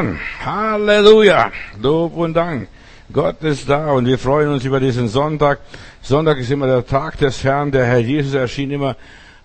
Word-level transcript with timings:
Herrn. 0.00 0.18
Halleluja. 0.44 1.52
Lob 1.82 2.16
und 2.16 2.32
Dank. 2.32 2.68
Gott 3.12 3.42
ist 3.42 3.68
da 3.68 3.92
und 3.92 4.06
wir 4.06 4.18
freuen 4.18 4.48
uns 4.48 4.64
über 4.64 4.80
diesen 4.80 5.08
Sonntag. 5.08 5.60
Sonntag 6.00 6.38
ist 6.38 6.50
immer 6.50 6.66
der 6.66 6.86
Tag 6.86 7.18
des 7.18 7.44
Herrn. 7.44 7.70
Der 7.70 7.84
Herr 7.84 7.98
Jesus 7.98 8.32
erschien 8.32 8.70
immer 8.70 8.96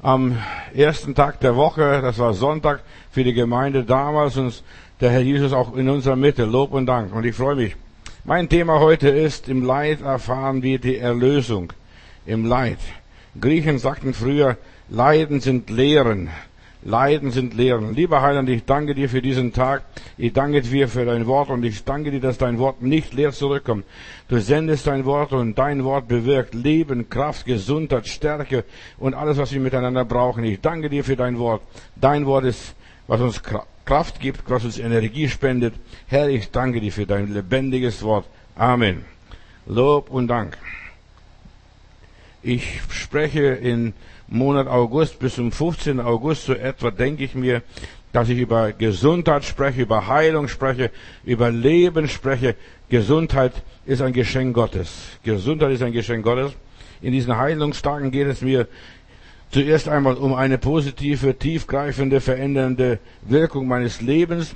am 0.02 0.38
ersten 0.74 1.14
Tag 1.14 1.42
der 1.42 1.58
Woche. 1.58 2.00
Das 2.02 2.20
war 2.20 2.34
Sonntag 2.34 2.84
für 3.12 3.26
die 3.26 3.34
Gemeinde 3.34 3.84
damals 3.84 4.38
und 4.38 4.64
der 5.02 5.10
Herr 5.10 5.20
Jesus 5.20 5.52
auch 5.52 5.76
in 5.76 5.90
unserer 5.90 6.16
Mitte. 6.16 6.46
Lob 6.46 6.72
und 6.72 6.86
Dank. 6.86 7.14
Und 7.14 7.26
ich 7.26 7.36
freue 7.36 7.56
mich. 7.56 7.76
Mein 8.24 8.48
Thema 8.48 8.80
heute 8.80 9.10
ist, 9.10 9.50
im 9.50 9.62
Leid 9.62 10.02
erfahren 10.02 10.64
wir 10.64 10.80
die 10.80 10.98
Erlösung. 10.98 11.74
Im 12.26 12.46
Leid. 12.46 12.80
Griechen 13.42 13.78
sagten 13.78 14.14
früher, 14.14 14.56
Leiden 14.88 15.42
sind 15.42 15.70
Lehren. 15.70 16.30
Leiden 16.86 17.32
sind 17.32 17.56
Lehren. 17.56 17.96
Lieber 17.96 18.22
Heiland, 18.22 18.48
ich 18.48 18.64
danke 18.64 18.94
dir 18.94 19.10
für 19.10 19.24
diesen 19.24 19.54
Tag. 19.54 19.86
Ich 20.20 20.34
danke 20.34 20.62
dir 20.62 20.88
für 20.88 21.04
dein 21.04 21.26
Wort 21.26 21.50
und 21.50 21.64
ich 21.66 21.84
danke 21.84 22.12
dir, 22.12 22.20
dass 22.20 22.38
dein 22.38 22.60
Wort 22.60 22.84
nicht 22.84 23.12
leer 23.16 23.32
zurückkommt. 23.32 23.86
Du 24.28 24.40
sendest 24.40 24.86
dein 24.86 25.04
Wort 25.04 25.34
und 25.34 25.58
dein 25.58 25.84
Wort 25.84 26.08
bewirkt 26.08 26.54
Leben, 26.54 27.10
Kraft, 27.10 27.48
Gesundheit, 27.48 28.08
Stärke 28.08 28.66
und 29.00 29.16
alles, 29.16 29.38
was 29.38 29.52
wir 29.52 29.62
miteinander 29.62 30.06
brauchen. 30.06 30.44
Ich 30.44 30.62
danke 30.62 30.92
dir 30.92 31.04
für 31.04 31.16
dein 31.16 31.40
Wort. 31.40 31.64
Dein 31.96 32.28
Wort 32.28 32.46
ist, 32.46 32.76
was 33.08 33.20
uns 33.20 33.42
Kraft 33.86 34.20
gibt, 34.20 34.48
was 34.48 34.64
uns 34.64 34.78
Energie 34.78 35.28
spendet. 35.28 35.74
Herr, 36.06 36.30
ich 36.30 36.52
danke 36.52 36.82
dir 36.82 36.92
für 36.92 37.08
dein 37.08 37.34
lebendiges 37.34 38.04
Wort. 38.04 38.26
Amen. 38.56 39.06
Lob 39.66 40.12
und 40.12 40.28
Dank. 40.28 40.56
Ich 42.44 42.80
spreche 42.92 43.42
in 43.42 43.94
Monat 44.28 44.68
August 44.68 45.20
bis 45.20 45.36
zum 45.36 45.52
15. 45.52 46.00
August 46.00 46.46
so 46.46 46.54
etwa 46.54 46.92
denke 46.92 47.24
ich 47.24 47.36
mir, 47.36 47.62
dass 48.12 48.30
ich 48.30 48.40
über 48.40 48.72
Gesundheit 48.72 49.44
spreche, 49.44 49.82
über 49.82 50.08
Heilung 50.08 50.48
spreche, 50.48 50.90
über 51.26 51.52
Leben 51.52 52.08
spreche. 52.08 52.56
Gesundheit 52.90 53.54
ist 53.86 54.02
ein 54.02 54.14
Geschenk 54.14 54.56
Gottes. 54.56 54.90
Gesundheit 55.24 55.72
ist 55.72 55.84
ein 55.84 55.92
Geschenk 55.92 56.24
Gottes. 56.24 56.54
In 57.02 57.12
diesen 57.12 57.38
Heilungstagen 57.38 58.12
geht 58.12 58.28
es 58.28 58.42
mir 58.42 58.68
zuerst 59.52 59.88
einmal 59.90 60.16
um 60.16 60.34
eine 60.34 60.58
positive, 60.58 61.38
tiefgreifende, 61.38 62.20
verändernde 62.22 63.00
Wirkung 63.22 63.68
meines 63.68 64.02
Lebens. 64.02 64.56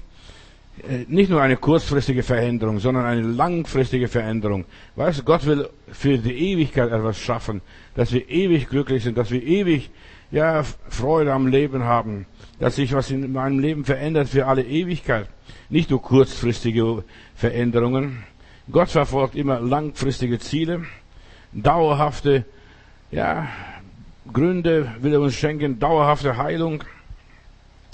Äh, 0.88 1.05
nicht 1.08 1.30
nur 1.30 1.41
eine 1.41 1.58
kurzfristige 1.58 2.23
Veränderung, 2.23 2.80
sondern 2.80 3.05
eine 3.05 3.22
langfristige 3.22 4.08
Veränderung. 4.08 4.66
Weißt 4.95 5.19
du, 5.19 5.23
Gott 5.23 5.45
will 5.45 5.69
für 5.91 6.17
die 6.17 6.52
Ewigkeit 6.52 6.91
etwas 6.91 7.17
schaffen, 7.19 7.61
dass 7.95 8.11
wir 8.13 8.30
ewig 8.30 8.69
glücklich 8.69 9.03
sind, 9.03 9.17
dass 9.17 9.31
wir 9.31 9.44
ewig, 9.44 9.89
ja, 10.31 10.63
Freude 10.89 11.33
am 11.33 11.47
Leben 11.47 11.83
haben, 11.83 12.25
dass 12.59 12.75
sich 12.75 12.94
was 12.94 13.09
in 13.11 13.31
meinem 13.31 13.59
Leben 13.59 13.83
verändert 13.83 14.30
für 14.30 14.45
alle 14.45 14.63
Ewigkeit. 14.63 15.27
Nicht 15.69 15.89
nur 15.89 16.02
kurzfristige 16.02 17.03
Veränderungen. 17.35 18.23
Gott 18.72 18.89
verfolgt 18.89 19.35
immer 19.35 19.59
langfristige 19.59 20.38
Ziele, 20.39 20.85
dauerhafte, 21.52 22.45
ja, 23.11 23.47
Gründe 24.31 24.91
will 25.02 25.13
er 25.13 25.22
uns 25.22 25.33
schenken, 25.33 25.80
dauerhafte 25.80 26.38
Heilung, 26.38 26.83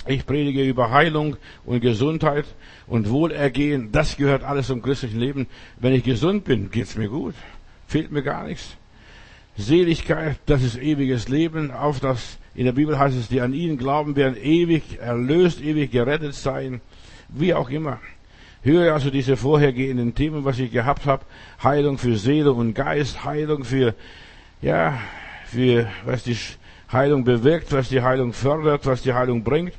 ich 0.07 0.25
predige 0.25 0.63
über 0.63 0.91
Heilung 0.91 1.37
und 1.65 1.81
Gesundheit 1.81 2.45
und 2.87 3.09
Wohlergehen. 3.09 3.91
Das 3.91 4.17
gehört 4.17 4.43
alles 4.43 4.67
zum 4.67 4.81
christlichen 4.81 5.19
Leben. 5.19 5.47
Wenn 5.79 5.93
ich 5.93 6.03
gesund 6.03 6.43
bin, 6.43 6.69
geht's 6.69 6.95
mir 6.95 7.09
gut. 7.09 7.33
Fehlt 7.87 8.11
mir 8.11 8.21
gar 8.21 8.45
nichts. 8.45 8.77
Seligkeit, 9.57 10.37
das 10.45 10.63
ist 10.63 10.77
ewiges 10.77 11.27
Leben. 11.27 11.71
Auf 11.71 11.99
das, 11.99 12.37
in 12.53 12.65
der 12.65 12.73
Bibel 12.73 12.99
heißt 12.99 13.17
es, 13.17 13.29
die 13.29 13.41
an 13.41 13.53
ihn 13.53 13.77
glauben, 13.77 14.15
werden 14.15 14.37
ewig 14.37 14.99
erlöst, 14.99 15.61
ewig 15.61 15.91
gerettet 15.91 16.35
sein. 16.35 16.81
Wie 17.29 17.53
auch 17.53 17.69
immer. 17.69 17.99
Höre 18.61 18.93
also 18.93 19.09
diese 19.09 19.37
vorhergehenden 19.37 20.13
Themen, 20.13 20.43
was 20.43 20.59
ich 20.59 20.71
gehabt 20.71 21.05
habe. 21.05 21.23
Heilung 21.63 21.97
für 21.97 22.17
Seele 22.17 22.51
und 22.51 22.73
Geist, 22.73 23.23
Heilung 23.23 23.63
für, 23.63 23.95
ja, 24.61 24.99
für, 25.45 25.87
was 26.05 26.23
die 26.23 26.37
Heilung 26.91 27.23
bewirkt, 27.23 27.71
was 27.71 27.89
die 27.89 28.01
Heilung 28.01 28.33
fördert, 28.33 28.85
was 28.85 29.01
die 29.01 29.13
Heilung 29.13 29.43
bringt 29.43 29.73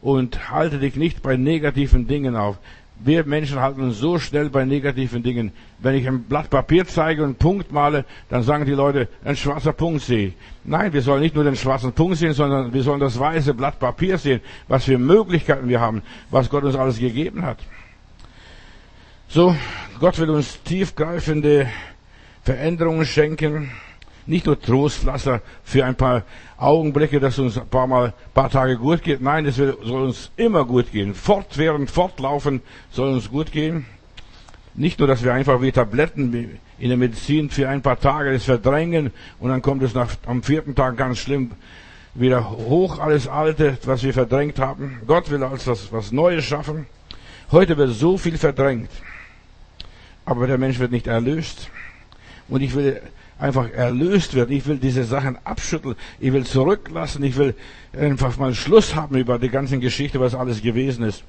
und 0.00 0.50
halte 0.50 0.78
dich 0.78 0.96
nicht 0.96 1.22
bei 1.22 1.36
negativen 1.36 2.06
Dingen 2.06 2.36
auf. 2.36 2.58
Wir 2.98 3.26
Menschen 3.26 3.60
halten 3.60 3.82
uns 3.82 3.98
so 3.98 4.18
schnell 4.18 4.48
bei 4.48 4.64
negativen 4.64 5.22
Dingen. 5.22 5.52
Wenn 5.78 5.94
ich 5.94 6.08
ein 6.08 6.22
Blatt 6.22 6.48
Papier 6.48 6.86
zeige 6.86 7.22
und 7.22 7.28
einen 7.28 7.34
Punkt 7.36 7.70
male, 7.70 8.06
dann 8.30 8.42
sagen 8.42 8.64
die 8.64 8.72
Leute, 8.72 9.08
ein 9.22 9.36
schwarzer 9.36 9.74
Punkt 9.74 10.02
sehe. 10.02 10.32
Nein, 10.64 10.94
wir 10.94 11.02
sollen 11.02 11.20
nicht 11.20 11.34
nur 11.34 11.44
den 11.44 11.56
schwarzen 11.56 11.92
Punkt 11.92 12.16
sehen, 12.16 12.32
sondern 12.32 12.72
wir 12.72 12.82
sollen 12.82 13.00
das 13.00 13.18
weiße 13.18 13.52
Blatt 13.52 13.78
Papier 13.78 14.16
sehen, 14.16 14.40
was 14.66 14.84
für 14.84 14.96
Möglichkeiten 14.96 15.68
wir 15.68 15.80
haben, 15.80 16.02
was 16.30 16.48
Gott 16.48 16.64
uns 16.64 16.74
alles 16.74 16.98
gegeben 16.98 17.42
hat. 17.42 17.58
So, 19.28 19.54
Gott 20.00 20.18
will 20.18 20.30
uns 20.30 20.62
tiefgreifende 20.62 21.68
Veränderungen 22.44 23.04
schenken 23.04 23.72
nicht 24.26 24.46
nur 24.46 24.60
Trostpflaster 24.60 25.40
für 25.62 25.84
ein 25.84 25.94
paar 25.94 26.22
Augenblicke, 26.56 27.20
dass 27.20 27.38
uns 27.38 27.58
ein 27.58 27.68
paar 27.68 27.86
Mal, 27.86 28.12
paar 28.34 28.50
Tage 28.50 28.76
gut 28.76 29.02
geht. 29.02 29.20
Nein, 29.20 29.46
es 29.46 29.56
soll 29.56 29.76
uns 29.82 30.30
immer 30.36 30.64
gut 30.64 30.90
gehen. 30.90 31.14
Fortwährend, 31.14 31.90
fortlaufen 31.90 32.60
soll 32.90 33.14
uns 33.14 33.30
gut 33.30 33.52
gehen. 33.52 33.86
Nicht 34.74 34.98
nur, 34.98 35.08
dass 35.08 35.22
wir 35.24 35.32
einfach 35.32 35.62
wie 35.62 35.72
Tabletten 35.72 36.58
in 36.78 36.88
der 36.88 36.98
Medizin 36.98 37.50
für 37.50 37.68
ein 37.68 37.82
paar 37.82 37.98
Tage 37.98 38.32
das 38.32 38.44
verdrängen 38.44 39.10
und 39.38 39.48
dann 39.48 39.62
kommt 39.62 39.82
es 39.82 39.94
nach, 39.94 40.10
am 40.26 40.42
vierten 40.42 40.74
Tag 40.74 40.96
ganz 40.96 41.18
schlimm 41.18 41.52
wieder 42.14 42.50
hoch, 42.50 42.98
alles 42.98 43.28
Alte, 43.28 43.78
was 43.84 44.02
wir 44.02 44.12
verdrängt 44.12 44.58
haben. 44.58 45.00
Gott 45.06 45.30
will 45.30 45.42
als 45.42 45.66
was, 45.66 45.92
was 45.92 46.12
Neues 46.12 46.44
schaffen. 46.44 46.86
Heute 47.50 47.76
wird 47.76 47.90
so 47.90 48.18
viel 48.18 48.38
verdrängt. 48.38 48.90
Aber 50.24 50.46
der 50.46 50.58
Mensch 50.58 50.78
wird 50.78 50.90
nicht 50.90 51.06
erlöst. 51.06 51.70
Und 52.48 52.62
ich 52.62 52.74
will 52.74 53.00
einfach 53.38 53.70
erlöst 53.70 54.34
wird. 54.34 54.50
Ich 54.50 54.66
will 54.66 54.78
diese 54.78 55.04
Sachen 55.04 55.38
abschütteln. 55.44 55.96
Ich 56.20 56.32
will 56.32 56.44
zurücklassen. 56.44 57.22
Ich 57.24 57.36
will 57.36 57.54
einfach 57.98 58.36
mal 58.36 58.54
Schluss 58.54 58.94
haben 58.94 59.16
über 59.16 59.38
die 59.38 59.48
ganze 59.48 59.78
Geschichte, 59.78 60.20
was 60.20 60.34
alles 60.34 60.62
gewesen 60.62 61.04
ist. 61.04 61.24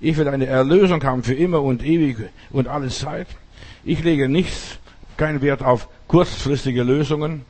Ich 0.00 0.16
will 0.16 0.28
eine 0.28 0.46
Erlösung 0.46 1.02
haben 1.02 1.22
für 1.22 1.34
immer 1.34 1.62
und 1.62 1.84
ewig 1.84 2.16
und 2.50 2.68
alle 2.68 2.88
Zeit. 2.88 3.26
Ich 3.84 4.04
lege 4.04 4.28
nichts, 4.28 4.78
keinen 5.16 5.42
Wert 5.42 5.62
auf 5.62 5.88
kurzfristige 6.06 6.84
Lösungen. 6.84 7.42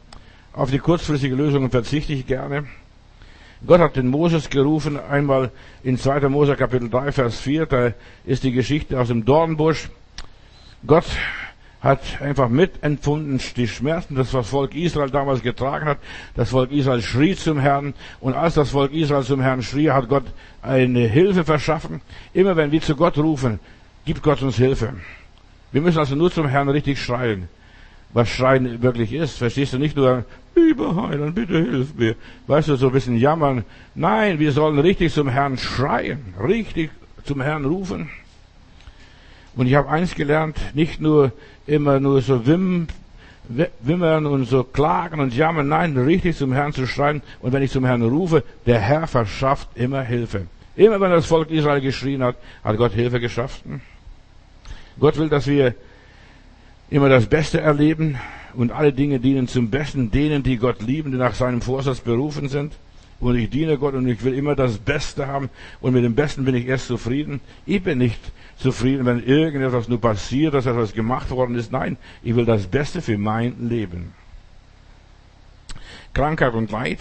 Auf 0.55 0.71
die 0.71 0.79
kurzfristige 0.79 1.35
Lösungen 1.35 1.71
verzichte 1.71 2.13
ich 2.13 2.27
gerne. 2.27 2.65
Gott 3.67 3.81
hat 3.81 3.97
den 3.97 4.09
Moses 4.09 4.51
gerufen, 4.51 4.99
einmal 4.99 5.51
in 5.83 5.99
2. 5.99 6.29
Mose 6.29 6.55
Kapitel 6.55 6.89
3, 6.89 7.13
Vers 7.13 7.41
4, 7.41 7.67
da 7.67 7.93
ist 8.25 8.45
die 8.45 8.53
Geschichte 8.53 8.99
aus 9.01 9.09
dem 9.09 9.25
Dornbusch. 9.25 9.91
Gott 10.87 11.07
hat 11.81 12.21
einfach 12.21 12.49
mitempfunden 12.49 13.41
die 13.57 13.69
Schmerzen, 13.69 14.17
das 14.17 14.35
was 14.35 14.49
Volk 14.49 14.75
Israel 14.75 15.11
damals 15.11 15.43
getragen 15.43 15.87
hat. 15.87 15.99
Das 16.35 16.51
Volk 16.51 16.73
Israel 16.73 17.03
schrie 17.03 17.37
zum 17.37 17.59
Herrn 17.59 17.95
und 18.21 18.35
als 18.35 18.55
das 18.55 18.71
Volk 18.71 18.93
Israel 18.93 19.23
zum 19.23 19.41
Herrn 19.41 19.63
schrie, 19.63 19.91
hat 19.91 20.09
Gott 20.09 20.25
eine 20.61 21.07
Hilfe 21.07 21.45
verschaffen. 21.45 22.01
Immer 22.35 22.57
wenn 22.57 22.73
wir 22.73 22.81
zu 22.81 22.97
Gott 22.97 23.17
rufen, 23.17 23.61
gibt 24.05 24.23
Gott 24.23 24.43
uns 24.43 24.57
Hilfe. 24.57 24.95
Wir 25.71 25.81
müssen 25.81 25.99
also 25.99 26.17
nur 26.17 26.33
zum 26.33 26.49
Herrn 26.49 26.69
richtig 26.69 27.01
schreien. 27.01 27.49
Was 28.13 28.29
Schreien 28.31 28.83
wirklich 28.83 29.13
ist, 29.13 29.37
verstehst 29.37 29.75
du 29.75 29.79
nicht 29.79 29.95
nur, 29.95 30.25
lieber 30.57 30.97
Heiland, 30.97 31.35
bitte 31.35 31.59
hilf 31.59 31.95
mir. 31.95 32.17
Weißt 32.47 32.69
du, 32.69 32.77
so 32.77 32.87
ein 32.87 32.93
bisschen 32.93 33.19
jammern. 33.19 33.65
Nein, 33.95 34.39
wir 34.39 34.53
sollen 34.53 34.79
richtig 34.79 35.13
zum 35.13 35.29
Herrn 35.29 35.59
schreien, 35.59 36.35
richtig 36.43 36.91
zum 37.25 37.43
Herrn 37.43 37.67
rufen. 37.67 38.09
Und 39.55 39.67
ich 39.67 39.75
habe 39.75 39.91
eins 39.91 40.15
gelernt, 40.15 40.57
nicht 40.75 41.01
nur 41.01 41.33
immer 41.69 42.01
nur 42.01 42.23
so 42.23 42.47
wim, 42.47 42.89
wimmern 43.81 44.27
und 44.27 44.47
so 44.47 44.65
klagen 44.65 45.21
und 45.21 45.35
jammern, 45.35 45.69
nein, 45.69 45.97
richtig 45.97 46.37
zum 46.37 46.53
Herrn 46.53 46.73
zu 46.73 46.87
schreien. 46.87 47.23
Und 47.41 47.53
wenn 47.53 47.63
ich 47.63 47.71
zum 47.71 47.85
Herrn 47.85 48.03
rufe, 48.03 48.43
der 48.67 48.81
Herr 48.81 49.07
verschafft 49.07 49.69
immer 49.75 50.03
Hilfe. 50.03 50.47
Immer 50.77 51.01
wenn 51.01 51.11
das 51.11 51.27
Volk 51.27 51.51
Israel 51.51 51.81
geschrien 51.81 52.23
hat, 52.23 52.37
hat 52.65 52.77
Gott 52.77 52.93
Hilfe 52.93 53.21
geschafft. 53.21 53.63
Gott 54.99 55.19
will, 55.19 55.29
dass 55.29 55.47
wir 55.47 55.75
immer 56.91 57.09
das 57.09 57.27
Beste 57.27 57.61
erleben 57.61 58.19
und 58.55 58.73
alle 58.73 58.93
Dinge 58.93 59.21
dienen 59.21 59.49
zum 59.49 59.71
Besten 59.71 60.11
denen, 60.11 60.43
die 60.43 60.57
Gott 60.57 60.83
lieben, 60.83 61.13
die 61.13 61.19
nach 61.19 61.35
seinem 61.35 61.61
Vorsatz 61.61 62.01
berufen 62.01 62.49
sind. 62.49 62.73
Und 63.21 63.37
ich 63.37 63.51
diene 63.51 63.79
Gott 63.79 63.95
und 63.95 64.07
ich 64.09 64.23
will 64.23 64.35
immer 64.35 64.55
das 64.55 64.79
Beste 64.79 65.27
haben 65.27 65.51
und 65.81 65.93
mit 65.93 66.05
dem 66.05 66.15
Besten 66.15 66.45
bin 66.45 66.55
ich 66.55 66.67
erst 66.67 66.87
zufrieden. 66.87 67.41
Ich 67.67 67.83
bin 67.83 67.99
nicht 67.99 68.21
zufrieden, 68.59 69.07
wenn 69.07 69.25
irgendetwas 69.25 69.89
nur 69.89 70.01
passiert, 70.01 70.55
dass 70.55 70.67
etwas 70.67 70.93
gemacht 70.93 71.31
worden 71.31 71.55
ist. 71.55 71.73
Nein, 71.73 71.97
ich 72.23 72.35
will 72.35 72.45
das 72.45 72.67
Beste 72.67 73.01
für 73.01 73.17
mein 73.17 73.69
Leben. 73.69 74.13
Krankheit 76.13 76.55
und 76.55 76.71
Leid, 76.71 76.99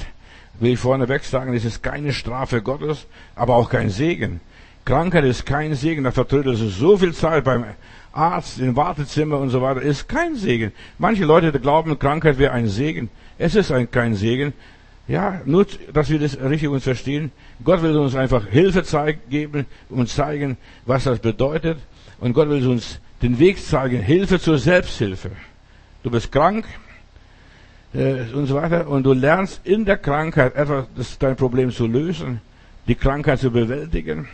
will 0.59 0.73
ich 0.73 0.79
vorneweg 0.79 1.23
sagen, 1.23 1.53
das 1.53 1.65
ist 1.65 1.81
keine 1.81 2.13
Strafe 2.13 2.61
Gottes, 2.61 3.07
aber 3.35 3.55
auch 3.55 3.69
kein 3.69 3.89
Segen. 3.89 4.39
Krankheit 4.85 5.25
ist 5.25 5.45
kein 5.45 5.73
Segen, 5.75 6.03
da 6.03 6.11
vertrödelt 6.11 6.59
es 6.59 6.77
so 6.77 6.97
viel 6.97 7.13
Zeit 7.13 7.43
beim 7.43 7.65
Arzt, 8.13 8.59
im 8.59 8.75
Wartezimmer 8.75 9.37
und 9.37 9.49
so 9.49 9.61
weiter, 9.61 9.81
ist 9.81 10.07
kein 10.07 10.35
Segen. 10.35 10.71
Manche 10.97 11.25
Leute 11.25 11.51
glauben, 11.59 11.99
Krankheit 11.99 12.37
wäre 12.37 12.53
ein 12.53 12.67
Segen. 12.67 13.09
Es 13.37 13.55
ist 13.55 13.71
ein, 13.71 13.91
kein 13.91 14.15
Segen. 14.15 14.53
Ja, 15.07 15.41
nur, 15.45 15.65
dass 15.93 16.09
wir 16.09 16.19
das 16.19 16.37
richtig 16.39 16.67
uns 16.67 16.83
verstehen. 16.83 17.31
Gott 17.63 17.81
will 17.81 17.95
uns 17.95 18.15
einfach 18.15 18.45
Hilfe 18.47 18.83
zeigen, 18.83 19.21
geben 19.29 19.65
und 19.89 20.09
zeigen, 20.09 20.57
was 20.85 21.05
das 21.05 21.19
bedeutet. 21.19 21.77
Und 22.19 22.33
Gott 22.33 22.49
will 22.49 22.65
uns 22.67 22.99
den 23.21 23.39
Weg 23.39 23.63
zeigen, 23.63 24.01
Hilfe 24.01 24.39
zur 24.39 24.57
Selbsthilfe. 24.57 25.31
Du 26.03 26.11
bist 26.11 26.31
krank 26.31 26.65
äh, 27.93 28.21
und 28.33 28.47
so 28.47 28.55
weiter 28.55 28.87
und 28.87 29.03
du 29.03 29.13
lernst 29.13 29.61
in 29.63 29.85
der 29.85 29.97
Krankheit 29.97 30.55
etwas, 30.55 30.87
das 30.95 31.17
dein 31.17 31.35
Problem 31.35 31.71
zu 31.71 31.87
lösen, 31.87 32.41
die 32.87 32.95
Krankheit 32.95 33.39
zu 33.39 33.49
bewältigen. 33.49 34.27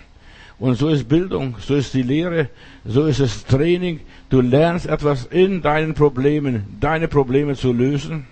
Und 0.59 0.75
so 0.75 0.89
ist 0.89 1.07
Bildung, 1.07 1.55
so 1.59 1.75
ist 1.75 1.93
die 1.93 2.03
Lehre, 2.03 2.49
so 2.85 3.05
ist 3.05 3.19
das 3.19 3.45
Training. 3.45 3.99
Du 4.29 4.41
lernst 4.41 4.85
etwas 4.87 5.25
in 5.25 5.61
deinen 5.61 5.93
Problemen, 5.93 6.77
deine 6.79 7.07
Probleme 7.07 7.55
zu 7.55 7.73
lösen. 7.73 8.25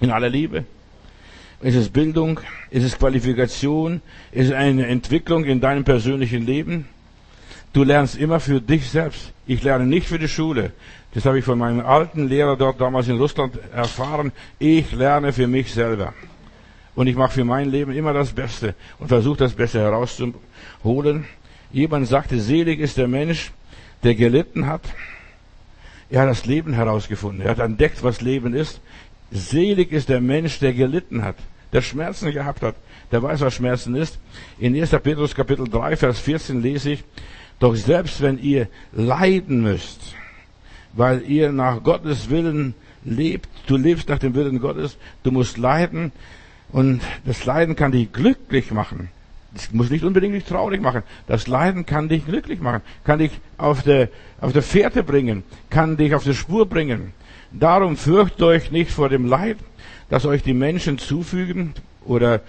In 0.00 0.10
aller 0.10 0.28
Liebe. 0.28 0.64
Ist 1.62 1.76
es 1.76 1.90
Bildung? 1.90 2.40
Ist 2.70 2.84
es 2.84 2.98
Qualifikation? 2.98 4.00
Ist 4.32 4.48
es 4.48 4.54
eine 4.54 4.86
Entwicklung 4.86 5.44
in 5.44 5.60
deinem 5.60 5.84
persönlichen 5.84 6.46
Leben? 6.46 6.86
Du 7.74 7.84
lernst 7.84 8.16
immer 8.16 8.40
für 8.40 8.60
dich 8.60 8.88
selbst. 8.88 9.32
Ich 9.46 9.62
lerne 9.62 9.86
nicht 9.86 10.06
für 10.06 10.18
die 10.18 10.28
Schule. 10.28 10.72
Das 11.12 11.26
habe 11.26 11.38
ich 11.38 11.44
von 11.44 11.58
meinem 11.58 11.80
alten 11.84 12.28
Lehrer 12.28 12.56
dort 12.56 12.80
damals 12.80 13.08
in 13.08 13.18
Russland 13.18 13.58
erfahren. 13.74 14.32
Ich 14.58 14.90
lerne 14.92 15.32
für 15.32 15.46
mich 15.46 15.72
selber. 15.72 16.14
Und 16.94 17.06
ich 17.08 17.16
mache 17.16 17.32
für 17.32 17.44
mein 17.44 17.70
Leben 17.70 17.92
immer 17.92 18.12
das 18.12 18.32
Beste 18.32 18.74
und 18.98 19.08
versuche 19.08 19.38
das 19.38 19.52
Beste 19.52 19.80
herauszuholen. 19.80 21.26
Jemand 21.72 22.08
sagte, 22.08 22.40
selig 22.40 22.80
ist 22.80 22.96
der 22.96 23.06
Mensch, 23.06 23.52
der 24.02 24.14
gelitten 24.14 24.66
hat. 24.66 24.82
Er 26.08 26.22
hat 26.22 26.30
das 26.30 26.46
Leben 26.46 26.72
herausgefunden. 26.72 27.42
Er 27.42 27.50
hat 27.50 27.58
entdeckt, 27.60 28.02
was 28.02 28.20
Leben 28.20 28.54
ist. 28.54 28.80
Selig 29.30 29.92
ist 29.92 30.08
der 30.08 30.20
Mensch, 30.20 30.58
der 30.58 30.72
gelitten 30.72 31.22
hat, 31.22 31.36
der 31.72 31.82
Schmerzen 31.82 32.32
gehabt 32.32 32.62
hat, 32.62 32.74
der 33.12 33.22
weiß, 33.22 33.40
was 33.40 33.54
Schmerzen 33.54 33.94
ist. 33.94 34.18
In 34.58 34.74
1. 34.74 34.90
Petrus 35.02 35.34
Kapitel 35.34 35.68
3, 35.68 35.96
Vers 35.96 36.18
14 36.20 36.62
lese 36.62 36.92
ich, 36.92 37.04
doch 37.58 37.74
selbst 37.74 38.20
wenn 38.22 38.38
ihr 38.38 38.68
leiden 38.92 39.62
müsst, 39.62 40.14
weil 40.92 41.22
ihr 41.22 41.52
nach 41.52 41.82
Gottes 41.82 42.30
Willen 42.30 42.74
lebt, 43.04 43.48
du 43.66 43.76
lebst 43.76 44.08
nach 44.08 44.18
dem 44.18 44.34
Willen 44.34 44.60
Gottes, 44.60 44.96
du 45.22 45.30
musst 45.30 45.58
leiden 45.58 46.12
und 46.72 47.00
das 47.24 47.44
Leiden 47.44 47.76
kann 47.76 47.92
dich 47.92 48.12
glücklich 48.12 48.70
machen. 48.70 49.10
Das 49.52 49.72
muss 49.72 49.90
nicht 49.90 50.04
unbedingt 50.04 50.34
dich 50.34 50.44
traurig 50.44 50.80
machen. 50.80 51.02
Das 51.26 51.48
Leiden 51.48 51.84
kann 51.84 52.08
dich 52.08 52.24
glücklich 52.24 52.60
machen, 52.60 52.82
kann 53.04 53.18
dich 53.18 53.32
auf 53.58 53.82
der, 53.82 54.08
auf 54.40 54.52
der 54.52 54.62
Fährte 54.62 55.02
bringen, 55.02 55.42
kann 55.70 55.96
dich 55.96 56.14
auf 56.14 56.22
die 56.22 56.34
Spur 56.34 56.66
bringen. 56.66 57.12
Darum 57.52 57.96
fürcht 57.96 58.40
euch 58.42 58.70
nicht 58.70 58.92
vor 58.92 59.08
dem 59.08 59.26
Leid, 59.26 59.56
das 60.10 60.26
euch 60.26 60.42
die 60.42 60.54
Menschen 60.54 60.98
zufügen 60.98 61.72
oder 62.04 62.42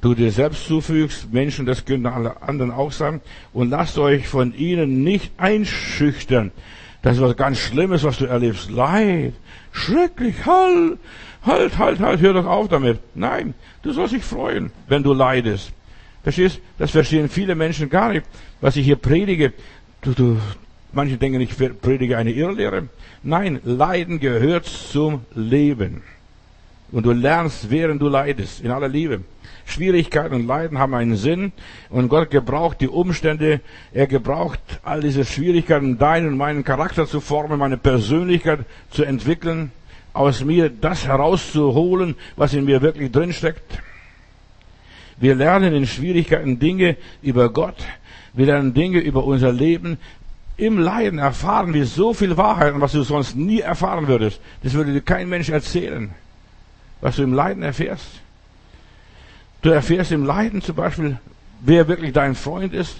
du 0.00 0.14
dir 0.14 0.30
selbst 0.30 0.66
zufügst, 0.66 1.32
Menschen, 1.32 1.66
das 1.66 1.84
können 1.84 2.06
alle 2.06 2.42
anderen 2.42 2.70
auch 2.70 2.92
sein, 2.92 3.20
und 3.52 3.70
lasst 3.70 3.98
euch 3.98 4.28
von 4.28 4.54
ihnen 4.54 5.02
nicht 5.02 5.32
einschüchtern. 5.38 6.52
Das 7.02 7.16
ist 7.16 7.22
was 7.22 7.36
ganz 7.36 7.58
Schlimmes, 7.58 8.02
was 8.02 8.18
du 8.18 8.26
erlebst. 8.26 8.70
Leid, 8.70 9.34
schrecklich, 9.72 10.44
halt, 10.44 10.98
halt, 11.42 11.78
halt, 11.78 12.00
halt, 12.00 12.20
hör 12.20 12.34
doch 12.34 12.46
auf 12.46 12.68
damit. 12.68 12.98
Nein, 13.14 13.54
du 13.82 13.92
sollst 13.92 14.14
dich 14.14 14.24
freuen, 14.24 14.70
wenn 14.88 15.02
du 15.02 15.12
leidest. 15.12 15.72
Verstehst? 16.24 16.60
Das 16.78 16.90
verstehen 16.90 17.28
viele 17.28 17.54
Menschen 17.54 17.88
gar 17.88 18.12
nicht, 18.12 18.26
was 18.60 18.74
ich 18.74 18.84
hier 18.84 18.96
predige. 18.96 19.52
Du, 20.00 20.12
du, 20.12 20.38
manche 20.92 21.16
denken, 21.16 21.40
ich 21.40 21.56
predige 21.80 22.18
eine 22.18 22.32
Irrlehre. 22.32 22.88
Nein, 23.22 23.60
Leiden 23.62 24.18
gehört 24.18 24.66
zum 24.66 25.24
Leben. 25.34 26.02
Und 26.92 27.04
du 27.04 27.12
lernst, 27.12 27.70
während 27.70 28.00
du 28.00 28.08
leidest, 28.08 28.60
in 28.60 28.70
aller 28.70 28.88
Liebe. 28.88 29.22
Schwierigkeiten 29.66 30.34
und 30.34 30.46
Leiden 30.46 30.78
haben 30.78 30.94
einen 30.94 31.16
Sinn 31.16 31.52
und 31.90 32.08
Gott 32.08 32.30
gebraucht 32.30 32.80
die 32.80 32.88
Umstände, 32.88 33.60
er 33.92 34.06
gebraucht 34.06 34.60
all 34.84 35.00
diese 35.00 35.24
Schwierigkeiten, 35.24 35.98
deinen 35.98 36.28
und 36.28 36.36
meinen 36.36 36.64
Charakter 36.64 37.06
zu 37.06 37.20
formen, 37.20 37.58
meine 37.58 37.76
Persönlichkeit 37.76 38.60
zu 38.90 39.04
entwickeln, 39.04 39.72
aus 40.12 40.44
mir 40.44 40.70
das 40.70 41.06
herauszuholen, 41.06 42.14
was 42.36 42.54
in 42.54 42.64
mir 42.64 42.80
wirklich 42.80 43.10
drinsteckt. 43.10 43.80
Wir 45.18 45.34
lernen 45.34 45.74
in 45.74 45.86
Schwierigkeiten 45.86 46.58
Dinge 46.58 46.96
über 47.20 47.50
Gott, 47.50 47.84
wir 48.34 48.46
lernen 48.46 48.72
Dinge 48.72 49.00
über 49.00 49.24
unser 49.24 49.52
Leben, 49.52 49.98
im 50.56 50.78
Leiden 50.78 51.18
erfahren 51.18 51.74
wir 51.74 51.84
so 51.84 52.14
viel 52.14 52.36
Wahrheit, 52.36 52.72
was 52.76 52.92
du 52.92 53.02
sonst 53.02 53.36
nie 53.36 53.60
erfahren 53.60 54.08
würdest. 54.08 54.40
Das 54.62 54.72
würde 54.72 54.92
dir 54.92 55.02
kein 55.02 55.28
Mensch 55.28 55.50
erzählen, 55.50 56.14
was 57.06 57.14
du 57.14 57.22
im 57.22 57.34
Leiden 57.34 57.62
erfährst. 57.62 58.20
Du 59.62 59.70
erfährst 59.70 60.10
im 60.10 60.24
Leiden 60.24 60.60
zum 60.60 60.74
Beispiel, 60.74 61.18
wer 61.60 61.86
wirklich 61.86 62.12
dein 62.12 62.34
Freund 62.34 62.74
ist. 62.74 62.96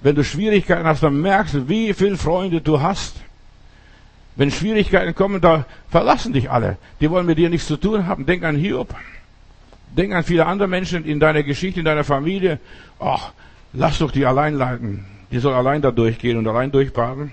Wenn 0.00 0.14
du 0.14 0.22
Schwierigkeiten 0.22 0.86
hast, 0.86 1.02
dann 1.02 1.20
merkst 1.20 1.54
du, 1.54 1.68
wie 1.68 1.92
viele 1.92 2.16
Freunde 2.16 2.60
du 2.60 2.80
hast. 2.80 3.16
Wenn 4.36 4.52
Schwierigkeiten 4.52 5.12
kommen, 5.16 5.40
da 5.40 5.64
verlassen 5.90 6.32
dich 6.32 6.48
alle. 6.48 6.76
Die 7.00 7.10
wollen 7.10 7.26
mit 7.26 7.36
dir 7.36 7.50
nichts 7.50 7.66
zu 7.66 7.76
tun 7.76 8.06
haben. 8.06 8.26
Denk 8.26 8.44
an 8.44 8.54
Hiob. 8.54 8.94
Denk 9.90 10.12
an 10.14 10.22
viele 10.22 10.46
andere 10.46 10.68
Menschen 10.68 11.04
in 11.04 11.18
deiner 11.18 11.42
Geschichte, 11.42 11.80
in 11.80 11.84
deiner 11.84 12.04
Familie. 12.04 12.60
Ach, 13.00 13.32
lass 13.72 13.98
doch 13.98 14.12
die 14.12 14.24
allein 14.24 14.54
leiden. 14.54 15.04
Die 15.32 15.40
soll 15.40 15.54
allein 15.54 15.82
da 15.82 15.90
durchgehen 15.90 16.36
und 16.36 16.46
allein 16.46 16.70
durchbaden. 16.70 17.32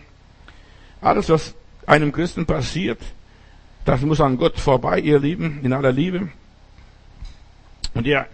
Alles, 1.01 1.30
was 1.30 1.54
einem 1.86 2.12
Christen 2.12 2.48
passiert, 2.48 2.98
das 3.85 4.01
muss 4.01 4.19
an 4.19 4.37
Gott 4.37 4.59
vorbei, 4.59 4.99
ihr 4.99 5.19
Lieben, 5.19 5.59
in 5.63 5.71
aller 5.71 5.91
Liebe. 5.91 6.29
Und 7.93 8.07
er, 8.07 8.27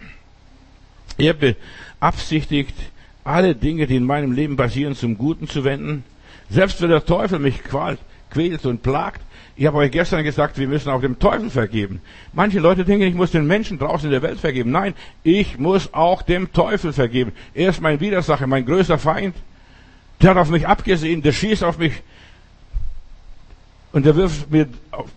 er 1.18 1.34
beabsichtigt, 1.34 2.74
alle 3.22 3.54
Dinge, 3.54 3.86
die 3.86 3.96
in 3.96 4.04
meinem 4.04 4.32
Leben 4.32 4.56
passieren, 4.56 4.96
zum 4.96 5.16
Guten 5.16 5.48
zu 5.48 5.62
wenden. 5.62 6.04
Selbst 6.50 6.80
wenn 6.82 6.90
der 6.90 7.04
Teufel 7.04 7.38
mich 7.38 7.62
quält, 7.62 8.00
quält 8.30 8.66
und 8.66 8.82
plagt. 8.82 9.20
Ich 9.54 9.66
habe 9.66 9.76
euch 9.76 9.90
gestern 9.90 10.24
gesagt, 10.24 10.58
wir 10.58 10.66
müssen 10.66 10.88
auch 10.88 11.02
dem 11.02 11.18
Teufel 11.18 11.50
vergeben. 11.50 12.00
Manche 12.32 12.58
Leute 12.58 12.84
denken, 12.84 13.06
ich 13.06 13.14
muss 13.14 13.30
den 13.30 13.46
Menschen 13.46 13.78
draußen 13.78 14.06
in 14.06 14.12
der 14.12 14.22
Welt 14.22 14.40
vergeben. 14.40 14.70
Nein, 14.70 14.94
ich 15.22 15.58
muss 15.58 15.92
auch 15.92 16.22
dem 16.22 16.52
Teufel 16.52 16.92
vergeben. 16.92 17.32
Er 17.52 17.68
ist 17.68 17.82
mein 17.82 18.00
Widersacher, 18.00 18.46
mein 18.46 18.64
größter 18.64 18.98
Feind. 18.98 19.36
Der 20.20 20.30
hat 20.30 20.38
auf 20.38 20.50
mich 20.50 20.66
abgesehen, 20.66 21.20
der 21.20 21.32
schießt 21.32 21.62
auf 21.62 21.78
mich 21.78 22.02
und 23.92 24.06
der 24.06 24.16
wirft 24.16 24.50
mir, 24.50 24.68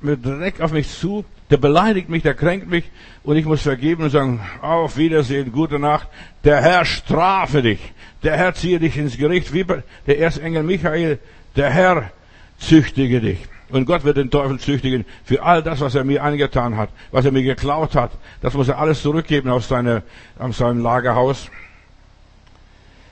mir 0.02 0.18
direkt 0.18 0.62
auf 0.62 0.72
mich 0.72 0.90
zu, 0.90 1.26
der 1.50 1.58
beleidigt 1.58 2.10
mich, 2.10 2.24
der 2.24 2.34
kränkt 2.34 2.70
mich 2.70 2.86
und 3.24 3.38
ich 3.38 3.46
muss 3.46 3.62
vergeben 3.62 4.04
und 4.04 4.10
sagen, 4.10 4.42
auf 4.62 4.98
Wiedersehen, 4.98 5.52
gute 5.52 5.80
Nacht, 5.80 6.08
der 6.44 6.62
Herr 6.62 6.86
strafe 6.86 7.62
dich, 7.62 7.80
der 8.24 8.36
Herr 8.36 8.54
ziehe 8.54 8.80
dich 8.80 8.98
ins 8.98 9.18
Gericht, 9.18 9.54
wie 9.54 9.66
der 10.08 10.20
Erzengel 10.20 10.64
Michael, 10.64 11.20
der 11.56 11.70
Herr 11.70 12.12
züchtige 12.60 13.22
dich. 13.22 13.40
Und 13.70 13.86
Gott 13.86 14.04
wird 14.04 14.18
den 14.18 14.30
Teufel 14.30 14.60
züchtigen 14.60 15.06
für 15.24 15.42
all 15.42 15.64
das, 15.64 15.82
was 15.82 15.96
er 15.96 16.04
mir 16.04 16.24
angetan 16.24 16.78
hat, 16.78 16.90
was 17.12 17.26
er 17.26 17.32
mir 17.32 17.44
geklaut 17.44 17.96
hat. 17.96 18.12
Das 18.42 18.54
muss 18.54 18.68
er 18.68 18.78
alles 18.78 19.02
zurückgeben 19.02 19.50
aus, 19.50 19.68
seiner, 19.68 20.04
aus 20.38 20.58
seinem 20.58 20.84
Lagerhaus. 20.84 21.50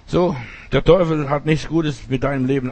So, 0.06 0.36
der 0.72 0.84
Teufel 0.84 1.30
hat 1.30 1.46
nichts 1.46 1.68
Gutes 1.68 2.08
mit 2.08 2.24
deinem 2.24 2.46
Leben 2.46 2.72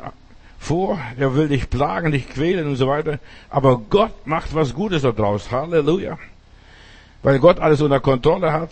vor. 0.62 1.00
Er 1.18 1.36
will 1.36 1.50
dich 1.50 1.70
plagen, 1.70 2.12
dich 2.12 2.30
quälen 2.30 2.68
und 2.68 2.76
so 2.76 2.88
weiter. 2.88 3.20
Aber 3.50 3.82
Gott 3.90 4.26
macht 4.26 4.54
was 4.54 4.74
Gutes 4.74 5.02
daraus. 5.02 5.52
Halleluja. 5.52 6.18
Weil 7.24 7.40
Gott 7.40 7.60
alles 7.60 7.82
unter 7.82 8.00
Kontrolle 8.00 8.54
hat. 8.54 8.70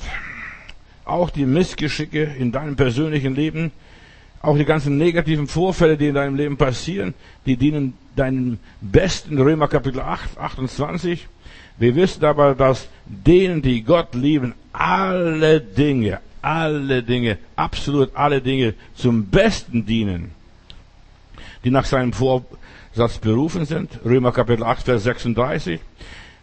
Auch 1.04 1.32
die 1.32 1.46
Missgeschicke 1.46 2.24
in 2.24 2.52
deinem 2.52 2.76
persönlichen 2.76 3.36
Leben. 3.36 3.72
Auch 4.42 4.56
die 4.56 4.66
ganzen 4.66 4.98
negativen 4.98 5.48
Vorfälle, 5.48 5.98
die 5.98 6.08
in 6.08 6.16
deinem 6.16 6.36
Leben 6.36 6.56
passieren, 6.56 7.14
die 7.46 7.58
dienen 7.58 7.96
deinem 8.16 8.60
besten 8.80 9.38
Römer 9.38 9.68
Kapitel 9.68 10.00
8, 10.00 10.38
28. 10.38 11.28
Wir 11.78 11.96
wissen 11.96 12.24
aber, 12.24 12.56
dass 12.56 12.88
denen, 13.06 13.62
die 13.62 13.84
Gott 13.84 14.14
lieben, 14.14 14.54
alle 14.72 15.60
Dinge, 15.60 16.20
alle 16.42 17.04
Dinge, 17.04 17.38
absolut 17.56 18.16
alle 18.16 18.42
Dinge 18.42 18.76
zum 18.96 19.26
Besten 19.26 19.86
dienen 19.86 20.39
die 21.64 21.72
nach 21.72 21.86
seinem 21.86 22.14
Vorsatz 22.14 23.18
berufen 23.22 23.66
sind. 23.66 24.00
Römer 24.06 24.32
Kapitel 24.32 24.64
8, 24.64 24.86
Vers 24.86 25.04
36. 25.04 25.80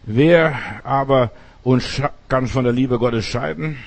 Wer 0.03 0.55
aber 0.83 1.31
uns 1.63 2.01
kann 2.29 2.47
von 2.47 2.63
der 2.63 2.73
Liebe 2.73 2.99
Gottes 2.99 3.25
scheiden? 3.25 3.77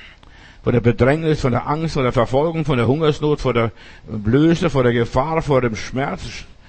Von 0.62 0.74
der 0.74 0.80
Bedrängnis, 0.80 1.40
von 1.40 1.52
der 1.52 1.66
Angst, 1.66 1.94
von 1.94 2.02
der 2.02 2.12
Verfolgung, 2.12 2.64
von 2.64 2.76
der 2.76 2.86
Hungersnot, 2.86 3.40
von 3.40 3.54
der 3.54 3.72
Blöße, 4.06 4.68
vor 4.68 4.82
der 4.82 4.92
Gefahr, 4.92 5.40
vor 5.40 5.62
dem 5.62 5.74
Schmerz 5.74 6.20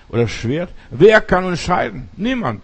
oder 0.08 0.28
Schwert. 0.28 0.70
Wer 0.90 1.20
kann 1.20 1.44
uns 1.44 1.62
scheiden? 1.62 2.08
Niemand. 2.16 2.64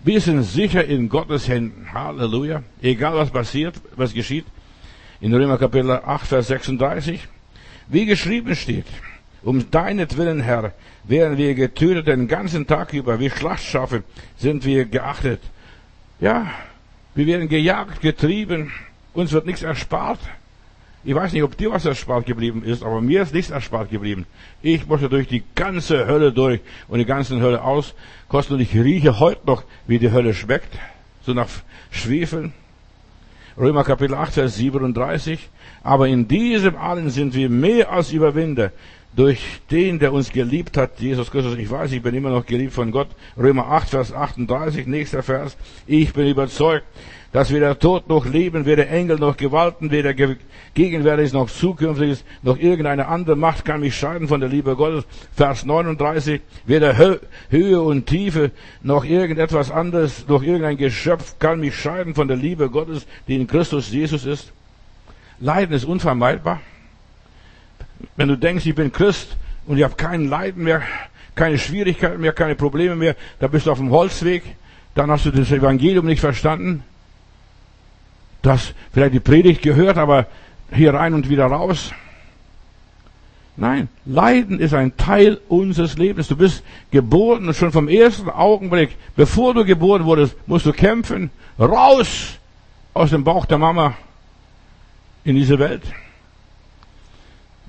Wir 0.00 0.20
sind 0.20 0.42
sicher 0.42 0.84
in 0.84 1.08
Gottes 1.08 1.46
Händen. 1.46 1.86
Halleluja. 1.94 2.64
Egal 2.80 3.14
was 3.14 3.30
passiert, 3.30 3.80
was 3.94 4.12
geschieht. 4.12 4.46
In 5.20 5.32
Römer 5.32 5.58
Kapitel 5.58 5.92
8, 5.92 6.26
Vers 6.26 6.48
36. 6.48 7.28
Wie 7.86 8.06
geschrieben 8.06 8.56
steht. 8.56 8.86
Um 9.42 9.70
deinetwillen, 9.70 10.40
Herr, 10.40 10.72
werden 11.04 11.36
wir 11.36 11.54
getötet 11.54 12.06
den 12.06 12.28
ganzen 12.28 12.66
Tag 12.66 12.92
über. 12.92 13.18
Wie 13.18 13.30
Schlachtschafe 13.30 14.04
sind 14.36 14.64
wir 14.64 14.84
geachtet. 14.84 15.40
Ja, 16.20 16.52
Wir 17.14 17.26
werden 17.26 17.48
gejagt, 17.48 18.00
getrieben. 18.00 18.72
Uns 19.12 19.32
wird 19.32 19.44
nichts 19.44 19.62
erspart. 19.62 20.18
Ich 21.04 21.14
weiß 21.14 21.32
nicht, 21.32 21.42
ob 21.42 21.56
dir 21.56 21.70
was 21.70 21.84
erspart 21.84 22.24
geblieben 22.24 22.62
ist, 22.64 22.82
aber 22.82 23.02
mir 23.02 23.22
ist 23.22 23.34
nichts 23.34 23.50
erspart 23.50 23.90
geblieben. 23.90 24.24
Ich 24.62 24.86
musste 24.86 25.10
durch 25.10 25.28
die 25.28 25.42
ganze 25.54 26.06
Hölle 26.06 26.32
durch 26.32 26.60
und 26.88 27.00
die 27.00 27.04
ganze 27.04 27.38
Hölle 27.40 27.62
auskosten 27.62 28.56
und 28.56 28.62
ich 28.62 28.74
rieche 28.74 29.18
heute 29.18 29.46
noch, 29.46 29.64
wie 29.86 29.98
die 29.98 30.10
Hölle 30.10 30.32
schmeckt. 30.32 30.78
So 31.26 31.34
nach 31.34 31.48
Schwefel. 31.90 32.52
Römer 33.58 33.84
Kapitel 33.84 34.14
8, 34.14 34.32
Vers 34.32 34.56
37. 34.56 35.50
Aber 35.82 36.08
in 36.08 36.28
diesem 36.28 36.76
allen 36.76 37.10
sind 37.10 37.34
wir 37.34 37.50
mehr 37.50 37.90
als 37.90 38.12
Überwinder 38.12 38.70
durch 39.14 39.60
den, 39.70 39.98
der 39.98 40.12
uns 40.12 40.32
geliebt 40.32 40.76
hat, 40.76 41.00
Jesus 41.00 41.30
Christus. 41.30 41.56
Ich 41.58 41.70
weiß, 41.70 41.92
ich 41.92 42.02
bin 42.02 42.14
immer 42.14 42.30
noch 42.30 42.46
geliebt 42.46 42.72
von 42.72 42.90
Gott. 42.90 43.08
Römer 43.36 43.66
8, 43.68 43.90
Vers 43.90 44.12
38, 44.12 44.86
nächster 44.86 45.22
Vers. 45.22 45.56
Ich 45.86 46.12
bin 46.12 46.26
überzeugt, 46.26 46.84
dass 47.32 47.52
weder 47.52 47.78
Tod 47.78 48.08
noch 48.08 48.26
Leben, 48.26 48.66
weder 48.66 48.88
Engel 48.88 49.18
noch 49.18 49.36
Gewalten, 49.36 49.90
weder 49.90 50.14
Gegenwärtiges 50.74 51.32
noch 51.32 51.50
Zukünftiges, 51.50 52.24
noch 52.42 52.58
irgendeine 52.58 53.08
andere 53.08 53.36
Macht 53.36 53.64
kann 53.64 53.80
mich 53.80 53.96
scheiden 53.96 54.28
von 54.28 54.40
der 54.40 54.48
Liebe 54.48 54.76
Gottes. 54.76 55.04
Vers 55.34 55.64
39, 55.64 56.40
weder 56.66 56.96
Höhe 57.48 57.80
und 57.82 58.06
Tiefe, 58.06 58.50
noch 58.82 59.04
irgendetwas 59.04 59.70
anderes, 59.70 60.26
noch 60.28 60.42
irgendein 60.42 60.76
Geschöpf 60.76 61.38
kann 61.38 61.60
mich 61.60 61.74
scheiden 61.74 62.14
von 62.14 62.28
der 62.28 62.36
Liebe 62.36 62.68
Gottes, 62.68 63.06
die 63.28 63.36
in 63.36 63.46
Christus 63.46 63.90
Jesus 63.90 64.26
ist. 64.26 64.52
Leiden 65.40 65.74
ist 65.74 65.84
unvermeidbar. 65.84 66.60
Wenn 68.16 68.28
du 68.28 68.36
denkst, 68.36 68.66
ich 68.66 68.74
bin 68.74 68.92
Christ 68.92 69.36
und 69.66 69.78
ich 69.78 69.84
habe 69.84 69.94
kein 69.94 70.28
Leiden 70.28 70.64
mehr, 70.64 70.82
keine 71.34 71.58
Schwierigkeiten 71.58 72.20
mehr, 72.20 72.32
keine 72.32 72.54
Probleme 72.54 72.96
mehr, 72.96 73.16
da 73.40 73.48
bist 73.48 73.66
du 73.66 73.72
auf 73.72 73.78
dem 73.78 73.90
Holzweg, 73.90 74.42
dann 74.94 75.10
hast 75.10 75.24
du 75.24 75.30
das 75.30 75.50
Evangelium 75.50 76.06
nicht 76.06 76.20
verstanden. 76.20 76.84
Du 78.42 78.54
vielleicht 78.92 79.14
die 79.14 79.20
Predigt 79.20 79.62
gehört, 79.62 79.96
aber 79.96 80.26
hier 80.72 80.94
rein 80.94 81.14
und 81.14 81.28
wieder 81.28 81.46
raus. 81.46 81.92
Nein, 83.56 83.88
Leiden 84.06 84.58
ist 84.58 84.74
ein 84.74 84.96
Teil 84.96 85.38
unseres 85.48 85.98
Lebens. 85.98 86.28
Du 86.28 86.36
bist 86.36 86.64
geboren 86.90 87.46
und 87.46 87.54
schon 87.54 87.70
vom 87.70 87.86
ersten 87.86 88.30
Augenblick, 88.30 88.96
bevor 89.14 89.54
du 89.54 89.64
geboren 89.64 90.04
wurdest, 90.04 90.36
musst 90.46 90.66
du 90.66 90.72
kämpfen. 90.72 91.30
Raus 91.58 92.38
aus 92.94 93.10
dem 93.10 93.24
Bauch 93.24 93.44
der 93.46 93.58
Mama 93.58 93.94
in 95.24 95.36
diese 95.36 95.58
Welt. 95.58 95.82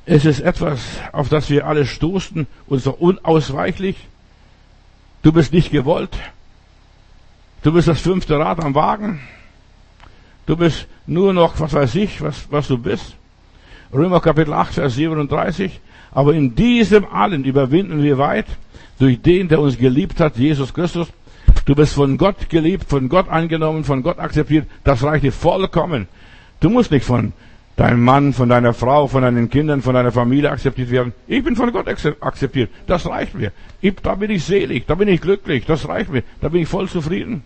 Es 0.05 0.25
ist 0.25 0.41
etwas, 0.41 0.81
auf 1.13 1.29
das 1.29 1.49
wir 1.49 1.65
alle 1.65 1.85
stoßen, 1.85 2.47
und 2.67 2.79
so 2.79 2.91
unausweichlich. 2.91 3.95
Du 5.21 5.31
bist 5.31 5.53
nicht 5.53 5.71
gewollt. 5.71 6.17
Du 7.61 7.71
bist 7.71 7.87
das 7.87 8.01
fünfte 8.01 8.37
Rad 8.37 8.59
am 8.59 8.75
Wagen. 8.75 9.21
Du 10.45 10.57
bist 10.57 10.87
nur 11.07 11.33
noch, 11.33 11.57
was 11.61 11.71
weiß 11.71 11.95
ich, 11.95 12.21
was, 12.21 12.47
was 12.51 12.67
du 12.67 12.77
bist. 12.77 13.15
Römer 13.93 14.19
Kapitel 14.19 14.53
8, 14.53 14.73
Vers 14.73 14.95
37. 14.95 15.79
Aber 16.11 16.33
in 16.33 16.55
diesem 16.55 17.05
allen 17.05 17.45
überwinden 17.45 18.03
wir 18.03 18.17
weit 18.17 18.47
durch 18.99 19.21
den, 19.21 19.47
der 19.47 19.61
uns 19.61 19.77
geliebt 19.77 20.19
hat, 20.19 20.35
Jesus 20.35 20.73
Christus. 20.73 21.07
Du 21.65 21.75
bist 21.75 21.93
von 21.93 22.17
Gott 22.17 22.49
geliebt, 22.49 22.89
von 22.89 23.07
Gott 23.07 23.29
angenommen, 23.29 23.85
von 23.85 24.03
Gott 24.03 24.19
akzeptiert. 24.19 24.67
Das 24.83 25.01
reicht 25.01 25.23
dir 25.23 25.31
vollkommen. 25.31 26.09
Du 26.59 26.69
musst 26.69 26.91
nicht 26.91 27.05
von 27.05 27.31
deinem 27.75 28.03
Mann, 28.03 28.33
von 28.33 28.49
deiner 28.49 28.73
Frau, 28.73 29.07
von 29.07 29.23
deinen 29.23 29.49
Kindern, 29.49 29.81
von 29.81 29.95
deiner 29.95 30.11
Familie 30.11 30.51
akzeptiert 30.51 30.91
werden. 30.91 31.13
Ich 31.27 31.43
bin 31.43 31.55
von 31.55 31.71
Gott 31.71 31.87
akzeptiert. 31.87 32.69
Das 32.87 33.07
reicht 33.07 33.33
mir. 33.33 33.51
Ich, 33.81 33.95
da 33.95 34.15
bin 34.15 34.29
ich 34.29 34.43
selig, 34.43 34.85
da 34.85 34.95
bin 34.95 35.07
ich 35.07 35.21
glücklich. 35.21 35.65
Das 35.65 35.87
reicht 35.87 36.11
mir. 36.11 36.23
Da 36.41 36.49
bin 36.49 36.61
ich 36.61 36.67
voll 36.67 36.87
zufrieden. 36.87 37.43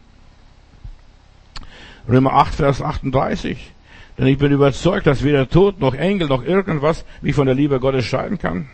Römer 2.10 2.34
8, 2.34 2.56
Vers 2.56 2.82
38. 2.82 3.74
Denn 4.18 4.28
ich 4.28 4.38
bin 4.38 4.52
überzeugt, 4.52 5.08
dass 5.08 5.24
weder 5.24 5.50
Tod 5.50 5.80
noch 5.80 5.94
Engel 5.94 6.28
noch 6.28 6.44
irgendwas 6.44 7.06
mich 7.22 7.36
von 7.36 7.46
der 7.46 7.56
Liebe 7.56 7.80
Gottes 7.80 8.06
scheiden 8.06 8.40
kann. 8.40 8.68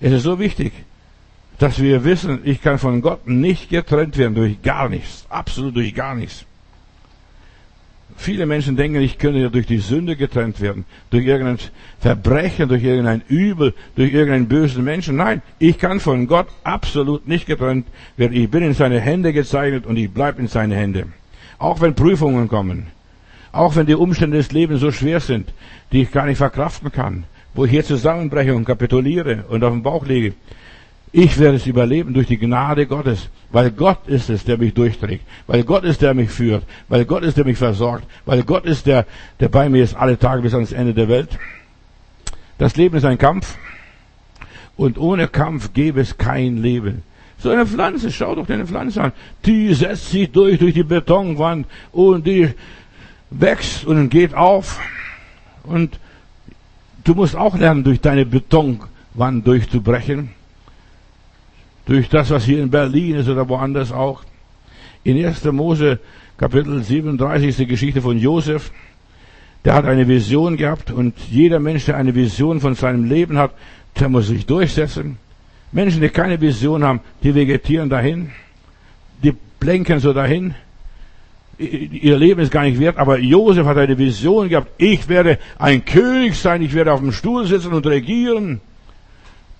Es 0.00 0.12
ist 0.12 0.22
so 0.22 0.38
wichtig, 0.38 0.72
dass 1.58 1.80
wir 1.80 2.04
wissen, 2.04 2.40
ich 2.44 2.62
kann 2.62 2.78
von 2.78 3.02
Gott 3.02 3.26
nicht 3.26 3.68
getrennt 3.68 4.16
werden 4.16 4.34
durch 4.34 4.62
gar 4.62 4.88
nichts. 4.88 5.26
Absolut 5.28 5.76
durch 5.76 5.94
gar 5.94 6.14
nichts. 6.14 6.46
Viele 8.20 8.46
Menschen 8.46 8.74
denken, 8.76 9.00
ich 9.00 9.16
könnte 9.16 9.38
ja 9.38 9.48
durch 9.48 9.66
die 9.66 9.78
Sünde 9.78 10.16
getrennt 10.16 10.60
werden, 10.60 10.86
durch 11.08 11.24
irgendein 11.24 11.58
Verbrechen, 12.00 12.68
durch 12.68 12.82
irgendein 12.82 13.22
Übel, 13.28 13.74
durch 13.94 14.12
irgendeinen 14.12 14.48
bösen 14.48 14.82
Menschen. 14.82 15.14
Nein, 15.14 15.40
ich 15.60 15.78
kann 15.78 16.00
von 16.00 16.26
Gott 16.26 16.48
absolut 16.64 17.28
nicht 17.28 17.46
getrennt 17.46 17.86
werden. 18.16 18.36
Ich 18.36 18.50
bin 18.50 18.64
in 18.64 18.74
seine 18.74 18.98
Hände 19.00 19.32
gezeichnet 19.32 19.86
und 19.86 19.96
ich 19.96 20.10
bleibe 20.10 20.40
in 20.40 20.48
seine 20.48 20.74
Hände. 20.74 21.06
Auch 21.60 21.80
wenn 21.80 21.94
Prüfungen 21.94 22.48
kommen. 22.48 22.88
Auch 23.52 23.76
wenn 23.76 23.86
die 23.86 23.94
Umstände 23.94 24.36
des 24.36 24.50
Lebens 24.50 24.80
so 24.80 24.90
schwer 24.90 25.20
sind, 25.20 25.54
die 25.92 26.02
ich 26.02 26.10
gar 26.10 26.26
nicht 26.26 26.38
verkraften 26.38 26.90
kann. 26.90 27.22
Wo 27.54 27.66
ich 27.66 27.70
hier 27.70 27.84
zusammenbreche 27.84 28.52
und 28.52 28.64
kapituliere 28.64 29.44
und 29.48 29.62
auf 29.62 29.72
den 29.72 29.84
Bauch 29.84 30.04
lege. 30.04 30.34
Ich 31.12 31.38
werde 31.38 31.56
es 31.56 31.66
überleben 31.66 32.12
durch 32.12 32.26
die 32.26 32.38
Gnade 32.38 32.86
Gottes, 32.86 33.30
weil 33.50 33.70
Gott 33.70 34.06
ist 34.06 34.28
es, 34.28 34.44
der 34.44 34.58
mich 34.58 34.74
durchträgt, 34.74 35.24
weil 35.46 35.64
Gott 35.64 35.84
ist, 35.84 36.02
der 36.02 36.12
mich 36.12 36.30
führt, 36.30 36.64
weil 36.88 37.06
Gott 37.06 37.22
ist, 37.22 37.36
der 37.36 37.46
mich 37.46 37.56
versorgt, 37.56 38.06
weil 38.26 38.42
Gott 38.42 38.66
ist, 38.66 38.86
der, 38.86 39.06
der 39.40 39.48
bei 39.48 39.68
mir 39.68 39.82
ist 39.82 39.96
alle 39.96 40.18
Tage 40.18 40.42
bis 40.42 40.54
ans 40.54 40.72
Ende 40.72 40.92
der 40.92 41.08
Welt. 41.08 41.30
Das 42.58 42.76
Leben 42.76 42.96
ist 42.96 43.04
ein 43.04 43.16
Kampf 43.16 43.56
und 44.76 44.98
ohne 44.98 45.28
Kampf 45.28 45.72
gäbe 45.72 46.00
es 46.00 46.18
kein 46.18 46.58
Leben. 46.58 47.02
So 47.38 47.50
eine 47.50 47.66
Pflanze, 47.66 48.10
schau 48.10 48.34
doch 48.34 48.46
deine 48.46 48.66
Pflanze 48.66 49.00
an. 49.00 49.12
Die 49.46 49.72
setzt 49.72 50.10
sich 50.10 50.30
durch, 50.30 50.58
durch 50.58 50.74
die 50.74 50.82
Betonwand 50.82 51.66
und 51.92 52.26
die 52.26 52.50
wächst 53.30 53.84
und 53.84 54.10
geht 54.10 54.34
auf. 54.34 54.80
Und 55.62 55.98
du 57.04 57.14
musst 57.14 57.36
auch 57.36 57.56
lernen, 57.56 57.84
durch 57.84 58.00
deine 58.00 58.26
Betonwand 58.26 59.46
durchzubrechen. 59.46 60.30
Durch 61.88 62.10
das, 62.10 62.28
was 62.28 62.44
hier 62.44 62.62
in 62.62 62.70
Berlin 62.70 63.16
ist 63.16 63.30
oder 63.30 63.48
woanders 63.48 63.92
auch. 63.92 64.22
In 65.04 65.24
1. 65.24 65.42
Mose 65.46 65.98
Kapitel 66.36 66.82
37 66.82 67.48
ist 67.48 67.58
die 67.60 67.66
Geschichte 67.66 68.02
von 68.02 68.18
Josef. 68.18 68.70
Der 69.64 69.72
hat 69.72 69.86
eine 69.86 70.06
Vision 70.06 70.58
gehabt 70.58 70.90
und 70.90 71.14
jeder 71.30 71.58
Mensch, 71.58 71.86
der 71.86 71.96
eine 71.96 72.14
Vision 72.14 72.60
von 72.60 72.74
seinem 72.74 73.04
Leben 73.04 73.38
hat, 73.38 73.52
der 73.98 74.10
muss 74.10 74.28
sich 74.28 74.44
durchsetzen. 74.44 75.16
Menschen, 75.72 76.02
die 76.02 76.10
keine 76.10 76.38
Vision 76.38 76.84
haben, 76.84 77.00
die 77.22 77.34
vegetieren 77.34 77.88
dahin, 77.88 78.32
die 79.22 79.34
blenken 79.58 79.98
so 79.98 80.12
dahin. 80.12 80.54
Ihr 81.56 82.18
Leben 82.18 82.42
ist 82.42 82.52
gar 82.52 82.64
nicht 82.64 82.78
wert, 82.78 82.98
aber 82.98 83.18
Josef 83.18 83.66
hat 83.66 83.78
eine 83.78 83.96
Vision 83.96 84.50
gehabt. 84.50 84.70
Ich 84.76 85.08
werde 85.08 85.38
ein 85.58 85.86
König 85.86 86.36
sein, 86.36 86.60
ich 86.60 86.74
werde 86.74 86.92
auf 86.92 87.00
dem 87.00 87.12
Stuhl 87.12 87.46
sitzen 87.46 87.72
und 87.72 87.86
regieren. 87.86 88.60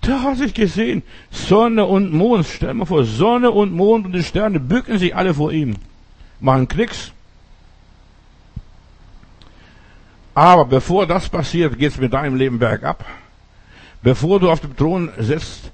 Da 0.01 0.21
hat 0.21 0.37
sich 0.37 0.53
gesehen, 0.53 1.03
Sonne 1.29 1.85
und 1.85 2.13
Mond, 2.13 2.45
stell 2.45 2.73
mal 2.73 2.85
vor, 2.85 3.03
Sonne 3.03 3.51
und 3.51 3.73
Mond 3.73 4.05
und 4.05 4.13
die 4.13 4.23
Sterne 4.23 4.59
bücken 4.59 4.97
sich 4.97 5.15
alle 5.15 5.33
vor 5.33 5.51
ihm, 5.51 5.75
machen 6.39 6.67
Knicks. 6.67 7.11
Aber 10.33 10.63
bevor 10.63 11.05
das 11.05 11.27
passiert, 11.27 11.77
geht's 11.77 11.97
mit 11.97 12.13
deinem 12.13 12.35
Leben 12.35 12.59
bergab. 12.59 13.03
Bevor 14.01 14.39
du 14.39 14.49
auf 14.49 14.61
dem 14.61 14.77
Thron 14.77 15.09
sitzt, 15.17 15.71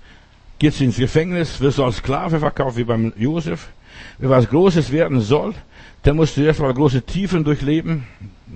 geht's 0.57 0.81
ins 0.81 0.97
Gefängnis, 0.97 1.61
wirst 1.61 1.77
du 1.77 1.83
als 1.83 1.97
Sklave 1.97 2.39
verkauft 2.39 2.77
wie 2.77 2.83
beim 2.83 3.13
Josef. 3.15 3.67
Wer 4.17 4.31
was 4.31 4.49
Großes 4.49 4.91
werden 4.91 5.21
soll, 5.21 5.53
der 6.05 6.13
musst 6.13 6.37
du 6.37 6.41
erst 6.41 6.59
mal 6.59 6.73
große 6.73 7.01
Tiefen 7.01 7.43
durchleben, 7.43 8.03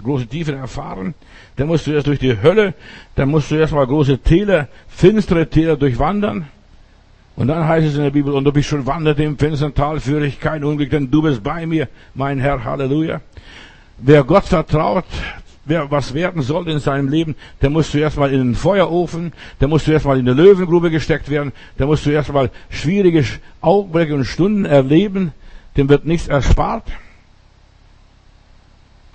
große 0.04 0.28
Tiefen 0.28 0.56
erfahren. 0.56 1.16
Dann 1.56 1.68
musst 1.68 1.88
du 1.88 1.92
erst 1.92 2.08
durch 2.08 2.20
die 2.20 2.42
Hölle, 2.42 2.76
dann 3.16 3.30
musst 3.30 3.50
du 3.50 3.56
erst 3.56 3.74
mal 3.74 3.88
große 3.88 4.20
Täler, 4.20 4.68
finstere 4.88 5.50
Täler 5.50 5.76
durchwandern. 5.76 6.46
Und 7.36 7.48
dann 7.48 7.68
heißt 7.68 7.88
es 7.88 7.96
in 7.96 8.04
der 8.04 8.12
Bibel, 8.12 8.34
und 8.34 8.48
ob 8.48 8.58
ich 8.58 8.68
schon 8.68 8.86
wanderte 8.86 9.24
im 9.24 9.38
finstern 9.38 9.74
Tal, 9.74 10.00
führe 10.00 10.28
ich 10.28 10.40
kein 10.40 10.64
Unglück, 10.64 10.92
denn 10.92 11.10
du 11.10 11.22
bist 11.22 11.42
bei 11.42 11.66
mir, 11.66 11.88
mein 12.14 12.40
Herr, 12.40 12.64
Halleluja. 12.64 13.22
Wer 13.98 14.24
Gott 14.24 14.46
vertraut, 14.46 15.06
wer 15.66 15.90
was 15.90 16.14
werden 16.14 16.42
soll 16.42 16.68
in 16.70 16.80
seinem 16.80 17.08
Leben, 17.08 17.36
der 17.62 17.70
muss 17.70 17.92
zuerst 17.92 18.18
mal 18.18 18.32
in 18.32 18.40
den 18.40 18.56
Feuerofen, 18.56 19.34
der 19.60 19.70
muss 19.70 19.86
zuerst 19.86 20.06
mal 20.06 20.20
in 20.20 20.26
die 20.26 20.34
Löwengrube 20.34 20.92
gesteckt 20.92 21.30
werden, 21.30 21.54
der 21.80 21.88
muss 21.88 22.04
zuerst 22.04 22.32
mal 22.32 22.52
schwierige 22.70 23.24
Augenblicke 23.62 24.14
und 24.14 24.26
Stunden 24.26 24.66
erleben, 24.66 25.32
dem 25.78 25.90
wird 25.90 26.06
nichts 26.06 26.28
erspart. 26.28 26.84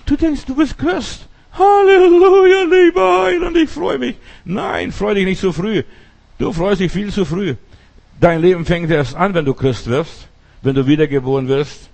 Du 0.07 0.17
denkst, 0.17 0.45
du 0.47 0.55
bist 0.55 0.79
Christ. 0.79 1.27
Halleluja, 1.53 2.65
lieber 2.65 3.25
Heiland, 3.25 3.57
ich 3.57 3.71
freue 3.71 3.99
mich. 3.99 4.17
Nein, 4.45 4.93
freu 4.93 5.15
dich 5.15 5.25
nicht 5.25 5.41
zu 5.41 5.53
früh. 5.53 5.83
Du 6.39 6.53
freust 6.53 6.81
dich 6.81 6.91
viel 6.91 7.13
zu 7.13 7.25
früh. 7.25 7.55
Dein 8.21 8.41
Leben 8.41 8.65
fängt 8.65 8.91
erst 8.91 9.15
an, 9.15 9.35
wenn 9.35 9.45
du 9.45 9.55
Christ 9.55 9.87
wirst, 9.87 10.29
wenn 10.63 10.75
du 10.75 10.87
wiedergeboren 10.87 11.49
wirst. 11.49 11.89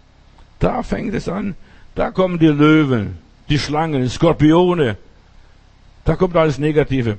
Da 0.59 0.83
fängt 0.83 1.14
es 1.14 1.29
an. 1.29 1.55
Da 1.95 2.11
kommen 2.11 2.38
die 2.38 2.47
Löwen 2.47 3.19
die 3.50 3.59
Schlangen, 3.59 4.02
die 4.02 4.09
Skorpione. 4.09 4.97
Da 6.05 6.17
kommt 6.17 6.37
alles 6.37 6.59
Negative. 6.59 7.19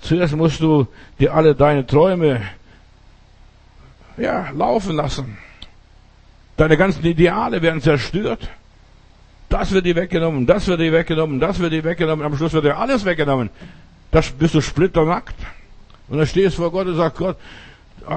Zuerst 0.00 0.34
musst 0.34 0.60
du 0.60 0.88
dir 1.18 1.34
alle 1.34 1.54
deine 1.54 1.86
Träume 1.86 2.40
ja, 4.16 4.50
laufen 4.50 4.96
lassen. 4.96 5.38
Deine 6.56 6.76
ganzen 6.76 7.04
Ideale 7.04 7.60
werden 7.60 7.82
zerstört. 7.82 8.48
Das 9.48 9.70
wird 9.70 9.86
dir 9.86 9.94
weggenommen, 9.94 10.46
das 10.46 10.66
wird 10.66 10.80
dir 10.80 10.92
weggenommen, 10.92 11.38
das 11.38 11.58
wird 11.58 11.72
dir 11.72 11.84
weggenommen. 11.84 12.24
Am 12.24 12.36
Schluss 12.36 12.52
wird 12.52 12.64
dir 12.64 12.76
alles 12.76 13.04
weggenommen. 13.04 13.50
Das 14.10 14.30
bist 14.30 14.54
du 14.54 14.60
splitternackt. 14.60 15.36
Und 16.08 16.18
dann 16.18 16.26
stehst 16.26 16.56
du 16.58 16.62
vor 16.62 16.72
Gott 16.72 16.86
und 16.86 16.96
sagst, 16.96 17.18
Gott, 17.18 17.36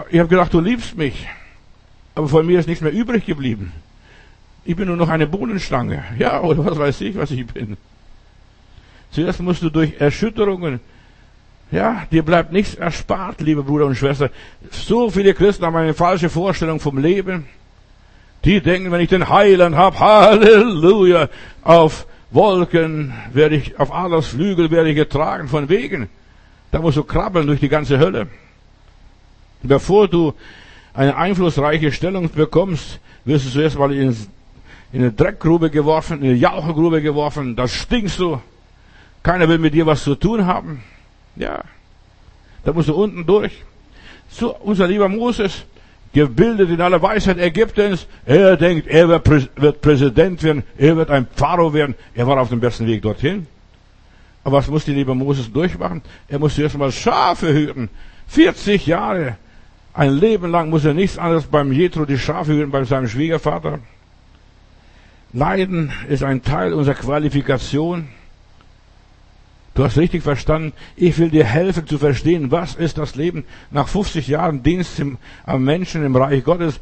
ich 0.10 0.20
habe 0.20 0.30
gedacht, 0.30 0.54
du 0.54 0.60
liebst 0.60 0.98
mich. 0.98 1.28
Aber 2.16 2.28
von 2.28 2.46
mir 2.46 2.60
ist 2.60 2.68
nichts 2.68 2.82
mehr 2.82 2.92
übrig 2.92 3.26
geblieben. 3.26 3.72
Ich 4.66 4.76
bin 4.76 4.88
nur 4.88 4.98
noch 4.98 5.10
eine 5.10 5.28
Bohnenstange. 5.28 6.04
Ja, 6.18 6.42
oder 6.42 6.66
was 6.66 6.78
weiß 6.78 7.02
ich, 7.02 7.16
was 7.16 7.32
ich 7.32 7.46
bin. 7.46 7.78
Zuerst 9.12 9.40
musst 9.42 9.64
du 9.64 9.70
durch 9.70 10.00
Erschütterungen, 10.00 10.80
ja, 11.72 12.06
dir 12.12 12.24
bleibt 12.24 12.52
nichts 12.52 12.76
erspart, 12.76 13.42
liebe 13.42 13.64
Bruder 13.64 13.86
und 13.86 13.96
Schwester. 13.96 14.30
So 14.72 15.10
viele 15.10 15.34
Christen 15.34 15.66
haben 15.66 15.76
eine 15.76 15.94
falsche 15.94 16.30
Vorstellung 16.30 16.80
vom 16.80 16.98
Leben. 16.98 17.46
Die 18.50 18.62
denken, 18.62 18.92
wenn 18.92 19.00
ich 19.00 19.10
den 19.10 19.30
Heiland 19.30 19.76
habe, 19.76 20.00
Halleluja, 20.00 21.30
auf 21.62 22.08
Wolken 22.32 23.14
werde 23.32 23.58
ich, 23.58 23.80
auf 23.80 23.94
Adlers 23.94 24.26
Flügel 24.26 24.72
werde 24.72 24.90
ich 24.90 24.96
getragen 24.96 25.48
von 25.48 25.70
Wegen. 25.70 26.10
Da 26.72 26.80
musst 26.80 26.98
du 26.98 27.04
krabbeln 27.04 27.46
durch 27.46 27.60
die 27.60 27.70
ganze 27.70 28.00
Hölle. 28.00 28.26
Bevor 29.62 30.08
du 30.08 30.34
eine 30.96 31.16
einflussreiche 31.16 31.92
Stellung 31.92 32.28
bekommst, 32.32 33.00
wirst 33.24 33.46
du 33.46 33.52
zuerst 33.52 33.78
mal 33.78 33.94
in, 33.94 34.18
in 34.94 35.02
eine 35.02 35.12
Dreckgrube 35.12 35.70
geworfen, 35.70 36.24
in 36.24 36.30
eine 36.30 36.34
Jauchegrube 36.34 37.04
geworfen, 37.04 37.56
da 37.56 37.68
stinkst 37.68 38.18
du. 38.18 38.42
Keiner 39.22 39.48
will 39.48 39.60
mit 39.60 39.76
dir 39.76 39.86
was 39.86 40.04
zu 40.04 40.16
tun 40.16 40.48
haben. 40.48 40.82
Ja. 41.36 41.64
Da 42.66 42.74
musst 42.74 42.90
du 42.90 42.96
unten 42.96 43.28
durch. 43.28 43.64
So, 44.28 44.56
unser 44.56 44.88
lieber 44.88 45.08
Moses, 45.08 45.66
gebildet 46.14 46.70
in 46.70 46.82
aller 46.82 47.02
Weisheit 47.02 47.38
Ägyptens. 47.38 48.08
Er 48.26 48.58
denkt, 48.58 48.88
er 48.88 49.08
wird, 49.08 49.24
Prä 49.24 49.42
wird, 49.56 49.82
Präsident 49.82 50.44
werden, 50.44 50.64
er 50.78 50.98
wird 50.98 51.10
ein 51.10 51.28
Pharao 51.36 51.74
werden. 51.74 51.96
Er 52.16 52.28
war 52.28 52.40
auf 52.40 52.50
dem 52.50 52.60
besten 52.60 52.88
Weg 52.88 53.02
dorthin. 53.02 53.48
Aber 54.44 54.58
was 54.58 54.68
musste 54.68 54.92
lieber 54.92 55.16
Moses 55.16 55.52
durchmachen? 55.52 56.02
Er 56.28 56.40
musste 56.40 56.64
erst 56.64 56.78
mal 56.78 56.92
Schafe 56.92 57.54
hüten. 57.54 57.90
40 58.28 58.88
Jahre. 58.88 59.38
Ein 59.94 60.14
Leben 60.18 60.52
lang 60.52 60.70
muss 60.70 60.86
er 60.86 60.94
nichts 60.94 61.18
anderes 61.18 61.46
beim 61.46 61.72
Jethro 61.72 62.06
die 62.06 62.18
Schafe 62.18 62.54
hüten, 62.54 62.72
bei 62.72 62.84
seinem 62.86 63.08
Schwiegervater. 63.08 63.80
Leiden 65.34 65.92
ist 66.08 66.24
ein 66.24 66.42
Teil 66.42 66.74
unserer 66.74 66.96
Qualifikation. 66.96 68.08
Du 69.74 69.84
hast 69.84 69.98
richtig 69.98 70.24
verstanden. 70.24 70.74
Ich 70.96 71.18
will 71.18 71.30
dir 71.30 71.46
helfen 71.46 71.88
zu 71.88 71.98
verstehen, 71.98 72.52
was 72.52 72.76
ist 72.76 72.98
das 72.98 73.16
Leben 73.16 73.46
nach 73.72 73.88
50 73.88 74.28
Jahren 74.28 74.64
Dienst 74.64 75.00
im, 75.00 75.18
am 75.46 75.64
Menschen 75.64 76.04
im 76.06 76.16
Reich 76.16 76.44
Gottes. 76.44 76.80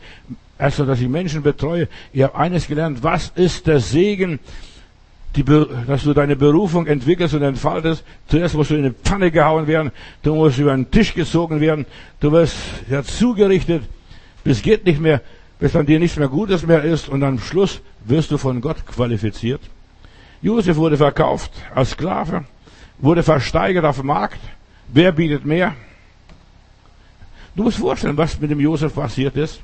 Also, 0.58 0.86
dass 0.86 1.00
ich 1.00 1.08
Menschen 1.08 1.44
betreue. 1.44 1.88
Ich 2.14 2.24
habe 2.24 2.36
eines 2.36 2.68
gelernt. 2.68 3.04
Was 3.04 3.32
ist 3.36 3.68
der 3.68 3.80
Segen, 3.80 4.40
die, 5.36 5.44
dass 5.44 6.04
du 6.04 6.14
deine 6.14 6.36
Berufung 6.36 6.88
entwickelst 6.88 7.36
und 7.36 7.44
entfaltest? 7.44 8.04
Zuerst 8.28 8.56
musst 8.56 8.72
du 8.72 8.76
in 8.76 8.86
eine 8.86 8.94
Pfanne 8.94 9.30
gehauen 9.30 9.68
werden. 9.68 9.92
Du 10.24 10.34
musst 10.34 10.58
über 10.58 10.72
den 10.72 10.90
Tisch 10.90 11.14
gezogen 11.14 11.60
werden. 11.60 11.86
Du 12.20 12.32
wirst 12.32 12.56
ja 12.90 13.04
zugerichtet. 13.04 13.84
Bis 14.44 14.64
geht 14.64 14.86
nicht 14.86 15.00
mehr, 15.00 15.22
bis 15.60 15.74
dann 15.74 15.86
dir 15.86 16.00
nichts 16.00 16.18
mehr 16.18 16.30
Gutes 16.30 16.66
mehr 16.66 16.84
ist. 16.84 17.10
Und 17.10 17.22
am 17.24 17.38
Schluss 17.38 17.82
wirst 18.06 18.32
du 18.32 18.38
von 18.38 18.62
Gott 18.62 18.88
qualifiziert. 18.88 19.62
Josef 20.42 20.78
wurde 20.78 20.98
verkauft 20.98 21.52
als 21.76 21.92
Sklave 21.92 22.46
wurde 23.00 23.24
versteigert 23.24 23.86
auf 23.86 23.98
dem 23.98 24.08
Markt. 24.08 24.40
Wer 24.88 25.12
bietet 25.12 25.46
mehr? 25.46 25.76
Du 27.56 27.64
musst 27.64 27.78
vorstellen, 27.78 28.18
was 28.18 28.40
mit 28.40 28.52
dem 28.52 28.60
Josef 28.60 28.94
passiert 28.96 29.36
ist. 29.36 29.62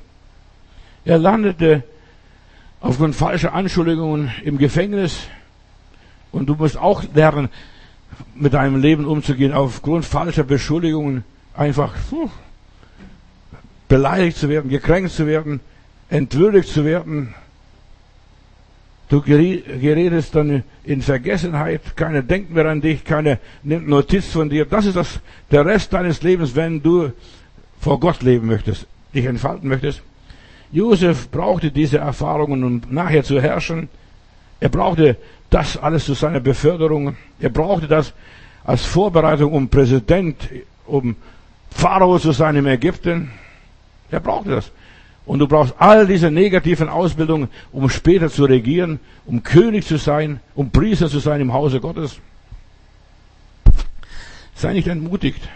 Er 1.04 1.18
landete 1.18 1.84
aufgrund 2.80 3.14
falscher 3.14 3.54
Anschuldigungen 3.54 4.32
im 4.42 4.58
Gefängnis. 4.58 5.28
Und 6.32 6.46
du 6.46 6.54
musst 6.54 6.76
auch 6.76 7.04
lernen, 7.14 7.48
mit 8.34 8.54
deinem 8.54 8.80
Leben 8.80 9.06
umzugehen, 9.06 9.52
aufgrund 9.52 10.04
falscher 10.04 10.44
Beschuldigungen 10.44 11.24
einfach 11.54 11.94
puh, 12.10 12.30
beleidigt 13.88 14.36
zu 14.36 14.48
werden, 14.48 14.68
gekränkt 14.70 15.12
zu 15.12 15.26
werden, 15.26 15.60
entwürdigt 16.08 16.68
zu 16.68 16.84
werden, 16.84 17.34
Du 19.14 19.20
gerätest 19.22 20.34
dann 20.34 20.64
in 20.82 21.00
Vergessenheit, 21.00 21.94
keiner 21.94 22.20
denkt 22.20 22.50
mehr 22.50 22.66
an 22.66 22.80
dich, 22.80 23.04
keiner 23.04 23.38
nimmt 23.62 23.86
Notiz 23.86 24.26
von 24.32 24.50
dir. 24.50 24.64
Das 24.64 24.86
ist 24.86 24.96
das, 24.96 25.20
der 25.52 25.64
Rest 25.64 25.92
deines 25.92 26.20
Lebens, 26.24 26.56
wenn 26.56 26.82
du 26.82 27.12
vor 27.80 28.00
Gott 28.00 28.22
leben 28.22 28.48
möchtest, 28.48 28.88
dich 29.14 29.26
entfalten 29.26 29.68
möchtest. 29.68 30.02
Josef 30.72 31.30
brauchte 31.30 31.70
diese 31.70 31.98
Erfahrungen, 31.98 32.64
um 32.64 32.82
nachher 32.90 33.22
zu 33.22 33.40
herrschen. 33.40 33.88
Er 34.58 34.68
brauchte 34.68 35.16
das 35.48 35.76
alles 35.76 36.06
zu 36.06 36.14
seiner 36.14 36.40
Beförderung. 36.40 37.14
Er 37.38 37.50
brauchte 37.50 37.86
das 37.86 38.14
als 38.64 38.84
Vorbereitung, 38.84 39.52
um 39.52 39.68
Präsident, 39.68 40.48
um 40.86 41.14
Pharao 41.70 42.18
zu 42.18 42.32
sein 42.32 42.56
im 42.56 42.66
Ägypten. 42.66 43.30
Er 44.10 44.18
brauchte 44.18 44.50
das. 44.50 44.72
Und 45.26 45.38
du 45.38 45.48
brauchst 45.48 45.74
all 45.78 46.06
diese 46.06 46.30
negativen 46.30 46.88
Ausbildungen, 46.88 47.48
um 47.72 47.88
später 47.88 48.28
zu 48.28 48.44
regieren, 48.44 49.00
um 49.24 49.42
König 49.42 49.86
zu 49.86 49.96
sein, 49.96 50.40
um 50.54 50.70
Priester 50.70 51.08
zu 51.08 51.18
sein 51.18 51.40
im 51.40 51.52
Hause 51.52 51.80
Gottes. 51.80 52.20
Sei 54.54 54.74
nicht 54.74 54.88
entmutigt. 54.88 55.48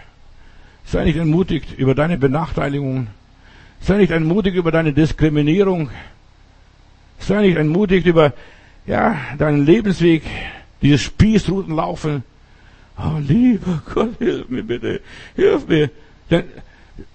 Sei 0.85 1.03
nicht 1.03 1.17
entmutigt 1.17 1.77
über 1.77 1.93
deine 1.93 2.17
Benachteiligungen. 2.17 3.07
Sei 3.81 3.97
nicht 3.97 4.11
entmutigt 4.11 4.55
über 4.55 4.71
deine 4.71 4.91
Diskriminierung. 4.91 5.91
Sei 7.19 7.41
nicht 7.41 7.57
entmutigt 7.57 8.07
über, 8.07 8.33
ja, 8.87 9.17
deinen 9.37 9.65
Lebensweg, 9.65 10.23
dieses 10.81 11.01
Spießrutenlaufen. 11.01 12.23
Oh, 12.97 13.19
lieber 13.19 13.81
Gott, 13.93 14.17
hilf 14.17 14.49
mir 14.49 14.63
bitte. 14.63 15.01
Hilf 15.35 15.67
mir. 15.67 15.89
Denn, 16.29 16.43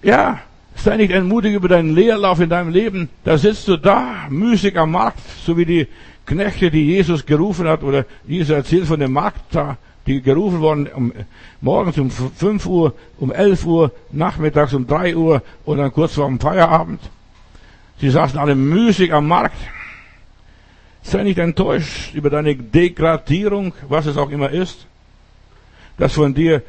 ja, 0.01 0.39
Sei 0.75 0.97
nicht 0.97 1.11
entmutigt 1.11 1.55
über 1.55 1.67
deinen 1.67 1.95
Leerlauf 1.95 2.39
in 2.39 2.49
deinem 2.49 2.69
Leben. 2.69 3.09
Da 3.23 3.37
sitzt 3.37 3.67
du 3.67 3.77
da, 3.77 4.27
müßig 4.29 4.77
am 4.77 4.91
Markt, 4.91 5.19
so 5.43 5.57
wie 5.57 5.65
die 5.65 5.87
Knechte, 6.25 6.69
die 6.69 6.85
Jesus 6.85 7.25
gerufen 7.25 7.67
hat, 7.67 7.83
oder 7.83 8.05
Jesus 8.27 8.55
erzählt 8.55 8.85
von 8.85 8.99
dem 8.99 9.13
Markt 9.13 9.41
da, 9.51 9.77
die 10.05 10.21
gerufen 10.21 10.59
worden 10.59 10.87
um, 10.87 11.13
morgens 11.61 11.97
um 11.97 12.11
5 12.11 12.65
Uhr, 12.65 12.93
um 13.19 13.31
11 13.31 13.65
Uhr, 13.65 13.91
nachmittags 14.11 14.73
um 14.73 14.85
3 14.85 15.15
Uhr 15.15 15.41
und 15.65 15.77
dann 15.77 15.91
kurz 15.91 16.13
vor 16.13 16.27
dem 16.27 16.39
Feierabend. 16.39 17.01
Sie 17.99 18.09
saßen 18.09 18.37
alle 18.37 18.55
müßig 18.55 19.13
am 19.13 19.27
Markt. 19.27 19.57
Sei 21.01 21.23
nicht 21.23 21.39
enttäuscht 21.39 22.13
über 22.13 22.29
deine 22.29 22.55
Degradierung, 22.55 23.73
was 23.87 24.05
es 24.05 24.17
auch 24.17 24.29
immer 24.29 24.49
ist, 24.49 24.85
dass 25.97 26.13
von 26.13 26.33
dir 26.33 26.61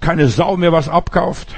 keine 0.00 0.28
Sau 0.28 0.56
mehr 0.56 0.72
was 0.72 0.88
abkauft 0.88 1.54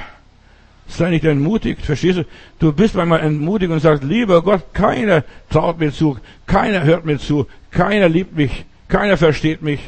Sei 0.89 1.11
nicht 1.11 1.23
entmutigt, 1.23 1.85
verstehst 1.85 2.17
du? 2.17 2.25
Du 2.57 2.73
bist 2.73 2.95
manchmal 2.95 3.21
entmutigt 3.21 3.71
und 3.71 3.79
sagst, 3.79 4.03
lieber 4.03 4.41
Gott, 4.41 4.73
keiner 4.73 5.23
traut 5.49 5.79
mir 5.79 5.93
zu, 5.93 6.17
keiner 6.47 6.83
hört 6.83 7.05
mir 7.05 7.19
zu, 7.19 7.45
keiner 7.69 8.09
liebt 8.09 8.35
mich, 8.35 8.65
keiner 8.87 9.15
versteht 9.15 9.61
mich. 9.61 9.79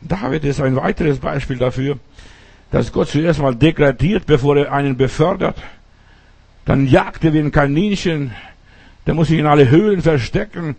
David 0.00 0.44
ist 0.44 0.60
ein 0.60 0.76
weiteres 0.76 1.18
Beispiel 1.18 1.58
dafür, 1.58 1.98
dass 2.70 2.92
Gott 2.92 3.08
zuerst 3.08 3.40
mal 3.40 3.56
degradiert, 3.56 4.26
bevor 4.26 4.56
er 4.56 4.72
einen 4.72 4.96
befördert. 4.96 5.56
Dann 6.64 6.86
jagt 6.86 7.24
er 7.24 7.32
wie 7.32 7.40
ein 7.40 7.50
Kaninchen, 7.50 8.30
der 9.04 9.14
muss 9.14 9.28
sich 9.28 9.40
in 9.40 9.46
alle 9.46 9.68
Höhlen 9.68 10.00
verstecken, 10.00 10.76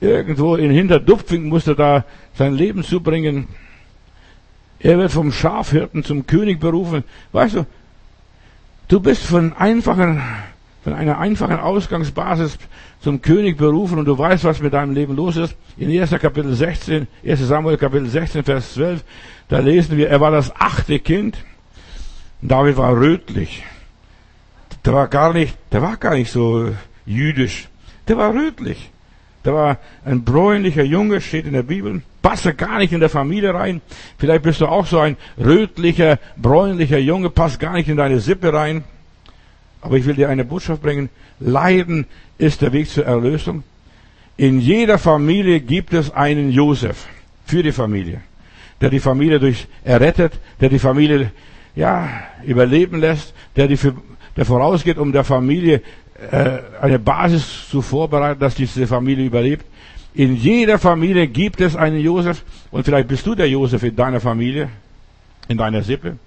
irgendwo 0.00 0.56
in 0.56 0.72
Hinterdupfing 0.72 1.48
muss 1.48 1.68
er 1.68 1.76
da 1.76 2.04
sein 2.34 2.54
Leben 2.54 2.82
zubringen. 2.82 3.46
Er 4.82 4.98
wird 4.98 5.12
vom 5.12 5.30
Schafhirten 5.30 6.02
zum 6.02 6.26
König 6.26 6.58
berufen. 6.58 7.04
Weißt 7.30 7.54
du, 7.54 7.66
du 8.88 9.00
bist 9.00 9.22
von 9.22 9.52
einfachen, 9.52 10.20
von 10.82 10.92
einer 10.92 11.18
einfachen 11.18 11.60
Ausgangsbasis 11.60 12.58
zum 13.00 13.22
König 13.22 13.56
berufen 13.56 13.98
und 13.98 14.06
du 14.06 14.18
weißt, 14.18 14.44
was 14.44 14.60
mit 14.60 14.72
deinem 14.72 14.92
Leben 14.92 15.14
los 15.14 15.36
ist. 15.36 15.56
In 15.76 15.88
1. 15.90 16.10
Kapitel 16.20 16.54
16, 16.54 17.06
1. 17.24 17.40
Samuel 17.40 17.76
Kapitel 17.76 18.08
16, 18.08 18.42
Vers 18.42 18.74
12, 18.74 19.04
da 19.48 19.60
lesen 19.60 19.96
wir, 19.96 20.08
er 20.08 20.20
war 20.20 20.32
das 20.32 20.52
achte 20.56 20.98
Kind. 20.98 21.38
David 22.40 22.76
war 22.76 22.96
rötlich. 22.96 23.64
Der 24.84 24.94
war 24.94 25.06
gar 25.06 25.32
nicht, 25.32 25.56
der 25.70 25.82
war 25.82 25.96
gar 25.96 26.14
nicht 26.14 26.32
so 26.32 26.74
jüdisch. 27.06 27.68
Der 28.08 28.16
war 28.16 28.34
rötlich. 28.34 28.90
Der 29.44 29.54
war 29.54 29.78
ein 30.04 30.22
bräunlicher 30.22 30.84
Junge, 30.84 31.20
steht 31.20 31.46
in 31.46 31.52
der 31.52 31.64
Bibel. 31.64 32.02
Passt 32.22 32.56
gar 32.56 32.78
nicht 32.78 32.92
in 32.92 33.00
der 33.00 33.08
Familie 33.08 33.52
rein. 33.52 33.80
Vielleicht 34.18 34.42
bist 34.42 34.60
du 34.60 34.66
auch 34.66 34.86
so 34.86 35.00
ein 35.00 35.16
rötlicher, 35.38 36.18
bräunlicher 36.36 36.98
Junge, 36.98 37.30
passt 37.30 37.58
gar 37.58 37.72
nicht 37.72 37.88
in 37.88 37.96
deine 37.96 38.20
Sippe 38.20 38.52
rein. 38.52 38.84
Aber 39.80 39.96
ich 39.96 40.06
will 40.06 40.14
dir 40.14 40.28
eine 40.28 40.44
Botschaft 40.44 40.82
bringen. 40.82 41.08
Leiden 41.40 42.06
ist 42.38 42.62
der 42.62 42.72
Weg 42.72 42.88
zur 42.88 43.04
Erlösung. 43.04 43.64
In 44.36 44.60
jeder 44.60 44.98
Familie 44.98 45.60
gibt 45.60 45.92
es 45.92 46.12
einen 46.12 46.50
Josef 46.52 47.06
für 47.44 47.62
die 47.62 47.72
Familie, 47.72 48.20
der 48.80 48.90
die 48.90 49.00
Familie 49.00 49.40
durch 49.40 49.66
errettet, 49.84 50.34
der 50.60 50.68
die 50.68 50.78
Familie 50.78 51.32
ja, 51.74 52.08
überleben 52.44 53.00
lässt, 53.00 53.34
der, 53.56 53.68
die, 53.68 53.78
der 54.36 54.44
vorausgeht, 54.44 54.98
um 54.98 55.12
der 55.12 55.24
Familie 55.24 55.82
eine 56.30 56.98
Basis 56.98 57.68
zu 57.68 57.82
vorbereiten, 57.82 58.40
dass 58.40 58.54
diese 58.54 58.86
Familie 58.86 59.26
überlebt. 59.26 59.66
In 60.14 60.36
jeder 60.36 60.78
Familie 60.78 61.26
gibt 61.26 61.60
es 61.60 61.74
einen 61.74 61.98
Josef 61.98 62.42
und 62.70 62.84
vielleicht 62.84 63.08
bist 63.08 63.26
du 63.26 63.34
der 63.34 63.48
Josef 63.48 63.82
in 63.82 63.96
deiner 63.96 64.20
Familie, 64.20 64.68
in 65.48 65.56
deiner 65.56 65.82
Sippe. 65.82 66.18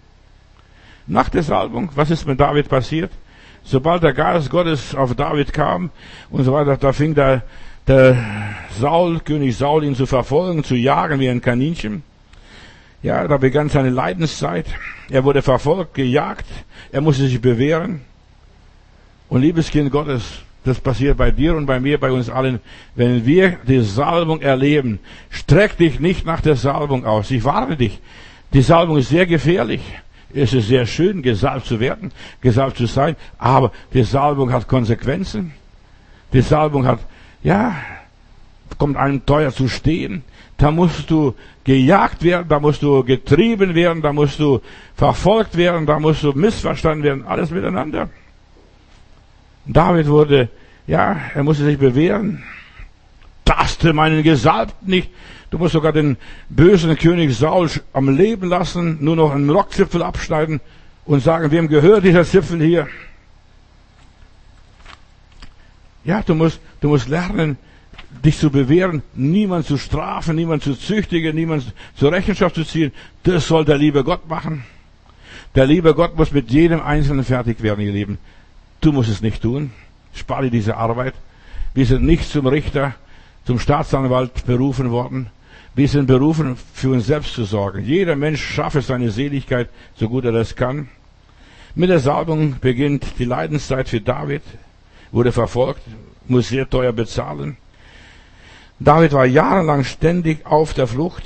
Nach 1.08 1.30
der 1.30 1.44
Salbung, 1.44 1.90
was 1.94 2.10
ist 2.10 2.28
mit 2.28 2.40
David 2.40 2.68
passiert? 2.68 3.12
Sobald 3.64 4.04
der 4.04 4.14
Geist 4.14 4.50
Gottes 4.50 4.96
auf 4.96 5.16
David 5.16 5.54
kam 5.54 5.92
und 6.32 6.44
so 6.44 6.54
weiter, 6.54 6.78
da 6.78 6.94
fing 6.94 7.14
der, 7.14 7.44
der 7.88 8.18
Saul, 8.80 9.20
König 9.20 9.56
Saul, 9.56 9.84
ihn 9.84 9.96
zu 9.96 10.08
verfolgen, 10.08 10.64
zu 10.64 10.76
jagen 10.76 11.20
wie 11.20 11.30
ein 11.30 11.42
Kaninchen. 11.42 12.04
Ja, 13.04 13.28
da 13.28 13.38
begann 13.38 13.70
seine 13.70 13.92
Leidenszeit. 13.92 14.66
Er 15.12 15.24
wurde 15.24 15.44
verfolgt, 15.44 15.94
gejagt. 15.94 16.46
Er 16.92 17.02
musste 17.02 17.28
sich 17.28 17.40
bewähren. 17.40 18.02
Und 19.30 19.42
liebes 19.42 19.72
Kind 19.72 19.92
Gottes, 19.92 20.42
das 20.64 20.80
passiert 20.80 21.18
bei 21.18 21.32
dir 21.32 21.56
und 21.56 21.66
bei 21.66 21.80
mir, 21.80 22.00
bei 22.00 22.12
uns 22.12 22.30
allen. 22.30 22.60
Wenn 22.96 23.26
wir 23.26 23.58
die 23.68 23.82
Salbung 23.82 24.42
erleben, 24.42 25.00
streck 25.30 25.78
dich 25.78 26.00
nicht 26.00 26.26
nach 26.26 26.42
der 26.42 26.56
Salbung 26.56 27.06
aus. 27.06 27.32
Ich 27.32 27.44
warne 27.44 27.78
dich. 27.78 28.00
Die 28.54 28.62
Salbung 28.62 28.98
ist 28.98 29.10
sehr 29.10 29.26
gefährlich. 29.26 29.82
Es 30.34 30.54
ist 30.54 30.68
sehr 30.68 30.86
schön, 30.86 31.22
gesalbt 31.22 31.66
zu 31.66 31.80
werden, 31.80 32.12
gesalbt 32.42 32.78
zu 32.78 32.88
sein, 32.88 33.16
aber 33.38 33.72
die 33.94 34.04
Salbung 34.04 34.52
hat 34.52 34.68
Konsequenzen. 34.68 35.54
Die 36.34 36.42
Salbung 36.42 36.86
hat, 36.86 37.00
ja, 37.42 37.76
kommt 38.78 38.98
einem 38.98 39.26
teuer 39.26 39.52
zu 39.52 39.70
stehen. 39.70 40.24
Da 40.58 40.72
musst 40.72 41.10
du 41.10 41.36
gejagt 41.64 42.24
werden, 42.24 42.48
da 42.50 42.60
musst 42.60 42.82
du 42.82 43.04
getrieben 43.04 43.76
werden, 43.76 44.02
da 44.02 44.12
musst 44.12 44.40
du 44.40 44.62
verfolgt 44.96 45.56
werden, 45.56 45.86
da 45.86 46.00
musst 46.00 46.24
du 46.24 46.34
missverstanden 46.34 47.04
werden, 47.04 47.26
alles 47.26 47.52
miteinander. 47.52 48.10
David 49.66 50.08
wurde, 50.08 50.50
ja, 50.88 51.20
er 51.34 51.44
musste 51.44 51.66
sich 51.66 51.78
bewähren. 51.78 52.44
Taste 53.44 53.94
meinen 53.94 54.24
Gesalbten 54.24 54.90
nicht. 54.90 55.10
Du 55.50 55.58
musst 55.58 55.74
sogar 55.74 55.94
den 55.94 56.18
bösen 56.50 56.96
König 56.98 57.36
Saul 57.36 57.70
am 57.94 58.10
Leben 58.10 58.50
lassen, 58.50 58.98
nur 59.02 59.16
noch 59.16 59.32
einen 59.32 59.50
Rockzipfel 59.50 60.02
abschneiden 60.04 60.60
und 61.06 61.22
sagen, 61.22 61.52
wem 61.52 61.68
gehört 61.68 62.04
dieser 62.04 62.24
Zipfel 62.24 62.62
hier? 62.62 62.88
Ja, 66.04 66.22
du 66.22 66.36
musst, 66.36 66.60
du 66.82 66.90
musst 66.90 67.08
lernen, 67.08 67.58
dich 68.24 68.38
zu 68.38 68.50
bewähren, 68.50 69.02
niemand 69.14 69.66
zu 69.66 69.78
strafen, 69.78 70.36
niemand 70.36 70.64
zu 70.64 70.76
züchtigen, 70.76 71.36
niemand 71.36 71.74
zur 71.96 72.12
Rechenschaft 72.12 72.56
zu 72.56 72.64
ziehen. 72.64 72.92
Das 73.24 73.48
soll 73.48 73.66
der 73.66 73.78
liebe 73.78 74.04
Gott 74.04 74.28
machen. 74.28 74.64
Der 75.56 75.66
liebe 75.66 75.94
Gott 75.94 76.18
muss 76.18 76.32
mit 76.32 76.52
jedem 76.52 76.82
Einzelnen 76.82 77.24
fertig 77.24 77.62
werden, 77.62 77.82
ihr 77.82 77.94
Lieben. 77.94 78.18
Du 78.86 78.92
musst 78.92 79.10
es 79.10 79.22
nicht 79.24 79.42
tun. 79.42 79.72
Spar 80.14 80.44
dir 80.44 80.52
diese 80.52 80.78
Arbeit. 80.78 81.16
Wir 81.74 81.88
sind 81.88 82.04
nicht 82.04 82.30
zum 82.30 82.46
Richter, 82.46 82.94
zum 83.44 83.58
Staatsanwalt 83.58 84.46
berufen 84.46 84.92
worden. 84.92 85.32
Wir 85.74 85.88
sind 85.88 86.06
berufen, 86.06 86.56
für 86.72 86.92
uns 86.92 87.08
selbst 87.08 87.34
zu 87.34 87.46
sorgen. 87.46 87.84
Jeder 87.84 88.16
Mensch 88.16 88.44
schaffe 88.46 88.84
seine 88.84 89.10
Seligkeit, 89.10 89.70
so 89.96 90.08
gut 90.08 90.24
er 90.24 90.34
das 90.34 90.56
kann. 90.56 90.88
Mit 91.74 91.90
der 91.90 91.98
Salbung 91.98 92.58
beginnt 92.62 93.18
die 93.18 93.26
Leidenszeit 93.26 93.90
für 93.90 94.02
David, 94.02 94.44
wurde 95.12 95.32
verfolgt, 95.32 95.82
muss 96.28 96.50
sehr 96.50 96.70
teuer 96.70 96.94
bezahlen. 96.94 97.58
David 98.80 99.14
war 99.14 99.26
jahrelang 99.26 99.84
ständig 99.84 100.46
auf 100.46 100.76
der 100.76 100.86
Flucht, 100.86 101.24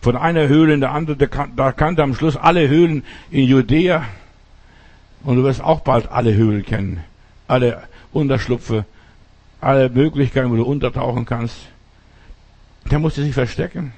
von 0.00 0.16
einer 0.16 0.48
Höhle 0.48 0.72
in 0.72 0.80
der 0.80 0.92
andere, 0.92 1.28
da 1.54 1.72
kannte 1.72 2.02
am 2.02 2.14
Schluss 2.14 2.38
alle 2.38 2.68
Höhlen 2.68 3.04
in 3.30 3.44
Judäa, 3.44 4.06
und 5.24 5.36
du 5.36 5.44
wirst 5.44 5.62
auch 5.62 5.80
bald 5.80 6.10
alle 6.10 6.34
Höhlen 6.34 6.64
kennen, 6.64 7.00
alle 7.48 7.82
Unterschlupfe, 8.12 8.84
alle 9.60 9.88
Möglichkeiten, 9.90 10.50
wo 10.50 10.56
du 10.56 10.64
untertauchen 10.64 11.26
kannst. 11.26 11.56
Der 12.90 12.98
musste 12.98 13.22
sich 13.22 13.34
verstecken. 13.34 13.92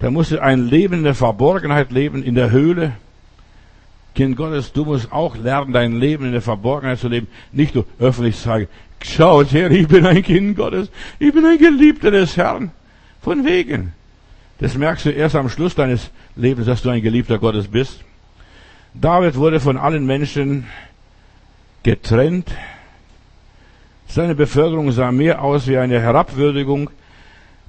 Der 0.00 0.10
musste 0.10 0.42
ein 0.42 0.68
Leben 0.68 0.94
in 0.94 1.02
der 1.02 1.14
Verborgenheit 1.14 1.90
leben, 1.90 2.22
in 2.22 2.34
der 2.34 2.50
Höhle. 2.50 2.92
Kind 4.14 4.36
Gottes, 4.36 4.72
du 4.72 4.84
musst 4.84 5.12
auch 5.12 5.36
lernen, 5.36 5.72
dein 5.72 5.98
Leben 5.98 6.26
in 6.26 6.32
der 6.32 6.42
Verborgenheit 6.42 6.98
zu 6.98 7.08
leben. 7.08 7.26
Nicht 7.52 7.74
nur 7.74 7.84
öffentlich 7.98 8.36
sagen, 8.36 8.68
schaut 9.02 9.52
her, 9.52 9.70
ich 9.70 9.88
bin 9.88 10.06
ein 10.06 10.22
Kind 10.22 10.56
Gottes, 10.56 10.90
ich 11.18 11.32
bin 11.32 11.44
ein 11.44 11.58
Geliebter 11.58 12.10
des 12.10 12.36
Herrn. 12.36 12.70
Von 13.20 13.44
wegen. 13.44 13.92
Das 14.58 14.76
merkst 14.76 15.06
du 15.06 15.10
erst 15.10 15.36
am 15.36 15.48
Schluss 15.48 15.74
deines 15.74 16.10
Lebens, 16.36 16.66
dass 16.66 16.82
du 16.82 16.90
ein 16.90 17.02
Geliebter 17.02 17.38
Gottes 17.38 17.68
bist. 17.68 18.04
David 19.00 19.36
wurde 19.36 19.60
von 19.60 19.76
allen 19.76 20.06
Menschen 20.06 20.66
getrennt. 21.84 22.50
Seine 24.08 24.34
Beförderung 24.34 24.90
sah 24.90 25.12
mehr 25.12 25.42
aus 25.42 25.68
wie 25.68 25.78
eine 25.78 26.00
Herabwürdigung. 26.00 26.90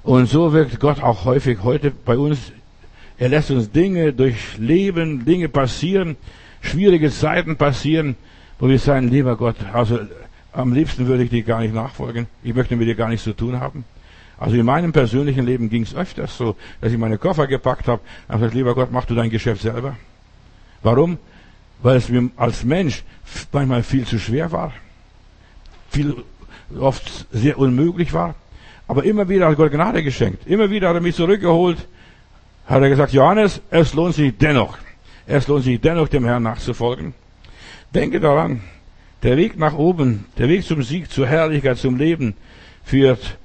Und 0.02 0.26
so 0.26 0.52
wirkt 0.52 0.80
Gott 0.80 1.00
auch 1.00 1.24
häufig 1.24 1.62
heute 1.62 1.92
bei 1.92 2.18
uns. 2.18 2.52
Er 3.16 3.28
lässt 3.28 3.52
uns 3.52 3.70
Dinge 3.70 4.12
durchleben, 4.12 5.24
Dinge 5.24 5.48
passieren, 5.48 6.16
schwierige 6.62 7.10
Zeiten 7.10 7.56
passieren, 7.56 8.16
wo 8.58 8.68
wir 8.68 8.78
sagen, 8.80 9.08
lieber 9.08 9.36
Gott, 9.36 9.56
also 9.72 10.00
am 10.52 10.72
liebsten 10.72 11.06
würde 11.06 11.22
ich 11.22 11.30
dir 11.30 11.44
gar 11.44 11.60
nicht 11.60 11.74
nachfolgen. 11.74 12.26
Ich 12.42 12.54
möchte 12.54 12.74
mit 12.74 12.88
dir 12.88 12.96
gar 12.96 13.08
nichts 13.08 13.24
zu 13.24 13.34
tun 13.34 13.60
haben. 13.60 13.84
Also 14.36 14.56
in 14.56 14.64
meinem 14.64 14.92
persönlichen 14.92 15.44
Leben 15.44 15.70
ging 15.70 15.82
es 15.82 15.94
öfters 15.94 16.36
so, 16.36 16.56
dass 16.80 16.90
ich 16.90 16.98
meine 16.98 17.18
Koffer 17.18 17.46
gepackt 17.46 17.86
habe 17.86 18.00
und 18.26 18.34
gesagt, 18.36 18.54
lieber 18.54 18.74
Gott, 18.74 18.90
mach 18.90 19.04
du 19.04 19.14
dein 19.14 19.30
Geschäft 19.30 19.62
selber. 19.62 19.96
Warum? 20.82 21.18
Weil 21.82 21.96
es 21.96 22.08
mir 22.08 22.30
als 22.36 22.64
Mensch 22.64 23.02
manchmal 23.52 23.82
viel 23.82 24.06
zu 24.06 24.18
schwer 24.18 24.52
war, 24.52 24.72
viel 25.90 26.14
oft 26.78 27.26
sehr 27.32 27.58
unmöglich 27.58 28.12
war. 28.12 28.34
Aber 28.86 29.04
immer 29.04 29.28
wieder 29.28 29.48
hat 29.48 29.56
Gott 29.56 29.70
Gnade 29.70 30.02
geschenkt. 30.02 30.46
Immer 30.46 30.70
wieder 30.70 30.88
hat 30.88 30.96
er 30.96 31.00
mich 31.00 31.14
zurückgeholt. 31.14 31.78
Hat 32.66 32.82
er 32.82 32.88
gesagt, 32.88 33.12
Johannes, 33.12 33.60
es 33.70 33.94
lohnt 33.94 34.14
sich 34.14 34.36
dennoch. 34.36 34.78
Es 35.26 35.46
lohnt 35.46 35.64
sich 35.64 35.80
dennoch, 35.80 36.08
dem 36.08 36.24
Herrn 36.24 36.42
nachzufolgen. 36.42 37.14
Denke 37.94 38.20
daran, 38.20 38.62
der 39.22 39.36
Weg 39.36 39.58
nach 39.58 39.74
oben, 39.74 40.26
der 40.38 40.48
Weg 40.48 40.64
zum 40.64 40.82
Sieg, 40.82 41.10
zur 41.10 41.26
Herrlichkeit, 41.26 41.78
zum 41.78 41.96
Leben 41.96 42.34
führt 42.84 43.38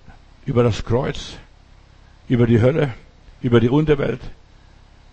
über 0.46 0.64
das 0.64 0.84
Kreuz, 0.86 1.38
über 2.28 2.48
die 2.48 2.62
Hölle, 2.62 2.94
über 3.42 3.60
die 3.60 3.70
Unterwelt, 3.70 4.22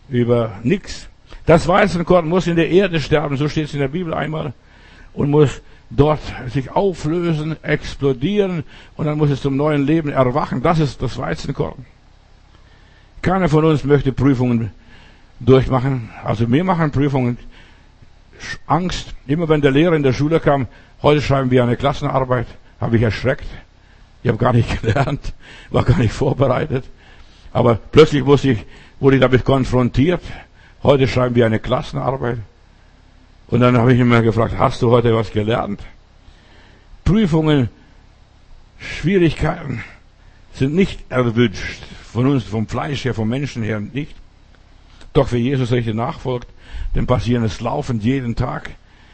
über 0.08 0.58
nichts. 0.62 1.08
Das 1.46 1.66
Weizenkorn 1.66 2.28
muss 2.28 2.46
in 2.46 2.56
der 2.56 2.70
Erde 2.70 3.00
sterben, 3.00 3.36
so 3.36 3.48
steht 3.48 3.66
es 3.66 3.74
in 3.74 3.80
der 3.80 3.88
Bibel 3.88 4.14
einmal, 4.14 4.52
und 5.12 5.30
muss 5.30 5.60
dort 5.90 6.20
sich 6.48 6.70
auflösen, 6.70 7.56
explodieren, 7.62 8.64
und 8.96 9.06
dann 9.06 9.18
muss 9.18 9.30
es 9.30 9.42
zum 9.42 9.56
neuen 9.56 9.84
Leben 9.84 10.10
erwachen. 10.10 10.62
Das 10.62 10.78
ist 10.78 11.02
das 11.02 11.18
Weizenkorn. 11.18 11.84
Keiner 13.20 13.48
von 13.48 13.64
uns 13.64 13.84
möchte 13.84 14.12
Prüfungen 14.12 14.70
durchmachen. 15.38 16.10
Also 16.24 16.50
wir 16.50 16.64
machen 16.64 16.90
Prüfungen. 16.90 17.38
Angst. 18.66 19.14
Immer 19.26 19.48
wenn 19.48 19.60
der 19.60 19.70
Lehrer 19.70 19.94
in 19.94 20.02
der 20.02 20.12
Schule 20.12 20.40
kam, 20.40 20.66
heute 21.02 21.22
schreiben 21.22 21.50
wir 21.50 21.62
eine 21.62 21.76
Klassenarbeit, 21.76 22.46
habe 22.80 22.96
ich 22.96 23.02
erschreckt. 23.02 23.46
Ich 24.22 24.28
habe 24.28 24.38
gar 24.38 24.52
nicht 24.52 24.82
gelernt, 24.82 25.32
war 25.70 25.84
gar 25.84 25.98
nicht 25.98 26.12
vorbereitet. 26.12 26.84
Aber 27.52 27.78
plötzlich 27.92 28.22
ich, 28.44 28.66
wurde 28.98 29.16
ich 29.16 29.20
damit 29.20 29.44
konfrontiert. 29.44 30.22
Heute 30.82 31.06
schreiben 31.06 31.36
wir 31.36 31.46
eine 31.46 31.60
Klassenarbeit. 31.60 32.38
Und 33.46 33.60
dann 33.60 33.76
habe 33.76 33.94
ich 33.94 34.00
immer 34.00 34.22
gefragt, 34.22 34.54
hast 34.58 34.82
du 34.82 34.90
heute 34.90 35.14
was 35.14 35.30
gelernt? 35.30 35.80
Prüfungen, 37.04 37.68
Schwierigkeiten 38.78 39.84
sind 40.54 40.74
nicht 40.74 41.00
erwünscht. 41.08 41.82
Von 42.12 42.26
uns, 42.26 42.44
vom 42.44 42.66
Fleisch 42.66 43.04
her, 43.04 43.14
vom 43.14 43.28
Menschen 43.28 43.62
her 43.62 43.80
nicht. 43.80 44.14
Doch 45.12 45.30
wer 45.30 45.38
Jesus 45.38 45.70
richtig 45.70 45.94
nachfolgt, 45.94 46.48
dem 46.96 47.06
passieren 47.06 47.44
es 47.44 47.60
laufend 47.60 48.02
jeden 48.02 48.34
Tag. 48.34 48.70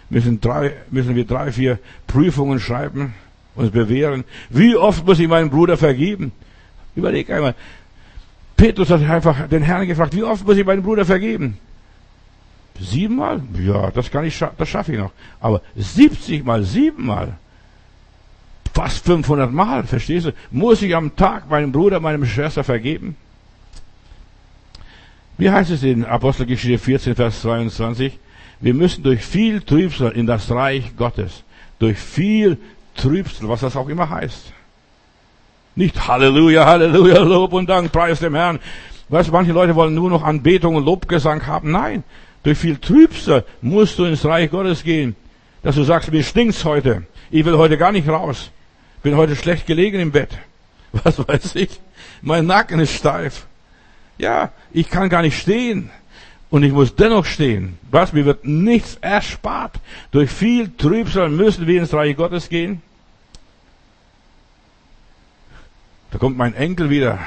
Müssen, 0.08 0.40
drei, 0.40 0.72
müssen 0.90 1.16
wir 1.16 1.26
drei, 1.26 1.52
vier 1.52 1.78
Prüfungen 2.06 2.60
schreiben, 2.60 3.14
uns 3.54 3.70
bewähren. 3.72 4.24
Wie 4.48 4.74
oft 4.74 5.04
muss 5.04 5.18
ich 5.18 5.28
meinen 5.28 5.50
Bruder 5.50 5.76
vergeben? 5.76 6.32
Überleg 6.96 7.30
einmal, 7.30 7.54
Petrus 8.58 8.90
hat 8.90 9.08
einfach 9.08 9.48
den 9.48 9.62
Herrn 9.62 9.86
gefragt, 9.86 10.14
wie 10.16 10.24
oft 10.24 10.44
muss 10.44 10.56
ich 10.56 10.66
meinen 10.66 10.82
Bruder 10.82 11.04
vergeben? 11.04 11.56
Siebenmal? 12.80 13.40
Ja, 13.54 13.92
das 13.92 14.10
kann 14.10 14.24
ich, 14.24 14.36
das 14.36 14.68
schaffe 14.68 14.92
ich 14.92 14.98
noch. 14.98 15.12
Aber 15.40 15.62
70 15.76 16.44
mal, 16.44 16.64
siebenmal? 16.64 17.34
Fast 18.74 19.04
500 19.06 19.52
Mal, 19.52 19.84
verstehst 19.84 20.26
du? 20.26 20.32
Muss 20.50 20.82
ich 20.82 20.94
am 20.94 21.14
Tag 21.14 21.48
meinem 21.48 21.70
Bruder, 21.70 22.00
meinem 22.00 22.26
Schwester 22.26 22.64
vergeben? 22.64 23.16
Wie 25.36 25.50
heißt 25.50 25.70
es 25.70 25.84
in 25.84 26.04
Apostelgeschichte 26.04 26.78
14, 26.78 27.14
Vers 27.14 27.42
22? 27.42 28.18
Wir 28.58 28.74
müssen 28.74 29.04
durch 29.04 29.24
viel 29.24 29.60
Trübsal 29.60 30.10
in 30.12 30.26
das 30.26 30.50
Reich 30.50 30.96
Gottes. 30.96 31.44
Durch 31.78 31.96
viel 31.96 32.58
Trübsal, 32.96 33.48
was 33.48 33.60
das 33.60 33.76
auch 33.76 33.88
immer 33.88 34.10
heißt. 34.10 34.52
Nicht 35.78 36.08
Halleluja, 36.08 36.66
Halleluja, 36.66 37.20
Lob 37.20 37.52
und 37.52 37.68
Dank, 37.68 37.92
Preis 37.92 38.18
dem 38.18 38.34
Herrn. 38.34 38.58
Weißt 39.10 39.28
du, 39.28 39.32
manche 39.32 39.52
Leute 39.52 39.76
wollen 39.76 39.94
nur 39.94 40.10
noch 40.10 40.24
Anbetung 40.24 40.74
und 40.74 40.84
Lobgesang 40.84 41.46
haben. 41.46 41.70
Nein, 41.70 42.02
Durch 42.42 42.58
viel 42.58 42.78
Trübsal 42.78 43.44
musst 43.62 43.96
du 43.96 44.04
ins 44.04 44.24
Reich 44.24 44.50
Gottes 44.50 44.82
gehen. 44.82 45.14
Dass 45.62 45.76
du 45.76 45.84
sagst, 45.84 46.10
mir 46.10 46.24
stinkt's 46.24 46.64
heute. 46.64 47.04
Ich 47.30 47.44
will 47.44 47.56
heute 47.56 47.78
gar 47.78 47.92
nicht 47.92 48.08
raus. 48.08 48.50
Bin 49.04 49.16
heute 49.16 49.36
schlecht 49.36 49.68
gelegen 49.68 50.00
im 50.00 50.10
Bett. 50.10 50.30
Was 51.04 51.16
weiß 51.16 51.54
ich? 51.54 51.70
Mein 52.22 52.46
Nacken 52.46 52.80
ist 52.80 52.94
steif. 52.94 53.46
Ja, 54.18 54.50
ich 54.72 54.90
kann 54.90 55.08
gar 55.08 55.22
nicht 55.22 55.38
stehen. 55.38 55.90
Und 56.50 56.64
ich 56.64 56.72
muss 56.72 56.96
dennoch 56.96 57.24
stehen. 57.24 57.78
Was? 57.88 58.12
Mir 58.12 58.24
wird 58.24 58.44
nichts 58.44 58.98
erspart. 59.00 59.76
Durch 60.10 60.28
viel 60.28 60.72
Trübsal 60.76 61.28
müssen 61.28 61.68
wir 61.68 61.80
ins 61.80 61.94
Reich 61.94 62.16
Gottes 62.16 62.48
gehen. 62.48 62.82
Da 66.10 66.18
kommt 66.18 66.36
mein 66.36 66.54
Enkel 66.54 66.90
wieder. 66.90 67.18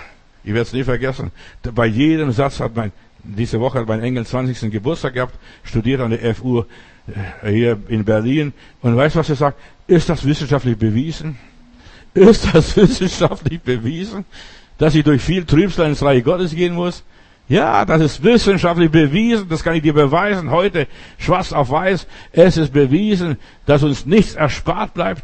Ich 0.43 0.49
werde 0.49 0.61
es 0.61 0.73
nie 0.73 0.83
vergessen. 0.83 1.31
Bei 1.75 1.85
jedem 1.85 2.31
Satz 2.31 2.59
hat 2.59 2.75
mein, 2.75 2.91
diese 3.23 3.59
Woche 3.59 3.79
hat 3.79 3.87
mein 3.87 4.01
Enkel 4.01 4.25
20. 4.25 4.71
Geburtstag 4.71 5.13
gehabt, 5.13 5.35
studiert 5.63 6.01
an 6.01 6.11
der 6.11 6.35
FU 6.35 6.63
äh, 7.43 7.51
hier 7.51 7.77
in 7.89 8.03
Berlin. 8.03 8.53
Und 8.81 8.95
weißt 8.95 9.15
du, 9.15 9.19
was 9.19 9.29
er 9.29 9.35
sagt? 9.35 9.59
Ist 9.87 10.09
das 10.09 10.25
wissenschaftlich 10.25 10.77
bewiesen? 10.77 11.37
Ist 12.13 12.53
das 12.53 12.75
wissenschaftlich 12.77 13.61
bewiesen, 13.61 14.25
dass 14.77 14.95
ich 14.95 15.03
durch 15.03 15.21
viel 15.21 15.45
Trübsal 15.45 15.89
ins 15.89 16.01
Reich 16.01 16.23
Gottes 16.23 16.55
gehen 16.55 16.73
muss? 16.73 17.03
Ja, 17.47 17.85
das 17.85 18.01
ist 18.01 18.23
wissenschaftlich 18.23 18.89
bewiesen, 18.89 19.49
das 19.49 19.63
kann 19.63 19.75
ich 19.75 19.81
dir 19.81 19.93
beweisen, 19.93 20.51
heute 20.51 20.87
schwarz 21.17 21.51
auf 21.51 21.69
weiß. 21.69 22.07
Es 22.31 22.57
ist 22.57 22.71
bewiesen, 22.71 23.37
dass 23.65 23.83
uns 23.83 24.05
nichts 24.05 24.35
erspart 24.35 24.93
bleibt. 24.93 25.23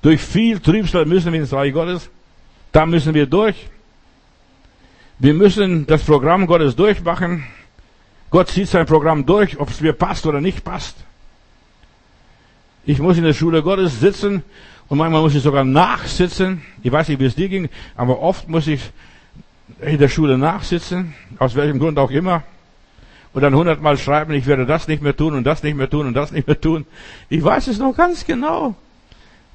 Durch 0.00 0.20
viel 0.20 0.58
Trübsal 0.60 1.04
müssen 1.04 1.32
wir 1.32 1.40
ins 1.40 1.52
Reich 1.52 1.72
Gottes. 1.72 2.08
Da 2.72 2.86
müssen 2.86 3.12
wir 3.12 3.26
durch. 3.26 3.68
Wir 5.18 5.34
müssen 5.34 5.86
das 5.86 6.02
Programm 6.02 6.46
Gottes 6.46 6.74
durchmachen. 6.74 7.44
Gott 8.30 8.48
zieht 8.48 8.68
sein 8.68 8.86
Programm 8.86 9.26
durch, 9.26 9.60
ob 9.60 9.68
es 9.68 9.80
mir 9.82 9.92
passt 9.92 10.26
oder 10.26 10.40
nicht 10.40 10.64
passt. 10.64 10.96
Ich 12.84 12.98
muss 12.98 13.18
in 13.18 13.24
der 13.24 13.34
Schule 13.34 13.62
Gottes 13.62 14.00
sitzen 14.00 14.42
und 14.88 14.98
manchmal 14.98 15.20
muss 15.20 15.34
ich 15.34 15.42
sogar 15.42 15.64
nachsitzen. 15.64 16.62
Ich 16.82 16.90
weiß 16.90 17.08
nicht, 17.08 17.20
wie 17.20 17.26
es 17.26 17.34
dir 17.34 17.48
ging, 17.48 17.68
aber 17.94 18.20
oft 18.20 18.48
muss 18.48 18.66
ich 18.66 18.80
in 19.80 19.98
der 19.98 20.08
Schule 20.08 20.38
nachsitzen, 20.38 21.14
aus 21.38 21.54
welchem 21.54 21.78
Grund 21.78 21.98
auch 21.98 22.10
immer. 22.10 22.42
Und 23.34 23.42
dann 23.42 23.54
hundertmal 23.54 23.98
schreiben, 23.98 24.32
ich 24.32 24.46
werde 24.46 24.66
das 24.66 24.88
nicht 24.88 25.02
mehr 25.02 25.16
tun 25.16 25.34
und 25.34 25.44
das 25.44 25.62
nicht 25.62 25.76
mehr 25.76 25.88
tun 25.88 26.06
und 26.06 26.14
das 26.14 26.32
nicht 26.32 26.46
mehr 26.46 26.60
tun. 26.60 26.86
Ich 27.28 27.44
weiß 27.44 27.68
es 27.68 27.78
noch 27.78 27.94
ganz 27.94 28.26
genau. 28.26 28.74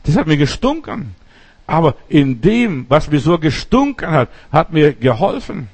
Das 0.04 0.16
hat 0.16 0.28
mir 0.28 0.38
gestunken. 0.38 1.16
Aber 1.68 1.96
in 2.08 2.40
dem, 2.40 2.86
was 2.88 3.12
mir 3.12 3.20
so 3.20 3.38
gestunken 3.38 4.10
hat, 4.10 4.30
hat 4.52 4.72
mir 4.72 4.94
geholfen. 4.94 5.68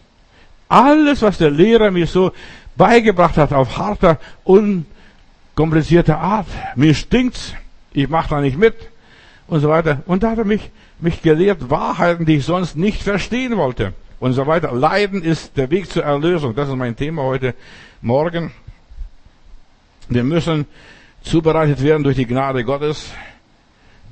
Alles, 0.68 1.22
was 1.22 1.38
der 1.38 1.52
Lehrer 1.52 1.92
mir 1.92 2.08
so 2.08 2.32
beigebracht 2.76 3.38
hat, 3.38 3.54
auf 3.54 3.78
harter, 3.78 4.20
unkomplizierter 4.44 6.18
Art. 6.18 6.48
Mir 6.76 6.96
stinkt's. 6.96 7.54
Ich 7.94 8.10
mache 8.10 8.30
da 8.32 8.42
nicht 8.42 8.58
mit. 8.58 8.76
Und 9.46 9.60
so 9.60 9.70
weiter. 9.70 10.02
Und 10.08 10.24
da 10.24 10.32
hat 10.32 10.40
er 10.40 10.46
mich, 10.46 10.72
mich 11.00 11.22
gelehrt, 11.22 11.70
Wahrheiten, 11.70 12.26
die 12.26 12.38
ich 12.38 12.46
sonst 12.46 12.76
nicht 12.76 13.04
verstehen 13.04 13.56
wollte. 13.56 13.94
Und 14.20 14.34
so 14.34 14.48
weiter. 14.48 14.72
Leiden 14.72 15.22
ist 15.22 15.58
der 15.58 15.70
Weg 15.70 15.92
zur 15.92 16.04
Erlösung. 16.04 16.56
Das 16.56 16.70
ist 16.70 16.76
mein 16.76 16.96
Thema 16.96 17.22
heute 17.22 17.54
Morgen. 18.02 18.52
Wir 20.10 20.24
müssen 20.24 20.66
zubereitet 21.22 21.84
werden 21.84 22.04
durch 22.04 22.16
die 22.16 22.26
Gnade 22.26 22.64
Gottes. 22.64 23.12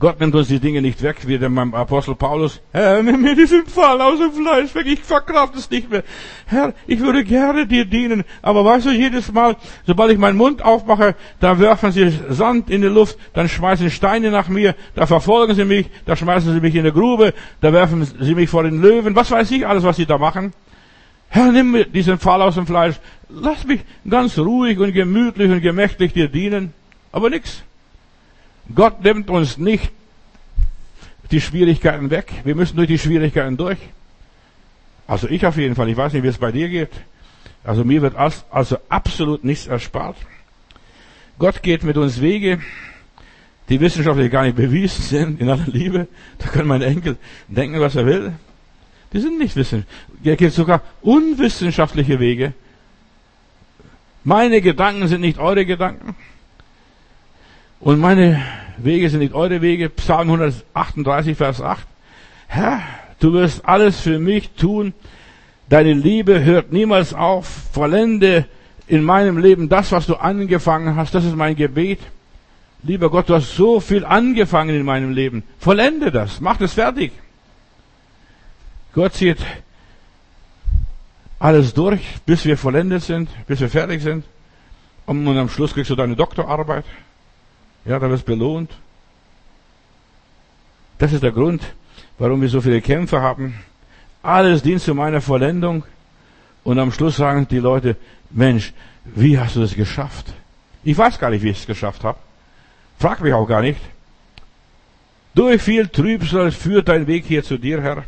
Gott 0.02 0.20
nimmt 0.20 0.34
uns 0.34 0.48
die 0.48 0.60
Dinge 0.60 0.82
nicht 0.82 1.04
weg, 1.04 1.28
wie 1.28 1.38
der 1.38 1.52
Apostel 1.74 2.16
Paulus. 2.16 2.60
Herr, 2.72 3.04
nimm 3.04 3.22
mir 3.22 3.36
diesen 3.36 3.68
Pfahl 3.68 4.02
aus 4.02 4.18
dem 4.18 4.32
Fleisch 4.32 4.74
weg, 4.74 4.88
ich 4.88 5.00
verkraft 5.02 5.56
es 5.56 5.70
nicht 5.70 5.92
mehr. 5.92 6.02
Herr, 6.48 6.74
ich 6.88 7.00
würde 7.02 7.24
gerne 7.24 7.68
dir 7.68 7.86
dienen, 7.86 8.24
aber 8.42 8.66
weißt 8.66 8.88
du, 8.88 8.90
jedes 8.90 9.32
Mal, 9.32 9.58
sobald 9.86 10.12
ich 10.12 10.18
meinen 10.18 10.38
Mund 10.38 10.66
aufmache, 10.66 11.14
da 11.40 11.60
werfen 11.60 11.92
sie 11.92 12.12
Sand 12.30 12.72
in 12.72 12.82
die 12.82 12.88
Luft, 12.88 13.16
dann 13.34 13.48
schmeißen 13.48 13.92
Steine 13.92 14.32
nach 14.32 14.50
mir, 14.50 14.74
da 14.96 15.06
verfolgen 15.06 15.54
sie 15.54 15.66
mich, 15.66 15.88
da 16.08 16.16
schmeißen 16.16 16.52
sie 16.52 16.62
mich 16.62 16.74
in 16.74 16.82
eine 16.82 16.94
Grube, 16.94 17.36
da 17.62 17.72
werfen 17.72 18.04
sie 18.04 18.34
mich 18.34 18.50
vor 18.50 18.64
den 18.64 18.82
Löwen, 18.82 19.16
was 19.16 19.30
weiß 19.30 19.52
ich 19.52 19.68
alles, 19.68 19.84
was 19.84 19.98
sie 19.98 20.08
da 20.08 20.18
machen. 20.18 20.52
Herr, 21.30 21.52
nimm 21.52 21.74
mir 21.74 21.86
diesen 21.86 22.18
Pfahl 22.18 22.42
aus 22.42 22.56
dem 22.56 22.66
Fleisch, 22.66 22.96
lass 23.30 23.68
mich 23.68 23.82
ganz 24.10 24.40
ruhig 24.40 24.80
und 24.80 24.94
gemütlich 24.94 25.52
und 25.52 25.62
gemächlich 25.62 26.12
dir 26.12 26.28
dienen, 26.28 26.74
aber 27.12 27.30
nix. 27.30 27.64
Gott 28.76 29.04
nimmt 29.04 29.30
uns 29.30 29.58
nicht 29.58 29.92
die 31.32 31.42
Schwierigkeiten 31.42 32.10
weg. 32.10 32.32
Wir 32.44 32.56
müssen 32.56 32.76
durch 32.76 32.88
die 32.88 33.00
Schwierigkeiten 33.00 33.58
durch. 33.58 33.80
Also 35.08 35.28
ich 35.28 35.46
auf 35.46 35.58
jeden 35.58 35.76
Fall. 35.76 35.90
Ich 35.90 35.98
weiß 35.98 36.14
nicht, 36.14 36.24
wie 36.24 36.28
es 36.28 36.38
bei 36.38 36.52
dir 36.52 36.70
geht. 36.70 36.92
Also 37.64 37.84
mir 37.84 38.02
wird 38.02 38.16
also 38.16 38.78
absolut 38.90 39.44
nichts 39.44 39.68
erspart. 39.68 40.18
Gott 41.38 41.64
geht 41.64 41.84
mit 41.84 41.98
uns 41.98 42.22
Wege, 42.22 42.60
die 43.70 43.80
wissenschaftlich 43.80 44.32
gar 44.32 44.44
nicht 44.44 44.56
bewiesen 44.56 45.02
sind, 45.04 45.42
in 45.42 45.50
aller 45.50 45.68
Liebe. 45.68 46.08
Da 46.38 46.48
können 46.48 46.68
meine 46.68 46.86
Enkel 46.86 47.18
denken, 47.48 47.80
was 47.80 47.96
er 47.96 48.06
will. 48.06 48.34
Die 49.14 49.20
sind 49.20 49.40
nicht 49.40 49.56
wissenschaftlich. 49.56 49.98
Er 50.24 50.36
geht 50.36 50.54
sogar 50.54 50.82
unwissenschaftliche 51.02 52.20
Wege. 52.20 52.54
Meine 54.24 54.62
Gedanken 54.62 55.08
sind 55.08 55.22
nicht 55.22 55.40
eure 55.40 55.66
Gedanken. 55.66 56.16
Und 57.82 58.00
meine 58.00 58.40
Wege 58.78 59.10
sind 59.10 59.22
nicht 59.22 59.34
eure 59.34 59.62
Wege. 59.62 59.90
Psalm 59.90 60.30
138, 60.30 61.36
Vers 61.36 61.62
8. 61.62 61.86
Herr, 62.48 62.82
du 63.20 63.34
wirst 63.34 63.66
alles 63.66 64.00
für 64.00 64.20
mich 64.20 64.52
tun. 64.52 64.94
Deine 65.68 65.94
Liebe 65.94 66.44
hört 66.44 66.72
niemals 66.72 67.16
auf. 67.16 67.48
Vollende 67.74 68.46
in 68.88 69.04
meinem 69.04 69.40
Leben 69.40 69.68
das, 69.68 69.92
was 69.92 70.06
du 70.06 70.16
angefangen 70.16 70.96
hast. 70.96 71.16
Das 71.16 71.26
ist 71.26 71.36
mein 71.36 71.56
Gebet. 71.56 72.00
Lieber 72.84 73.10
Gott, 73.10 73.30
du 73.30 73.34
hast 73.34 73.56
so 73.56 73.80
viel 73.80 74.06
angefangen 74.06 74.76
in 74.76 74.86
meinem 74.86 75.12
Leben. 75.12 75.44
Vollende 75.58 76.12
das. 76.12 76.40
Mach 76.40 76.58
das 76.58 76.74
fertig. 76.74 77.12
Gott 78.94 79.14
zieht 79.14 79.40
alles 81.40 81.74
durch, 81.74 82.02
bis 82.28 82.46
wir 82.46 82.58
vollendet 82.58 83.02
sind, 83.02 83.28
bis 83.48 83.60
wir 83.60 83.70
fertig 83.70 84.04
sind. 84.04 84.24
Und 85.08 85.28
am 85.28 85.50
Schluss 85.50 85.74
kriegst 85.74 85.90
du 85.90 85.96
deine 85.96 86.16
Doktorarbeit. 86.16 86.86
Ja, 87.86 88.00
da 88.00 88.10
wirst 88.10 88.26
belohnt. 88.26 88.72
Das 90.98 91.14
ist 91.14 91.24
der 91.24 91.32
Grund, 91.32 91.62
warum 92.20 92.42
wir 92.42 92.50
so 92.50 92.62
viele 92.62 92.82
Kämpfe 92.82 93.22
haben. 93.22 93.56
Alles 94.22 94.62
dient 94.62 94.82
zu 94.82 94.94
meiner 94.94 95.22
Vollendung. 95.22 95.84
Und 96.64 96.78
am 96.78 96.92
Schluss 96.92 97.18
sagen 97.18 97.48
die 97.50 97.58
Leute, 97.58 97.96
Mensch, 98.30 98.74
wie 99.06 99.40
hast 99.40 99.56
du 99.56 99.62
das 99.62 99.74
geschafft? 99.74 100.32
Ich 100.84 100.98
weiß 100.98 101.18
gar 101.18 101.32
nicht, 101.32 101.42
wie 101.42 101.50
ich 101.50 101.60
es 101.60 101.66
geschafft 101.66 102.04
habe. 102.04 102.20
Frag 103.00 103.22
mich 103.22 103.34
auch 103.34 103.48
gar 103.48 103.62
nicht. 103.62 103.82
Durch 105.34 105.62
viel 105.62 105.88
Trübsal 105.88 106.52
führt 106.52 106.88
dein 106.88 107.08
Weg 107.08 107.26
hier 107.26 107.44
zu 107.44 107.58
dir, 107.58 107.82
Herr. 107.82 108.04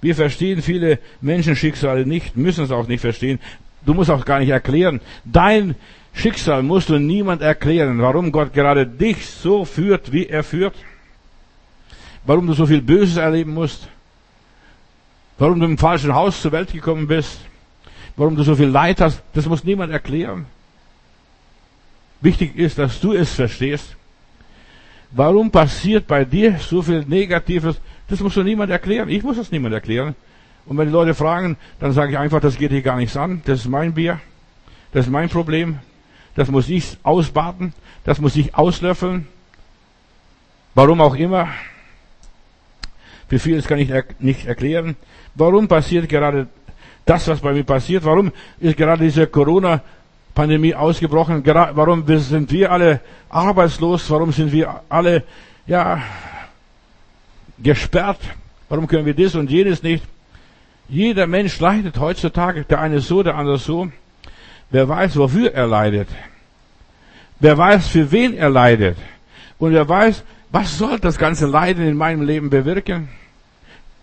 Wir 0.00 0.14
verstehen 0.14 0.62
viele 0.62 0.98
Menschenschicksale 1.20 2.06
nicht, 2.06 2.36
müssen 2.36 2.64
es 2.64 2.70
auch 2.70 2.86
nicht 2.86 3.00
verstehen. 3.00 3.38
Du 3.84 3.92
musst 3.92 4.10
auch 4.10 4.24
gar 4.24 4.38
nicht 4.38 4.50
erklären. 4.50 5.00
Dein 5.24 5.74
Schicksal 6.14 6.62
musst 6.62 6.88
du 6.88 6.98
niemand 6.98 7.42
erklären, 7.42 8.00
warum 8.00 8.30
Gott 8.30 8.54
gerade 8.54 8.86
dich 8.86 9.26
so 9.26 9.64
führt, 9.64 10.12
wie 10.12 10.26
er 10.26 10.44
führt. 10.44 10.74
Warum 12.24 12.46
du 12.46 12.54
so 12.54 12.66
viel 12.66 12.80
Böses 12.80 13.16
erleben 13.16 13.52
musst. 13.52 13.88
Warum 15.36 15.60
du 15.60 15.66
im 15.66 15.76
falschen 15.76 16.14
Haus 16.14 16.40
zur 16.40 16.52
Welt 16.52 16.72
gekommen 16.72 17.08
bist. 17.08 17.40
Warum 18.16 18.36
du 18.36 18.44
so 18.44 18.54
viel 18.54 18.68
Leid 18.68 19.00
hast. 19.00 19.22
Das 19.34 19.46
muss 19.46 19.64
niemand 19.64 19.92
erklären. 19.92 20.46
Wichtig 22.20 22.56
ist, 22.56 22.78
dass 22.78 23.00
du 23.00 23.12
es 23.12 23.34
verstehst. 23.34 23.96
Warum 25.10 25.50
passiert 25.50 26.06
bei 26.06 26.24
dir 26.24 26.58
so 26.58 26.80
viel 26.80 27.04
Negatives? 27.06 27.76
Das 28.08 28.20
muss 28.20 28.34
du 28.34 28.42
niemand 28.42 28.70
erklären. 28.70 29.08
Ich 29.08 29.22
muss 29.22 29.36
es 29.36 29.50
niemand 29.50 29.74
erklären. 29.74 30.14
Und 30.64 30.78
wenn 30.78 30.86
die 30.86 30.92
Leute 30.92 31.12
fragen, 31.12 31.56
dann 31.80 31.92
sage 31.92 32.12
ich 32.12 32.18
einfach, 32.18 32.40
das 32.40 32.56
geht 32.56 32.70
dir 32.70 32.82
gar 32.82 32.96
nichts 32.96 33.16
an. 33.16 33.42
Das 33.44 33.60
ist 33.60 33.68
mein 33.68 33.92
Bier. 33.92 34.20
Das 34.92 35.06
ist 35.06 35.12
mein 35.12 35.28
Problem 35.28 35.80
das 36.34 36.50
muss 36.50 36.68
ich 36.68 36.98
ausbaden, 37.02 37.72
das 38.04 38.20
muss 38.20 38.36
ich 38.36 38.54
auslöffeln. 38.54 39.26
Warum 40.74 41.00
auch 41.00 41.14
immer. 41.14 41.48
Für 43.28 43.38
vieles 43.38 43.66
kann 43.66 43.78
ich 43.78 43.90
nicht 44.18 44.46
erklären. 44.46 44.96
Warum 45.34 45.68
passiert 45.68 46.08
gerade 46.08 46.48
das, 47.04 47.28
was 47.28 47.40
bei 47.40 47.52
mir 47.52 47.64
passiert? 47.64 48.04
Warum 48.04 48.32
ist 48.60 48.76
gerade 48.76 49.04
diese 49.04 49.26
Corona-Pandemie 49.26 50.74
ausgebrochen? 50.74 51.42
Warum 51.44 52.04
sind 52.18 52.50
wir 52.50 52.70
alle 52.70 53.00
arbeitslos? 53.28 54.10
Warum 54.10 54.32
sind 54.32 54.52
wir 54.52 54.82
alle, 54.88 55.22
ja, 55.66 56.02
gesperrt? 57.58 58.20
Warum 58.68 58.86
können 58.86 59.06
wir 59.06 59.14
das 59.14 59.34
und 59.34 59.50
jenes 59.50 59.82
nicht? 59.82 60.04
Jeder 60.88 61.26
Mensch 61.26 61.58
leidet 61.60 61.98
heutzutage, 61.98 62.64
der 62.64 62.80
eine 62.80 63.00
so, 63.00 63.22
der 63.22 63.36
andere 63.36 63.58
so. 63.58 63.90
Wer 64.74 64.88
weiß, 64.88 65.16
wofür 65.16 65.54
er 65.54 65.68
leidet. 65.68 66.08
Wer 67.38 67.56
weiß, 67.56 67.86
für 67.86 68.10
wen 68.10 68.36
er 68.36 68.50
leidet. 68.50 68.96
Und 69.56 69.72
wer 69.72 69.88
weiß, 69.88 70.24
was 70.50 70.76
soll 70.78 70.98
das 70.98 71.16
ganze 71.16 71.46
Leiden 71.46 71.86
in 71.86 71.96
meinem 71.96 72.22
Leben 72.22 72.50
bewirken? 72.50 73.08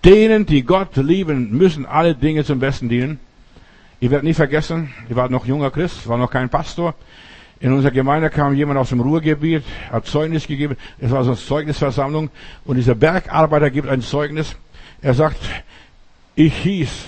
Denen, 0.06 0.46
die 0.46 0.64
Gott 0.64 0.96
lieben, 0.96 1.52
müssen 1.58 1.86
alle 1.86 2.16
Dinge 2.16 2.46
zum 2.46 2.60
Besten 2.60 2.88
dienen. 2.88 3.20
Ich 4.00 4.10
werde 4.12 4.26
nie 4.26 4.34
vergessen, 4.34 4.94
ich 5.10 5.16
war 5.18 5.28
noch 5.28 5.46
junger 5.46 5.72
Christ, 5.72 6.08
war 6.08 6.18
noch 6.18 6.32
kein 6.32 6.48
Pastor. 6.48 6.96
In 7.60 7.74
unserer 7.74 7.92
Gemeinde 7.92 8.30
kam 8.30 8.54
jemand 8.54 8.80
aus 8.80 8.92
dem 8.92 9.02
Ruhrgebiet, 9.02 9.64
hat 9.92 10.06
Zeugnis 10.06 10.48
gegeben. 10.48 10.78
Es 11.02 11.12
war 11.12 11.26
so 11.26 11.32
eine 11.32 11.38
Zeugnisversammlung. 11.38 12.30
Und 12.64 12.78
dieser 12.78 12.96
Bergarbeiter 12.96 13.70
gibt 13.72 13.90
ein 13.90 14.02
Zeugnis. 14.02 14.56
Er 15.02 15.16
sagt, 15.16 15.42
ich 16.34 16.56
hieß, 16.56 17.08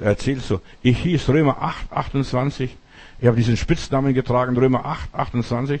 er 0.00 0.06
erzählt 0.06 0.42
so, 0.42 0.60
ich 0.82 0.98
hieß 0.98 1.28
Römer 1.28 1.62
8, 1.62 1.92
28. 1.92 2.76
Ich 3.20 3.26
habe 3.26 3.36
diesen 3.36 3.56
Spitznamen 3.56 4.14
getragen, 4.14 4.56
Römer 4.56 4.84
8, 4.84 5.14
28. 5.14 5.80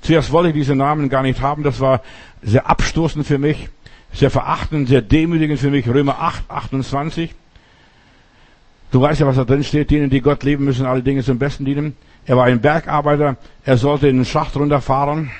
Zuerst 0.00 0.32
wollte 0.32 0.48
ich 0.48 0.54
diesen 0.54 0.78
Namen 0.78 1.10
gar 1.10 1.22
nicht 1.22 1.42
haben. 1.42 1.62
Das 1.62 1.78
war 1.80 2.00
sehr 2.42 2.68
abstoßend 2.68 3.26
für 3.26 3.38
mich, 3.38 3.68
sehr 4.12 4.30
verachtend, 4.30 4.88
sehr 4.88 5.02
demütigend 5.02 5.60
für 5.60 5.70
mich. 5.70 5.86
Römer 5.86 6.20
8, 6.20 6.44
28. 6.48 7.34
Du 8.90 9.00
weißt 9.00 9.20
ja, 9.20 9.26
was 9.26 9.36
da 9.36 9.44
drin 9.44 9.62
steht. 9.62 9.90
Denen, 9.90 10.08
die 10.08 10.22
Gott 10.22 10.42
leben 10.42 10.64
müssen, 10.64 10.86
alle 10.86 11.02
Dinge 11.02 11.22
zum 11.22 11.38
Besten 11.38 11.66
dienen. 11.66 11.96
Er 12.24 12.38
war 12.38 12.46
ein 12.46 12.62
Bergarbeiter. 12.62 13.36
Er 13.64 13.76
sollte 13.76 14.08
in 14.08 14.16
den 14.16 14.24
Schacht 14.24 14.56
runterfahren. 14.56 15.30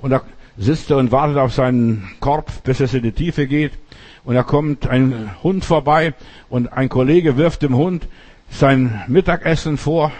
Und 0.00 0.10
da 0.10 0.20
sitzt 0.58 0.90
er 0.90 0.98
und 0.98 1.10
wartet 1.10 1.38
auf 1.38 1.54
seinen 1.54 2.10
Korb, 2.20 2.50
bis 2.64 2.80
es 2.80 2.92
in 2.92 3.02
die 3.02 3.12
Tiefe 3.12 3.46
geht. 3.46 3.72
Und 4.24 4.34
da 4.34 4.42
kommt 4.42 4.86
ein 4.86 5.30
Hund 5.42 5.64
vorbei 5.64 6.12
und 6.50 6.72
ein 6.72 6.90
Kollege 6.90 7.38
wirft 7.38 7.62
dem 7.62 7.76
Hund 7.76 8.06
sein 8.50 9.02
Mittagessen 9.08 9.78
vor. 9.78 10.12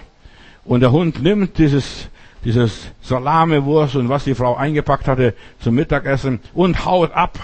Und 0.64 0.80
der 0.80 0.92
Hund 0.92 1.22
nimmt 1.22 1.58
dieses, 1.58 2.08
dieses 2.44 2.90
Salamewurst 3.00 3.96
und 3.96 4.08
was 4.08 4.24
die 4.24 4.34
Frau 4.34 4.56
eingepackt 4.56 5.08
hatte 5.08 5.34
zum 5.58 5.74
Mittagessen 5.74 6.40
und 6.54 6.84
haut 6.84 7.12
ab. 7.12 7.38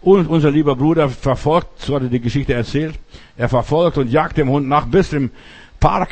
Und 0.00 0.26
unser 0.26 0.50
lieber 0.50 0.76
Bruder 0.76 1.08
verfolgt, 1.08 1.80
so 1.80 1.94
hat 1.94 2.02
er 2.02 2.08
die 2.08 2.20
Geschichte 2.20 2.54
erzählt, 2.54 2.98
er 3.36 3.48
verfolgt 3.48 3.98
und 3.98 4.10
jagt 4.10 4.36
dem 4.36 4.48
Hund 4.48 4.68
nach 4.68 4.86
bis 4.86 5.12
im 5.12 5.30
Park 5.80 6.10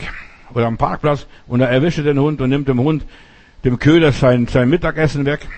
oder 0.55 0.67
am 0.67 0.77
Parkplatz 0.77 1.27
und 1.47 1.61
er 1.61 1.69
erwischt 1.69 1.99
den 1.99 2.19
Hund 2.19 2.41
und 2.41 2.51
nimmt 2.51 2.69
dem 2.69 2.81
Hund, 2.81 3.05
dem 3.65 3.79
Köder 3.79 4.13
sein, 4.13 4.47
sein 4.47 4.69
Mittagessen 4.69 5.25
weg 5.25 5.49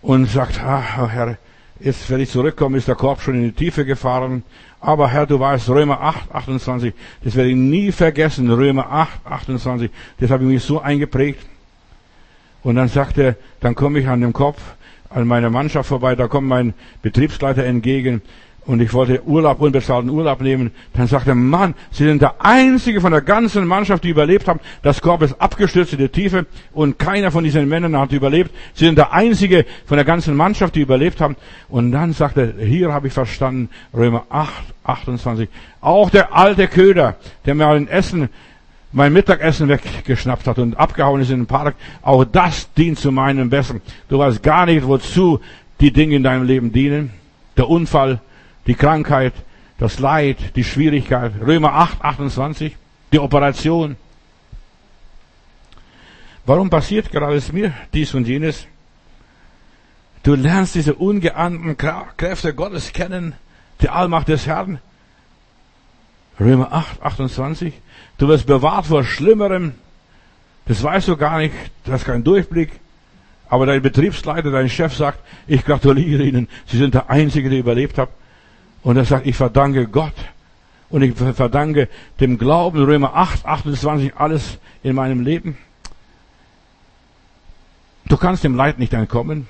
und 0.00 0.26
sagt, 0.26 0.62
ah, 0.62 1.08
Herr, 1.08 1.38
jetzt, 1.80 2.08
wenn 2.10 2.20
ich 2.20 2.30
zurückkomme, 2.30 2.78
ist 2.78 2.88
der 2.88 2.94
Korb 2.94 3.20
schon 3.20 3.34
in 3.34 3.42
die 3.42 3.52
Tiefe 3.52 3.84
gefahren. 3.84 4.42
Aber 4.80 5.08
Herr, 5.08 5.26
du 5.26 5.40
weißt, 5.40 5.68
Römer 5.70 6.00
8, 6.00 6.32
28, 6.32 6.92
das 7.22 7.34
werde 7.36 7.50
ich 7.50 7.56
nie 7.56 7.90
vergessen, 7.90 8.50
Römer 8.50 8.90
8, 8.90 9.26
28, 9.26 9.90
das 10.20 10.30
habe 10.30 10.44
ich 10.44 10.50
mich 10.50 10.62
so 10.62 10.80
eingeprägt. 10.80 11.46
Und 12.62 12.76
dann 12.76 12.88
sagt 12.88 13.18
er, 13.18 13.36
dann 13.60 13.74
komme 13.74 13.98
ich 13.98 14.08
an 14.08 14.20
dem 14.20 14.32
Kopf, 14.32 14.60
an 15.10 15.26
meiner 15.26 15.50
Mannschaft 15.50 15.88
vorbei, 15.88 16.16
da 16.16 16.28
kommt 16.28 16.48
mein 16.48 16.74
Betriebsleiter 17.02 17.64
entgegen 17.64 18.22
und 18.66 18.80
ich 18.80 18.92
wollte 18.92 19.22
Urlaub, 19.24 19.60
unbezahlten 19.60 20.10
Urlaub 20.10 20.40
nehmen, 20.40 20.70
dann 20.94 21.06
sagte 21.06 21.34
Mann, 21.34 21.74
Sie 21.90 22.04
sind 22.04 22.22
der 22.22 22.44
Einzige 22.44 23.00
von 23.00 23.12
der 23.12 23.20
ganzen 23.20 23.66
Mannschaft, 23.66 24.04
die 24.04 24.10
überlebt 24.10 24.48
haben. 24.48 24.60
Das 24.82 25.00
Korb 25.00 25.22
ist 25.22 25.40
abgestürzt 25.40 25.92
in 25.92 25.98
die 25.98 26.08
Tiefe 26.08 26.46
und 26.72 26.98
keiner 26.98 27.30
von 27.30 27.44
diesen 27.44 27.68
Männern 27.68 27.96
hat 27.98 28.12
überlebt. 28.12 28.50
Sie 28.74 28.86
sind 28.86 28.96
der 28.96 29.12
Einzige 29.12 29.66
von 29.86 29.96
der 29.96 30.04
ganzen 30.04 30.34
Mannschaft, 30.34 30.74
die 30.74 30.80
überlebt 30.80 31.20
haben. 31.20 31.36
Und 31.68 31.92
dann 31.92 32.12
sagte 32.12 32.54
er, 32.58 32.64
hier 32.64 32.92
habe 32.92 33.08
ich 33.08 33.12
verstanden, 33.12 33.68
Römer 33.92 34.24
8, 34.30 34.50
28. 34.84 35.48
Auch 35.80 36.10
der 36.10 36.34
alte 36.34 36.68
Köder, 36.68 37.16
der 37.44 37.54
mir 37.54 37.68
ein 37.68 37.88
Essen, 37.88 38.28
mein 38.92 39.12
Mittagessen 39.12 39.68
weggeschnappt 39.68 40.46
hat 40.46 40.58
und 40.58 40.78
abgehauen 40.78 41.20
ist 41.20 41.30
in 41.30 41.40
den 41.40 41.46
Park, 41.46 41.74
auch 42.02 42.24
das 42.24 42.72
dient 42.74 42.98
zu 42.98 43.10
meinem 43.10 43.50
Besten. 43.50 43.82
Du 44.08 44.18
weißt 44.18 44.42
gar 44.42 44.66
nicht, 44.66 44.86
wozu 44.86 45.40
die 45.80 45.92
Dinge 45.92 46.14
in 46.14 46.22
deinem 46.22 46.44
Leben 46.44 46.72
dienen. 46.72 47.10
Der 47.56 47.68
Unfall, 47.68 48.20
die 48.66 48.74
Krankheit, 48.74 49.34
das 49.78 49.98
Leid, 49.98 50.56
die 50.56 50.64
Schwierigkeit. 50.64 51.32
Römer 51.40 51.74
8, 51.74 52.02
28, 52.02 52.76
die 53.12 53.18
Operation. 53.18 53.96
Warum 56.46 56.70
passiert 56.70 57.10
gerade 57.10 57.36
es 57.36 57.52
mir 57.52 57.72
dies 57.92 58.14
und 58.14 58.28
jenes? 58.28 58.66
Du 60.22 60.34
lernst 60.34 60.74
diese 60.74 60.94
ungeahnten 60.94 61.76
Kräfte 61.76 62.54
Gottes 62.54 62.92
kennen, 62.92 63.34
die 63.80 63.88
Allmacht 63.88 64.28
des 64.28 64.46
Herrn. 64.46 64.78
Römer 66.40 66.72
8, 66.72 67.02
28. 67.02 67.74
Du 68.18 68.28
wirst 68.28 68.46
bewahrt 68.46 68.86
vor 68.86 69.04
Schlimmerem. 69.04 69.74
Das 70.66 70.82
weißt 70.82 71.08
du 71.08 71.16
gar 71.16 71.38
nicht. 71.38 71.54
Du 71.84 71.92
hast 71.92 72.04
keinen 72.04 72.24
Durchblick. 72.24 72.70
Aber 73.48 73.66
dein 73.66 73.82
Betriebsleiter, 73.82 74.50
dein 74.50 74.68
Chef 74.68 74.94
sagt, 74.94 75.20
ich 75.46 75.64
gratuliere 75.64 76.24
Ihnen. 76.24 76.48
Sie 76.66 76.78
sind 76.78 76.94
der 76.94 77.10
Einzige, 77.10 77.50
der 77.50 77.58
überlebt 77.58 77.98
hat. 77.98 78.08
Und 78.84 78.98
er 78.98 79.06
sagt, 79.06 79.26
ich 79.26 79.34
verdanke 79.34 79.88
Gott 79.88 80.14
und 80.90 81.02
ich 81.02 81.14
verdanke 81.14 81.88
dem 82.20 82.38
Glauben, 82.38 82.84
Römer 82.84 83.16
8, 83.16 83.46
28, 83.46 84.14
alles 84.16 84.58
in 84.82 84.94
meinem 84.94 85.22
Leben. 85.22 85.56
Du 88.04 88.18
kannst 88.18 88.44
dem 88.44 88.54
Leid 88.54 88.78
nicht 88.78 88.92
entkommen. 88.92 89.48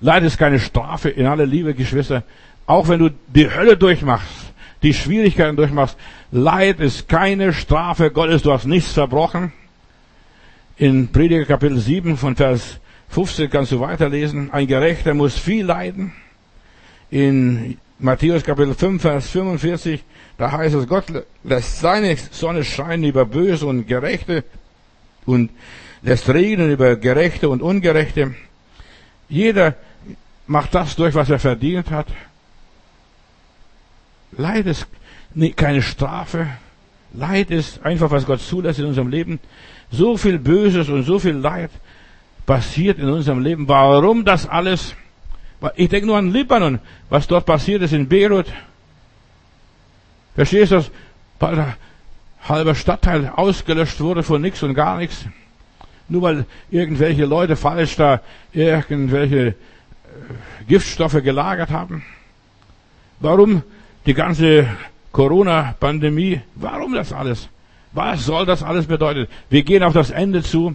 Leid 0.00 0.22
ist 0.22 0.38
keine 0.38 0.60
Strafe 0.60 1.10
in 1.10 1.26
aller 1.26 1.46
Liebe, 1.46 1.74
Geschwister. 1.74 2.22
Auch 2.66 2.88
wenn 2.88 3.00
du 3.00 3.10
die 3.26 3.50
Hölle 3.50 3.76
durchmachst, 3.76 4.52
die 4.82 4.94
Schwierigkeiten 4.94 5.56
durchmachst, 5.56 5.98
Leid 6.30 6.78
ist 6.78 7.08
keine 7.08 7.52
Strafe 7.52 8.12
Gottes, 8.12 8.42
du 8.42 8.52
hast 8.52 8.66
nichts 8.66 8.92
verbrochen. 8.92 9.52
In 10.76 11.10
Prediger 11.10 11.44
Kapitel 11.44 11.78
7 11.78 12.16
von 12.16 12.36
Vers 12.36 12.78
15 13.08 13.50
kannst 13.50 13.72
du 13.72 13.80
weiterlesen. 13.80 14.52
Ein 14.52 14.68
Gerechter 14.68 15.14
muss 15.14 15.38
viel 15.38 15.66
leiden. 15.66 16.12
In 17.10 17.78
Matthäus 17.98 18.42
Kapitel 18.42 18.74
5, 18.74 19.00
Vers 19.00 19.28
45, 19.30 20.02
da 20.36 20.50
heißt 20.50 20.74
es, 20.74 20.88
Gott 20.88 21.04
lässt 21.44 21.80
seine 21.80 22.16
Sonne 22.16 22.64
scheinen 22.64 23.04
über 23.04 23.24
Böse 23.24 23.66
und 23.66 23.86
Gerechte 23.86 24.44
und 25.26 25.50
lässt 26.02 26.28
regnen 26.28 26.70
über 26.72 26.96
Gerechte 26.96 27.48
und 27.48 27.62
Ungerechte. 27.62 28.34
Jeder 29.28 29.76
macht 30.46 30.74
das 30.74 30.96
durch, 30.96 31.14
was 31.14 31.30
er 31.30 31.38
verdient 31.38 31.90
hat. 31.90 32.08
Leid 34.32 34.66
ist 34.66 34.86
keine 35.54 35.82
Strafe. 35.82 36.48
Leid 37.12 37.50
ist 37.50 37.84
einfach, 37.84 38.10
was 38.10 38.26
Gott 38.26 38.40
zulässt 38.40 38.80
in 38.80 38.86
unserem 38.86 39.08
Leben. 39.08 39.38
So 39.90 40.16
viel 40.16 40.38
Böses 40.38 40.88
und 40.88 41.04
so 41.04 41.20
viel 41.20 41.34
Leid 41.34 41.70
passiert 42.44 42.98
in 42.98 43.08
unserem 43.08 43.40
Leben. 43.40 43.68
Warum 43.68 44.24
das 44.24 44.48
alles? 44.48 44.96
Ich 45.76 45.88
denke 45.88 46.06
nur 46.06 46.16
an 46.16 46.32
Libanon, 46.32 46.78
was 47.08 47.26
dort 47.26 47.46
passiert 47.46 47.82
ist 47.82 47.92
in 47.92 48.08
Beirut. 48.08 48.46
Verstehst 50.34 50.72
du, 50.72 50.76
dass 50.76 50.90
ein 51.40 51.74
halber 52.42 52.74
Stadtteil 52.74 53.32
ausgelöscht 53.34 54.00
wurde 54.00 54.22
von 54.22 54.42
nichts 54.42 54.62
und 54.62 54.74
gar 54.74 54.98
nichts? 54.98 55.26
Nur 56.08 56.22
weil 56.22 56.46
irgendwelche 56.70 57.24
Leute 57.24 57.56
falsch 57.56 57.96
da 57.96 58.20
irgendwelche 58.52 59.48
äh, 59.48 59.54
Giftstoffe 60.68 61.22
gelagert 61.22 61.70
haben? 61.70 62.04
Warum 63.20 63.62
die 64.04 64.14
ganze 64.14 64.66
Corona-Pandemie? 65.12 66.42
Warum 66.56 66.92
das 66.92 67.12
alles? 67.12 67.48
Was 67.92 68.26
soll 68.26 68.44
das 68.44 68.62
alles 68.62 68.86
bedeuten? 68.86 69.28
Wir 69.48 69.62
gehen 69.62 69.82
auf 69.82 69.94
das 69.94 70.10
Ende 70.10 70.42
zu, 70.42 70.74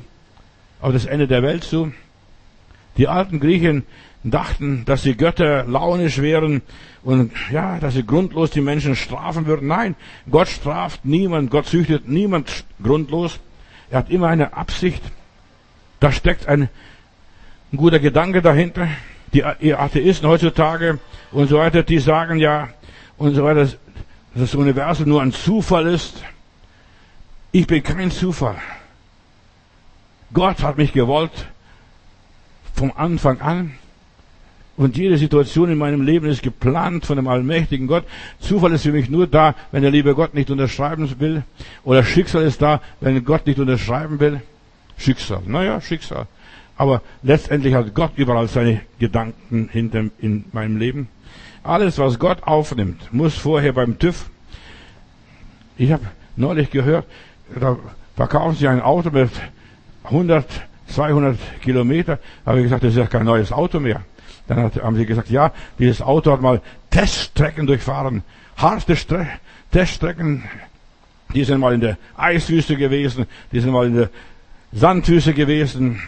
auf 0.81 0.93
das 0.93 1.05
Ende 1.05 1.27
der 1.27 1.43
Welt 1.43 1.63
zu. 1.63 1.91
Die 2.97 3.07
alten 3.07 3.39
Griechen 3.39 3.85
dachten, 4.23 4.83
dass 4.85 5.03
die 5.03 5.15
Götter 5.15 5.63
launisch 5.63 6.21
wären 6.21 6.61
und 7.03 7.31
ja, 7.51 7.79
dass 7.79 7.93
sie 7.93 8.05
grundlos 8.05 8.51
die 8.51 8.61
Menschen 8.61 8.95
strafen 8.95 9.45
würden. 9.45 9.67
Nein, 9.67 9.95
Gott 10.29 10.49
straft 10.49 11.05
niemand, 11.05 11.51
Gott 11.51 11.67
züchtet 11.67 12.07
niemand 12.07 12.65
grundlos. 12.83 13.39
Er 13.89 13.99
hat 13.99 14.09
immer 14.09 14.27
eine 14.27 14.53
Absicht. 14.53 15.01
Da 15.99 16.11
steckt 16.11 16.47
ein, 16.47 16.69
guter 17.75 17.99
Gedanke 17.99 18.41
dahinter. 18.41 18.87
Die 19.31 19.43
Atheisten 19.75 20.27
heutzutage 20.27 20.99
und 21.31 21.49
so 21.49 21.59
weiter, 21.59 21.83
die 21.83 21.99
sagen 21.99 22.39
ja 22.39 22.69
und 23.17 23.35
so 23.35 23.43
weiter, 23.43 23.61
dass 23.61 23.77
das 24.33 24.55
Universum 24.55 25.07
nur 25.07 25.21
ein 25.21 25.31
Zufall 25.31 25.85
ist. 25.87 26.23
Ich 27.51 27.67
bin 27.67 27.83
kein 27.83 28.09
Zufall. 28.09 28.55
Gott 30.33 30.63
hat 30.63 30.77
mich 30.77 30.93
gewollt 30.93 31.47
vom 32.73 32.91
Anfang 32.95 33.41
an. 33.41 33.75
Und 34.79 34.95
jede 34.95 35.17
Situation 35.17 35.69
in 35.69 35.77
meinem 35.77 36.03
Leben 36.03 36.29
ist 36.29 36.41
geplant 36.41 37.05
von 37.05 37.17
dem 37.17 37.27
allmächtigen 37.27 37.85
Gott. 37.85 38.05
Zufall 38.39 38.71
ist 38.71 38.83
für 38.83 38.93
mich 38.93 39.09
nur 39.09 39.27
da, 39.27 39.53
wenn 39.73 39.81
der 39.81 39.91
liebe 39.91 40.15
Gott 40.15 40.33
nicht 40.33 40.49
unterschreiben 40.51 41.13
will. 41.19 41.43
Oder 41.83 42.01
Schicksal 42.01 42.43
ist 42.43 42.61
da, 42.61 42.79
wenn 43.01 43.25
Gott 43.25 43.45
nicht 43.45 43.59
unterschreiben 43.59 44.21
will. 44.21 44.39
Schicksal. 44.97 45.41
Naja, 45.45 45.81
Schicksal. 45.81 46.27
Aber 46.77 47.01
letztendlich 47.23 47.73
hat 47.73 47.93
Gott 47.93 48.13
überall 48.15 48.47
seine 48.47 48.79
Gedanken 48.99 49.67
hinter 49.69 50.05
in 50.17 50.45
meinem 50.53 50.77
Leben. 50.77 51.09
Alles, 51.61 51.97
was 51.97 52.17
Gott 52.17 52.43
aufnimmt, 52.43 53.13
muss 53.13 53.35
vorher 53.35 53.73
beim 53.73 53.99
TÜV. 53.99 54.29
Ich 55.77 55.91
habe 55.91 56.05
neulich 56.37 56.71
gehört, 56.71 57.05
da 57.53 57.77
verkaufen 58.15 58.55
sie 58.55 58.69
ein 58.69 58.79
Auto 58.79 59.09
mit 59.09 59.29
100, 60.05 60.45
200 60.87 61.37
Kilometer. 61.59 62.17
Da 62.45 62.51
habe 62.51 62.59
ich 62.59 62.63
gesagt, 62.63 62.85
das 62.85 62.91
ist 62.91 62.97
ja 62.97 63.07
kein 63.07 63.25
neues 63.25 63.51
Auto 63.51 63.81
mehr. 63.81 64.03
Dann 64.49 64.71
haben 64.81 64.95
sie 64.95 65.05
gesagt, 65.05 65.29
ja, 65.29 65.53
dieses 65.77 66.01
Auto 66.01 66.31
hat 66.31 66.41
mal 66.41 66.61
Teststrecken 66.89 67.67
durchfahren, 67.67 68.23
harte 68.57 68.95
Stre 68.95 69.27
Teststrecken 69.71 70.43
Die 71.35 71.43
sind 71.43 71.59
mal 71.59 71.75
in 71.75 71.81
der 71.81 71.97
Eiswüste 72.17 72.75
gewesen, 72.75 73.27
die 73.51 73.59
sind 73.59 73.71
mal 73.71 73.85
in 73.85 73.95
der 73.95 74.09
Sandwüste 74.73 75.35
gewesen. 75.35 76.01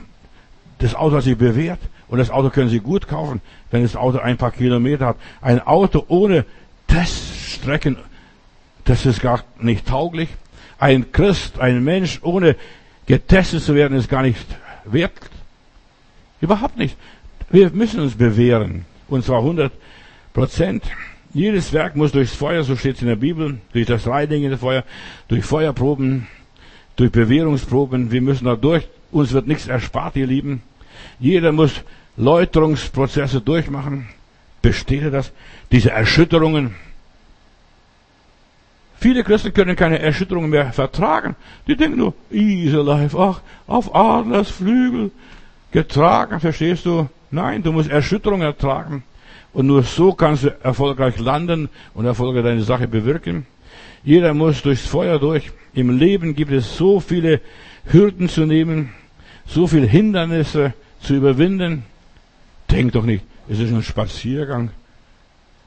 Das 0.80 0.96
Auto 0.96 1.18
hat 1.18 1.24
sich 1.24 1.38
bewährt 1.38 1.80
und 2.08 2.18
das 2.18 2.32
Auto 2.32 2.50
können 2.50 2.70
Sie 2.70 2.80
gut 2.80 3.08
kaufen, 3.08 3.42
wenn 3.70 3.84
das 3.84 3.96
Auto 3.96 4.18
ein 4.18 4.38
paar 4.38 4.50
Kilometer 4.50 5.06
hat. 5.06 5.18
Ein 5.42 5.62
Auto 5.62 6.04
ohne 6.08 6.44
Teststrecken, 6.88 7.98
das 8.86 9.06
ist 9.06 9.22
gar 9.22 9.44
nicht 9.60 9.88
tauglich. 9.88 10.30
Ein 10.80 11.12
Christ, 11.12 11.60
ein 11.60 11.84
Mensch 11.84 12.20
ohne 12.24 12.56
getestet 13.06 13.62
zu 13.62 13.76
werden, 13.76 13.96
ist 13.96 14.10
gar 14.10 14.24
nicht 14.24 14.48
wert. 14.86 15.14
Überhaupt 16.42 16.78
nicht. 16.78 16.98
Wir 17.52 17.70
müssen 17.72 17.99
uns 17.99 18.16
bewähren. 18.16 18.86
Und 19.08 19.26
zwar 19.26 19.39
100 19.39 19.74
Prozent. 20.34 20.84
Jedes 21.34 21.74
Werk 21.74 21.95
muss 21.95 22.12
durchs 22.12 22.34
Feuer, 22.34 22.64
so 22.64 22.76
steht 22.76 22.95
es 22.95 23.02
in 23.02 23.08
der 23.08 23.16
Bibel, 23.18 23.60
durch 23.74 23.86
das 23.86 24.08
Reinigen 24.08 24.49
des 24.49 24.60
Feuer, 24.60 24.84
durch 25.28 25.43
Feuerproben, 25.43 26.28
durch 26.95 27.12
Bewährungsproben. 27.12 28.12
Wir 28.12 28.22
müssen 28.22 28.45
da 28.45 28.56
durch. 28.56 28.88
Uns 29.12 29.34
wird 29.34 29.47
nichts 29.47 29.68
erspart, 29.68 30.16
ihr 30.16 30.28
Lieben. 30.28 30.62
Jeder 31.20 31.52
muss 31.52 31.84
Läuterungsprozesse 32.16 33.41
durchmachen. 33.41 34.08
Besteht 34.62 35.14
das? 35.14 35.32
Diese 35.72 35.91
Erschütterungen. 35.91 36.76
Viele 38.97 39.24
Christen 39.24 39.54
können 39.54 39.76
keine 39.76 39.99
Erschütterungen 39.99 40.52
mehr 40.52 40.72
vertragen. 40.72 41.36
Die 41.68 41.76
denken 41.76 41.97
nur, 41.97 42.14
easy 42.30 42.78
life, 42.78 43.18
ach, 43.18 43.41
auf 43.68 43.93
Adlers 43.95 44.52
Flügel 44.52 45.12
getragen, 45.72 46.39
verstehst 46.39 46.86
du? 46.86 47.10
Nein, 47.32 47.63
du 47.63 47.71
musst 47.71 47.89
Erschütterungen 47.89 48.45
ertragen. 48.45 49.03
Und 49.53 49.67
nur 49.67 49.84
so 49.84 50.13
kannst 50.13 50.43
du 50.43 50.55
erfolgreich 50.63 51.19
landen 51.19 51.69
und 51.93 52.05
erfolgreich 52.05 52.43
deine 52.43 52.63
Sache 52.63 52.88
bewirken. 52.88 53.45
Jeder 54.03 54.34
muss 54.34 54.61
durchs 54.61 54.86
Feuer 54.86 55.19
durch. 55.19 55.51
Im 55.73 55.97
Leben 55.97 56.36
gibt 56.36 56.51
es 56.51 56.77
so 56.77 56.99
viele 56.99 57.41
Hürden 57.86 58.29
zu 58.29 58.45
nehmen, 58.45 58.89
so 59.45 59.67
viele 59.67 59.88
Hindernisse 59.88 60.73
zu 61.01 61.15
überwinden. 61.15 61.84
Denk 62.69 62.93
doch 62.93 63.03
nicht, 63.03 63.23
es 63.49 63.59
ist 63.59 63.73
ein 63.73 63.84
Spaziergang. 63.84 64.71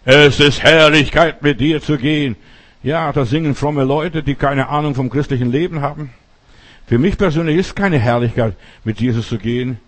Es 0.05 0.41
ist 0.41 0.63
Herrlichkeit, 0.63 1.43
mit 1.43 1.61
dir 1.61 1.81
zu 1.81 1.97
gehen. 1.97 2.37
Ja, 2.83 3.13
da 3.13 3.25
singen 3.25 3.55
fromme 3.55 3.85
Leute, 3.85 4.23
die 4.23 4.35
keine 4.35 4.69
Ahnung 4.69 4.95
vom 4.95 5.09
christlichen 5.09 5.51
Leben 5.51 5.81
haben. 5.81 6.11
Für 6.87 6.99
mich 6.99 7.17
persönlich 7.17 7.57
ist 7.57 7.75
keine 7.75 7.99
Herrlichkeit, 7.99 8.55
mit 8.85 9.01
Jesus 9.01 9.29
zu 9.29 9.39
gehen. 9.39 9.79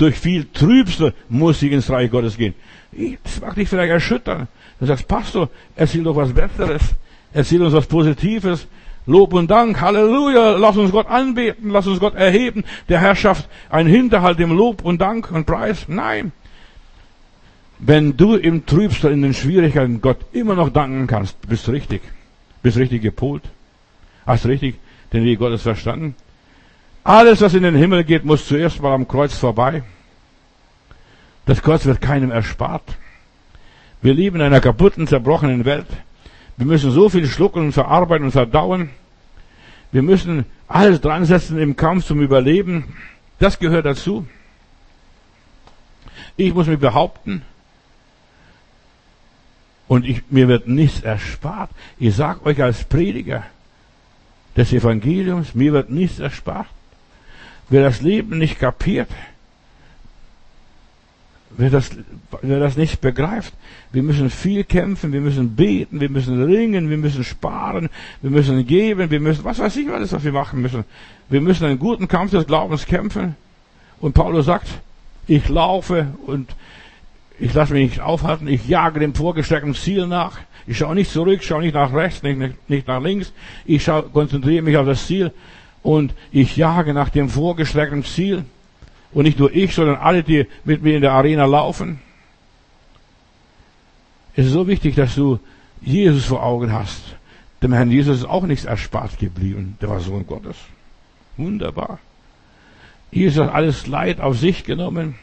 Durch 0.00 0.18
viel 0.18 0.46
Trübsel 0.46 1.12
muss 1.28 1.60
ich 1.60 1.72
ins 1.72 1.90
Reich 1.90 2.10
Gottes 2.10 2.38
gehen. 2.38 2.54
Das 3.22 3.38
mag 3.42 3.54
dich 3.54 3.68
vielleicht 3.68 3.90
erschüttern. 3.90 4.48
Du 4.78 4.86
sagst, 4.86 5.06
Pastor, 5.06 5.50
erzähl 5.76 6.02
doch 6.02 6.16
was 6.16 6.32
Besseres. 6.32 6.80
Erzähl 7.34 7.60
uns 7.62 7.74
was 7.74 7.86
Positives. 7.86 8.66
Lob 9.04 9.34
und 9.34 9.50
Dank, 9.50 9.78
Halleluja, 9.78 10.56
lass 10.56 10.78
uns 10.78 10.90
Gott 10.90 11.06
anbeten, 11.06 11.68
lass 11.68 11.86
uns 11.86 12.00
Gott 12.00 12.14
erheben. 12.14 12.64
Der 12.88 12.98
Herrschaft 12.98 13.46
ein 13.68 13.86
Hinterhalt 13.86 14.40
im 14.40 14.56
Lob 14.56 14.82
und 14.82 15.02
Dank 15.02 15.30
und 15.30 15.44
Preis. 15.44 15.84
Nein. 15.86 16.32
Wenn 17.78 18.16
du 18.16 18.36
im 18.36 18.64
Trübsal, 18.64 19.12
in 19.12 19.20
den 19.20 19.34
Schwierigkeiten 19.34 20.00
Gott 20.00 20.20
immer 20.32 20.54
noch 20.54 20.70
danken 20.70 21.08
kannst, 21.08 21.36
bist 21.46 21.66
du 21.66 21.72
richtig. 21.72 22.00
Bist 22.62 22.78
richtig 22.78 23.02
gepolt. 23.02 23.42
Hast 24.24 24.46
richtig 24.46 24.76
den 25.12 25.24
Weg 25.24 25.40
Gottes 25.40 25.60
verstanden. 25.60 26.14
Alles, 27.02 27.40
was 27.40 27.54
in 27.54 27.62
den 27.62 27.74
Himmel 27.74 28.04
geht, 28.04 28.24
muss 28.24 28.46
zuerst 28.46 28.82
mal 28.82 28.92
am 28.92 29.08
Kreuz 29.08 29.34
vorbei. 29.34 29.82
Das 31.46 31.62
Kreuz 31.62 31.84
wird 31.86 32.00
keinem 32.00 32.30
erspart. 32.30 32.96
Wir 34.02 34.14
leben 34.14 34.36
in 34.36 34.42
einer 34.42 34.60
kaputten, 34.60 35.06
zerbrochenen 35.06 35.64
Welt. 35.64 35.86
Wir 36.56 36.66
müssen 36.66 36.90
so 36.90 37.08
viel 37.08 37.26
schlucken 37.26 37.66
und 37.66 37.72
verarbeiten 37.72 38.26
und 38.26 38.32
verdauen. 38.32 38.90
Wir 39.92 40.02
müssen 40.02 40.44
alles 40.68 41.00
dran 41.00 41.24
setzen 41.24 41.58
im 41.58 41.76
Kampf 41.76 42.06
zum 42.06 42.20
Überleben. 42.20 42.96
Das 43.38 43.58
gehört 43.58 43.86
dazu. 43.86 44.26
Ich 46.36 46.54
muss 46.54 46.66
mich 46.66 46.78
behaupten. 46.78 47.42
Und 49.88 50.04
ich, 50.06 50.22
mir 50.30 50.48
wird 50.48 50.68
nichts 50.68 51.00
erspart. 51.00 51.70
Ich 51.98 52.14
sage 52.14 52.44
euch 52.46 52.62
als 52.62 52.84
Prediger 52.84 53.42
des 54.56 54.72
Evangeliums, 54.72 55.54
mir 55.54 55.72
wird 55.72 55.90
nichts 55.90 56.20
erspart. 56.20 56.68
Wer 57.70 57.82
das 57.82 58.02
Leben 58.02 58.38
nicht 58.38 58.58
kapiert, 58.58 59.08
wer 61.56 61.70
das, 61.70 61.90
wer 62.42 62.58
das 62.58 62.76
nicht 62.76 63.00
begreift, 63.00 63.54
wir 63.92 64.02
müssen 64.02 64.28
viel 64.28 64.64
kämpfen, 64.64 65.12
wir 65.12 65.20
müssen 65.20 65.54
beten, 65.54 66.00
wir 66.00 66.10
müssen 66.10 66.42
ringen, 66.42 66.90
wir 66.90 66.96
müssen 66.96 67.22
sparen, 67.22 67.88
wir 68.22 68.30
müssen 68.30 68.66
geben, 68.66 69.10
wir 69.10 69.20
müssen, 69.20 69.44
was 69.44 69.60
weiß 69.60 69.76
ich 69.76 69.88
alles, 69.88 70.12
was 70.12 70.24
wir 70.24 70.32
machen 70.32 70.60
müssen. 70.60 70.84
Wir 71.28 71.40
müssen 71.40 71.64
einen 71.64 71.78
guten 71.78 72.08
Kampf 72.08 72.32
des 72.32 72.46
Glaubens 72.46 72.86
kämpfen. 72.86 73.36
Und 74.00 74.14
Paulus 74.14 74.46
sagt, 74.46 74.66
ich 75.28 75.48
laufe 75.48 76.08
und 76.26 76.54
ich 77.38 77.54
lasse 77.54 77.72
mich 77.72 77.90
nicht 77.90 78.00
aufhalten, 78.00 78.48
ich 78.48 78.68
jage 78.68 78.98
dem 78.98 79.14
vorgestreckten 79.14 79.74
Ziel 79.74 80.08
nach. 80.08 80.40
Ich 80.66 80.78
schaue 80.78 80.94
nicht 80.94 81.10
zurück, 81.10 81.42
schaue 81.42 81.62
nicht 81.62 81.74
nach 81.74 81.92
rechts, 81.92 82.22
nicht, 82.22 82.68
nicht 82.68 82.88
nach 82.88 83.00
links. 83.00 83.32
Ich 83.64 83.84
schaue, 83.84 84.02
konzentriere 84.02 84.62
mich 84.62 84.76
auf 84.76 84.86
das 84.86 85.06
Ziel 85.06 85.32
und 85.82 86.14
ich 86.30 86.56
jage 86.56 86.94
nach 86.94 87.08
dem 87.08 87.28
vorgestreckten 87.28 88.04
Ziel. 88.04 88.44
Und 89.12 89.24
nicht 89.24 89.38
nur 89.38 89.52
ich, 89.52 89.74
sondern 89.74 89.96
alle, 89.96 90.22
die 90.22 90.46
mit 90.64 90.82
mir 90.82 90.94
in 90.94 91.02
der 91.02 91.12
Arena 91.12 91.44
laufen. 91.44 92.00
Es 94.36 94.46
ist 94.46 94.52
so 94.52 94.68
wichtig, 94.68 94.94
dass 94.94 95.16
du 95.16 95.40
Jesus 95.80 96.26
vor 96.26 96.44
Augen 96.44 96.72
hast. 96.72 97.02
Dem 97.62 97.72
Herrn 97.72 97.90
Jesus 97.90 98.18
ist 98.18 98.24
auch 98.28 98.44
nichts 98.44 98.64
erspart 98.64 99.18
geblieben. 99.18 99.76
Der 99.80 99.88
war 99.88 100.00
Sohn 100.00 100.26
Gottes. 100.26 100.56
Wunderbar. 101.36 101.98
Jesus 103.10 103.42
hat 103.42 103.52
alles 103.52 103.86
Leid 103.86 104.20
auf 104.20 104.38
sich 104.38 104.64
genommen. 104.64 105.16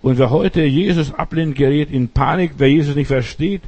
Und 0.00 0.18
wer 0.18 0.30
heute 0.30 0.62
Jesus 0.62 1.12
ablehnt, 1.12 1.56
gerät 1.56 1.90
in 1.90 2.08
Panik. 2.08 2.52
Wer 2.58 2.70
Jesus 2.70 2.94
nicht 2.94 3.08
versteht, 3.08 3.62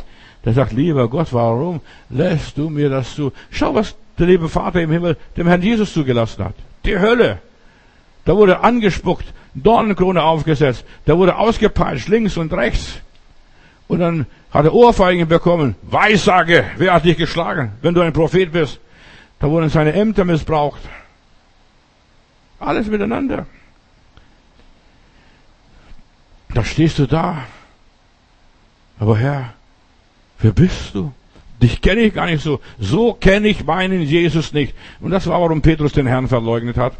der 0.45 0.53
sagt, 0.53 0.73
lieber 0.73 1.09
Gott, 1.09 1.33
warum 1.33 1.81
lässt 2.09 2.57
du 2.57 2.71
mir 2.71 2.89
das 2.89 3.15
zu? 3.15 3.33
Schau, 3.51 3.75
was 3.75 3.97
der 4.19 4.27
liebe 4.27 4.49
Vater 4.49 4.81
im 4.81 4.91
Himmel 4.91 5.17
dem 5.37 5.47
Herrn 5.47 5.63
Jesus 5.63 5.93
zugelassen 5.93 6.45
hat. 6.45 6.55
Die 6.85 6.99
Hölle. 6.99 7.39
Da 8.25 8.37
wurde 8.37 8.61
angespuckt, 8.61 9.27
Dornenkrone 9.55 10.23
aufgesetzt, 10.23 10.85
da 11.05 11.17
wurde 11.19 11.37
ausgepeitscht, 11.37 12.09
links 12.09 12.37
und 12.37 12.53
rechts. 12.53 13.01
Und 13.87 13.99
dann 13.99 14.27
hat 14.51 14.65
er 14.65 14.73
Ohrfeigen 14.73 15.29
bekommen. 15.29 15.75
Weissage, 15.83 16.65
wer 16.77 16.95
hat 16.95 17.05
dich 17.05 17.19
geschlagen, 17.19 17.73
wenn 17.83 17.95
du 17.95 18.01
ein 18.01 18.13
Prophet 18.13 18.53
bist? 18.53 18.81
Da 19.41 19.51
wurden 19.51 19.69
seine 19.69 19.93
Ämter 19.93 20.25
missbraucht. 20.25 20.81
Alles 22.59 22.87
miteinander. 22.87 23.47
Da 26.55 26.65
stehst 26.65 26.99
du 26.99 27.07
da. 27.07 27.45
Aber 28.99 29.19
Herr, 29.19 29.53
wer 30.39 30.53
bist 30.53 30.95
du? 30.95 31.13
Dich 31.65 31.81
kenne 31.81 32.03
ich 32.03 32.13
gar 32.13 32.27
nicht 32.27 32.43
so. 32.43 32.61
So 32.79 33.15
kenne 33.15 33.49
ich 33.49 33.65
meinen 33.65 34.03
Jesus 34.03 34.53
nicht. 34.53 34.75
Und 35.01 35.13
das 35.13 35.27
war, 35.27 35.41
warum 35.41 35.63
Petrus 35.63 35.95
den 35.95 36.07
Herrn 36.07 36.29
verleugnet 36.29 36.77
hat. 36.77 36.93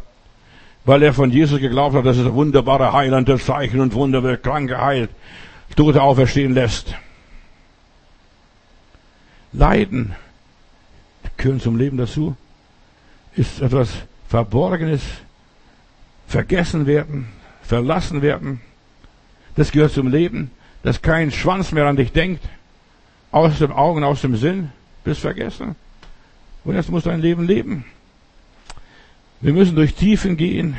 Weil 0.85 1.03
er 1.03 1.13
von 1.13 1.29
Jesus 1.29 1.59
geglaubt 1.59 1.95
hat, 1.95 2.03
dass 2.03 2.17
es 2.17 2.25
ein 2.25 2.33
wunderbarer 2.33 2.91
Heiland, 2.91 3.29
Zeichen 3.43 3.79
und 3.79 3.93
Wunder 3.93 4.23
wird 4.23 4.41
Kranke 4.41 4.81
heilt, 4.81 5.11
Tote 5.75 6.01
auferstehen 6.01 6.55
lässt. 6.55 6.95
Leiden 9.53 10.15
gehören 11.37 11.59
zum 11.61 11.77
Leben 11.77 11.97
dazu. 11.97 12.35
Ist 13.35 13.61
etwas 13.61 13.91
Verborgenes, 14.29 15.03
vergessen 16.25 16.87
werden, 16.87 17.27
verlassen 17.61 18.23
werden. 18.23 18.61
Das 19.55 19.71
gehört 19.71 19.91
zum 19.91 20.07
Leben, 20.07 20.49
dass 20.81 21.03
kein 21.03 21.29
Schwanz 21.29 21.71
mehr 21.71 21.85
an 21.85 21.97
dich 21.97 22.13
denkt 22.13 22.41
aus 23.35 23.59
dem 23.59 23.73
Augen, 23.73 24.05
aus 24.05 24.21
dem 24.21 24.37
Sinn, 24.37 24.69
bist 25.03 25.19
vergessen. 25.19 25.75
Und 26.63 26.75
jetzt 26.75 26.89
musst 26.89 27.05
du 27.05 27.09
dein 27.09 27.19
Leben 27.19 27.45
leben. 27.45 27.83
Wir 29.41 29.51
müssen 29.51 29.75
durch 29.75 29.93
Tiefen 29.93 30.37
gehen. 30.37 30.77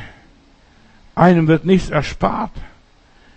Einem 1.14 1.48
wird 1.48 1.66
nichts 1.66 1.90
erspart. 1.90 2.52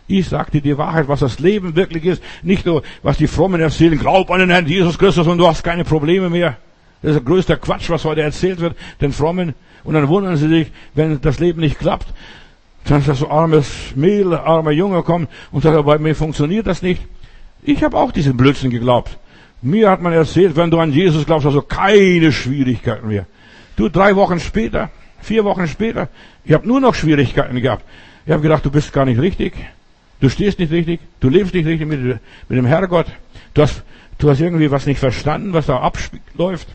Ich 0.07 0.29
sagte 0.29 0.61
die 0.61 0.77
Wahrheit, 0.77 1.09
was 1.09 1.19
das 1.19 1.39
Leben 1.39 1.75
wirklich 1.75 2.05
ist. 2.05 2.23
Nicht 2.43 2.65
nur, 2.65 2.81
was 3.03 3.17
die 3.17 3.27
Frommen 3.27 3.59
erzählen. 3.59 3.99
Glaub 3.99 4.31
an 4.31 4.39
den 4.39 4.51
Herrn 4.51 4.67
Jesus 4.67 4.97
Christus 4.97 5.27
und 5.27 5.37
du 5.37 5.47
hast 5.47 5.63
keine 5.63 5.83
Probleme 5.83 6.29
mehr. 6.29 6.55
Das 7.01 7.11
ist 7.11 7.17
der 7.17 7.25
größte 7.25 7.57
Quatsch, 7.57 7.89
was 7.89 8.05
heute 8.05 8.21
erzählt 8.21 8.61
wird, 8.61 8.77
den 9.01 9.11
Frommen. 9.11 9.53
Und 9.83 9.95
dann 9.95 10.07
wundern 10.07 10.37
sie 10.37 10.47
sich, 10.47 10.71
wenn 10.95 11.19
das 11.19 11.39
Leben 11.39 11.59
nicht 11.59 11.77
klappt. 11.77 12.07
Dann 12.85 12.99
ist 12.99 13.09
das 13.09 13.19
so 13.19 13.29
armes 13.29 13.69
Mehl, 13.95 14.33
armer 14.33 14.71
Junge 14.71 15.03
kommt 15.03 15.29
und 15.51 15.61
sagt, 15.61 15.85
bei 15.85 15.97
mir 15.97 16.15
funktioniert 16.15 16.67
das 16.67 16.81
nicht. 16.81 17.01
Ich 17.61 17.83
habe 17.83 17.97
auch 17.97 18.11
diesen 18.11 18.37
Blödsinn 18.37 18.69
geglaubt. 18.69 19.17
Mir 19.61 19.89
hat 19.89 20.01
man 20.01 20.13
erzählt, 20.13 20.55
wenn 20.55 20.71
du 20.71 20.79
an 20.79 20.93
Jesus 20.93 21.25
glaubst, 21.25 21.45
hast 21.45 21.55
du 21.55 21.61
keine 21.61 22.31
Schwierigkeiten 22.31 23.07
mehr. 23.07 23.25
Du, 23.75 23.89
drei 23.89 24.15
Wochen 24.15 24.39
später, 24.39 24.89
vier 25.21 25.43
Wochen 25.43 25.67
später, 25.67 26.07
ich 26.45 26.53
habe 26.53 26.67
nur 26.67 26.79
noch 26.79 26.95
Schwierigkeiten 26.95 27.59
gehabt. 27.61 27.83
Ich 28.25 28.31
habe 28.31 28.41
gedacht, 28.41 28.65
du 28.65 28.71
bist 28.71 28.93
gar 28.93 29.05
nicht 29.05 29.19
richtig. 29.19 29.53
Du 30.21 30.29
stehst 30.29 30.59
nicht 30.59 30.71
richtig. 30.71 30.99
Du 31.19 31.29
lebst 31.29 31.53
nicht 31.53 31.65
richtig 31.65 31.87
mit, 31.87 32.01
mit 32.01 32.19
dem 32.49 32.65
Herrgott. 32.65 33.07
Du 33.53 33.61
hast, 33.61 33.83
du 34.17 34.29
hast 34.29 34.39
irgendwie 34.39 34.71
was 34.71 34.85
nicht 34.85 34.99
verstanden, 34.99 35.53
was 35.53 35.65
da 35.65 35.79
abläuft. 35.79 36.67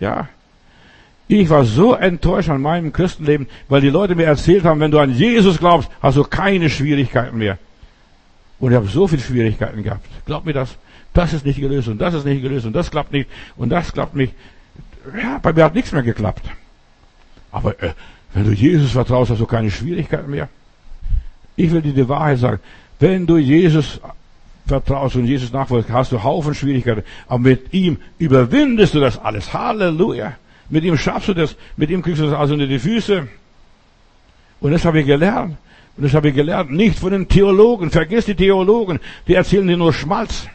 Ja. 0.00 0.28
Ich 1.26 1.50
war 1.50 1.64
so 1.64 1.94
enttäuscht 1.94 2.48
an 2.48 2.62
meinem 2.62 2.92
Christenleben, 2.92 3.48
weil 3.68 3.80
die 3.80 3.90
Leute 3.90 4.14
mir 4.14 4.24
erzählt 4.24 4.64
haben, 4.64 4.80
wenn 4.80 4.90
du 4.90 4.98
an 4.98 5.12
Jesus 5.12 5.58
glaubst, 5.58 5.90
hast 6.00 6.16
du 6.16 6.24
keine 6.24 6.70
Schwierigkeiten 6.70 7.36
mehr. 7.38 7.58
Und 8.60 8.72
ich 8.72 8.76
habe 8.76 8.88
so 8.88 9.06
viele 9.06 9.22
Schwierigkeiten 9.22 9.82
gehabt. 9.82 10.06
Glaub 10.26 10.44
mir 10.44 10.52
das. 10.52 10.76
Das 11.12 11.32
ist 11.32 11.44
nicht 11.44 11.60
gelöst 11.60 11.88
und 11.88 11.98
das 11.98 12.14
ist 12.14 12.24
nicht 12.24 12.42
gelöst 12.42 12.66
und 12.66 12.74
das 12.74 12.90
klappt 12.90 13.12
nicht 13.12 13.28
und 13.56 13.70
das 13.70 13.92
klappt 13.92 14.14
nicht. 14.14 14.34
Ja, 15.20 15.38
bei 15.38 15.52
mir 15.52 15.64
hat 15.64 15.74
nichts 15.74 15.92
mehr 15.92 16.02
geklappt. 16.02 16.44
Aber 17.50 17.82
äh, 17.82 17.92
wenn 18.34 18.44
du 18.44 18.52
Jesus 18.52 18.92
vertraust, 18.92 19.30
hast 19.30 19.40
du 19.40 19.46
keine 19.46 19.70
Schwierigkeiten 19.70 20.30
mehr. 20.30 20.48
Ich 21.56 21.70
will 21.70 21.82
dir 21.82 21.92
die 21.92 22.08
Wahrheit 22.08 22.38
sagen. 22.38 22.60
Wenn 23.00 23.26
du 23.26 23.38
Jesus 23.38 24.00
vertraust 24.66 25.16
und 25.16 25.24
Jesus 25.24 25.52
nachfolgst, 25.52 25.90
hast 25.90 26.12
du 26.12 26.22
Haufen 26.22 26.54
Schwierigkeiten. 26.54 27.02
Aber 27.26 27.38
mit 27.38 27.72
ihm 27.72 27.98
überwindest 28.18 28.94
du 28.94 29.00
das 29.00 29.18
alles. 29.18 29.52
Halleluja. 29.52 30.34
Mit 30.68 30.84
ihm 30.84 30.98
schaffst 30.98 31.28
du 31.28 31.34
das. 31.34 31.56
Mit 31.76 31.90
ihm 31.90 32.02
kriegst 32.02 32.20
du 32.20 32.26
das 32.26 32.34
also 32.34 32.54
unter 32.54 32.66
die 32.66 32.78
Füße. 32.78 33.26
Und 34.60 34.72
das 34.72 34.84
habe 34.84 35.00
ich 35.00 35.06
gelernt. 35.06 35.56
Und 35.98 36.04
das 36.04 36.14
habe 36.14 36.28
ich 36.28 36.34
gelernt. 36.36 36.70
Nicht 36.70 37.00
von 37.00 37.10
den 37.10 37.26
Theologen. 37.26 37.90
Vergiss 37.90 38.24
die 38.24 38.36
Theologen. 38.36 39.00
Die 39.26 39.34
erzählen 39.34 39.66
dir 39.66 39.76
nur 39.76 39.92
Schmalz. 39.92 40.46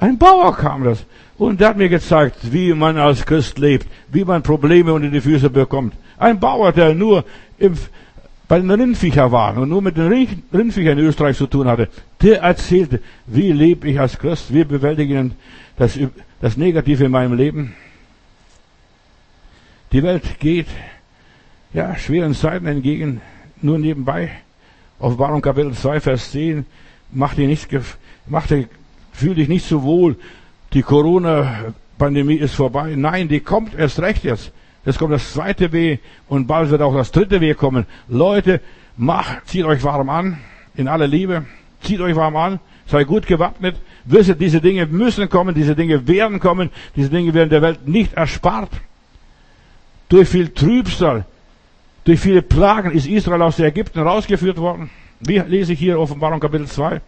Ein 0.00 0.18
Bauer 0.18 0.56
kam 0.56 0.82
das. 0.82 1.06
Und 1.38 1.60
der 1.60 1.68
hat 1.68 1.76
mir 1.76 1.88
gezeigt, 1.88 2.52
wie 2.52 2.74
man 2.74 2.98
als 2.98 3.24
Christ 3.24 3.58
lebt. 3.58 3.86
Wie 4.10 4.24
man 4.24 4.42
Probleme 4.42 4.92
unter 4.92 5.08
die 5.08 5.20
Füße 5.20 5.50
bekommt. 5.50 5.94
Ein 6.18 6.40
Bauer, 6.40 6.72
der 6.72 6.96
nur 6.96 7.24
im, 7.58 7.74
bei 8.48 8.58
den 8.58 8.72
Rindviecher 8.72 9.30
war 9.30 9.56
und 9.56 9.68
nur 9.68 9.82
mit 9.82 9.96
den 9.96 10.10
Rindviechern 10.52 10.98
in 10.98 11.06
Österreich 11.06 11.36
zu 11.36 11.46
tun 11.46 11.68
hatte, 11.68 11.88
der 12.22 12.40
erzählte, 12.42 13.00
wie 13.26 13.52
lebe 13.52 13.88
ich 13.88 14.00
als 14.00 14.18
Christ, 14.18 14.52
wie 14.52 14.64
bewältige 14.64 15.20
ich 15.20 15.30
das, 15.76 15.96
das 16.40 16.56
Negative 16.56 17.04
in 17.04 17.12
meinem 17.12 17.34
Leben. 17.34 17.76
Die 19.92 20.02
Welt 20.02 20.40
geht 20.40 20.66
ja 21.72 21.96
schweren 21.96 22.34
Zeiten 22.34 22.66
entgegen, 22.66 23.20
nur 23.62 23.78
nebenbei. 23.78 24.30
Offenbarung 24.98 25.42
Kapitel 25.42 25.72
2, 25.72 26.00
Vers 26.00 26.30
10, 26.32 26.64
mach 27.12 27.34
dir 27.34 27.46
nicht, 27.46 27.68
mach 28.26 28.46
dir, 28.46 28.68
fühl 29.12 29.34
dich 29.34 29.48
nicht 29.48 29.66
so 29.66 29.82
wohl. 29.82 30.16
Die 30.72 30.82
Corona-Pandemie 30.82 32.36
ist 32.36 32.54
vorbei. 32.54 32.94
Nein, 32.96 33.28
die 33.28 33.40
kommt 33.40 33.74
erst 33.74 34.00
recht 34.00 34.24
jetzt. 34.24 34.52
Jetzt 34.84 34.98
kommt 34.98 35.12
das 35.12 35.32
zweite 35.32 35.72
Weh 35.72 35.98
und 36.28 36.46
bald 36.46 36.70
wird 36.70 36.80
auch 36.80 36.94
das 36.94 37.10
dritte 37.10 37.40
Weh 37.40 37.54
kommen. 37.54 37.86
Leute, 38.08 38.60
macht, 38.96 39.48
zieht 39.48 39.64
euch 39.64 39.82
warm 39.82 40.08
an, 40.08 40.38
in 40.74 40.88
aller 40.88 41.06
Liebe. 41.06 41.44
Zieht 41.82 42.00
euch 42.00 42.16
warm 42.16 42.36
an, 42.36 42.60
sei 42.86 43.04
gut 43.04 43.26
gewappnet. 43.26 43.76
Wisset, 44.04 44.40
diese 44.40 44.60
Dinge 44.60 44.86
müssen 44.86 45.28
kommen, 45.28 45.54
diese 45.54 45.76
Dinge 45.76 46.06
werden 46.06 46.40
kommen, 46.40 46.70
diese 46.94 47.10
Dinge 47.10 47.34
werden 47.34 47.50
der 47.50 47.62
Welt 47.62 47.86
nicht 47.86 48.14
erspart. 48.14 48.70
Durch 50.08 50.28
viel 50.28 50.48
Trübsal, 50.48 51.26
durch 52.06 52.20
viele 52.20 52.40
Plagen 52.40 52.92
ist 52.92 53.08
Israel 53.08 53.42
aus 53.42 53.58
Ägypten 53.58 54.00
rausgeführt 54.00 54.58
worden. 54.58 54.90
Wie 55.18 55.38
lese 55.40 55.72
ich 55.72 55.78
hier 55.80 55.98
Offenbarung 55.98 56.38
Kapitel 56.38 56.66
2? 56.66 57.00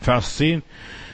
Vers 0.00 0.36
10. 0.36 0.62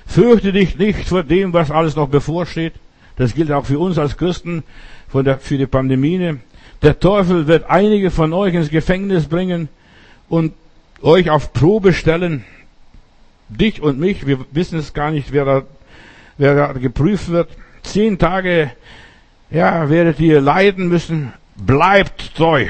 Fürchte 0.07 0.53
dich 0.53 0.77
nicht 0.79 1.09
vor 1.09 1.23
dem, 1.23 1.55
was 1.55 1.71
alles 1.71 1.97
noch 1.97 2.09
bevorsteht. 2.09 2.75
Das 3.17 3.35
gilt 3.35 3.51
auch 3.51 3.65
für 3.65 3.79
uns 3.79 3.99
als 3.99 4.19
Christen 4.19 4.63
für 5.09 5.59
die 5.59 5.67
Pandemie. 5.67 6.37
Der 6.83 7.01
Teufel 7.01 7.47
wird 7.47 7.71
einige 7.71 8.11
von 8.11 8.35
euch 8.35 8.53
ins 8.55 8.69
Gefängnis 8.69 9.27
bringen 9.27 9.71
und 10.29 10.53
euch 11.01 11.31
auf 11.31 11.55
Probe 11.55 11.95
stellen. 11.95 12.45
Dich 13.49 13.81
und 13.81 13.99
mich, 13.99 14.27
wir 14.27 14.45
wissen 14.53 14.79
es 14.79 14.93
gar 14.93 15.11
nicht, 15.11 15.33
wer 15.33 15.45
da, 15.47 15.63
wer 16.37 16.55
da 16.55 16.73
geprüft 16.75 17.31
wird. 17.31 17.49
Zehn 17.83 18.19
Tage, 18.19 18.71
ja, 19.51 19.89
werdet 19.89 20.21
ihr 20.21 20.43
leiden 20.43 20.89
müssen. 20.89 21.33
Bleibt 21.59 22.37
treu. 22.37 22.69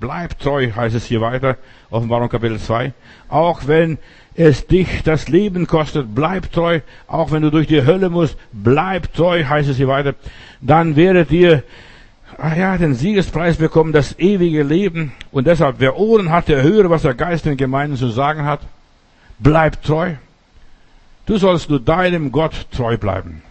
Bleibt 0.00 0.42
treu, 0.42 0.72
heißt 0.74 0.96
es 0.96 1.06
hier 1.06 1.20
weiter, 1.20 1.56
Offenbarung 1.90 2.28
Kapitel 2.28 2.58
2. 2.58 2.92
Auch 3.28 3.68
wenn 3.68 3.98
es 4.34 4.66
dich 4.66 5.04
das 5.04 5.28
Leben 5.28 5.68
kostet, 5.68 6.12
bleib 6.12 6.50
treu, 6.50 6.80
auch 7.06 7.30
wenn 7.30 7.42
du 7.42 7.50
durch 7.50 7.68
die 7.68 7.86
Hölle 7.86 8.10
musst, 8.10 8.36
bleib 8.52 9.14
treu, 9.14 9.44
heißt 9.44 9.68
es 9.68 9.76
hier 9.76 9.86
weiter. 9.86 10.14
Dann 10.60 10.96
werdet 10.96 11.30
ihr, 11.30 11.62
ah 12.36 12.56
ja, 12.56 12.76
den 12.76 12.94
Siegespreis 12.94 13.58
bekommen, 13.58 13.92
das 13.92 14.18
ewige 14.18 14.64
Leben. 14.64 15.12
Und 15.30 15.46
deshalb, 15.46 15.76
wer 15.78 15.96
Ohren 15.96 16.30
hat, 16.30 16.48
der 16.48 16.64
höre, 16.64 16.90
was 16.90 17.02
der 17.02 17.14
Geist 17.14 17.46
den 17.46 17.56
Gemeinden 17.56 17.96
zu 17.96 18.08
sagen 18.08 18.44
hat. 18.44 18.60
Bleib 19.38 19.82
treu. 19.82 20.14
Du 21.26 21.38
sollst 21.38 21.70
nur 21.70 21.80
deinem 21.80 22.32
Gott 22.32 22.66
treu 22.72 22.96
bleiben. 22.96 23.42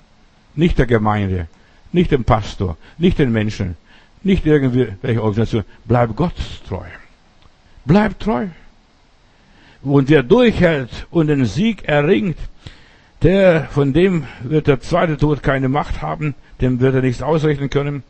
Nicht 0.54 0.78
der 0.78 0.86
Gemeinde, 0.86 1.48
nicht 1.94 2.12
dem 2.12 2.26
Pastor, 2.26 2.76
nicht 2.98 3.20
den 3.20 3.32
Menschen, 3.32 3.78
nicht 4.26 4.46
irgendwelche 4.46 5.22
Organisation. 5.22 5.64
Bleib 5.86 6.16
Gott 6.16 6.34
treu. 6.68 6.86
Bleib 7.86 8.20
treu. 8.20 8.48
Und 9.84 10.10
wer 10.10 10.24
durchhält 10.24 11.06
und 11.12 11.28
den 11.28 11.46
Sieg 11.46 11.88
erringt, 11.88 12.38
der, 13.22 13.66
von 13.66 13.94
dem 13.94 14.26
wird 14.42 14.68
der 14.68 14.82
zweite 14.82 15.18
Tod 15.18 15.44
keine 15.44 15.70
Macht 15.70 16.02
haben, 16.02 16.34
dem 16.60 16.80
wird 16.80 16.96
er 16.96 17.02
nichts 17.02 17.22
ausrichten 17.22 17.70
können. 17.70 18.04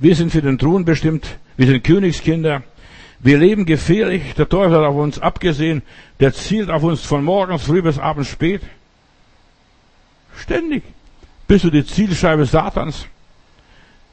Wir 0.00 0.16
sind 0.16 0.32
für 0.32 0.42
den 0.42 0.58
Thron 0.58 0.84
bestimmt, 0.84 1.38
wir 1.56 1.66
sind 1.66 1.84
Königskinder, 1.84 2.62
wir 3.20 3.38
leben 3.38 3.64
gefährlich, 3.64 4.34
der 4.34 4.48
Teufel 4.48 4.76
hat 4.76 4.84
auf 4.84 4.96
uns 4.96 5.18
abgesehen, 5.18 5.82
der 6.20 6.32
zielt 6.32 6.70
auf 6.70 6.82
uns 6.82 7.02
von 7.02 7.24
morgens 7.24 7.64
früh 7.64 7.82
bis 7.82 7.98
abends 7.98 8.28
spät. 8.28 8.62
Ständig. 10.36 10.82
Bist 11.46 11.64
du 11.64 11.70
die 11.70 11.84
Zielscheibe 11.84 12.44
Satans? 12.44 13.06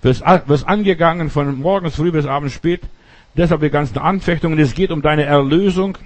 Wirst, 0.02 0.24
wirst 0.48 0.68
angegangen 0.68 1.30
von 1.30 1.60
morgens 1.60 1.96
früh 1.96 2.12
bis 2.12 2.26
abends 2.26 2.54
spät. 2.54 2.82
Deshalb 3.36 3.62
die 3.62 3.70
ganzen 3.70 3.98
Anfechtungen. 3.98 4.60
Es 4.60 4.74
geht 4.74 4.92
um 4.92 5.02
deine 5.02 5.24
Erlösung. 5.24 5.98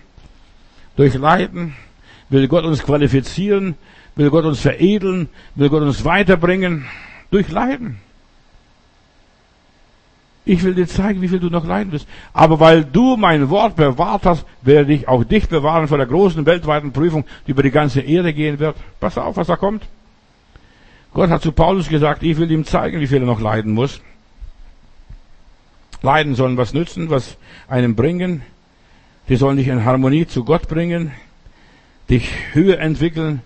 Durch 0.96 1.14
Leiden 1.14 1.76
will 2.30 2.48
Gott 2.48 2.66
uns 2.66 2.84
qualifizieren, 2.84 3.76
will 4.16 4.30
Gott 4.30 4.46
uns 4.46 4.60
veredeln, 4.60 5.30
will 5.56 5.70
Gott 5.70 5.84
uns 5.84 6.04
weiterbringen. 6.06 6.86
Durch 7.32 7.50
Leiden. 7.52 7.98
Ich 10.46 10.64
will 10.64 10.74
dir 10.74 10.88
zeigen, 10.88 11.22
wie 11.22 11.28
viel 11.28 11.40
du 11.40 11.50
noch 11.50 11.66
leiden 11.66 11.92
wirst. 11.92 12.08
Aber 12.34 12.60
weil 12.60 12.84
du 12.84 13.18
mein 13.18 13.50
Wort 13.50 13.76
bewahrt 13.76 14.26
hast, 14.26 14.46
werde 14.64 14.94
ich 14.94 15.08
auch 15.08 15.24
dich 15.24 15.48
bewahren 15.48 15.88
vor 15.88 16.00
der 16.00 16.08
großen 16.08 16.46
weltweiten 16.46 16.92
Prüfung, 16.92 17.26
die 17.46 17.52
über 17.52 17.62
die 17.62 17.70
ganze 17.70 18.02
Erde 18.02 18.34
gehen 18.34 18.58
wird. 18.58 18.76
Pass 19.00 19.18
auf, 19.18 19.38
was 19.38 19.46
da 19.46 19.58
kommt. 19.58 19.84
Gott 21.14 21.30
hat 21.30 21.42
zu 21.42 21.52
Paulus 21.52 21.90
gesagt, 21.90 22.24
ich 22.24 22.38
will 22.38 22.52
ihm 22.52 22.66
zeigen, 22.66 23.00
wie 23.00 23.08
viel 23.08 23.22
er 23.22 23.26
noch 23.26 23.42
leiden 23.42 23.74
muss. 23.74 24.02
Leiden 26.02 26.36
sollen 26.36 26.58
was 26.58 26.74
nützen, 26.74 27.10
was 27.10 27.38
einem 27.68 27.96
bringen. 27.96 28.42
Die 29.28 29.36
sollen 29.36 29.58
dich 29.58 29.68
in 29.68 29.86
Harmonie 29.86 30.28
zu 30.28 30.44
Gott 30.44 30.68
bringen, 30.68 31.12
dich 32.10 32.32
höher 32.54 32.80
entwickeln. 32.80 33.42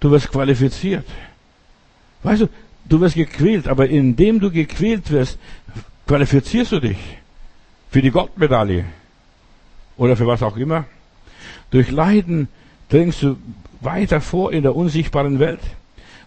Du 0.00 0.10
wirst 0.10 0.30
qualifiziert. 0.30 1.06
Weißt 2.22 2.42
du, 2.42 2.48
du 2.84 3.00
wirst 3.00 3.16
gequält, 3.16 3.68
aber 3.68 3.88
indem 3.88 4.40
du 4.40 4.50
gequält 4.50 5.10
wirst, 5.10 5.38
qualifizierst 6.06 6.72
du 6.72 6.80
dich 6.80 6.98
für 7.90 8.02
die 8.02 8.10
Goldmedaille 8.10 8.84
oder 9.96 10.16
für 10.16 10.26
was 10.26 10.42
auch 10.42 10.56
immer. 10.56 10.84
Durch 11.70 11.90
Leiden 11.90 12.48
dringst 12.88 13.22
du 13.22 13.36
weiter 13.80 14.20
vor 14.20 14.52
in 14.52 14.62
der 14.62 14.76
unsichtbaren 14.76 15.38
Welt 15.38 15.60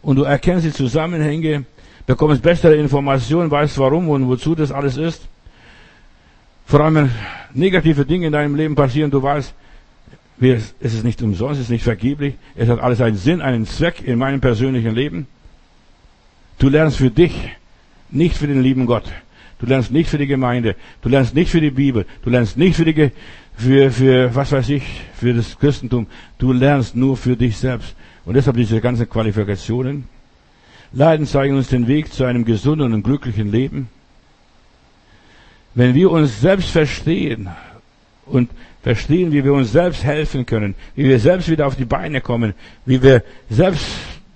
und 0.08 0.16
du 0.16 0.24
erkennst 0.24 0.66
die 0.66 0.72
Zusammenhänge, 0.72 1.66
bekommst 2.06 2.42
bessere 2.42 2.78
Informationen, 2.78 3.52
weißt 3.52 3.78
warum 3.78 4.08
und 4.08 4.26
wozu 4.30 4.56
das 4.56 4.72
alles 4.72 4.96
ist. 4.96 5.28
Vor 6.66 6.80
allem, 6.80 6.96
wenn 6.96 7.12
negative 7.54 8.06
Dinge 8.06 8.28
in 8.28 8.32
deinem 8.32 8.56
Leben 8.56 8.74
passieren, 8.74 9.12
du 9.12 9.22
weißt, 9.22 9.54
es 10.40 10.74
ist 10.80 11.04
nicht 11.04 11.22
umsonst, 11.22 11.56
es 11.56 11.66
ist 11.66 11.72
nicht 11.72 11.84
vergeblich, 11.84 12.36
es 12.56 12.70
hat 12.70 12.80
alles 12.80 13.02
einen 13.02 13.18
Sinn, 13.18 13.42
einen 13.42 13.66
Zweck 13.68 14.02
in 14.02 14.18
meinem 14.18 14.40
persönlichen 14.40 14.96
Leben. 14.96 15.28
Du 16.58 16.70
lernst 16.70 16.96
für 16.96 17.12
dich, 17.12 17.34
nicht 18.10 18.38
für 18.38 18.48
den 18.48 18.64
lieben 18.64 18.86
Gott. 18.86 19.12
Du 19.60 19.66
lernst 19.66 19.92
nicht 19.92 20.10
für 20.10 20.18
die 20.18 20.28
Gemeinde. 20.28 20.78
Du 21.02 21.10
lernst 21.10 21.36
nicht 21.36 21.52
für 21.52 21.60
die 21.60 21.72
Bibel. 21.72 22.06
Du 22.24 22.30
lernst 22.30 22.56
nicht 22.56 22.78
für 22.78 22.86
die, 22.86 23.12
für, 23.58 23.92
für, 23.92 24.34
was 24.34 24.54
weiß 24.54 24.70
ich, 24.70 24.84
für 25.20 25.34
das 25.34 25.60
Christentum. 25.60 26.08
Du 26.38 26.54
lernst 26.54 26.96
nur 26.96 27.18
für 27.18 27.36
dich 27.36 27.58
selbst. 27.58 27.94
Und 28.28 28.34
deshalb 28.34 28.58
diese 28.58 28.82
ganzen 28.82 29.10
Qualifikationen. 29.10 30.04
Leiden 30.92 31.26
zeigen 31.26 31.56
uns 31.56 31.70
den 31.70 31.88
Weg 31.88 32.12
zu 32.12 32.26
einem 32.26 32.44
gesunden 32.44 32.94
und 32.94 33.04
glücklichen 33.04 33.50
Leben. 33.50 33.88
Wenn 35.76 35.94
wir 35.96 36.12
uns 36.12 36.42
selbst 36.42 36.70
verstehen 36.70 37.48
und 38.26 38.50
verstehen, 38.84 39.32
wie 39.32 39.46
wir 39.46 39.54
uns 39.54 39.72
selbst 39.72 40.04
helfen 40.04 40.46
können, 40.46 40.76
wie 40.94 41.06
wir 41.06 41.22
selbst 41.22 41.50
wieder 41.50 41.68
auf 41.68 41.78
die 41.78 41.86
Beine 41.86 42.20
kommen, 42.20 42.54
wie 42.86 43.02
wir 43.02 43.24
selbst 43.50 43.86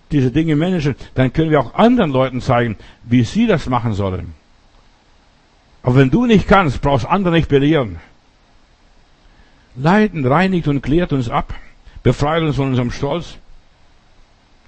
diese 0.10 0.32
Dinge 0.32 0.56
managen, 0.56 0.96
dann 1.14 1.34
können 1.34 1.52
wir 1.52 1.60
auch 1.60 1.74
anderen 1.74 2.12
Leuten 2.12 2.40
zeigen, 2.40 2.78
wie 3.04 3.26
sie 3.26 3.46
das 3.46 3.68
machen 3.68 3.92
sollen. 3.92 4.34
Aber 5.84 5.98
wenn 5.98 6.12
du 6.12 6.26
nicht 6.26 6.48
kannst, 6.48 6.82
brauchst 6.82 7.06
andere 7.06 7.34
nicht 7.34 7.50
belehren. 7.50 8.00
Leiden 9.76 10.26
reinigt 10.26 10.70
und 10.70 10.82
klärt 10.82 11.12
uns 11.12 11.28
ab, 11.28 11.54
befreit 12.04 12.42
uns 12.42 12.56
von 12.56 12.70
unserem 12.70 12.92
Stolz. 12.92 13.38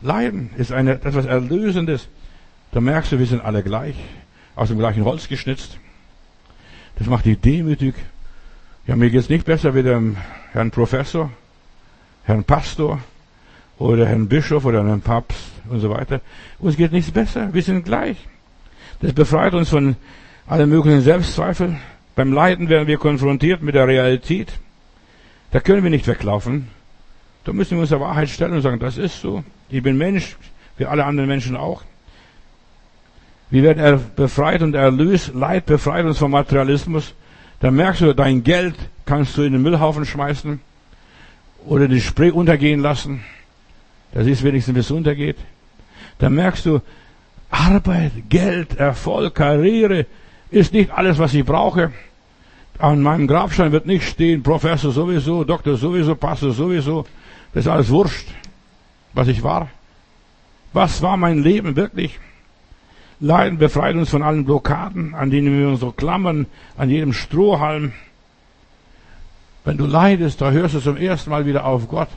Leiden 0.04 0.49
ist 0.58 0.74
eine, 0.74 0.91
etwas 0.91 1.26
Erlösendes. 1.26 2.10
Da 2.74 2.82
merkst 2.82 3.14
du, 3.14 3.20
wir 3.20 3.26
sind 3.26 3.43
alle 3.43 3.64
gleich, 3.64 3.95
aus 4.56 4.68
dem 4.68 4.78
gleichen 4.78 5.06
Holz 5.06 5.30
geschnitzt. 5.30 5.78
Das 6.97 7.08
macht 7.08 7.26
dich 7.26 7.39
demütig. 7.39 7.95
Ja, 8.86 8.97
mir 8.97 9.10
geht's 9.10 9.30
nicht 9.30 9.45
besser 9.45 9.74
wie 9.76 9.84
dem 9.84 10.18
Herrn 10.51 10.72
Professor, 10.72 11.32
Herrn 12.26 12.43
Pastor 12.43 12.99
oder 13.78 14.06
Herrn 14.06 14.28
Bischof 14.28 14.66
oder 14.66 14.86
Herrn 14.86 15.01
Papst 15.01 15.39
und 15.70 15.80
so 15.80 15.89
weiter. 15.89 16.20
Uns 16.60 16.76
geht 16.76 16.91
nichts 16.91 17.12
besser. 17.12 17.54
Wir 17.54 17.64
sind 17.64 17.86
gleich. 17.86 18.18
Das 18.99 19.14
befreit 19.14 19.54
uns 19.54 19.70
von 19.70 19.95
allen 20.47 20.70
möglichen 20.70 21.01
Selbstzweifeln. 21.01 21.80
Beim 22.16 22.34
Leiden 22.34 22.68
werden 22.68 22.88
wir 22.88 22.97
konfrontiert 22.97 23.62
mit 23.62 23.76
der 23.76 23.88
Realität. 23.88 24.51
Da 25.51 25.62
können 25.62 25.84
wir 25.84 25.89
nicht 25.89 26.08
weglaufen. 26.08 26.68
Da 27.45 27.54
müssen 27.54 27.78
wir 27.78 27.82
uns 27.82 27.89
der 27.89 28.01
Wahrheit 28.01 28.30
stellen 28.30 28.54
und 28.54 28.62
sagen, 28.62 28.80
das 28.80 28.97
ist 28.97 29.22
so. 29.22 29.43
Ich 29.74 29.82
bin 29.82 29.97
Mensch, 29.97 30.36
wie 30.78 30.86
alle 30.86 31.03
anderen 31.03 31.28
Menschen 31.28 31.55
auch. 31.55 31.82
Wir 33.49 33.63
werden 33.63 34.01
befreit 34.15 34.61
und 34.61 34.76
erlöst. 34.76 35.34
Leid 35.34 35.65
befreit 35.65 36.05
uns 36.05 36.19
vom 36.19 36.30
Materialismus. 36.30 37.15
Dann 37.59 37.74
merkst 37.74 38.01
du, 38.01 38.13
dein 38.13 38.43
Geld 38.43 38.76
kannst 39.07 39.36
du 39.36 39.41
in 39.41 39.53
den 39.53 39.63
Müllhaufen 39.63 40.05
schmeißen 40.05 40.59
oder 41.65 41.88
die 41.88 42.01
Spree 42.01 42.30
untergehen 42.30 42.82
lassen. 42.82 43.24
Da 44.11 44.24
siehst 44.24 44.41
du 44.41 44.45
wenigstens, 44.45 44.76
wie 44.76 44.80
es 44.82 44.91
untergeht. 44.91 45.38
Dann 46.19 46.36
merkst 46.36 46.67
du, 46.67 46.80
Arbeit, 47.49 48.11
Geld, 48.30 48.78
Erfolg, 48.78 49.34
Karriere 49.34 50.05
ist 50.51 50.71
nicht 50.74 50.91
alles, 50.91 51.17
was 51.17 51.34
ich 51.34 51.45
brauche. 51.45 51.91
An 52.78 53.01
meinem 53.01 53.26
Grabstein 53.26 53.71
wird 53.71 53.88
nicht 53.88 54.07
stehen, 54.07 54.43
Professor 54.43 54.91
sowieso, 54.91 55.43
Doktor 55.43 55.78
sowieso, 55.78 56.13
Pastor 56.13 56.51
sowieso. 56.51 57.07
Das 57.55 57.65
ist 57.65 57.71
alles 57.71 57.89
wurscht, 57.89 58.28
was 59.14 59.28
ich 59.28 59.43
war. 59.43 59.70
Was 60.74 61.01
war 61.01 61.18
mein 61.18 61.43
Leben 61.43 61.76
wirklich? 61.76 62.20
Leiden 63.20 63.57
befreit 63.57 63.95
uns 63.95 64.09
von 64.09 64.24
allen 64.24 64.43
Blockaden, 64.43 65.16
an 65.16 65.30
denen 65.30 65.57
wir 65.57 65.70
uns 65.70 65.80
so 65.80 65.91
klammern, 65.91 66.47
an 66.78 66.89
jedem 66.89 67.14
Strohhalm. 67.14 67.93
Wenn 69.64 69.78
du 69.78 69.86
leidest, 69.86 70.41
da 70.41 70.51
hörst 70.51 70.76
du 70.76 70.80
zum 70.80 70.97
ersten 70.97 71.30
Mal 71.30 71.45
wieder 71.45 71.66
auf 71.66 71.88
Gott. 71.88 72.09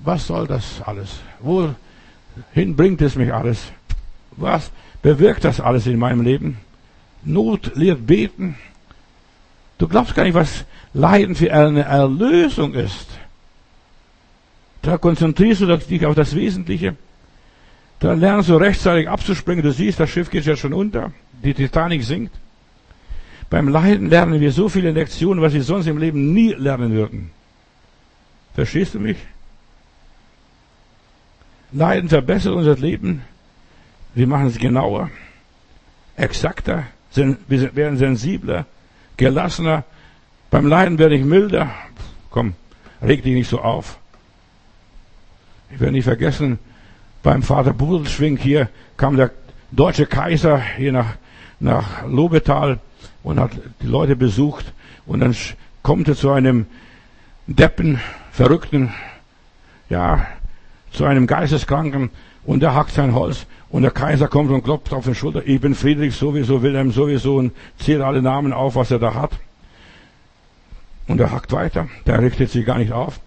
Was 0.00 0.26
soll 0.26 0.46
das 0.46 0.80
alles? 0.84 1.20
Wohin 1.40 2.76
bringt 2.76 3.00
es 3.02 3.16
mich 3.16 3.32
alles? 3.32 3.72
Was 4.36 4.70
bewirkt 5.02 5.44
das 5.44 5.60
alles 5.60 5.86
in 5.86 5.98
meinem 5.98 6.20
Leben? 6.20 6.58
Not 7.24 7.74
lehrt 7.74 8.06
beten. 8.06 8.56
Du 9.78 9.88
glaubst 9.88 10.14
gar 10.14 10.24
nicht, 10.24 10.34
was 10.34 10.64
Leiden 10.92 11.34
für 11.34 11.52
eine 11.52 11.82
Erlösung 11.82 12.74
ist. 12.74 13.08
Da 14.84 14.98
konzentrierst 14.98 15.62
du 15.62 15.76
dich 15.76 16.04
auf 16.04 16.14
das 16.14 16.36
Wesentliche. 16.36 16.96
Da 18.00 18.12
lernst 18.12 18.50
du 18.50 18.56
rechtzeitig 18.56 19.08
abzuspringen. 19.08 19.64
Du 19.64 19.72
siehst, 19.72 19.98
das 19.98 20.10
Schiff 20.10 20.30
geht 20.30 20.44
ja 20.44 20.56
schon 20.56 20.74
unter. 20.74 21.12
Die 21.42 21.54
Titanic 21.54 22.04
sinkt. 22.04 22.34
Beim 23.48 23.68
Leiden 23.68 24.10
lernen 24.10 24.40
wir 24.40 24.52
so 24.52 24.68
viele 24.68 24.90
Lektionen, 24.90 25.42
was 25.42 25.54
wir 25.54 25.62
sonst 25.62 25.86
im 25.86 25.96
Leben 25.96 26.34
nie 26.34 26.52
lernen 26.52 26.92
würden. 26.92 27.30
Verstehst 28.54 28.94
du 28.94 29.00
mich? 29.00 29.16
Leiden 31.72 32.10
verbessert 32.10 32.52
unser 32.52 32.76
Leben. 32.76 33.22
Wir 34.14 34.26
machen 34.26 34.46
es 34.46 34.58
genauer, 34.58 35.10
exakter, 36.16 36.84
wir 37.14 37.74
werden 37.74 37.98
sensibler, 37.98 38.66
gelassener. 39.16 39.84
Beim 40.50 40.66
Leiden 40.66 40.98
werde 40.98 41.16
ich 41.16 41.24
milder. 41.24 41.74
Komm, 42.30 42.54
reg 43.02 43.24
dich 43.24 43.34
nicht 43.34 43.48
so 43.48 43.60
auf. 43.60 43.98
Ich 45.74 45.80
werde 45.80 45.92
nicht 45.92 46.04
vergessen, 46.04 46.60
beim 47.24 47.42
Vater 47.42 47.72
Budelschwing 47.72 48.36
hier 48.36 48.68
kam 48.96 49.16
der 49.16 49.32
deutsche 49.72 50.06
Kaiser 50.06 50.60
hier 50.60 50.92
nach, 50.92 51.16
nach 51.58 52.06
Lobetal 52.06 52.78
und 53.24 53.40
hat 53.40 53.50
die 53.82 53.88
Leute 53.88 54.14
besucht 54.14 54.72
und 55.04 55.18
dann 55.18 55.34
kommt 55.82 56.06
er 56.06 56.14
zu 56.14 56.30
einem 56.30 56.66
Deppen, 57.48 58.00
Verrückten, 58.30 58.94
ja, 59.90 60.28
zu 60.92 61.06
einem 61.06 61.26
Geisteskranken 61.26 62.10
und 62.44 62.60
der 62.60 62.76
hackt 62.76 62.92
sein 62.92 63.12
Holz 63.12 63.44
und 63.68 63.82
der 63.82 63.90
Kaiser 63.90 64.28
kommt 64.28 64.52
und 64.52 64.62
klopft 64.62 64.92
auf 64.92 65.06
den 65.06 65.16
Schulter. 65.16 65.42
Ich 65.44 65.60
bin 65.60 65.74
Friedrich 65.74 66.14
sowieso, 66.14 66.62
Wilhelm 66.62 66.92
sowieso 66.92 67.38
und 67.38 67.52
zählt 67.80 68.00
alle 68.00 68.22
Namen 68.22 68.52
auf, 68.52 68.76
was 68.76 68.92
er 68.92 69.00
da 69.00 69.14
hat. 69.14 69.32
Und 71.08 71.20
er 71.20 71.32
hackt 71.32 71.50
weiter. 71.50 71.88
Der 72.06 72.22
richtet 72.22 72.50
sich 72.50 72.64
gar 72.64 72.78
nicht 72.78 72.92
auf. 72.92 73.18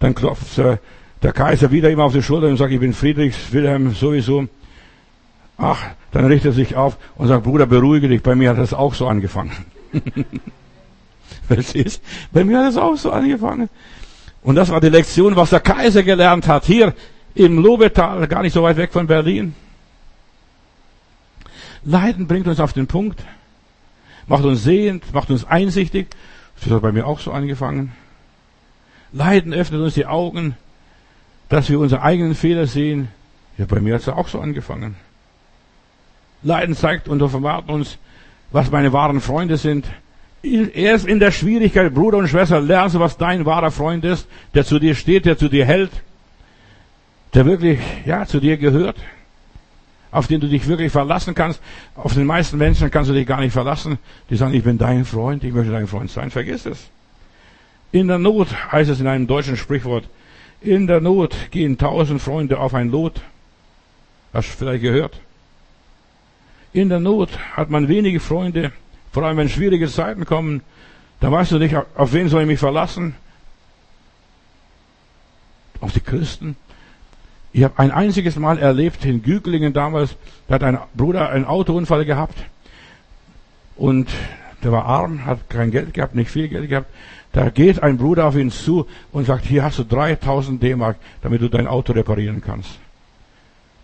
Dann 0.00 0.14
klopft 0.14 0.58
äh, 0.58 0.76
der 1.22 1.32
Kaiser 1.32 1.70
wieder 1.70 1.90
ihm 1.90 2.00
auf 2.00 2.12
die 2.12 2.22
Schulter 2.22 2.48
und 2.48 2.56
sagt, 2.56 2.72
ich 2.72 2.80
bin 2.80 2.92
Friedrich, 2.92 3.34
Wilhelm 3.52 3.94
sowieso. 3.94 4.46
Ach, 5.56 5.78
dann 6.12 6.26
richtet 6.26 6.52
er 6.52 6.54
sich 6.54 6.76
auf 6.76 6.96
und 7.16 7.28
sagt, 7.28 7.44
Bruder, 7.44 7.66
beruhige 7.66 8.08
dich. 8.08 8.22
Bei 8.22 8.34
mir 8.34 8.50
hat 8.50 8.58
das 8.58 8.72
auch 8.72 8.94
so 8.94 9.08
angefangen. 9.08 9.52
Verstehst? 11.48 12.02
Bei 12.32 12.44
mir 12.44 12.58
hat 12.58 12.66
das 12.66 12.76
auch 12.76 12.96
so 12.96 13.10
angefangen. 13.10 13.68
Und 14.42 14.54
das 14.54 14.68
war 14.70 14.80
die 14.80 14.88
Lektion, 14.88 15.34
was 15.34 15.50
der 15.50 15.60
Kaiser 15.60 16.02
gelernt 16.02 16.46
hat. 16.46 16.64
Hier 16.64 16.94
im 17.34 17.58
Lobetal, 17.58 18.26
gar 18.28 18.42
nicht 18.42 18.52
so 18.52 18.62
weit 18.62 18.76
weg 18.76 18.92
von 18.92 19.06
Berlin. 19.06 19.54
Leiden 21.84 22.26
bringt 22.26 22.46
uns 22.46 22.60
auf 22.60 22.72
den 22.72 22.86
Punkt, 22.86 23.24
macht 24.26 24.44
uns 24.44 24.62
sehend, 24.62 25.12
macht 25.12 25.30
uns 25.30 25.44
einsichtig. 25.44 26.08
Das 26.60 26.70
hat 26.70 26.82
bei 26.82 26.92
mir 26.92 27.06
auch 27.06 27.20
so 27.20 27.32
angefangen. 27.32 27.92
Leiden 29.12 29.54
öffnet 29.54 29.80
uns 29.80 29.94
die 29.94 30.06
Augen, 30.06 30.56
dass 31.48 31.68
wir 31.68 31.78
unsere 31.78 32.02
eigenen 32.02 32.34
Fehler 32.34 32.66
sehen. 32.66 33.08
Ja, 33.56 33.64
bei 33.66 33.80
mir 33.80 33.94
hat 33.94 34.02
es 34.02 34.08
auch 34.08 34.28
so 34.28 34.40
angefangen. 34.40 34.96
Leiden 36.42 36.76
zeigt 36.76 37.08
und 37.08 37.20
offenbart 37.22 37.68
uns, 37.68 37.98
was 38.50 38.70
meine 38.70 38.92
wahren 38.92 39.20
Freunde 39.20 39.56
sind. 39.56 39.86
Erst 40.42 41.06
in 41.06 41.18
der 41.18 41.32
Schwierigkeit, 41.32 41.92
Bruder 41.92 42.18
und 42.18 42.28
Schwester, 42.28 42.60
lernst 42.60 42.94
du, 42.94 43.00
was 43.00 43.16
dein 43.16 43.44
wahrer 43.44 43.72
Freund 43.72 44.04
ist, 44.04 44.28
der 44.54 44.64
zu 44.64 44.78
dir 44.78 44.94
steht, 44.94 45.26
der 45.26 45.36
zu 45.36 45.48
dir 45.48 45.64
hält, 45.64 45.90
der 47.34 47.44
wirklich, 47.44 47.80
ja, 48.06 48.24
zu 48.24 48.38
dir 48.38 48.56
gehört, 48.56 48.96
auf 50.12 50.28
den 50.28 50.40
du 50.40 50.48
dich 50.48 50.66
wirklich 50.68 50.92
verlassen 50.92 51.34
kannst. 51.34 51.60
Auf 51.96 52.14
den 52.14 52.24
meisten 52.24 52.56
Menschen 52.56 52.90
kannst 52.90 53.10
du 53.10 53.14
dich 53.14 53.26
gar 53.26 53.40
nicht 53.40 53.52
verlassen. 53.52 53.98
Die 54.30 54.36
sagen, 54.36 54.54
ich 54.54 54.62
bin 54.62 54.78
dein 54.78 55.04
Freund, 55.04 55.42
ich 55.42 55.52
möchte 55.52 55.72
dein 55.72 55.88
Freund 55.88 56.10
sein. 56.10 56.30
Vergiss 56.30 56.66
es. 56.66 56.88
In 57.90 58.06
der 58.06 58.18
Not 58.18 58.48
heißt 58.70 58.90
es 58.90 59.00
in 59.00 59.08
einem 59.08 59.26
deutschen 59.26 59.56
Sprichwort, 59.56 60.08
in 60.60 60.86
der 60.86 61.00
Not 61.00 61.50
gehen 61.50 61.78
tausend 61.78 62.20
Freunde 62.20 62.58
auf 62.58 62.74
ein 62.74 62.90
Lot. 62.90 63.20
Hast 64.32 64.52
du 64.52 64.56
vielleicht 64.56 64.82
gehört? 64.82 65.20
In 66.72 66.88
der 66.88 67.00
Not 67.00 67.30
hat 67.56 67.70
man 67.70 67.88
wenige 67.88 68.20
Freunde, 68.20 68.72
vor 69.12 69.22
allem 69.22 69.36
wenn 69.36 69.48
schwierige 69.48 69.88
Zeiten 69.88 70.24
kommen, 70.24 70.62
da 71.20 71.32
weißt 71.32 71.52
du 71.52 71.58
nicht, 71.58 71.74
auf 71.94 72.12
wen 72.12 72.28
soll 72.28 72.42
ich 72.42 72.48
mich 72.48 72.58
verlassen? 72.58 73.14
Auf 75.80 75.92
die 75.92 76.00
Christen? 76.00 76.56
Ich 77.52 77.64
habe 77.64 77.78
ein 77.78 77.90
einziges 77.90 78.36
Mal 78.36 78.58
erlebt 78.58 79.04
in 79.04 79.22
Güglingen 79.22 79.72
damals, 79.72 80.16
da 80.46 80.56
hat 80.56 80.62
ein 80.62 80.78
Bruder 80.94 81.30
einen 81.30 81.46
Autounfall 81.46 82.04
gehabt 82.04 82.36
und 83.76 84.08
der 84.62 84.72
war 84.72 84.84
arm, 84.84 85.24
hat 85.24 85.48
kein 85.48 85.70
Geld 85.70 85.94
gehabt, 85.94 86.14
nicht 86.14 86.30
viel 86.30 86.48
Geld 86.48 86.68
gehabt. 86.68 86.88
Da 87.38 87.50
geht 87.50 87.80
ein 87.84 87.98
Bruder 87.98 88.26
auf 88.26 88.34
ihn 88.34 88.50
zu 88.50 88.88
und 89.12 89.26
sagt, 89.26 89.44
hier 89.44 89.62
hast 89.62 89.78
du 89.78 89.84
3000 89.84 90.60
D-Mark, 90.60 90.96
damit 91.22 91.40
du 91.40 91.48
dein 91.48 91.68
Auto 91.68 91.92
reparieren 91.92 92.42
kannst. 92.44 92.80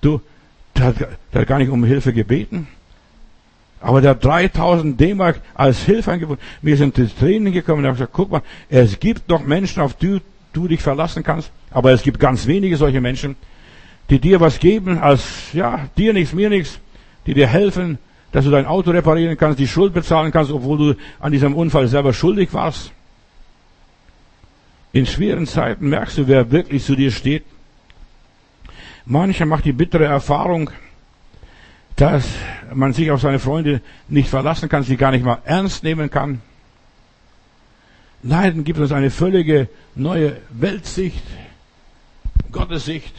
Du, 0.01 0.21
der 0.75 0.87
hat, 0.87 0.97
der 1.33 1.41
hat 1.43 1.47
gar 1.47 1.61
nicht 1.61 1.69
um 1.69 1.85
Hilfe 1.85 2.13
gebeten. 2.13 2.67
Aber 3.81 4.01
der 4.01 4.11
hat 4.11 4.25
3000 4.25 4.99
D-Mark 4.99 5.41
als 5.55 5.85
Hilfe 5.85 6.11
angeboten. 6.11 6.41
Wir 6.63 6.77
sind 6.77 6.97
die 6.97 7.07
Tränen 7.07 7.53
gekommen 7.53 7.83
und 7.83 7.87
haben 7.87 7.95
gesagt, 7.95 8.13
guck 8.13 8.33
mal, 8.33 8.43
es 8.71 8.99
gibt 8.99 9.29
noch 9.29 9.45
Menschen, 9.45 9.83
auf 9.83 9.95
die 9.95 10.21
du 10.53 10.67
dich 10.67 10.83
verlassen 10.83 11.23
kannst. 11.23 11.53
Aber 11.71 11.93
es 11.93 12.03
gibt 12.03 12.19
ganz 12.19 12.49
wenige 12.49 12.77
solche 12.77 13.01
Menschen, 13.01 13.37
die 14.11 14.19
dir 14.19 14.41
was 14.41 14.59
geben, 14.59 14.99
als, 14.99 15.53
ja, 15.53 15.87
dir 15.97 16.13
nichts, 16.13 16.33
mir 16.33 16.51
nichts, 16.51 16.81
die 17.25 17.35
dir 17.35 17.47
helfen, 17.47 17.99
dass 18.33 18.45
du 18.47 18.51
dein 18.51 18.67
Auto 18.67 18.91
reparieren 18.91 19.39
kannst, 19.39 19.61
die 19.61 19.69
Schuld 19.69 19.95
bezahlen 19.95 20.33
kannst, 20.33 20.51
obwohl 20.51 20.77
du 20.77 20.95
an 21.21 21.31
diesem 21.31 21.55
Unfall 21.55 21.87
selber 21.87 22.13
schuldig 22.13 22.53
warst. 22.53 22.91
In 24.95 25.07
schweren 25.07 25.49
Zeiten 25.49 25.88
merkst 25.88 26.18
du, 26.18 26.28
wer 26.28 26.53
wirklich 26.53 26.84
zu 26.84 26.95
dir 26.95 27.11
steht. 27.11 27.45
Mancher 29.05 29.45
macht 29.45 29.64
die 29.64 29.72
bittere 29.72 30.05
Erfahrung, 30.05 30.70
dass 31.97 32.28
man 32.72 32.92
sich 32.92 33.11
auf 33.11 33.20
seine 33.20 33.40
Freunde 33.40 33.80
nicht 34.07 34.28
verlassen 34.28 34.68
kann, 34.68 34.84
sie 34.84 34.97
gar 34.97 35.11
nicht 35.11 35.24
mal 35.24 35.42
ernst 35.45 35.82
nehmen 35.82 36.11
kann. 36.11 36.40
Leiden 38.22 38.62
gibt 38.62 38.78
uns 38.78 38.92
eine 38.92 39.11
völlige 39.11 39.68
neue 39.97 40.40
Weltsicht, 40.51 41.24
Gottessicht. 42.53 43.16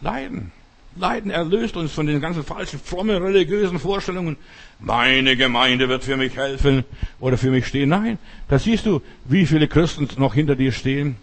Leiden. 0.00 0.50
Leiden 0.96 1.30
erlöst 1.30 1.76
uns 1.76 1.92
von 1.92 2.06
den 2.06 2.20
ganzen 2.20 2.44
falschen, 2.44 2.78
frommen, 2.78 3.22
religiösen 3.22 3.78
Vorstellungen. 3.78 4.36
Meine 4.78 5.36
Gemeinde 5.36 5.88
wird 5.88 6.04
für 6.04 6.16
mich 6.16 6.36
helfen 6.36 6.84
oder 7.18 7.38
für 7.38 7.50
mich 7.50 7.66
stehen. 7.66 7.88
Nein, 7.88 8.18
da 8.48 8.58
siehst 8.58 8.84
du, 8.84 9.00
wie 9.24 9.46
viele 9.46 9.68
Christen 9.68 10.08
noch 10.18 10.34
hinter 10.34 10.54
dir 10.54 10.72
stehen. 10.72 11.16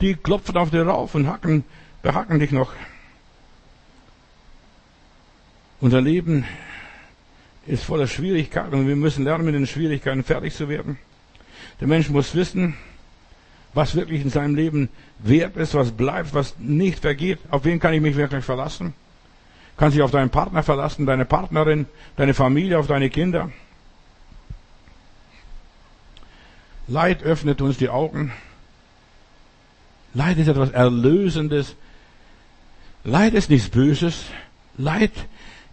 Die 0.00 0.14
klopfen 0.14 0.56
auf 0.56 0.70
dir 0.70 0.86
rauf 0.86 1.14
und 1.14 1.26
hacken, 1.26 1.64
behacken 2.02 2.38
dich 2.38 2.52
noch. 2.52 2.72
Unser 5.80 6.00
Leben 6.00 6.46
ist 7.66 7.84
voller 7.84 8.06
Schwierigkeiten 8.06 8.74
und 8.74 8.88
wir 8.88 8.96
müssen 8.96 9.24
lernen, 9.24 9.44
mit 9.44 9.54
den 9.54 9.66
Schwierigkeiten 9.66 10.24
fertig 10.24 10.54
zu 10.54 10.68
werden. 10.68 10.98
Der 11.80 11.88
Mensch 11.88 12.08
muss 12.08 12.34
wissen, 12.34 12.76
was 13.76 13.94
wirklich 13.94 14.22
in 14.22 14.30
seinem 14.30 14.54
Leben 14.54 14.88
wert 15.18 15.58
ist, 15.58 15.74
was 15.74 15.92
bleibt, 15.92 16.32
was 16.32 16.58
nicht 16.58 17.00
vergeht. 17.00 17.38
Auf 17.50 17.66
wen 17.66 17.78
kann 17.78 17.92
ich 17.92 18.00
mich 18.00 18.16
wirklich 18.16 18.42
verlassen? 18.42 18.94
Kann 19.76 19.92
sich 19.92 20.00
auf 20.00 20.10
deinen 20.10 20.30
Partner 20.30 20.62
verlassen, 20.62 21.04
deine 21.04 21.26
Partnerin, 21.26 21.84
deine 22.16 22.32
Familie, 22.32 22.78
auf 22.78 22.86
deine 22.86 23.10
Kinder. 23.10 23.50
Leid 26.88 27.22
öffnet 27.22 27.60
uns 27.60 27.76
die 27.76 27.90
Augen. 27.90 28.32
Leid 30.14 30.38
ist 30.38 30.48
etwas 30.48 30.70
Erlösendes. 30.70 31.76
Leid 33.04 33.34
ist 33.34 33.50
nichts 33.50 33.68
Böses. 33.68 34.24
Leid, 34.78 35.12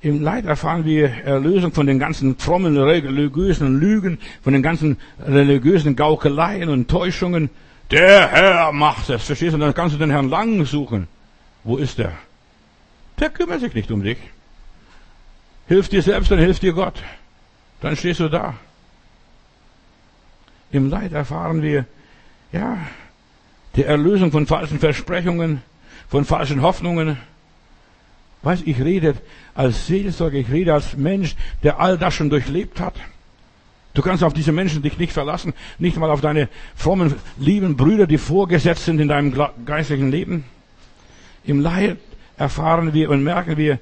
im 0.02 0.22
Leid 0.22 0.44
erfahren 0.44 0.84
wir 0.84 1.08
Erlösung 1.08 1.72
von 1.72 1.88
den 1.88 2.00
ganzen 2.00 2.38
frommen 2.38 2.78
religiösen 2.78 3.80
Lügen, 3.80 4.18
von 4.42 4.52
den 4.52 4.62
ganzen 4.62 4.98
religiösen 5.26 5.96
Gaukeleien 5.96 6.68
und 6.68 6.90
Täuschungen. 6.90 7.50
Der 7.92 8.30
Herr 8.30 8.72
macht 8.72 9.10
es. 9.10 9.24
Verstehst 9.24 9.54
du? 9.54 9.58
Dann 9.58 9.74
kannst 9.74 9.96
du 9.96 10.00
den 10.00 10.10
Herrn 10.10 10.30
Lang 10.30 10.66
suchen. 10.66 11.08
Wo 11.64 11.78
ist 11.78 12.00
er? 12.00 12.14
Der 13.20 13.30
kümmert 13.30 13.62
sich 13.62 13.74
nicht 13.74 13.92
um 13.92 14.04
dich. 14.04 14.18
Hilf 15.68 15.90
dir 15.90 16.02
selbst, 16.02 16.32
dann 16.32 16.40
hilft 16.40 16.62
dir 16.62 16.74
Gott. 16.74 17.02
Dann 17.82 17.96
stehst 17.96 18.20
du 18.20 18.30
da. 18.30 18.56
Im 20.72 20.90
Leid 20.90 21.14
erfahren 21.14 21.62
wir, 21.62 21.86
ja, 22.52 22.78
die 23.76 23.84
Erlösung 23.84 24.32
von 24.32 24.48
falschen 24.48 24.80
Versprechungen, 24.80 25.62
von 26.10 26.26
falschen 26.26 26.62
Hoffnungen. 26.62 27.18
Weißt, 28.42 28.64
ich 28.66 28.80
rede 28.80 29.16
als 29.56 29.88
Seelsorger, 29.88 30.38
ich 30.38 30.50
rede 30.50 30.74
als 30.74 30.98
Mensch, 30.98 31.36
der 31.64 31.80
all 31.80 31.98
das 31.98 32.14
schon 32.14 32.30
durchlebt 32.30 32.80
hat. 32.80 32.96
Du 33.94 34.02
kannst 34.02 34.24
auf 34.24 34.34
diese 34.34 34.52
Menschen 34.52 34.82
dich 34.82 34.98
nicht 34.98 35.14
verlassen, 35.14 35.54
nicht 35.78 35.98
mal 35.98 36.10
auf 36.10 36.22
deine 36.22 36.50
frommen, 36.76 37.14
lieben 37.38 37.78
Brüder, 37.78 38.08
die 38.08 38.18
vorgesetzt 38.18 38.86
sind 38.86 39.00
in 39.00 39.08
deinem 39.08 39.34
geistlichen 39.66 40.10
Leben. 40.10 40.46
Im 41.46 41.60
Leid 41.60 41.98
erfahren 42.38 42.94
wir 42.94 43.10
und 43.12 43.24
merken 43.24 43.58
wir, 43.58 43.80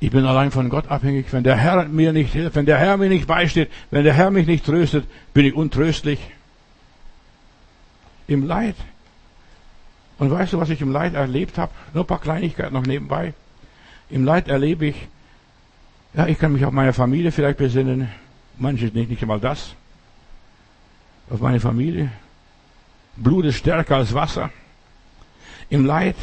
ich 0.00 0.10
bin 0.12 0.24
allein 0.24 0.52
von 0.52 0.68
Gott 0.68 0.88
abhängig. 0.88 1.26
Wenn 1.32 1.42
der 1.42 1.56
Herr 1.56 1.84
mir 1.86 2.12
nicht 2.12 2.32
hilft, 2.32 2.54
wenn 2.54 2.66
der 2.66 2.78
Herr 2.78 2.96
mir 2.96 3.08
nicht 3.08 3.26
beisteht, 3.26 3.70
wenn 3.90 4.04
der 4.04 4.14
Herr 4.14 4.30
mich 4.30 4.46
nicht 4.46 4.64
tröstet, 4.64 5.06
bin 5.34 5.44
ich 5.44 5.54
untröstlich. 5.54 6.20
Im 8.28 8.46
Leid. 8.46 8.76
Und 10.18 10.30
weißt 10.30 10.52
du, 10.52 10.60
was 10.60 10.70
ich 10.70 10.80
im 10.80 10.92
Leid 10.92 11.14
erlebt 11.14 11.58
habe? 11.58 11.72
Nur 11.94 12.04
ein 12.04 12.06
paar 12.06 12.20
Kleinigkeiten 12.20 12.74
noch 12.74 12.86
nebenbei. 12.86 13.34
Im 14.10 14.24
Leid 14.24 14.46
erlebe 14.46 14.86
ich, 14.86 15.08
ja, 16.14 16.26
ich 16.26 16.38
kann 16.38 16.52
mich 16.52 16.64
auf 16.64 16.72
meine 16.72 16.92
Familie 16.92 17.32
vielleicht 17.32 17.58
besinnen. 17.58 18.08
Manche 18.58 18.86
nicht, 18.86 19.10
nicht 19.10 19.22
einmal 19.22 19.40
das. 19.40 19.74
Auf 21.30 21.40
meine 21.40 21.60
Familie. 21.60 22.10
Blut 23.16 23.44
ist 23.44 23.56
stärker 23.56 23.96
als 23.96 24.12
Wasser. 24.14 24.50
Im 25.70 25.84
Leid 25.84 26.16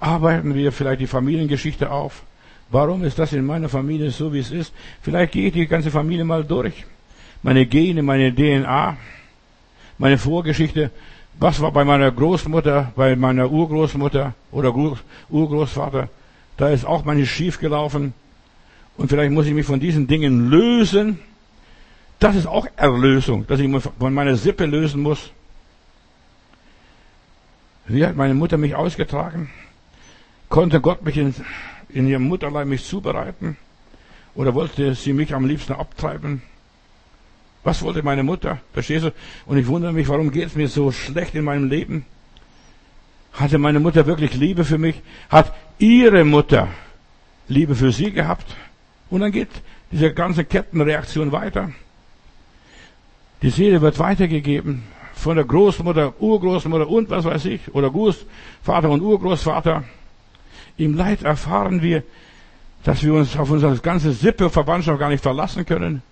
arbeiten 0.00 0.54
wir 0.54 0.72
vielleicht 0.72 1.00
die 1.00 1.06
Familiengeschichte 1.06 1.90
auf. 1.90 2.22
Warum 2.70 3.04
ist 3.04 3.18
das 3.18 3.32
in 3.32 3.44
meiner 3.44 3.68
Familie 3.68 4.10
so, 4.10 4.32
wie 4.32 4.38
es 4.38 4.50
ist? 4.50 4.72
Vielleicht 5.02 5.32
gehe 5.32 5.48
ich 5.48 5.52
die 5.52 5.66
ganze 5.66 5.90
Familie 5.90 6.24
mal 6.24 6.42
durch. 6.42 6.84
Meine 7.42 7.66
Gene, 7.66 8.02
meine 8.02 8.34
DNA, 8.34 8.96
meine 9.98 10.18
Vorgeschichte. 10.18 10.90
Was 11.38 11.60
war 11.60 11.70
bei 11.70 11.84
meiner 11.84 12.10
Großmutter, 12.10 12.92
bei 12.96 13.14
meiner 13.14 13.50
Urgroßmutter 13.50 14.34
oder 14.50 14.74
Urgroßvater? 15.30 16.08
Da 16.56 16.68
ist 16.70 16.84
auch 16.84 17.04
manches 17.04 17.28
schief 17.28 17.58
gelaufen. 17.58 18.14
Und 18.96 19.08
vielleicht 19.08 19.32
muss 19.32 19.46
ich 19.46 19.54
mich 19.54 19.66
von 19.66 19.80
diesen 19.80 20.06
Dingen 20.06 20.50
lösen. 20.50 21.18
Das 22.22 22.36
ist 22.36 22.46
auch 22.46 22.68
Erlösung, 22.76 23.48
dass 23.48 23.58
ich 23.58 23.68
von 23.98 24.14
meiner 24.14 24.36
Sippe 24.36 24.64
lösen 24.64 25.02
muss. 25.02 25.32
Wie 27.88 28.06
hat 28.06 28.14
meine 28.14 28.34
Mutter 28.34 28.58
mich 28.58 28.76
ausgetragen? 28.76 29.50
Konnte 30.48 30.80
Gott 30.80 31.02
mich 31.04 31.16
in, 31.18 31.34
in 31.88 32.06
ihrem 32.06 32.22
Mutterleib 32.28 32.68
mich 32.68 32.84
zubereiten? 32.84 33.56
Oder 34.36 34.54
wollte 34.54 34.94
sie 34.94 35.12
mich 35.12 35.34
am 35.34 35.46
liebsten 35.46 35.72
abtreiben? 35.72 36.42
Was 37.64 37.82
wollte 37.82 38.04
meine 38.04 38.22
Mutter? 38.22 38.60
Verstehst 38.72 39.06
du? 39.06 39.12
Und 39.46 39.58
ich 39.58 39.66
wundere 39.66 39.92
mich, 39.92 40.06
warum 40.06 40.30
geht 40.30 40.46
es 40.46 40.54
mir 40.54 40.68
so 40.68 40.92
schlecht 40.92 41.34
in 41.34 41.42
meinem 41.42 41.68
Leben? 41.68 42.06
Hatte 43.32 43.58
meine 43.58 43.80
Mutter 43.80 44.06
wirklich 44.06 44.34
Liebe 44.34 44.64
für 44.64 44.78
mich? 44.78 45.02
Hat 45.28 45.52
ihre 45.80 46.24
Mutter 46.24 46.68
Liebe 47.48 47.74
für 47.74 47.90
sie 47.90 48.12
gehabt? 48.12 48.54
Und 49.10 49.22
dann 49.22 49.32
geht 49.32 49.50
diese 49.90 50.14
ganze 50.14 50.44
Kettenreaktion 50.44 51.32
weiter. 51.32 51.72
Die 53.42 53.50
Seele 53.50 53.80
wird 53.80 53.98
weitergegeben 53.98 54.84
von 55.14 55.36
der 55.36 55.44
Großmutter, 55.44 56.14
Urgroßmutter 56.20 56.88
und 56.88 57.10
was 57.10 57.24
weiß 57.24 57.44
ich, 57.46 57.74
oder 57.74 57.90
Großvater 57.90 58.88
und 58.88 59.02
Urgroßvater. 59.02 59.84
Im 60.76 60.96
Leid 60.96 61.22
erfahren 61.22 61.82
wir, 61.82 62.02
dass 62.84 63.02
wir 63.02 63.14
uns 63.14 63.36
auf 63.36 63.50
unsere 63.50 63.76
ganze 63.78 64.12
Sippe 64.12 64.44
und 64.44 64.50
Verwandtschaft 64.50 64.98
gar 64.98 65.10
nicht 65.10 65.22
verlassen 65.22 65.66
können. 65.66 66.02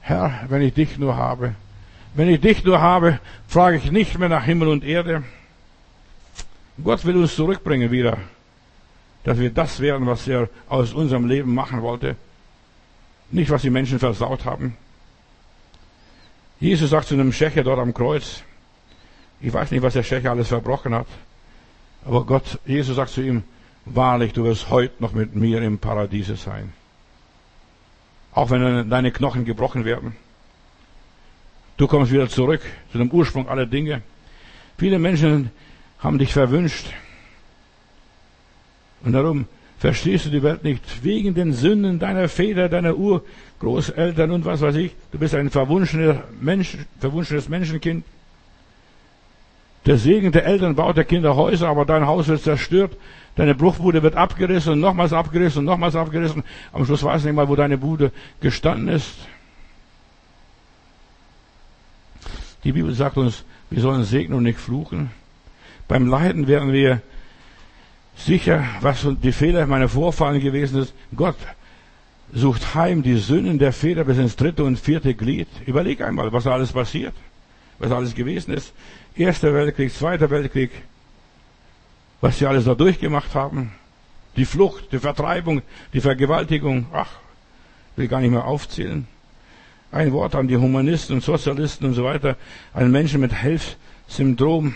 Herr, 0.00 0.46
wenn 0.48 0.62
ich 0.62 0.74
dich 0.74 0.98
nur 0.98 1.16
habe, 1.16 1.54
wenn 2.14 2.28
ich 2.28 2.40
dich 2.40 2.64
nur 2.64 2.80
habe, 2.80 3.20
frage 3.48 3.76
ich 3.76 3.90
nicht 3.90 4.18
mehr 4.18 4.28
nach 4.28 4.44
Himmel 4.44 4.68
und 4.68 4.84
Erde. 4.84 5.22
Gott 6.82 7.04
will 7.04 7.16
uns 7.16 7.36
zurückbringen 7.36 7.90
wieder, 7.90 8.18
dass 9.24 9.38
wir 9.38 9.50
das 9.50 9.80
werden, 9.80 10.06
was 10.06 10.26
er 10.26 10.48
aus 10.68 10.92
unserem 10.92 11.26
Leben 11.26 11.54
machen 11.54 11.80
wollte. 11.82 12.16
Nicht, 13.30 13.50
was 13.50 13.62
die 13.62 13.70
Menschen 13.70 13.98
versaut 13.98 14.44
haben. 14.44 14.76
Jesus 16.62 16.90
sagt 16.90 17.08
zu 17.08 17.14
einem 17.14 17.32
Schächer 17.32 17.64
dort 17.64 17.80
am 17.80 17.92
Kreuz, 17.92 18.44
ich 19.40 19.52
weiß 19.52 19.72
nicht, 19.72 19.82
was 19.82 19.94
der 19.94 20.04
Schächer 20.04 20.30
alles 20.30 20.46
verbrochen 20.46 20.94
hat, 20.94 21.08
aber 22.04 22.24
Gott, 22.24 22.60
Jesus 22.64 22.94
sagt 22.94 23.10
zu 23.10 23.20
ihm, 23.20 23.42
wahrlich, 23.84 24.32
du 24.32 24.44
wirst 24.44 24.70
heute 24.70 24.94
noch 25.02 25.12
mit 25.12 25.34
mir 25.34 25.60
im 25.60 25.80
Paradiese 25.80 26.36
sein. 26.36 26.72
Auch 28.30 28.50
wenn 28.50 28.88
deine 28.88 29.10
Knochen 29.10 29.44
gebrochen 29.44 29.84
werden. 29.84 30.14
Du 31.78 31.88
kommst 31.88 32.12
wieder 32.12 32.28
zurück 32.28 32.60
zu 32.92 32.98
dem 32.98 33.10
Ursprung 33.10 33.48
aller 33.48 33.66
Dinge. 33.66 34.02
Viele 34.78 35.00
Menschen 35.00 35.50
haben 35.98 36.18
dich 36.18 36.32
verwünscht. 36.32 36.86
Und 39.02 39.14
darum 39.14 39.46
verstehst 39.82 40.26
du 40.26 40.30
die 40.30 40.44
Welt 40.44 40.62
nicht. 40.62 41.02
Wegen 41.02 41.34
den 41.34 41.52
Sünden 41.52 41.98
deiner 41.98 42.28
Väter, 42.28 42.68
deiner 42.68 42.94
Urgroßeltern 42.96 44.30
und 44.30 44.44
was 44.44 44.60
weiß 44.60 44.76
ich. 44.76 44.94
Du 45.10 45.18
bist 45.18 45.34
ein 45.34 45.50
verwunschener 45.50 46.22
Mensch, 46.40 46.78
verwunschenes 47.00 47.48
Menschenkind. 47.48 48.04
Der 49.84 49.96
Segen 49.98 50.30
der 50.30 50.44
Eltern 50.46 50.76
baut 50.76 50.96
der 50.96 51.04
Kinder 51.04 51.34
Häuser, 51.34 51.68
aber 51.68 51.84
dein 51.84 52.06
Haus 52.06 52.28
wird 52.28 52.42
zerstört. 52.42 52.96
Deine 53.34 53.56
Bruchbude 53.56 54.04
wird 54.04 54.14
abgerissen 54.14 54.74
und 54.74 54.78
nochmals 54.78 55.12
abgerissen 55.12 55.58
und 55.58 55.64
nochmals 55.64 55.96
abgerissen. 55.96 56.44
Am 56.72 56.86
Schluss 56.86 57.02
weiß 57.02 57.24
nicht 57.24 57.34
mal, 57.34 57.48
wo 57.48 57.56
deine 57.56 57.76
Bude 57.76 58.12
gestanden 58.40 58.86
ist. 58.86 59.16
Die 62.62 62.70
Bibel 62.70 62.94
sagt 62.94 63.16
uns, 63.16 63.42
wir 63.68 63.80
sollen 63.80 64.04
segnen 64.04 64.38
und 64.38 64.44
nicht 64.44 64.60
fluchen. 64.60 65.10
Beim 65.88 66.06
Leiden 66.06 66.46
werden 66.46 66.72
wir 66.72 67.02
sicher, 68.16 68.64
was 68.80 69.06
die 69.22 69.32
Fehler 69.32 69.66
meiner 69.66 69.88
Vorfahren 69.88 70.40
gewesen 70.40 70.82
ist. 70.82 70.94
Gott 71.14 71.36
sucht 72.32 72.74
heim 72.74 73.02
die 73.02 73.16
Sünden 73.16 73.58
der 73.58 73.72
Väter 73.72 74.04
bis 74.04 74.18
ins 74.18 74.36
dritte 74.36 74.64
und 74.64 74.78
vierte 74.78 75.14
Glied. 75.14 75.48
Überleg 75.66 76.00
einmal, 76.00 76.32
was 76.32 76.44
da 76.44 76.52
alles 76.52 76.72
passiert, 76.72 77.14
was 77.78 77.90
alles 77.90 78.14
gewesen 78.14 78.54
ist. 78.54 78.72
Erster 79.14 79.52
Weltkrieg, 79.52 79.92
Zweiter 79.92 80.30
Weltkrieg, 80.30 80.70
was 82.20 82.38
sie 82.38 82.46
alles 82.46 82.64
da 82.64 82.74
durchgemacht 82.74 83.34
haben. 83.34 83.72
Die 84.36 84.46
Flucht, 84.46 84.92
die 84.92 84.98
Vertreibung, 84.98 85.60
die 85.92 86.00
Vergewaltigung, 86.00 86.86
ach, 86.92 87.10
will 87.96 88.08
gar 88.08 88.20
nicht 88.20 88.30
mehr 88.30 88.46
aufzählen. 88.46 89.06
Ein 89.90 90.12
Wort 90.12 90.34
an 90.34 90.48
die 90.48 90.56
Humanisten 90.56 91.16
und 91.16 91.22
Sozialisten 91.22 91.84
und 91.84 91.92
so 91.92 92.04
weiter, 92.04 92.36
einen 92.72 92.90
Menschen 92.90 93.20
mit 93.20 93.34
Helfsyndrom, 93.34 94.74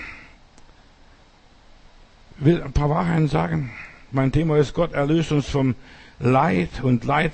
will 2.39 2.63
ein 2.63 2.73
paar 2.73 2.91
Wahrheiten 2.91 3.29
sagen. 3.29 3.71
Mein 4.13 4.33
Thema 4.33 4.59
ist, 4.59 4.75
Gott 4.75 4.93
erlöst 4.93 5.33
uns 5.33 5.49
vom 5.49 5.75
Leid 6.19 6.71
und 6.83 7.05
Leid 7.05 7.33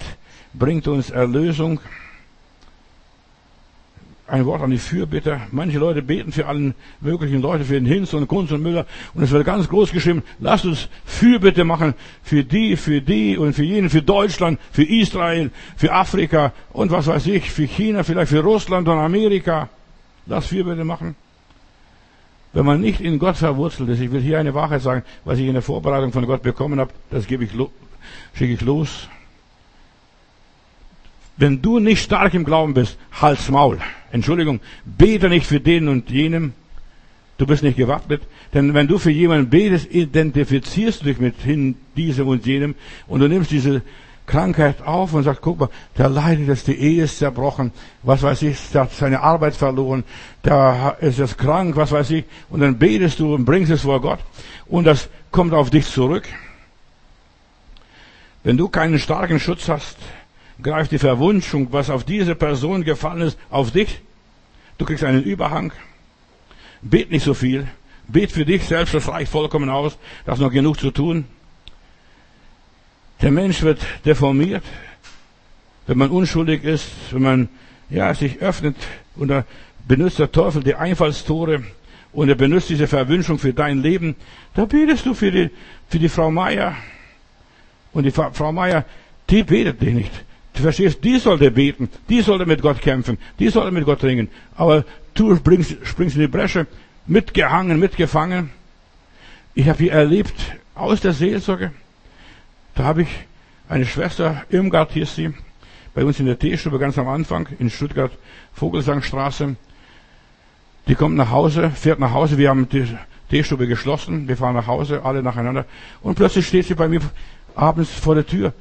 bringt 0.55 0.89
uns 0.89 1.11
Erlösung. 1.11 1.81
Ein 4.27 4.47
Wort 4.47 4.63
an 4.63 4.71
die 4.71 4.79
Fürbitter. 4.79 5.43
Manche 5.51 5.79
Leute 5.79 6.01
beten 6.01 6.33
für 6.33 6.47
allen 6.47 6.75
möglichen 7.01 7.43
Leute, 7.43 7.65
für 7.65 7.75
den 7.75 7.85
Hinz 7.85 8.15
und 8.15 8.29
Kunz 8.29 8.51
und 8.51 8.63
Müller. 8.63 8.87
Und 9.15 9.23
es 9.23 9.31
wird 9.31 9.45
ganz 9.45 9.69
groß 9.69 9.93
geschrieben, 9.93 10.23
lasst 10.39 10.65
uns 10.65 10.89
Fürbitte 11.05 11.65
machen 11.65 11.95
für 12.23 12.43
die, 12.43 12.77
für 12.77 13.03
die 13.03 13.37
und 13.37 13.53
für 13.53 13.65
jenen, 13.65 13.91
für 13.91 14.01
Deutschland, 14.01 14.59
für 14.71 14.85
Israel, 14.85 15.51
für 15.77 15.93
Afrika 15.93 16.53
und 16.73 16.91
was 16.91 17.09
weiß 17.09 17.27
ich, 17.27 17.51
für 17.51 17.67
China, 17.67 18.05
vielleicht 18.05 18.31
für 18.31 18.41
Russland 18.41 18.89
und 18.89 18.99
Amerika. 18.99 19.69
Lass 20.27 20.47
Fürbitte 20.47 20.85
machen. 20.85 21.15
Wenn 22.53 22.67
man 22.67 22.81
nicht 22.81 23.01
in 23.01 23.19
Gott 23.19 23.37
verwurzelt 23.37 23.89
ist, 23.89 24.01
ich 24.01 24.13
will 24.13 24.21
hier 24.21 24.39
eine 24.39 24.55
Wahrheit 24.55 24.83
sagen, 24.83 25.03
was 25.25 25.39
ich 25.39 25.47
in 25.47 25.55
der 25.55 25.63
Vorbereitung 25.63 26.13
von 26.13 26.27
Gott 26.27 26.43
bekommen 26.43 26.81
habe, 26.81 26.93
das 27.11 27.27
gebe 27.27 27.45
ich 27.45 27.53
schicke 28.35 28.53
ich 28.53 28.61
los. 28.61 29.09
Wenn 31.37 31.63
du 31.63 31.79
nicht 31.79 32.03
stark 32.03 32.35
im 32.35 32.45
Glauben 32.45 32.75
bist, 32.75 32.99
halt's 33.21 33.49
Maul. 33.49 33.79
Entschuldigung, 34.11 34.61
bete 34.85 35.29
nicht 35.29 35.47
für 35.47 35.61
den 35.61 35.89
und 35.89 36.11
jenem. 36.11 36.53
Du 37.39 37.47
bist 37.47 37.63
nicht 37.63 37.79
gewappnet. 37.79 38.23
Denn 38.53 38.75
wenn 38.75 38.87
du 38.87 38.99
für 38.99 39.11
jemanden 39.11 39.49
betest, 39.49 39.93
identifizierst 39.93 41.01
du 41.01 41.07
dich 41.07 41.19
mit 41.19 41.35
diesem 41.97 42.29
und 42.29 42.47
jenem 42.47 42.75
und 43.09 43.21
du 43.21 43.29
nimmst 43.29 43.51
diese 43.51 43.83
Krankheit 44.27 44.83
auf 44.83 45.13
und 45.13 45.25
sagst, 45.25 45.43
guck 45.43 45.61
mal, 45.61 45.69
der 45.99 46.09
leidet 46.09 46.49
jetzt, 46.49 46.67
die 46.69 46.79
Ehe 46.79 47.05
ist 47.05 47.19
zerbrochen, 47.19 47.73
was 48.03 48.23
weiß 48.23 48.43
ich, 48.43 48.71
der 48.73 48.83
hat 48.83 48.93
seine 48.93 49.21
Arbeit 49.21 49.57
verloren, 49.57 50.05
der 50.45 50.97
ist 51.01 51.19
jetzt 51.19 51.39
krank, 51.39 51.77
was 51.77 51.93
weiß 51.93 52.11
ich, 52.11 52.25
und 52.49 52.61
dann 52.61 52.79
betest 52.79 53.19
du 53.19 53.35
und 53.35 53.45
bringst 53.45 53.73
es 53.73 53.83
vor 53.83 54.01
Gott 54.01 54.21
und 54.67 54.85
das 54.85 55.09
kommt 55.31 55.55
auf 55.55 55.71
dich 55.71 55.87
zurück. 55.87 56.25
Wenn 58.45 58.57
du 58.57 58.69
keinen 58.69 58.99
starken 58.99 59.39
Schutz 59.39 59.69
hast, 59.69 59.97
greift 60.63 60.93
die 60.93 60.99
Verwunschung, 60.99 61.69
was 61.73 61.91
auf 61.91 62.05
diese 62.05 62.35
Person 62.35 62.85
gefallen 62.85 63.23
ist, 63.23 63.39
auf 63.51 63.71
dich. 63.71 64.01
Du 64.79 64.85
kriegst 64.85 65.05
einen 65.05 65.23
Überhang. 65.23 65.73
Bet 66.83 67.11
nicht 67.11 67.25
so 67.25 67.35
viel. 67.35 67.69
Bet 68.09 68.33
für 68.33 68.45
dich 68.45 68.65
selbst, 68.65 68.95
das 68.95 69.09
reicht 69.09 69.31
vollkommen 69.31 69.71
aus. 69.71 69.97
Da 70.27 70.33
ist 70.33 70.41
noch 70.41 70.51
genug 70.51 70.81
zu 70.81 70.91
tun. 70.91 71.27
Der 73.23 73.31
Mensch 73.31 73.63
wird 73.63 73.81
deformiert, 74.05 74.65
wenn 75.87 75.99
man 75.99 76.11
unschuldig 76.11 76.65
ist, 76.65 76.89
wenn 77.13 77.23
man 77.23 77.49
ja, 77.89 78.13
sich 78.15 78.41
öffnet 78.41 78.77
und 79.17 79.29
da 79.29 79.45
benutzt 79.87 80.19
der 80.19 80.33
Teufel 80.33 80.63
die 80.63 80.75
Einfallstore 80.75 81.63
und 82.13 82.29
er 82.29 82.35
benutzt 82.35 82.69
diese 82.69 82.87
Verwünschung 82.87 83.39
für 83.39 83.53
dein 83.53 83.81
Leben. 83.81 84.17
Da 84.55 84.65
betest 84.65 85.07
du 85.07 85.15
für 85.15 85.31
die, 85.31 85.51
für 85.89 85.99
die 85.99 86.09
Frau 86.09 86.31
Meier. 86.31 86.77
Und 87.93 88.05
die 88.05 88.11
Frau 88.11 88.53
Meier, 88.53 88.85
die 89.31 89.43
betet 89.43 89.81
dich 89.81 89.95
nicht. 89.95 90.13
Du 90.55 90.63
verstehst, 90.63 91.03
die 91.05 91.19
sollte 91.19 91.51
beten, 91.51 91.89
die 92.09 92.21
sollte 92.21 92.45
mit 92.45 92.61
Gott 92.61 92.81
kämpfen, 92.81 93.19
die 93.39 93.49
sollte 93.49 93.71
mit 93.71 93.85
Gott 93.85 94.03
ringen. 94.03 94.29
Aber 94.57 94.85
du 95.15 95.35
springst, 95.37 95.77
springst 95.85 96.17
in 96.17 96.23
die 96.23 96.29
Bresche, 96.29 96.67
mitgehangen, 97.07 97.79
mitgefangen. 97.79 98.51
Ich 99.55 99.69
habe 99.69 99.79
hier 99.79 99.93
erlebt, 99.93 100.35
aus 100.75 101.01
der 101.01 101.13
Seelsorge, 101.13 101.73
da 102.75 102.85
habe 102.85 103.03
ich 103.03 103.09
eine 103.69 103.87
Schwester, 103.87 104.45
Irmgard 104.51 104.93
hieß 104.93 105.15
sie, 105.15 105.33
bei 105.95 106.05
uns 106.05 106.21
in 106.21 106.27
der 106.27 106.39
Teestube 106.39 106.79
ganz 106.79 106.99
am 106.99 107.09
Anfang, 107.09 107.49
in 107.59 107.71
Stuttgart, 107.71 108.13
Vogelsangstraße. 108.55 109.57
Die 110.89 110.95
kommt 110.95 111.17
nach 111.17 111.31
Hause, 111.31 111.71
fährt 111.71 111.99
nach 111.99 112.13
Hause, 112.13 112.39
wir 112.39 112.49
haben 112.49 112.69
die 112.69 112.87
Teestube 113.31 113.67
geschlossen, 113.67 114.27
wir 114.27 114.37
fahren 114.37 114.55
nach 114.55 114.67
Hause, 114.67 115.05
alle 115.05 115.23
nacheinander. 115.23 115.67
Und 116.03 116.15
plötzlich 116.15 116.47
steht 116.47 116.67
sie 116.67 116.75
bei 116.75 116.89
mir 116.89 117.01
abends 117.55 117.91
vor 117.91 118.15
der 118.15 118.27
Tür. 118.27 118.53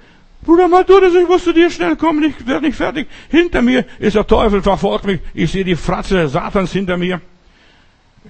Bruder 0.44 0.68
Matthäus, 0.68 1.14
ich 1.14 1.28
muss 1.28 1.44
zu 1.44 1.54
dir 1.54 1.70
schnell 1.70 1.96
kommen, 1.96 2.24
ich 2.24 2.48
werde 2.48 2.66
nicht 2.66 2.76
fertig. 2.76 3.08
Hinter 3.30 3.62
mir 3.62 3.86
ist 4.00 4.16
der 4.16 4.26
Teufel, 4.26 4.62
verfolgt 4.62 5.06
mich. 5.06 5.22
Ich 5.34 5.52
sehe 5.52 5.64
die 5.64 5.76
Fratze 5.76 6.28
Satans 6.28 6.72
hinter 6.72 6.98
mir. 6.98 7.22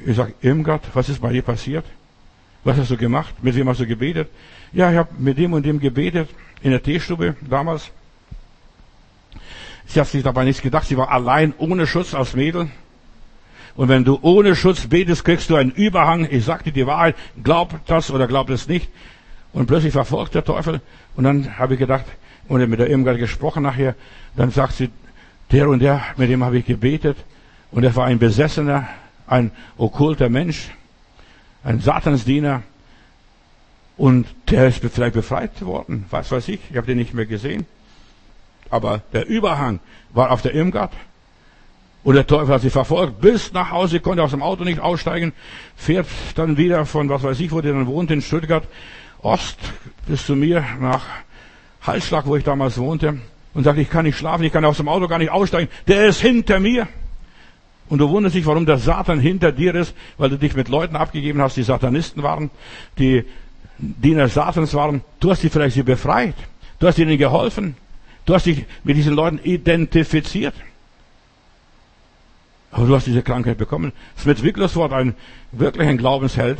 Ich 0.06 0.16
sage, 0.16 0.34
Irmgard, 0.42 0.84
was 0.94 1.10
ist 1.10 1.22
bei 1.22 1.32
dir 1.32 1.42
passiert? 1.42 1.86
Was 2.64 2.78
hast 2.78 2.92
du 2.92 2.98
gemacht? 2.98 3.34
Mit 3.42 3.56
wem 3.56 3.68
hast 3.70 3.80
du 3.80 3.88
gebetet? 3.88 4.30
Ja, 4.74 4.92
ich 4.92 4.98
habe 4.98 5.10
mit 5.18 5.38
dem 5.38 5.54
und 5.54 5.66
dem 5.66 5.80
gebetet, 5.80 6.30
in 6.62 6.72
der 6.72 6.82
Teestube 6.82 7.36
damals. 7.42 7.92
Sie 9.86 10.00
hat 10.00 10.08
sich 10.08 10.24
dabei 10.24 10.46
nichts 10.46 10.62
gedacht, 10.62 10.88
sie 10.88 10.98
war 10.98 11.12
allein, 11.12 11.54
ohne 11.58 11.86
Schutz 11.86 12.14
als 12.14 12.36
Mädel. 12.36 12.70
Und 13.76 13.90
wenn 13.90 14.04
du 14.04 14.20
ohne 14.22 14.56
Schutz 14.56 14.88
betest, 14.88 15.26
kriegst 15.26 15.50
du 15.50 15.56
einen 15.56 15.72
Überhang. 15.72 16.28
Ich 16.30 16.46
sagte 16.46 16.72
die 16.72 16.88
Wahrheit, 16.88 17.16
glaub 17.44 17.86
das 17.86 18.12
oder 18.12 18.28
glaub 18.28 18.50
es 18.50 18.68
nicht. 18.68 18.90
Und 19.54 19.68
plötzlich 19.68 19.92
verfolgt 19.92 20.36
der 20.36 20.44
Teufel. 20.46 20.82
Und 21.16 21.26
dann 21.26 21.58
habe 21.58 21.74
ich 21.74 21.80
gedacht, 21.80 22.06
und 22.48 22.70
mit 22.70 22.80
der 22.80 22.90
Irmgard 22.90 23.18
gesprochen 23.18 23.64
nachher, 23.64 23.96
dann 24.36 24.52
sagt 24.52 24.74
sie, 24.74 24.90
der 25.52 25.70
und 25.70 25.80
der, 25.80 26.02
mit 26.18 26.30
dem 26.30 26.44
habe 26.44 26.58
ich 26.58 26.66
gebetet. 26.66 27.18
Und 27.72 27.84
er 27.84 27.96
war 27.96 28.06
ein 28.06 28.20
Besessener, 28.20 28.88
ein 29.28 29.52
okkulter 29.78 30.30
Mensch, 30.30 30.70
ein 31.64 31.80
Satansdiener. 31.80 32.64
Und 33.98 34.28
der 34.50 34.68
ist 34.68 34.80
vielleicht 34.80 35.14
befreit 35.14 35.64
worden, 35.64 36.06
was 36.10 36.32
weiß 36.32 36.48
ich, 36.48 36.60
ich 36.70 36.78
habe 36.78 36.88
den 36.88 36.98
nicht 36.98 37.14
mehr 37.14 37.26
gesehen. 37.26 37.66
Aber 38.70 39.02
der 39.14 39.28
Überhang 39.28 39.80
war 40.12 40.32
auf 40.32 40.42
der 40.42 40.56
Irmgard. 40.56 40.94
Und 42.04 42.16
der 42.16 42.26
Teufel 42.26 42.54
hat 42.54 42.62
sie 42.62 42.72
verfolgt 42.72 43.22
bis 43.22 43.54
nach 43.54 43.70
Hause, 43.70 44.00
konnte 44.00 44.24
aus 44.24 44.32
dem 44.32 44.42
Auto 44.42 44.64
nicht 44.64 44.80
aussteigen, 44.80 45.34
fährt 45.76 46.08
dann 46.36 46.58
wieder 46.58 46.86
von, 46.86 47.10
was 47.10 47.22
weiß 47.22 47.40
ich, 47.40 47.52
wo 47.52 47.62
der 47.62 47.74
dann 47.74 47.86
wohnt, 47.86 48.10
in 48.10 48.22
Stuttgart, 48.22 48.64
Ost 49.22 49.60
bis 50.08 50.26
zu 50.26 50.36
mir 50.36 50.66
nach 50.80 51.06
Halsschlag, 51.84 52.26
wo 52.26 52.36
ich 52.36 52.44
damals 52.44 52.80
wohnte, 52.80 53.20
und 53.54 53.64
sagt, 53.64 53.78
ich 53.78 53.90
kann 53.90 54.06
nicht 54.06 54.18
schlafen, 54.18 54.44
ich 54.44 54.54
kann 54.54 54.66
aus 54.66 54.78
dem 54.78 54.88
Auto 54.88 55.08
gar 55.08 55.20
nicht 55.20 55.32
aussteigen, 55.32 55.70
der 55.88 56.08
ist 56.08 56.22
hinter 56.22 56.60
mir. 56.60 56.88
Und 57.88 58.00
du 58.00 58.10
wunderst 58.10 58.36
dich, 58.36 58.46
warum 58.46 58.66
der 58.66 58.78
Satan 58.78 59.20
hinter 59.20 59.52
dir 59.52 59.76
ist, 59.76 59.94
weil 60.18 60.30
du 60.30 60.38
dich 60.38 60.56
mit 60.56 60.70
Leuten 60.70 60.96
abgegeben 60.96 61.42
hast, 61.42 61.58
die 61.58 61.64
Satanisten 61.64 62.24
waren, 62.24 62.50
die 62.98 63.26
Diener 63.82 64.28
Satans 64.28 64.74
waren. 64.74 65.02
Du 65.20 65.32
hast 65.32 65.42
sie 65.42 65.50
vielleicht 65.50 65.76
sie 65.76 65.84
befreit. 65.84 66.36
Du 66.80 66.88
hast 66.88 67.00
ihnen 67.00 67.18
geholfen. 67.18 67.76
Du 68.26 68.34
hast 68.34 68.46
dich 68.46 68.66
mit 68.84 68.96
diesen 68.96 69.14
Leuten 69.14 69.40
identifiziert. 69.44 70.54
Aber 72.72 72.86
du 72.86 72.96
hast 72.96 73.08
diese 73.08 73.24
Krankheit 73.24 73.58
bekommen. 73.58 73.92
Smith 74.18 74.44
Wigglesworth, 74.44 74.94
ein 74.94 75.16
wirklich 75.52 75.88
ein 75.88 75.98
Glaubensheld, 75.98 76.60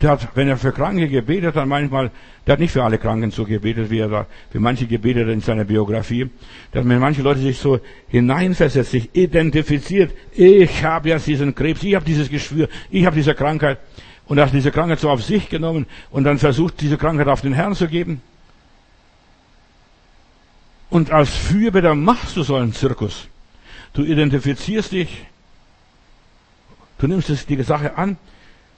der 0.00 0.10
hat, 0.10 0.28
wenn 0.36 0.48
er 0.48 0.56
für 0.56 0.70
Kranke 0.70 1.08
gebetet 1.08 1.56
hat, 1.56 1.66
manchmal, 1.66 2.12
der 2.46 2.52
hat 2.52 2.60
nicht 2.60 2.70
für 2.70 2.84
alle 2.84 2.98
Kranken 2.98 3.32
so 3.32 3.44
gebetet, 3.44 3.90
wie 3.90 3.98
er 3.98 4.08
da 4.08 4.26
für 4.50 4.60
manche 4.60 4.86
gebetet 4.86 5.28
in 5.28 5.40
seiner 5.40 5.64
Biografie. 5.64 6.30
Hat 6.72 6.84
mit 6.84 7.00
manche 7.00 7.22
Leute 7.22 7.40
sich 7.40 7.58
so 7.58 7.80
hineinversetzt, 8.06 8.92
sich 8.92 9.10
identifiziert. 9.14 10.14
Ich 10.32 10.84
habe 10.84 11.08
jetzt 11.08 11.26
diesen 11.26 11.54
Krebs, 11.54 11.82
ich 11.82 11.96
habe 11.96 12.04
dieses 12.04 12.30
Geschwür, 12.30 12.68
ich 12.90 13.04
habe 13.04 13.16
diese 13.16 13.34
Krankheit. 13.34 13.78
Und 14.28 14.38
er 14.38 14.46
hat 14.46 14.52
diese 14.52 14.70
Krankheit 14.70 15.00
so 15.00 15.10
auf 15.10 15.24
sich 15.24 15.48
genommen 15.48 15.86
und 16.10 16.24
dann 16.24 16.38
versucht, 16.38 16.80
diese 16.80 16.98
Krankheit 16.98 17.28
auf 17.28 17.40
den 17.40 17.54
Herrn 17.54 17.74
zu 17.74 17.88
geben. 17.88 18.20
Und 20.90 21.10
als 21.10 21.30
Fürbitter 21.30 21.94
machst 21.94 22.36
du 22.36 22.42
so 22.42 22.56
einen 22.56 22.72
Zirkus. 22.72 23.26
Du 23.94 24.02
identifizierst 24.04 24.92
dich, 24.92 25.26
du 26.98 27.06
nimmst 27.06 27.48
die 27.48 27.62
Sache 27.62 27.96
an, 27.96 28.16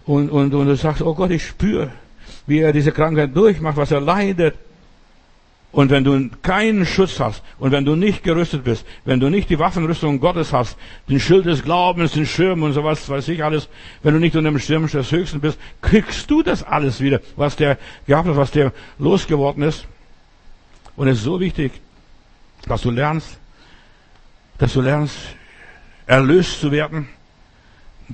und, 0.06 0.30
und, 0.30 0.54
und 0.54 0.66
du 0.66 0.76
sagst, 0.76 1.02
oh 1.02 1.14
Gott, 1.14 1.30
ich 1.30 1.46
spüre, 1.46 1.92
wie 2.46 2.58
er 2.60 2.72
diese 2.72 2.92
Krankheit 2.92 3.36
durchmacht, 3.36 3.76
was 3.76 3.90
er 3.90 4.00
leidet. 4.00 4.56
Und 5.72 5.90
wenn 5.90 6.02
du 6.02 6.28
keinen 6.42 6.84
Schutz 6.84 7.20
hast 7.20 7.42
und 7.60 7.70
wenn 7.70 7.84
du 7.84 7.94
nicht 7.94 8.24
gerüstet 8.24 8.64
bist, 8.64 8.84
wenn 9.04 9.20
du 9.20 9.30
nicht 9.30 9.48
die 9.50 9.58
Waffenrüstung 9.58 10.18
Gottes 10.18 10.52
hast, 10.52 10.76
den 11.08 11.20
Schild 11.20 11.46
des 11.46 11.62
Glaubens, 11.62 12.12
den 12.12 12.26
Schirm 12.26 12.64
und 12.64 12.72
sowas, 12.72 13.08
weiß 13.08 13.28
ich 13.28 13.44
alles, 13.44 13.68
wenn 14.02 14.14
du 14.14 14.20
nicht 14.20 14.34
unter 14.34 14.50
dem 14.50 14.58
Schirm 14.58 14.88
des 14.88 15.12
Höchsten 15.12 15.40
bist, 15.40 15.58
kriegst 15.80 16.28
du 16.28 16.42
das 16.42 16.64
alles 16.64 17.00
wieder, 17.00 17.20
was 17.36 17.54
der 17.54 17.78
gehabt 18.06 18.28
hat, 18.28 18.36
was 18.36 18.50
der 18.50 18.72
losgeworden 18.98 19.62
ist. 19.62 19.86
Und 20.96 21.06
es 21.06 21.18
ist 21.18 21.24
so 21.24 21.38
wichtig, 21.38 21.72
dass 22.66 22.82
du 22.82 22.90
lernst, 22.90 23.38
dass 24.58 24.72
du 24.72 24.80
lernst, 24.80 25.16
erlöst 26.06 26.60
zu 26.60 26.72
werden, 26.72 27.08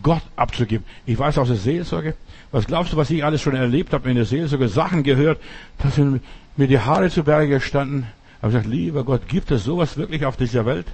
Gott 0.02 0.22
abzugeben. 0.36 0.84
Ich 1.06 1.18
weiß 1.18 1.38
aus 1.38 1.48
der 1.48 1.56
Seelsorge, 1.56 2.14
was 2.52 2.66
glaubst 2.66 2.92
du, 2.92 2.96
was 2.96 3.10
ich 3.10 3.24
alles 3.24 3.42
schon 3.42 3.54
erlebt 3.54 3.92
habe 3.92 4.08
in 4.08 4.16
der 4.16 4.24
Seelsorge, 4.24 4.68
Sachen 4.68 5.02
gehört, 5.02 5.40
da 5.78 5.90
sind 5.90 6.22
mir 6.56 6.68
die 6.68 6.78
Haare 6.78 7.10
zu 7.10 7.22
Berge 7.24 7.48
gestanden. 7.48 8.06
Aber 8.40 8.48
ich 8.48 8.54
gesagt, 8.54 8.72
lieber 8.72 9.04
Gott, 9.04 9.28
gibt 9.28 9.50
es 9.50 9.64
sowas 9.64 9.96
wirklich 9.96 10.24
auf 10.24 10.36
dieser 10.36 10.66
Welt? 10.66 10.86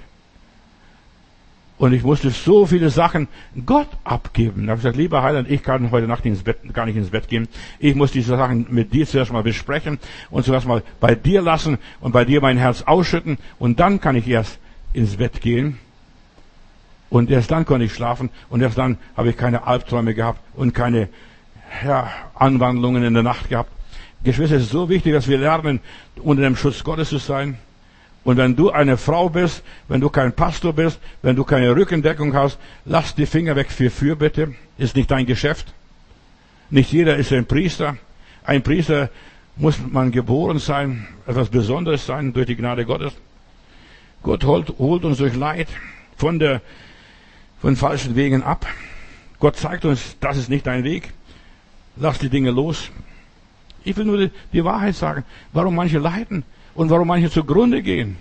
Und 1.77 1.91
ich 1.91 2.03
musste 2.03 2.29
so 2.29 2.65
viele 2.65 2.89
Sachen 2.89 3.27
Gott 3.65 3.89
abgeben. 4.03 4.67
Da 4.67 4.71
habe 4.71 4.79
ich 4.79 4.83
gesagt, 4.83 4.95
lieber 4.95 5.23
Heiland, 5.23 5.49
ich 5.49 5.63
kann 5.63 5.91
heute 5.91 6.07
Nacht 6.07 6.25
ins 6.25 6.43
Bett, 6.43 6.57
gar 6.73 6.85
nicht 6.85 6.95
ins 6.95 7.09
Bett 7.09 7.27
gehen. 7.27 7.47
Ich 7.79 7.95
muss 7.95 8.11
diese 8.11 8.37
Sachen 8.37 8.67
mit 8.69 8.93
dir 8.93 9.07
zuerst 9.07 9.33
mal 9.33 9.43
besprechen 9.43 9.99
und 10.29 10.45
zuerst 10.45 10.67
mal 10.67 10.83
bei 10.99 11.15
dir 11.15 11.41
lassen 11.41 11.79
und 11.99 12.11
bei 12.11 12.25
dir 12.25 12.41
mein 12.41 12.57
Herz 12.57 12.83
ausschütten 12.83 13.37
und 13.59 13.79
dann 13.79 13.99
kann 13.99 14.15
ich 14.15 14.27
erst 14.27 14.59
ins 14.93 15.17
Bett 15.17 15.41
gehen. 15.41 15.79
Und 17.09 17.29
erst 17.29 17.51
dann 17.51 17.65
konnte 17.65 17.85
ich 17.85 17.93
schlafen 17.93 18.29
und 18.49 18.61
erst 18.61 18.77
dann 18.77 18.97
habe 19.17 19.29
ich 19.29 19.37
keine 19.37 19.67
Albträume 19.67 20.13
gehabt 20.13 20.39
und 20.55 20.73
keine 20.73 21.09
ja, 21.85 22.11
Anwandlungen 22.35 23.03
in 23.03 23.13
der 23.13 23.23
Nacht 23.23 23.49
gehabt. 23.49 23.71
Geschwister, 24.23 24.55
es 24.55 24.63
ist 24.63 24.71
so 24.71 24.89
wichtig, 24.89 25.13
dass 25.13 25.27
wir 25.27 25.37
lernen, 25.37 25.79
unter 26.21 26.43
dem 26.43 26.55
Schutz 26.55 26.83
Gottes 26.83 27.09
zu 27.09 27.17
sein. 27.17 27.57
Und 28.23 28.37
wenn 28.37 28.55
du 28.55 28.71
eine 28.71 28.95
Frau 28.95 29.29
bist, 29.29 29.63
wenn 29.89 29.99
du 29.99 30.09
kein 30.09 30.31
Pastor 30.31 30.73
bist, 30.73 30.99
wenn 31.21 31.35
du 31.35 31.43
keine 31.43 31.75
Rückendeckung 31.75 32.33
hast, 32.33 32.57
lass 32.85 33.15
die 33.15 33.25
Finger 33.25 33.55
weg 33.55 33.69
für 33.69 33.89
Fürbitte. 33.89 34.55
Ist 34.77 34.95
nicht 34.95 35.11
dein 35.11 35.25
Geschäft. 35.25 35.73
Nicht 36.69 36.91
jeder 36.91 37.17
ist 37.17 37.33
ein 37.33 37.45
Priester. 37.45 37.97
Ein 38.45 38.63
Priester 38.63 39.09
muss 39.57 39.77
man 39.79 40.11
geboren 40.11 40.59
sein, 40.59 41.07
etwas 41.27 41.49
Besonderes 41.49 42.05
sein 42.05 42.33
durch 42.33 42.47
die 42.47 42.55
Gnade 42.55 42.85
Gottes. 42.85 43.13
Gott 44.23 44.45
holt, 44.45 44.73
holt 44.79 45.03
uns 45.03 45.17
durch 45.17 45.35
Leid 45.35 45.67
von 46.15 46.39
der 46.39 46.61
von 47.61 47.75
falschen 47.75 48.15
Wegen 48.15 48.43
ab. 48.43 48.65
Gott 49.39 49.57
zeigt 49.57 49.85
uns, 49.85 50.17
das 50.19 50.37
ist 50.37 50.49
nicht 50.49 50.65
dein 50.67 50.83
Weg. 50.83 51.13
Lass 51.95 52.19
die 52.19 52.29
Dinge 52.29 52.51
los. 52.51 52.89
Ich 53.83 53.95
will 53.97 54.05
nur 54.05 54.29
die, 54.51 54.63
Wahrheit 54.63 54.95
sagen, 54.95 55.23
warum 55.51 55.75
manche 55.75 55.99
leiden 55.99 56.43
und 56.73 56.89
warum 56.89 57.07
manche 57.07 57.29
zugrunde 57.29 57.81
gehen. 57.81 58.17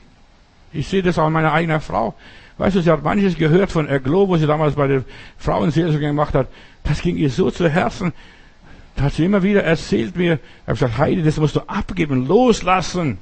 Ich 0.72 0.88
sehe 0.88 1.02
das 1.02 1.18
auch 1.18 1.26
an 1.26 1.32
meiner 1.32 1.52
eigenen 1.52 1.80
Frau. 1.80 2.14
Weißt 2.58 2.76
du, 2.76 2.80
sie 2.80 2.90
hat 2.90 3.02
manches 3.02 3.36
gehört 3.36 3.70
von 3.70 3.86
Erglo, 3.86 4.28
wo 4.28 4.36
sie 4.36 4.46
damals 4.46 4.74
bei 4.74 4.88
der 4.88 5.04
Frauenseelsorge 5.38 6.06
gemacht 6.06 6.34
hat. 6.34 6.48
Das 6.84 7.00
ging 7.00 7.16
ihr 7.16 7.30
so 7.30 7.50
zu 7.50 7.68
Herzen. 7.68 8.12
Da 8.96 9.04
hat 9.04 9.14
sie 9.14 9.24
immer 9.24 9.42
wieder 9.42 9.62
erzählt 9.62 10.16
mir, 10.16 10.34
ich 10.34 10.40
habe 10.66 10.72
gesagt, 10.72 10.98
Heidi, 10.98 11.22
das 11.22 11.38
musst 11.38 11.56
du 11.56 11.60
abgeben, 11.60 12.26
loslassen. 12.26 13.18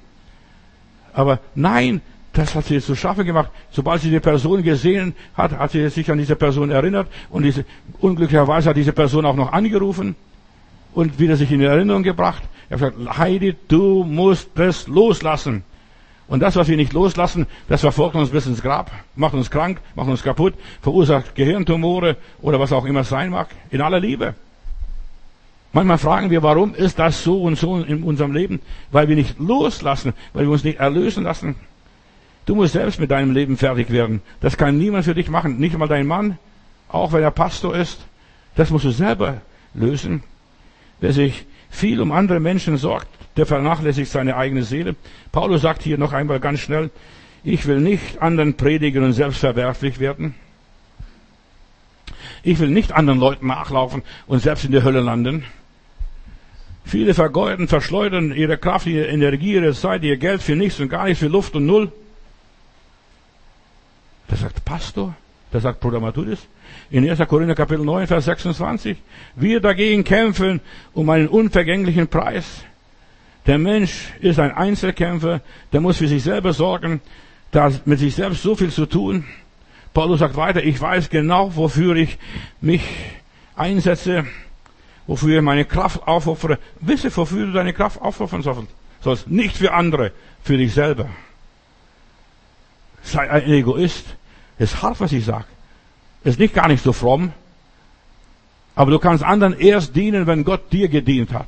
Aber 1.12 1.38
nein, 1.54 2.00
das 2.32 2.54
hat 2.54 2.64
sie 2.64 2.80
zu 2.80 2.96
schaffen 2.96 3.24
gemacht. 3.24 3.50
Sobald 3.70 4.02
sie 4.02 4.10
die 4.10 4.20
Person 4.20 4.62
gesehen 4.62 5.14
hat, 5.34 5.52
hat 5.52 5.70
sie 5.72 5.88
sich 5.90 6.10
an 6.10 6.18
diese 6.18 6.36
Person 6.36 6.70
erinnert 6.70 7.08
und 7.28 7.42
diese, 7.42 7.64
unglücklicherweise 8.00 8.70
hat 8.70 8.76
diese 8.76 8.92
Person 8.92 9.26
auch 9.26 9.36
noch 9.36 9.52
angerufen 9.52 10.16
und 10.92 11.18
wieder 11.18 11.36
sich 11.36 11.50
in 11.50 11.60
Erinnerung 11.60 12.02
gebracht. 12.02 12.42
Er 12.68 12.80
hat 12.80 12.94
gesagt, 12.94 13.18
Heidi, 13.18 13.56
du 13.68 14.04
musst 14.04 14.50
das 14.54 14.86
loslassen. 14.86 15.64
Und 16.28 16.40
das, 16.40 16.54
was 16.54 16.68
wir 16.68 16.76
nicht 16.76 16.92
loslassen, 16.92 17.46
das 17.68 17.80
verfolgt 17.80 18.14
uns 18.14 18.30
bis 18.30 18.46
ins 18.46 18.62
Grab, 18.62 18.92
macht 19.16 19.34
uns 19.34 19.50
krank, 19.50 19.80
macht 19.96 20.08
uns 20.08 20.22
kaputt, 20.22 20.54
verursacht 20.80 21.34
Gehirntumore 21.34 22.16
oder 22.40 22.60
was 22.60 22.72
auch 22.72 22.84
immer 22.84 23.02
sein 23.02 23.30
mag, 23.30 23.48
in 23.70 23.80
aller 23.80 23.98
Liebe. 23.98 24.34
Manchmal 25.72 25.98
fragen 25.98 26.30
wir, 26.30 26.42
warum 26.44 26.74
ist 26.74 27.00
das 27.00 27.24
so 27.24 27.42
und 27.42 27.58
so 27.58 27.78
in 27.78 28.04
unserem 28.04 28.32
Leben? 28.32 28.60
Weil 28.92 29.08
wir 29.08 29.16
nicht 29.16 29.40
loslassen, 29.40 30.14
weil 30.32 30.44
wir 30.44 30.52
uns 30.52 30.64
nicht 30.64 30.78
erlösen 30.78 31.24
lassen. 31.24 31.56
Du 32.46 32.54
musst 32.54 32.72
selbst 32.72 33.00
mit 33.00 33.10
deinem 33.10 33.32
Leben 33.32 33.56
fertig 33.56 33.90
werden. 33.90 34.22
Das 34.40 34.56
kann 34.56 34.78
niemand 34.78 35.04
für 35.04 35.14
dich 35.14 35.28
machen, 35.28 35.58
nicht 35.58 35.76
mal 35.76 35.88
dein 35.88 36.06
Mann, 36.06 36.38
auch 36.88 37.12
wenn 37.12 37.22
er 37.22 37.30
Pastor 37.32 37.76
ist. 37.76 38.00
Das 38.54 38.70
musst 38.70 38.84
du 38.84 38.90
selber 38.90 39.40
lösen. 39.74 40.22
Wer 41.00 41.12
sich 41.12 41.46
viel 41.70 42.00
um 42.00 42.12
andere 42.12 42.40
Menschen 42.40 42.76
sorgt, 42.76 43.08
der 43.36 43.46
vernachlässigt 43.46 44.10
seine 44.10 44.36
eigene 44.36 44.62
Seele. 44.62 44.96
Paulus 45.32 45.62
sagt 45.62 45.82
hier 45.82 45.98
noch 45.98 46.12
einmal 46.12 46.40
ganz 46.40 46.60
schnell, 46.60 46.90
ich 47.42 47.66
will 47.66 47.80
nicht 47.80 48.20
anderen 48.20 48.54
predigen 48.54 49.04
und 49.04 49.12
selbst 49.12 49.38
verwerflich 49.38 49.98
werden. 49.98 50.34
Ich 52.42 52.58
will 52.58 52.68
nicht 52.68 52.92
anderen 52.92 53.18
Leuten 53.18 53.46
nachlaufen 53.46 54.02
und 54.26 54.40
selbst 54.40 54.64
in 54.64 54.72
der 54.72 54.82
Hölle 54.82 55.00
landen. 55.00 55.44
Viele 56.84 57.14
vergeuden, 57.14 57.68
verschleudern 57.68 58.32
ihre 58.34 58.58
Kraft, 58.58 58.86
ihre 58.86 59.06
Energie, 59.06 59.54
ihre 59.54 59.74
Zeit, 59.74 60.02
ihr 60.02 60.16
Geld 60.16 60.42
für 60.42 60.56
nichts 60.56 60.80
und 60.80 60.88
gar 60.88 61.04
nichts, 61.04 61.20
für 61.20 61.28
Luft 61.28 61.54
und 61.54 61.66
Null. 61.66 61.92
Das 64.28 64.40
sagt 64.40 64.64
Pastor, 64.64 65.14
das 65.50 65.62
sagt 65.64 65.80
Bruder 65.80 66.00
Matthäus. 66.00 66.46
In 66.90 67.08
1. 67.08 67.18
Korinther 67.28 67.54
Kapitel 67.54 67.84
9, 67.84 68.06
Vers 68.06 68.24
26. 68.26 68.96
Wir 69.34 69.60
dagegen 69.60 70.04
kämpfen 70.04 70.60
um 70.94 71.10
einen 71.10 71.28
unvergänglichen 71.28 72.08
Preis. 72.08 72.64
Der 73.46 73.58
Mensch 73.58 74.10
ist 74.20 74.38
ein 74.38 74.52
Einzelkämpfer, 74.52 75.40
der 75.72 75.80
muss 75.80 75.96
für 75.96 76.06
sich 76.06 76.22
selber 76.22 76.52
sorgen, 76.52 77.00
da 77.50 77.70
mit 77.84 77.98
sich 77.98 78.14
selbst 78.14 78.42
so 78.42 78.54
viel 78.54 78.70
zu 78.70 78.86
tun. 78.86 79.24
Paulus 79.92 80.20
sagt 80.20 80.36
weiter, 80.36 80.62
ich 80.62 80.80
weiß 80.80 81.10
genau, 81.10 81.56
wofür 81.56 81.96
ich 81.96 82.18
mich 82.60 82.82
einsetze, 83.56 84.24
wofür 85.06 85.38
ich 85.38 85.42
meine 85.42 85.64
Kraft 85.64 86.06
aufopfere. 86.06 86.58
Wisse, 86.80 87.14
wofür 87.16 87.46
du 87.46 87.52
deine 87.52 87.72
Kraft 87.72 88.00
aufopfern 88.00 88.42
sollst. 89.00 89.28
Nicht 89.28 89.56
für 89.56 89.72
andere, 89.72 90.12
für 90.42 90.56
dich 90.56 90.74
selber. 90.74 91.08
Sei 93.02 93.28
ein 93.28 93.50
Egoist. 93.50 94.16
Es 94.60 94.74
ist 94.74 94.82
hart, 94.82 95.00
was 95.00 95.10
ich 95.10 95.24
sage. 95.24 95.46
Ist 96.22 96.38
nicht 96.38 96.52
gar 96.52 96.68
nicht 96.68 96.84
so 96.84 96.92
fromm. 96.92 97.32
Aber 98.74 98.90
du 98.90 98.98
kannst 98.98 99.24
anderen 99.24 99.58
erst 99.58 99.96
dienen, 99.96 100.26
wenn 100.26 100.44
Gott 100.44 100.70
dir 100.70 100.88
gedient 100.88 101.32
hat. 101.32 101.46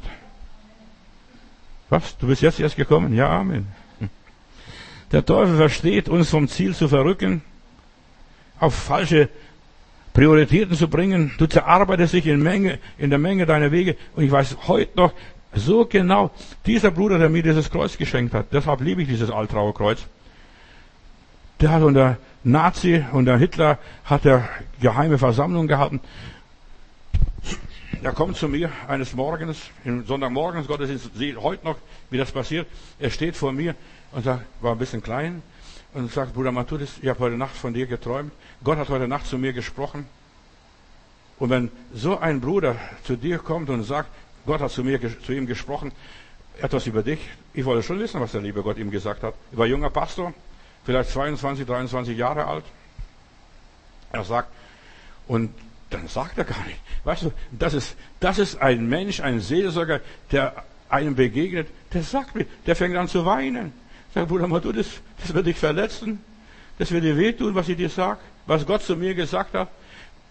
Was? 1.91 2.17
Du 2.17 2.27
bist 2.27 2.41
jetzt 2.41 2.59
erst 2.59 2.77
gekommen? 2.77 3.15
Ja, 3.15 3.29
Amen. 3.29 3.69
Der 5.13 5.27
Teufel 5.27 5.59
versteht, 5.59 6.09
uns 6.09 6.31
vom 6.31 6.49
Ziel 6.49 6.75
zu 6.75 6.89
verrücken, 6.89 7.43
auf 8.59 8.75
falsche 8.75 9.29
Prioritäten 10.15 10.75
zu 10.75 10.89
bringen. 10.89 11.33
Du 11.37 11.47
zerarbeitest 11.47 12.15
dich 12.15 12.27
in, 12.27 12.43
Menge, 12.43 12.79
in 12.97 13.11
der 13.11 13.19
Menge 13.19 13.45
deiner 13.45 13.71
Wege. 13.73 13.99
Und 14.17 14.25
ich 14.25 14.31
weiß 14.31 14.57
heute 14.69 14.97
noch 14.97 15.13
so 15.55 15.85
genau, 15.85 16.31
dieser 16.65 16.91
Bruder, 16.91 17.19
der 17.19 17.29
mir 17.29 17.43
dieses 17.43 17.71
Kreuz 17.71 17.99
geschenkt 17.99 18.33
hat, 18.33 18.47
deshalb 18.53 18.81
liebe 18.81 19.03
ich 19.03 19.09
dieses 19.09 19.31
Altrauer 19.31 19.75
Kreuz. 19.75 20.07
Der 21.61 21.73
hat 21.73 21.83
unter 21.83 22.17
Nazi, 22.45 23.05
unter 23.13 23.39
Hitler, 23.39 23.79
hat 24.05 24.27
er 24.27 24.49
geheime 24.81 25.17
Versammlungen 25.17 25.69
gehalten. 25.69 26.01
Er 28.03 28.13
kommt 28.13 28.37
zu 28.37 28.49
mir 28.49 28.71
eines 28.89 29.15
Morgens, 29.15 29.71
im 29.85 30.05
Sonntagmorgens 30.05 30.67
Gottesdienst, 30.67 31.15
sehe 31.15 31.41
heute 31.41 31.65
noch, 31.65 31.77
wie 32.11 32.19
das 32.19 32.33
passiert. 32.33 32.67
Er 32.99 33.11
steht 33.11 33.37
vor 33.37 33.53
mir 33.53 33.77
und 34.11 34.25
sagt, 34.25 34.45
war 34.61 34.73
ein 34.73 34.79
bisschen 34.79 35.03
klein, 35.03 35.41
und 35.95 36.11
sagt, 36.11 36.35
Bruder 36.35 36.51
Matthäus, 36.51 36.99
ich 37.01 37.09
habe 37.09 37.21
heute 37.21 37.37
Nacht 37.37 37.55
von 37.55 37.75
dir 37.75 37.87
geträumt. 37.87 38.33
Gott 38.65 38.79
hat 38.79 38.89
heute 38.89 39.07
Nacht 39.07 39.27
zu 39.27 39.39
mir 39.39 39.53
gesprochen. 39.53 40.07
Und 41.39 41.51
wenn 41.51 41.71
so 41.95 42.19
ein 42.19 42.41
Bruder 42.41 42.77
zu 43.05 43.15
dir 43.15 43.39
kommt 43.39 43.71
und 43.71 43.85
sagt, 43.85 44.09
Gott 44.47 44.61
hat 44.61 44.73
zu 44.73 44.83
mir, 44.83 44.99
zu 45.21 45.33
ihm 45.33 45.47
gesprochen, 45.47 45.93
etwas 46.61 46.89
über 46.89 47.05
dich, 47.05 47.21
ich 47.55 47.65
wollte 47.65 47.85
schon 47.85 48.01
wissen, 48.01 48.21
was 48.21 48.33
der 48.33 48.41
liebe 48.41 48.63
Gott 48.63 48.79
ihm 48.79 48.91
gesagt 48.91 49.23
hat. 49.23 49.35
Er 49.53 49.59
war 49.59 49.67
junger 49.67 49.91
Pastor, 49.91 50.35
vielleicht 50.85 51.11
22, 51.11 51.67
23 51.67 52.17
Jahre 52.17 52.47
alt. 52.47 52.65
Er 54.13 54.25
sagt, 54.25 54.49
und 55.27 55.55
dann 55.91 56.09
sagt 56.09 56.39
er 56.39 56.45
gar 56.45 56.65
nicht. 56.67 56.81
Weißt 57.05 57.23
du, 57.25 57.33
das 57.51 57.75
ist, 57.75 57.97
das 58.21 58.39
ist 58.39 58.61
ein 58.61 58.89
Mensch, 58.89 59.21
ein 59.21 59.41
Seelsorger, 59.41 60.01
der 60.31 60.65
einem 60.89 61.15
begegnet, 61.15 61.69
der 61.93 62.03
sagt 62.03 62.35
mir, 62.35 62.47
der 62.67 62.77
fängt 62.77 62.97
an 62.97 63.09
zu 63.09 63.25
weinen. 63.25 63.73
Sagt, 64.15 64.29
Bruder 64.29 64.47
Matu, 64.47 64.73
das, 64.73 64.87
das 65.21 65.33
wird 65.33 65.47
dich 65.47 65.57
verletzen. 65.57 66.23
Das 66.79 66.91
wird 66.91 67.05
dir 67.05 67.17
wehtun, 67.17 67.55
was 67.55 67.69
ich 67.69 67.77
dir 67.77 67.89
sag, 67.89 68.19
was 68.47 68.67
Gott 68.67 68.83
zu 68.83 68.97
mir 68.97 69.15
gesagt 69.15 69.55
hat. 69.55 69.69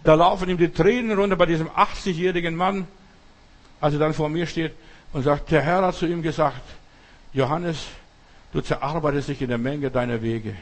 Da 0.03 0.15
laufen 0.15 0.49
ihm 0.49 0.57
die 0.57 0.69
Tränen 0.69 1.17
runter 1.17 1.35
bei 1.35 1.45
diesem 1.45 1.69
80-jährigen 1.69 2.55
Mann, 2.55 2.87
als 3.79 3.93
er 3.93 3.99
dann 3.99 4.13
vor 4.13 4.29
mir 4.29 4.47
steht 4.47 4.73
und 5.13 5.23
sagt, 5.23 5.51
der 5.51 5.61
Herr 5.61 5.83
hat 5.83 5.95
zu 5.95 6.07
ihm 6.07 6.21
gesagt, 6.21 6.61
Johannes, 7.33 7.85
du 8.53 8.61
zerarbeitest 8.61 9.29
dich 9.29 9.41
in 9.41 9.49
der 9.49 9.57
Menge 9.57 9.91
deiner 9.91 10.21
Wege. 10.21 10.55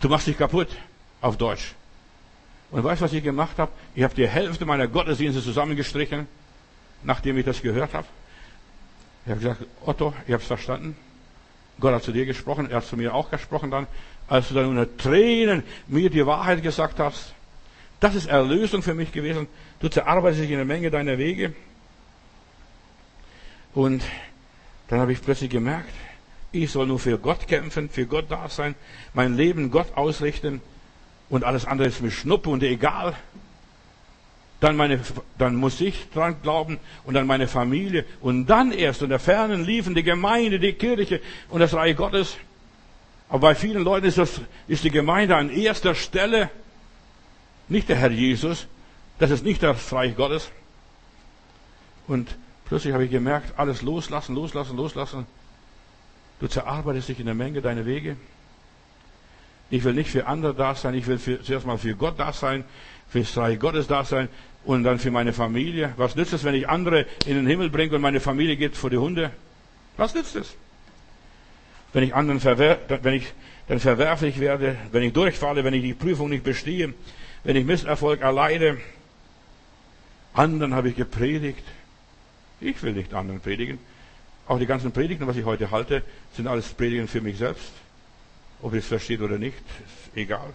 Du 0.00 0.08
machst 0.08 0.26
dich 0.26 0.36
kaputt, 0.36 0.68
auf 1.20 1.36
Deutsch. 1.36 1.74
Und 2.70 2.82
weißt 2.82 3.00
du, 3.00 3.04
was 3.04 3.12
ich 3.12 3.22
gemacht 3.22 3.58
habe? 3.58 3.70
Ich 3.94 4.02
habe 4.02 4.14
die 4.14 4.26
Hälfte 4.26 4.64
meiner 4.64 4.88
Gottesdienste 4.88 5.42
zusammengestrichen, 5.42 6.26
nachdem 7.02 7.36
ich 7.36 7.44
das 7.44 7.62
gehört 7.62 7.92
habe. 7.94 8.06
Ich 9.24 9.30
habe 9.30 9.40
gesagt, 9.40 9.64
Otto, 9.84 10.14
ich 10.26 10.32
habe 10.32 10.42
es 10.42 10.48
verstanden. 10.48 10.96
Gott 11.78 11.94
hat 11.94 12.02
zu 12.02 12.12
dir 12.12 12.26
gesprochen, 12.26 12.70
er 12.70 12.78
hat 12.78 12.86
zu 12.86 12.96
mir 12.96 13.14
auch 13.14 13.30
gesprochen 13.30 13.70
dann, 13.70 13.86
als 14.28 14.48
du 14.48 14.54
dann 14.54 14.66
unter 14.66 14.96
Tränen 14.96 15.62
mir 15.86 16.10
die 16.10 16.26
Wahrheit 16.26 16.62
gesagt 16.62 16.98
hast. 16.98 17.34
Das 18.00 18.14
ist 18.14 18.26
Erlösung 18.26 18.82
für 18.82 18.94
mich 18.94 19.12
gewesen. 19.12 19.46
Du 19.80 19.88
zerarbeitest 19.88 20.42
dich 20.42 20.50
in 20.50 20.56
der 20.56 20.64
Menge 20.64 20.90
deiner 20.90 21.18
Wege. 21.18 21.54
Und 23.74 24.02
dann 24.88 25.00
habe 25.00 25.12
ich 25.12 25.22
plötzlich 25.22 25.50
gemerkt, 25.50 25.92
ich 26.52 26.70
soll 26.70 26.86
nur 26.86 26.98
für 26.98 27.18
Gott 27.18 27.48
kämpfen, 27.48 27.88
für 27.88 28.06
Gott 28.06 28.26
da 28.28 28.48
sein, 28.48 28.74
mein 29.14 29.36
Leben 29.36 29.70
Gott 29.70 29.96
ausrichten 29.96 30.60
und 31.28 31.44
alles 31.44 31.64
andere 31.64 31.88
ist 31.88 32.02
mir 32.02 32.10
schnuppe 32.10 32.50
und 32.50 32.62
egal. 32.62 33.14
Dann, 34.60 34.76
meine, 34.76 35.00
dann 35.38 35.56
muss 35.56 35.80
ich 35.80 36.08
dran 36.10 36.36
glauben 36.42 36.78
und 37.04 37.14
dann 37.14 37.26
meine 37.26 37.48
Familie 37.48 38.04
und 38.20 38.46
dann 38.46 38.70
erst 38.70 39.02
in 39.02 39.08
der 39.08 39.18
Fernen 39.18 39.64
liefen 39.64 39.94
die 39.94 40.04
Gemeinde, 40.04 40.60
die 40.60 40.74
Kirche 40.74 41.20
und 41.48 41.60
das 41.60 41.74
Reich 41.74 41.96
Gottes. 41.96 42.36
Aber 43.28 43.40
bei 43.40 43.54
vielen 43.54 43.82
Leuten 43.82 44.06
ist, 44.06 44.18
das, 44.18 44.40
ist 44.68 44.84
die 44.84 44.90
Gemeinde 44.90 45.36
an 45.36 45.50
erster 45.50 45.94
Stelle, 45.94 46.50
nicht 47.68 47.88
der 47.88 47.96
Herr 47.96 48.10
Jesus, 48.10 48.66
das 49.18 49.30
ist 49.30 49.44
nicht 49.44 49.62
das 49.62 49.92
Reich 49.92 50.14
Gottes. 50.14 50.50
Und 52.06 52.36
plötzlich 52.66 52.92
habe 52.92 53.04
ich 53.04 53.10
gemerkt, 53.10 53.58
alles 53.58 53.82
loslassen, 53.82 54.34
loslassen, 54.34 54.76
loslassen. 54.76 55.26
Du 56.42 56.48
zerarbeitest 56.48 57.08
dich 57.08 57.20
in 57.20 57.26
der 57.26 57.36
Menge 57.36 57.62
deine 57.62 57.86
Wege. 57.86 58.16
Ich 59.70 59.84
will 59.84 59.92
nicht 59.92 60.10
für 60.10 60.26
andere 60.26 60.56
da 60.56 60.74
sein, 60.74 60.92
ich 60.92 61.06
will 61.06 61.18
für, 61.18 61.40
zuerst 61.40 61.64
mal 61.64 61.78
für 61.78 61.94
Gott 61.94 62.18
da 62.18 62.32
sein, 62.32 62.64
für 63.08 63.20
das 63.20 63.36
Reich 63.36 63.60
Gottes 63.60 63.86
da 63.86 64.02
sein 64.02 64.28
und 64.64 64.82
dann 64.82 64.98
für 64.98 65.12
meine 65.12 65.32
Familie. 65.32 65.94
Was 65.98 66.16
nützt 66.16 66.32
es, 66.32 66.42
wenn 66.42 66.56
ich 66.56 66.68
andere 66.68 67.06
in 67.26 67.36
den 67.36 67.46
Himmel 67.46 67.70
bringe 67.70 67.94
und 67.94 68.00
meine 68.00 68.18
Familie 68.18 68.56
geht 68.56 68.76
vor 68.76 68.90
die 68.90 68.96
Hunde? 68.96 69.30
Was 69.96 70.16
nützt 70.16 70.34
es? 70.34 70.56
Wenn 71.92 72.02
ich 72.02 72.12
anderen 72.12 72.40
verwer 72.40 72.80
wenn 72.88 73.14
ich 73.14 73.32
dann 73.68 73.78
verwerflich 73.78 74.40
werde, 74.40 74.76
wenn 74.90 75.04
ich 75.04 75.12
durchfalle, 75.12 75.62
wenn 75.62 75.74
ich 75.74 75.82
die 75.82 75.94
Prüfung 75.94 76.30
nicht 76.30 76.42
bestehe, 76.42 76.92
wenn 77.44 77.54
ich 77.54 77.64
Misserfolg 77.64 78.20
erleide, 78.20 78.78
anderen 80.34 80.74
habe 80.74 80.88
ich 80.88 80.96
gepredigt. 80.96 81.64
Ich 82.60 82.82
will 82.82 82.94
nicht 82.94 83.14
anderen 83.14 83.38
predigen. 83.38 83.78
Auch 84.46 84.58
die 84.58 84.66
ganzen 84.66 84.92
Predigten, 84.92 85.26
was 85.26 85.36
ich 85.36 85.44
heute 85.44 85.70
halte, 85.70 86.02
sind 86.34 86.46
alles 86.46 86.68
Predigen 86.68 87.08
für 87.08 87.20
mich 87.20 87.38
selbst. 87.38 87.72
Ob 88.60 88.72
ihr 88.72 88.80
es 88.80 88.86
versteht 88.86 89.20
oder 89.20 89.38
nicht, 89.38 89.56
ist 89.58 90.16
egal. 90.16 90.52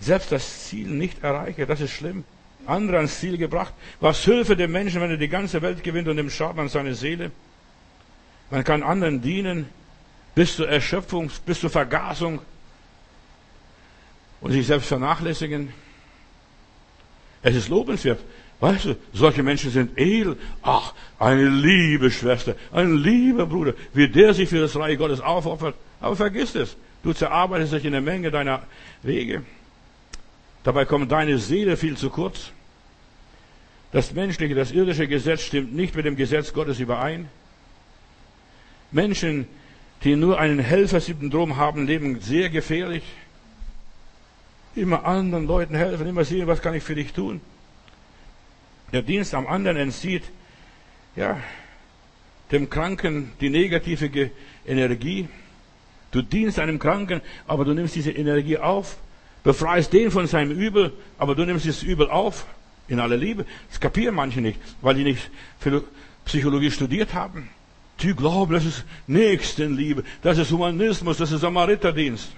Selbst 0.00 0.30
das 0.30 0.66
Ziel 0.68 0.88
nicht 0.88 1.22
erreiche, 1.22 1.66
das 1.66 1.80
ist 1.80 1.90
schlimm. 1.90 2.24
andere 2.66 2.98
ans 2.98 3.18
Ziel 3.18 3.38
gebracht. 3.38 3.72
Was 4.00 4.24
Hilfe 4.24 4.56
dem 4.56 4.72
Menschen, 4.72 5.00
wenn 5.00 5.10
er 5.10 5.16
die 5.16 5.28
ganze 5.28 5.62
Welt 5.62 5.82
gewinnt 5.82 6.08
und 6.08 6.16
dem 6.16 6.30
Schaden 6.30 6.60
an 6.60 6.68
seine 6.68 6.94
Seele? 6.94 7.30
Man 8.50 8.64
kann 8.64 8.82
anderen 8.82 9.20
dienen 9.20 9.66
bis 10.34 10.56
zur 10.56 10.68
Erschöpfung, 10.68 11.30
bis 11.46 11.60
zur 11.60 11.70
Vergasung 11.70 12.40
und 14.40 14.52
sich 14.52 14.66
selbst 14.66 14.88
vernachlässigen. 14.88 15.72
Es 17.42 17.56
ist 17.56 17.68
lobenswert. 17.68 18.20
Weißt 18.60 18.86
du, 18.86 18.96
solche 19.12 19.42
Menschen 19.42 19.70
sind 19.70 19.96
edel. 19.98 20.36
Ach, 20.62 20.92
eine 21.18 21.48
liebe 21.48 22.10
Schwester, 22.10 22.56
ein 22.72 22.96
lieber 22.96 23.46
Bruder, 23.46 23.74
wie 23.94 24.08
der 24.08 24.34
sich 24.34 24.48
für 24.48 24.60
das 24.60 24.74
Reich 24.76 24.98
Gottes 24.98 25.20
aufopfert. 25.20 25.76
Aber 26.00 26.16
vergiss 26.16 26.54
es. 26.54 26.76
Du 27.02 27.12
zerarbeitest 27.12 27.72
dich 27.72 27.84
in 27.84 27.92
der 27.92 28.00
Menge 28.00 28.30
deiner 28.30 28.62
Wege. 29.02 29.42
Dabei 30.64 30.84
kommt 30.84 31.12
deine 31.12 31.38
Seele 31.38 31.76
viel 31.76 31.96
zu 31.96 32.10
kurz. 32.10 32.50
Das 33.92 34.12
menschliche, 34.12 34.54
das 34.54 34.72
irdische 34.72 35.06
Gesetz 35.06 35.42
stimmt 35.42 35.74
nicht 35.74 35.94
mit 35.94 36.04
dem 36.04 36.16
Gesetz 36.16 36.52
Gottes 36.52 36.80
überein. 36.80 37.28
Menschen, 38.90 39.46
die 40.02 40.16
nur 40.16 40.38
einen 40.38 40.58
Helfersyndrom 40.58 41.56
haben, 41.56 41.86
leben 41.86 42.20
sehr 42.20 42.50
gefährlich. 42.50 43.04
Immer 44.74 45.04
anderen 45.04 45.46
Leuten 45.46 45.74
helfen, 45.74 46.06
immer 46.06 46.24
sehen, 46.24 46.46
was 46.46 46.60
kann 46.60 46.74
ich 46.74 46.82
für 46.82 46.94
dich 46.94 47.12
tun. 47.12 47.40
Der 48.92 49.02
Dienst 49.02 49.34
am 49.34 49.46
anderen 49.46 49.76
entzieht, 49.76 50.24
ja, 51.16 51.40
dem 52.50 52.70
Kranken 52.70 53.32
die 53.40 53.50
negative 53.50 54.30
Energie. 54.66 55.28
Du 56.10 56.22
dienst 56.22 56.58
einem 56.58 56.78
Kranken, 56.78 57.20
aber 57.46 57.64
du 57.64 57.74
nimmst 57.74 57.94
diese 57.94 58.12
Energie 58.12 58.56
auf, 58.56 58.96
befreist 59.44 59.92
den 59.92 60.10
von 60.10 60.26
seinem 60.26 60.52
Übel, 60.52 60.92
aber 61.18 61.34
du 61.34 61.44
nimmst 61.44 61.66
dieses 61.66 61.82
Übel 61.82 62.08
auf 62.08 62.46
in 62.88 63.00
aller 63.00 63.16
Liebe. 63.16 63.44
Das 63.68 63.78
kapieren 63.78 64.14
manche 64.14 64.40
nicht, 64.40 64.58
weil 64.80 64.94
die 64.94 65.04
nicht 65.04 65.30
Psychologie 66.24 66.70
studiert 66.70 67.12
haben. 67.12 67.50
Die 68.00 68.14
glauben, 68.14 68.52
das 68.52 68.64
ist 68.64 68.84
Nächstenliebe, 69.06 70.04
das 70.22 70.38
ist 70.38 70.50
Humanismus, 70.50 71.18
das 71.18 71.32
ist 71.32 71.40
Samariterdienst. 71.40 72.30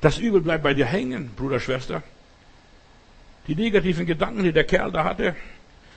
Das 0.00 0.18
Übel 0.18 0.40
bleibt 0.40 0.62
bei 0.62 0.72
dir 0.72 0.86
hängen, 0.86 1.30
Bruder, 1.36 1.58
Schwester. 1.58 2.02
Die 3.48 3.54
negativen 3.54 4.06
Gedanken, 4.06 4.44
die 4.44 4.52
der 4.52 4.64
Kerl 4.64 4.92
da 4.92 5.04
hatte, 5.04 5.34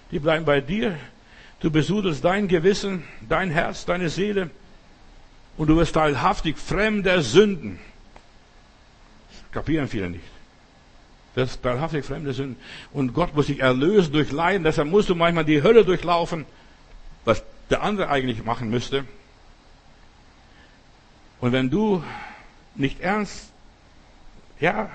die 0.09 0.19
bleiben 0.19 0.45
bei 0.45 0.61
dir. 0.61 0.97
Du 1.59 1.69
besudelst 1.69 2.23
dein 2.23 2.47
Gewissen, 2.47 3.03
dein 3.27 3.51
Herz, 3.51 3.85
deine 3.85 4.09
Seele 4.09 4.49
und 5.57 5.67
du 5.67 5.75
wirst 5.75 5.93
teilhaftig 5.93 6.57
fremder 6.57 7.21
Sünden. 7.21 7.77
Das 9.29 9.51
kapieren 9.51 9.87
viele 9.87 10.09
nicht. 10.09 10.23
Das 11.35 11.51
ist 11.51 11.61
teilhaftig 11.63 12.03
fremde 12.05 12.33
Sünden. 12.33 12.57
Und 12.91 13.13
Gott 13.13 13.35
muss 13.35 13.47
dich 13.47 13.59
erlösen 13.59 14.11
durch 14.13 14.31
Leiden. 14.31 14.63
Deshalb 14.63 14.87
musst 14.87 15.09
du 15.09 15.15
manchmal 15.15 15.45
die 15.45 15.61
Hölle 15.61 15.85
durchlaufen, 15.85 16.45
was 17.25 17.43
der 17.69 17.83
andere 17.83 18.09
eigentlich 18.09 18.43
machen 18.43 18.69
müsste. 18.69 19.05
Und 21.39 21.51
wenn 21.51 21.69
du 21.69 22.03
nicht 22.75 23.01
ernst, 23.01 23.51
ja, 24.59 24.89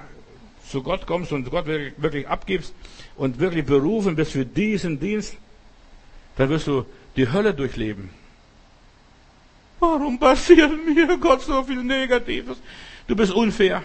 zu 0.70 0.82
Gott 0.82 1.06
kommst 1.06 1.32
und 1.32 1.48
Gott 1.50 1.66
wirklich 1.66 2.28
abgibst 2.28 2.74
und 3.16 3.38
wirklich 3.38 3.64
berufen 3.64 4.16
bist 4.16 4.32
für 4.32 4.44
diesen 4.44 4.98
Dienst, 4.98 5.36
dann 6.36 6.48
wirst 6.48 6.66
du 6.66 6.84
die 7.16 7.30
Hölle 7.30 7.54
durchleben. 7.54 8.10
Warum 9.78 10.18
passiert 10.18 10.72
mir 10.84 11.18
Gott 11.18 11.42
so 11.42 11.62
viel 11.62 11.82
Negatives? 11.82 12.58
Du 13.06 13.14
bist 13.14 13.32
unfair. 13.32 13.82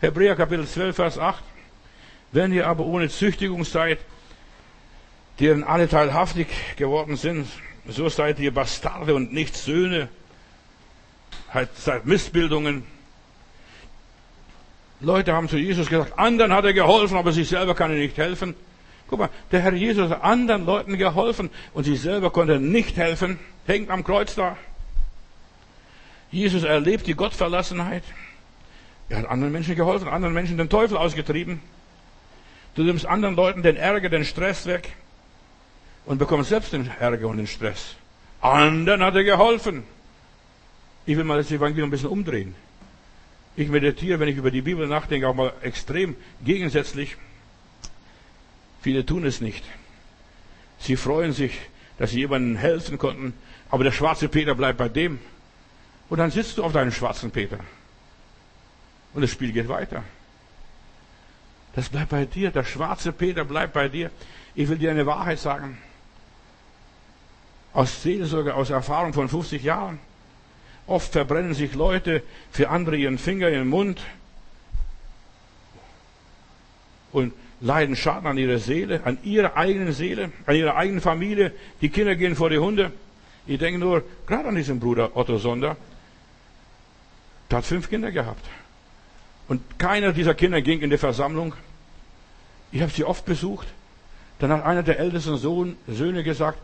Hebräer 0.00 0.36
Kapitel 0.36 0.66
12, 0.66 0.96
Vers 0.96 1.18
8. 1.18 1.42
Wenn 2.32 2.52
ihr 2.52 2.66
aber 2.66 2.84
ohne 2.84 3.08
Züchtigung 3.08 3.64
seid, 3.64 3.98
deren 5.40 5.64
alle 5.64 5.88
teilhaftig 5.88 6.48
geworden 6.76 7.16
sind, 7.16 7.46
so 7.86 8.08
seid 8.08 8.38
ihr 8.38 8.52
Bastarde 8.52 9.14
und 9.14 9.32
nicht 9.32 9.56
Söhne, 9.56 10.08
halt, 11.52 11.70
seid 11.76 12.06
Missbildungen, 12.06 12.84
Leute 15.00 15.32
haben 15.32 15.48
zu 15.48 15.56
Jesus 15.56 15.88
gesagt, 15.88 16.18
anderen 16.18 16.52
hat 16.52 16.64
er 16.64 16.72
geholfen, 16.72 17.16
aber 17.16 17.32
sich 17.32 17.48
selber 17.48 17.74
kann 17.74 17.90
er 17.90 17.98
nicht 17.98 18.16
helfen. 18.16 18.54
Guck 19.06 19.20
mal, 19.20 19.30
der 19.52 19.60
Herr 19.60 19.72
Jesus 19.72 20.10
hat 20.10 20.22
anderen 20.22 20.66
Leuten 20.66 20.98
geholfen 20.98 21.50
und 21.72 21.84
sich 21.84 22.00
selber 22.00 22.30
konnte 22.30 22.58
nicht 22.58 22.96
helfen. 22.96 23.38
Hängt 23.66 23.90
am 23.90 24.04
Kreuz 24.04 24.34
da. 24.34 24.56
Jesus 26.30 26.62
erlebt 26.62 27.06
die 27.06 27.14
Gottverlassenheit. 27.14 28.02
Er 29.08 29.18
hat 29.18 29.26
anderen 29.26 29.52
Menschen 29.52 29.76
geholfen, 29.76 30.08
anderen 30.08 30.34
Menschen 30.34 30.58
den 30.58 30.68
Teufel 30.68 30.98
ausgetrieben. 30.98 31.60
Du 32.74 32.82
nimmst 32.82 33.06
anderen 33.06 33.34
Leuten 33.34 33.62
den 33.62 33.76
Ärger, 33.76 34.10
den 34.10 34.24
Stress 34.24 34.66
weg 34.66 34.92
und 36.04 36.18
bekommst 36.18 36.50
selbst 36.50 36.72
den 36.72 36.90
Ärger 37.00 37.28
und 37.28 37.38
den 37.38 37.46
Stress. 37.46 37.94
Anderen 38.40 39.02
hat 39.02 39.14
er 39.14 39.24
geholfen. 39.24 39.84
Ich 41.06 41.16
will 41.16 41.24
mal 41.24 41.38
das 41.38 41.50
Evangelium 41.50 41.88
ein 41.88 41.90
bisschen 41.90 42.10
umdrehen. 42.10 42.54
Ich 43.58 43.70
meditiere, 43.70 44.20
wenn 44.20 44.28
ich 44.28 44.36
über 44.36 44.52
die 44.52 44.62
Bibel 44.62 44.86
nachdenke, 44.86 45.26
auch 45.26 45.34
mal 45.34 45.52
extrem 45.62 46.14
gegensätzlich. 46.44 47.16
Viele 48.80 49.04
tun 49.04 49.26
es 49.26 49.40
nicht. 49.40 49.64
Sie 50.78 50.94
freuen 50.94 51.32
sich, 51.32 51.58
dass 51.98 52.12
sie 52.12 52.20
jemandem 52.20 52.54
helfen 52.54 52.98
konnten, 52.98 53.34
aber 53.68 53.82
der 53.82 53.90
schwarze 53.90 54.28
Peter 54.28 54.54
bleibt 54.54 54.78
bei 54.78 54.88
dem. 54.88 55.18
Und 56.08 56.18
dann 56.18 56.30
sitzt 56.30 56.56
du 56.56 56.62
auf 56.62 56.72
deinem 56.72 56.92
schwarzen 56.92 57.32
Peter. 57.32 57.58
Und 59.12 59.22
das 59.22 59.30
Spiel 59.32 59.50
geht 59.50 59.68
weiter. 59.68 60.04
Das 61.74 61.88
bleibt 61.88 62.10
bei 62.10 62.26
dir. 62.26 62.52
Der 62.52 62.62
schwarze 62.62 63.10
Peter 63.10 63.44
bleibt 63.44 63.72
bei 63.72 63.88
dir. 63.88 64.12
Ich 64.54 64.68
will 64.68 64.78
dir 64.78 64.92
eine 64.92 65.04
Wahrheit 65.04 65.40
sagen. 65.40 65.78
Aus 67.72 68.04
Seelsorge, 68.04 68.54
aus 68.54 68.70
Erfahrung 68.70 69.12
von 69.12 69.28
50 69.28 69.64
Jahren. 69.64 69.98
Oft 70.88 71.12
verbrennen 71.12 71.52
sich 71.52 71.74
Leute 71.74 72.22
für 72.50 72.70
andere 72.70 72.96
ihren 72.96 73.18
Finger, 73.18 73.50
ihren 73.50 73.68
Mund 73.68 74.00
und 77.12 77.34
leiden 77.60 77.94
Schaden 77.94 78.26
an 78.26 78.38
ihrer 78.38 78.58
Seele, 78.58 79.02
an 79.04 79.18
ihrer 79.22 79.54
eigenen 79.54 79.92
Seele, 79.92 80.32
an 80.46 80.56
ihrer 80.56 80.76
eigenen 80.76 81.02
Familie. 81.02 81.52
Die 81.82 81.90
Kinder 81.90 82.16
gehen 82.16 82.34
vor 82.34 82.48
die 82.48 82.58
Hunde. 82.58 82.90
Ich 83.46 83.58
denke 83.58 83.78
nur 83.78 84.02
gerade 84.26 84.48
an 84.48 84.54
diesen 84.54 84.80
Bruder 84.80 85.14
Otto 85.14 85.36
Sonder. 85.36 85.76
Der 87.50 87.58
hat 87.58 87.66
fünf 87.66 87.90
Kinder 87.90 88.10
gehabt. 88.10 88.46
Und 89.46 89.78
keiner 89.78 90.14
dieser 90.14 90.34
Kinder 90.34 90.62
ging 90.62 90.80
in 90.80 90.88
die 90.88 90.98
Versammlung. 90.98 91.52
Ich 92.72 92.80
habe 92.80 92.92
sie 92.92 93.04
oft 93.04 93.26
besucht. 93.26 93.68
Dann 94.38 94.52
hat 94.52 94.64
einer 94.64 94.82
der 94.82 94.98
ältesten 95.00 95.36
Sohn, 95.36 95.76
Söhne 95.86 96.22
gesagt, 96.24 96.58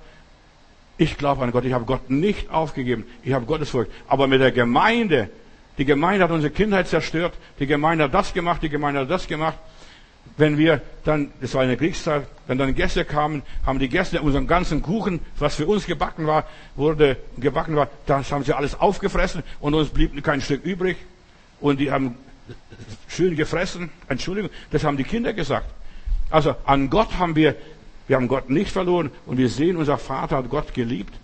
ich 0.96 1.18
glaube 1.18 1.42
an 1.42 1.50
Gott. 1.50 1.64
Ich 1.64 1.72
habe 1.72 1.84
Gott 1.84 2.10
nicht 2.10 2.50
aufgegeben. 2.50 3.04
Ich 3.22 3.32
habe 3.32 3.46
Gottesfurcht. 3.46 3.90
Aber 4.08 4.26
mit 4.26 4.40
der 4.40 4.52
Gemeinde, 4.52 5.30
die 5.78 5.84
Gemeinde 5.84 6.24
hat 6.24 6.30
unsere 6.30 6.52
Kindheit 6.52 6.88
zerstört. 6.88 7.34
Die 7.58 7.66
Gemeinde 7.66 8.04
hat 8.04 8.14
das 8.14 8.32
gemacht, 8.32 8.62
die 8.62 8.68
Gemeinde 8.68 9.00
hat 9.00 9.10
das 9.10 9.26
gemacht. 9.26 9.58
Wenn 10.36 10.56
wir 10.56 10.80
dann, 11.04 11.32
das 11.40 11.54
war 11.54 11.62
eine 11.62 11.76
Kriegszeit, 11.76 12.26
wenn 12.46 12.58
dann 12.58 12.74
Gäste 12.74 13.04
kamen, 13.04 13.42
haben 13.66 13.78
die 13.78 13.88
Gäste 13.88 14.22
unseren 14.22 14.46
ganzen 14.46 14.82
Kuchen, 14.82 15.20
was 15.38 15.56
für 15.56 15.66
uns 15.66 15.86
gebacken 15.86 16.26
war, 16.26 16.44
wurde 16.76 17.18
gebacken 17.36 17.76
war, 17.76 17.88
das 18.06 18.32
haben 18.32 18.42
sie 18.42 18.54
alles 18.54 18.78
aufgefressen 18.78 19.42
und 19.60 19.74
uns 19.74 19.90
blieb 19.90 20.22
kein 20.24 20.40
Stück 20.40 20.64
übrig. 20.64 20.96
Und 21.60 21.78
die 21.78 21.90
haben 21.90 22.16
schön 23.08 23.36
gefressen. 23.36 23.90
Entschuldigung, 24.08 24.50
das 24.70 24.84
haben 24.84 24.96
die 24.96 25.04
Kinder 25.04 25.32
gesagt. 25.32 25.66
Also 26.30 26.56
an 26.64 26.90
Gott 26.90 27.18
haben 27.18 27.36
wir 27.36 27.54
wir 28.06 28.16
haben 28.16 28.28
Gott 28.28 28.50
nicht 28.50 28.70
verloren 28.70 29.10
und 29.26 29.38
wir 29.38 29.48
sehen, 29.48 29.76
unser 29.76 29.98
Vater 29.98 30.36
hat 30.36 30.50
Gott 30.50 30.74
geliebt. 30.74 31.14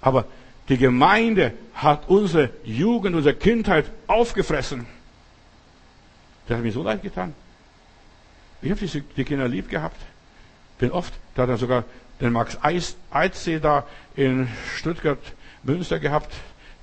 Aber 0.00 0.24
die 0.68 0.78
Gemeinde 0.78 1.52
hat 1.74 2.08
unsere 2.08 2.50
Jugend, 2.64 3.14
unsere 3.14 3.34
Kindheit 3.34 3.90
aufgefressen. 4.06 4.86
Das 6.46 6.56
hat 6.56 6.64
mir 6.64 6.72
so 6.72 6.82
leid 6.82 7.02
getan. 7.02 7.34
Ich 8.62 8.70
habe 8.70 8.86
die 9.16 9.24
Kinder 9.24 9.48
lieb 9.48 9.68
gehabt. 9.68 10.00
Bin 10.78 10.90
oft, 10.90 11.12
da 11.34 11.42
hat 11.42 11.50
er 11.50 11.56
sogar 11.56 11.84
den 12.20 12.32
Max 12.32 12.58
Eitzsee 13.10 13.58
da 13.58 13.86
in 14.14 14.48
Stuttgart, 14.76 15.18
Münster 15.62 15.98
gehabt. 15.98 16.32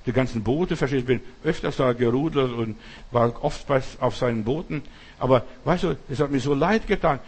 Die 0.06 0.12
ganzen 0.12 0.42
Boote, 0.42 0.76
verstehst 0.76 1.02
du, 1.02 1.06
bin 1.06 1.20
öfters 1.44 1.76
da 1.76 1.92
gerudelt 1.92 2.52
und 2.52 2.76
war 3.10 3.44
oft 3.44 3.66
auf 4.00 4.16
seinen 4.16 4.44
Booten. 4.44 4.82
Aber 5.18 5.44
weißt 5.64 5.84
du, 5.84 5.96
es 6.08 6.20
hat 6.20 6.30
mir 6.30 6.40
so 6.40 6.54
leid 6.54 6.86
getan. 6.86 7.18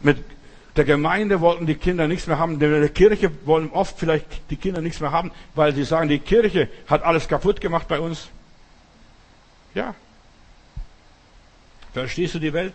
Mit 0.00 0.18
der 0.76 0.84
Gemeinde 0.84 1.40
wollten 1.40 1.66
die 1.66 1.74
Kinder 1.74 2.08
nichts 2.08 2.26
mehr 2.26 2.38
haben. 2.38 2.58
Der 2.58 2.88
Kirche 2.88 3.30
wollen 3.44 3.70
oft 3.70 3.98
vielleicht 3.98 4.26
die 4.50 4.56
Kinder 4.56 4.80
nichts 4.80 5.00
mehr 5.00 5.12
haben, 5.12 5.30
weil 5.54 5.74
sie 5.74 5.84
sagen, 5.84 6.08
die 6.08 6.18
Kirche 6.18 6.68
hat 6.86 7.02
alles 7.02 7.28
kaputt 7.28 7.60
gemacht 7.60 7.88
bei 7.88 8.00
uns. 8.00 8.28
Ja. 9.74 9.94
Verstehst 11.92 12.34
du 12.34 12.38
die 12.38 12.54
Welt? 12.54 12.72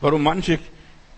Warum 0.00 0.24
manche 0.24 0.58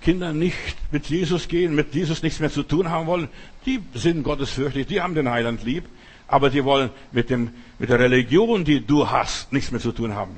Kinder 0.02 0.32
nicht 0.34 0.76
mit 0.90 1.06
Jesus 1.06 1.48
gehen, 1.48 1.74
mit 1.74 1.94
Jesus 1.94 2.22
nichts 2.22 2.40
mehr 2.40 2.50
zu 2.50 2.62
tun 2.62 2.90
haben 2.90 3.06
wollen? 3.06 3.28
Die 3.64 3.80
sind 3.94 4.22
gottesfürchtig, 4.22 4.86
die 4.86 5.00
haben 5.00 5.14
den 5.14 5.30
Heiland 5.30 5.62
lieb, 5.62 5.84
aber 6.28 6.50
die 6.50 6.64
wollen 6.64 6.90
mit, 7.12 7.30
dem, 7.30 7.54
mit 7.78 7.88
der 7.88 7.98
Religion, 7.98 8.64
die 8.64 8.86
du 8.86 9.10
hast, 9.10 9.50
nichts 9.52 9.70
mehr 9.70 9.80
zu 9.80 9.92
tun 9.92 10.14
haben. 10.14 10.36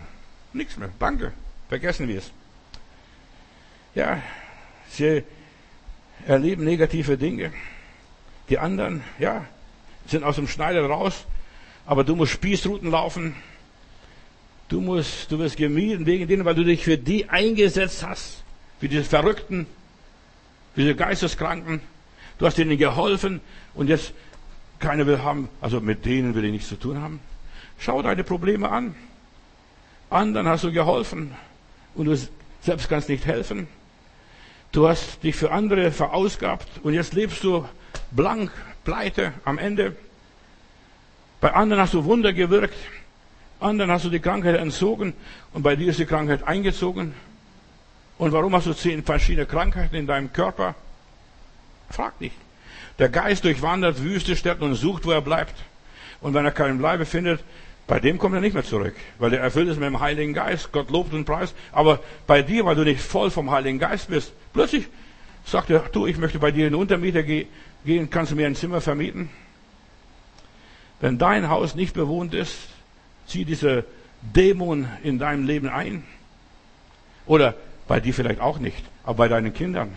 Nichts 0.52 0.76
mehr. 0.76 0.90
Danke. 1.00 1.32
Vergessen 1.68 2.06
wir 2.06 2.18
es. 2.18 2.30
ja, 3.94 4.22
sie 4.92 5.22
erleben 6.26 6.64
negative 6.64 7.16
Dinge. 7.16 7.52
Die 8.48 8.58
anderen, 8.58 9.02
ja, 9.18 9.44
sind 10.06 10.24
aus 10.24 10.36
dem 10.36 10.48
Schneider 10.48 10.84
raus, 10.84 11.26
aber 11.86 12.04
du 12.04 12.16
musst 12.16 12.32
Spießruten 12.32 12.90
laufen. 12.90 13.34
Du 14.68 14.80
musst, 14.80 15.30
du 15.30 15.38
wirst 15.38 15.56
gemieden 15.56 16.06
wegen 16.06 16.26
denen, 16.28 16.44
weil 16.44 16.54
du 16.54 16.64
dich 16.64 16.84
für 16.84 16.96
die 16.96 17.28
eingesetzt 17.28 18.06
hast. 18.06 18.42
Für 18.80 18.88
diese 18.88 19.04
Verrückten, 19.04 19.66
für 20.74 20.80
diese 20.80 20.94
Geisteskranken. 20.94 21.80
Du 22.38 22.46
hast 22.46 22.58
ihnen 22.58 22.78
geholfen 22.78 23.40
und 23.74 23.88
jetzt 23.88 24.12
keiner 24.78 25.06
will 25.06 25.22
haben, 25.22 25.48
also 25.60 25.80
mit 25.80 26.04
denen 26.04 26.34
will 26.34 26.44
ich 26.44 26.52
nichts 26.52 26.68
zu 26.68 26.76
tun 26.76 27.00
haben. 27.00 27.20
Schau 27.78 28.02
deine 28.02 28.24
Probleme 28.24 28.68
an. 28.70 28.94
Anderen 30.10 30.48
hast 30.48 30.64
du 30.64 30.72
geholfen 30.72 31.34
und 31.94 32.06
du 32.06 32.16
selbst 32.60 32.88
kannst 32.88 33.08
nicht 33.08 33.24
helfen. 33.26 33.68
Du 34.72 34.88
hast 34.88 35.22
dich 35.22 35.36
für 35.36 35.52
andere 35.52 35.92
verausgabt 35.92 36.66
und 36.82 36.94
jetzt 36.94 37.12
lebst 37.12 37.44
du 37.44 37.68
blank, 38.10 38.50
pleite 38.84 39.34
am 39.44 39.58
Ende. 39.58 39.94
Bei 41.42 41.52
anderen 41.52 41.82
hast 41.82 41.92
du 41.92 42.06
Wunder 42.06 42.32
gewirkt, 42.32 42.74
anderen 43.60 43.90
hast 43.90 44.06
du 44.06 44.08
die 44.08 44.18
Krankheit 44.18 44.56
entzogen 44.56 45.12
und 45.52 45.62
bei 45.62 45.76
dir 45.76 45.90
ist 45.90 45.98
die 45.98 46.06
Krankheit 46.06 46.48
eingezogen. 46.48 47.12
Und 48.16 48.32
warum 48.32 48.56
hast 48.56 48.66
du 48.66 48.72
zehn 48.72 49.04
verschiedene 49.04 49.44
Krankheiten 49.44 49.94
in 49.94 50.06
deinem 50.06 50.32
Körper? 50.32 50.74
Frag 51.90 52.18
dich. 52.18 52.32
Der 52.98 53.10
Geist 53.10 53.44
durchwandert 53.44 54.02
Wüste, 54.02 54.36
Städte 54.36 54.64
und 54.64 54.74
sucht, 54.74 55.04
wo 55.04 55.10
er 55.10 55.20
bleibt. 55.20 55.54
Und 56.22 56.32
wenn 56.32 56.46
er 56.46 56.50
keinen 56.50 56.78
Bleibe 56.78 57.04
findet, 57.04 57.44
bei 57.86 58.00
dem 58.00 58.16
kommt 58.16 58.36
er 58.36 58.40
nicht 58.40 58.54
mehr 58.54 58.64
zurück, 58.64 58.94
weil 59.18 59.34
er 59.34 59.40
erfüllt 59.40 59.68
ist 59.68 59.78
mit 59.78 59.88
dem 59.88 60.00
Heiligen 60.00 60.32
Geist. 60.32 60.72
Gott 60.72 60.90
lobt 60.90 61.12
und 61.12 61.26
preist. 61.26 61.54
Aber 61.72 62.00
bei 62.26 62.40
dir, 62.40 62.64
weil 62.64 62.76
du 62.76 62.84
nicht 62.84 63.02
voll 63.02 63.30
vom 63.30 63.50
Heiligen 63.50 63.78
Geist 63.78 64.08
bist, 64.08 64.32
plötzlich 64.52 64.88
sagt 65.44 65.70
er, 65.70 65.80
du, 65.80 66.06
ich 66.06 66.18
möchte 66.18 66.38
bei 66.38 66.50
dir 66.50 66.68
in 66.68 66.74
Untermieter 66.74 67.22
gehen, 67.22 68.10
kannst 68.10 68.32
du 68.32 68.36
mir 68.36 68.46
ein 68.46 68.54
Zimmer 68.54 68.80
vermieten? 68.80 69.28
Wenn 71.00 71.18
dein 71.18 71.48
Haus 71.48 71.74
nicht 71.74 71.94
bewohnt 71.94 72.32
ist, 72.32 72.56
zieh 73.26 73.44
diese 73.44 73.84
Dämon 74.22 74.88
in 75.02 75.18
deinem 75.18 75.46
Leben 75.46 75.68
ein. 75.68 76.04
Oder 77.26 77.54
bei 77.88 78.00
dir 78.00 78.14
vielleicht 78.14 78.40
auch 78.40 78.58
nicht, 78.58 78.84
aber 79.04 79.16
bei 79.18 79.28
deinen 79.28 79.52
Kindern. 79.52 79.92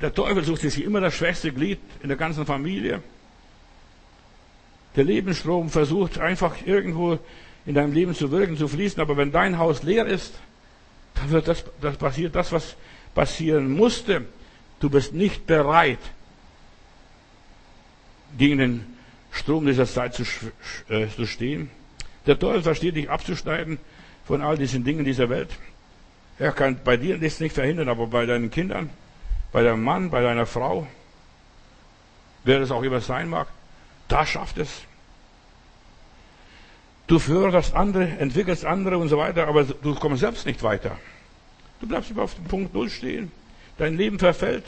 Der 0.00 0.12
Teufel 0.12 0.44
sucht 0.44 0.62
sich 0.62 0.82
immer 0.82 1.00
das 1.00 1.14
schwächste 1.14 1.52
Glied 1.52 1.78
in 2.02 2.08
der 2.08 2.16
ganzen 2.16 2.46
Familie. 2.46 3.02
Der 4.96 5.04
Lebensstrom 5.04 5.70
versucht 5.70 6.18
einfach 6.18 6.56
irgendwo 6.64 7.18
in 7.66 7.74
deinem 7.74 7.92
Leben 7.92 8.14
zu 8.14 8.30
wirken, 8.30 8.56
zu 8.56 8.68
fließen, 8.68 9.00
aber 9.00 9.16
wenn 9.16 9.32
dein 9.32 9.58
Haus 9.58 9.82
leer 9.82 10.06
ist, 10.06 10.34
dann 11.14 11.30
wird 11.30 11.48
das, 11.48 11.64
das 11.80 11.96
passiert 11.96 12.34
das, 12.34 12.52
was 12.52 12.76
passieren 13.14 13.70
musste. 13.70 14.26
Du 14.80 14.90
bist 14.90 15.14
nicht 15.14 15.46
bereit, 15.46 15.98
gegen 18.36 18.58
den 18.58 18.96
Strom 19.30 19.66
dieser 19.66 19.86
Zeit 19.86 20.14
zu, 20.14 20.24
äh, 20.88 21.08
zu 21.08 21.26
stehen. 21.26 21.70
Der 22.26 22.38
Teufel 22.38 22.62
versteht 22.62 22.96
dich 22.96 23.10
abzuschneiden 23.10 23.78
von 24.24 24.42
all 24.42 24.56
diesen 24.56 24.84
Dingen 24.84 25.04
dieser 25.04 25.28
Welt. 25.28 25.50
Er 26.38 26.52
kann 26.52 26.80
bei 26.82 26.96
dir 26.96 27.18
das 27.18 27.40
nicht 27.40 27.54
verhindern, 27.54 27.88
aber 27.88 28.06
bei 28.06 28.26
deinen 28.26 28.50
Kindern, 28.50 28.90
bei 29.52 29.62
deinem 29.62 29.84
Mann, 29.84 30.10
bei 30.10 30.20
deiner 30.20 30.46
Frau, 30.46 30.86
wer 32.42 32.60
es 32.60 32.70
auch 32.70 32.82
immer 32.82 33.00
sein 33.00 33.28
mag, 33.28 33.48
da 34.08 34.26
schafft 34.26 34.58
es. 34.58 34.82
Du 37.06 37.18
förderst 37.18 37.74
andere, 37.74 38.08
entwickelst 38.18 38.64
andere 38.64 38.96
und 38.98 39.08
so 39.08 39.18
weiter, 39.18 39.46
aber 39.46 39.64
du 39.64 39.94
kommst 39.94 40.20
selbst 40.20 40.46
nicht 40.46 40.62
weiter. 40.62 40.96
Du 41.80 41.86
bleibst 41.86 42.10
immer 42.10 42.22
auf 42.22 42.34
dem 42.34 42.44
Punkt 42.44 42.72
Null 42.72 42.88
stehen. 42.88 43.30
Dein 43.76 43.96
Leben 43.96 44.18
verfällt. 44.18 44.64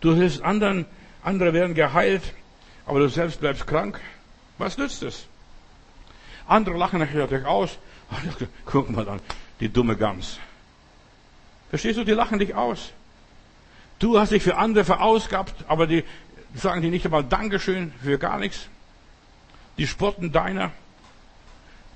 Du 0.00 0.14
hilfst 0.14 0.42
anderen, 0.42 0.84
andere 1.22 1.52
werden 1.52 1.74
geheilt, 1.74 2.22
aber 2.84 3.00
du 3.00 3.08
selbst 3.08 3.40
bleibst 3.40 3.66
krank. 3.66 4.00
Was 4.58 4.76
nützt 4.76 5.02
es? 5.02 5.26
Andere 6.46 6.76
lachen 6.76 6.98
natürlich 6.98 7.46
aus. 7.46 7.78
Guck 8.66 8.90
mal 8.90 9.08
an, 9.08 9.20
die 9.60 9.68
dumme 9.68 9.96
Gams. 9.96 10.38
Verstehst 11.70 11.98
du, 11.98 12.04
die 12.04 12.12
lachen 12.12 12.38
dich 12.38 12.54
aus. 12.54 12.92
Du 14.00 14.18
hast 14.18 14.32
dich 14.32 14.42
für 14.42 14.56
andere 14.56 14.84
verausgabt, 14.84 15.64
aber 15.68 15.86
die 15.86 16.04
sagen 16.54 16.82
dir 16.82 16.90
nicht 16.90 17.04
einmal 17.04 17.22
Dankeschön 17.22 17.92
für 18.02 18.18
gar 18.18 18.38
nichts. 18.38 18.68
Die 19.78 19.86
spotten 19.86 20.32
deiner. 20.32 20.72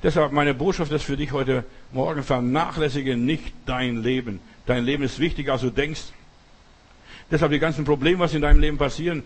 Deshalb 0.04 0.32
meine 0.32 0.52
Botschaft 0.52 0.92
ist 0.92 1.04
für 1.04 1.16
dich 1.16 1.32
heute 1.32 1.64
Morgen, 1.90 2.22
vernachlässige 2.22 3.16
nicht 3.16 3.54
dein 3.64 4.02
Leben. 4.02 4.38
Dein 4.66 4.84
Leben 4.84 5.02
ist 5.02 5.18
wichtiger, 5.18 5.54
als 5.54 5.62
du 5.62 5.70
denkst. 5.70 6.12
Deshalb 7.30 7.52
die 7.52 7.58
ganzen 7.58 7.86
Probleme, 7.86 8.18
was 8.18 8.34
in 8.34 8.42
deinem 8.42 8.60
Leben 8.60 8.76
passieren, 8.76 9.22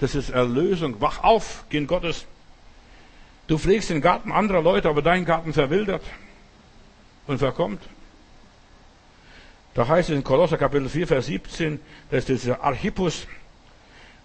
das 0.00 0.14
ist 0.14 0.28
Erlösung. 0.28 1.00
Wach 1.00 1.24
auf, 1.24 1.64
Kind 1.70 1.88
Gottes. 1.88 2.26
Du 3.46 3.56
pflegst 3.56 3.88
den 3.88 4.02
Garten 4.02 4.30
anderer 4.30 4.60
Leute, 4.60 4.90
aber 4.90 5.00
dein 5.00 5.24
Garten 5.24 5.54
verwildert 5.54 6.02
und 7.26 7.38
verkommt. 7.38 7.80
Da 9.72 9.88
heißt 9.88 10.10
es 10.10 10.14
in 10.14 10.24
Kolosser 10.24 10.58
Kapitel 10.58 10.90
4, 10.90 11.06
Vers 11.06 11.24
17, 11.24 11.80
dass 12.10 12.26
dieser 12.26 12.62
Archippus, 12.62 13.26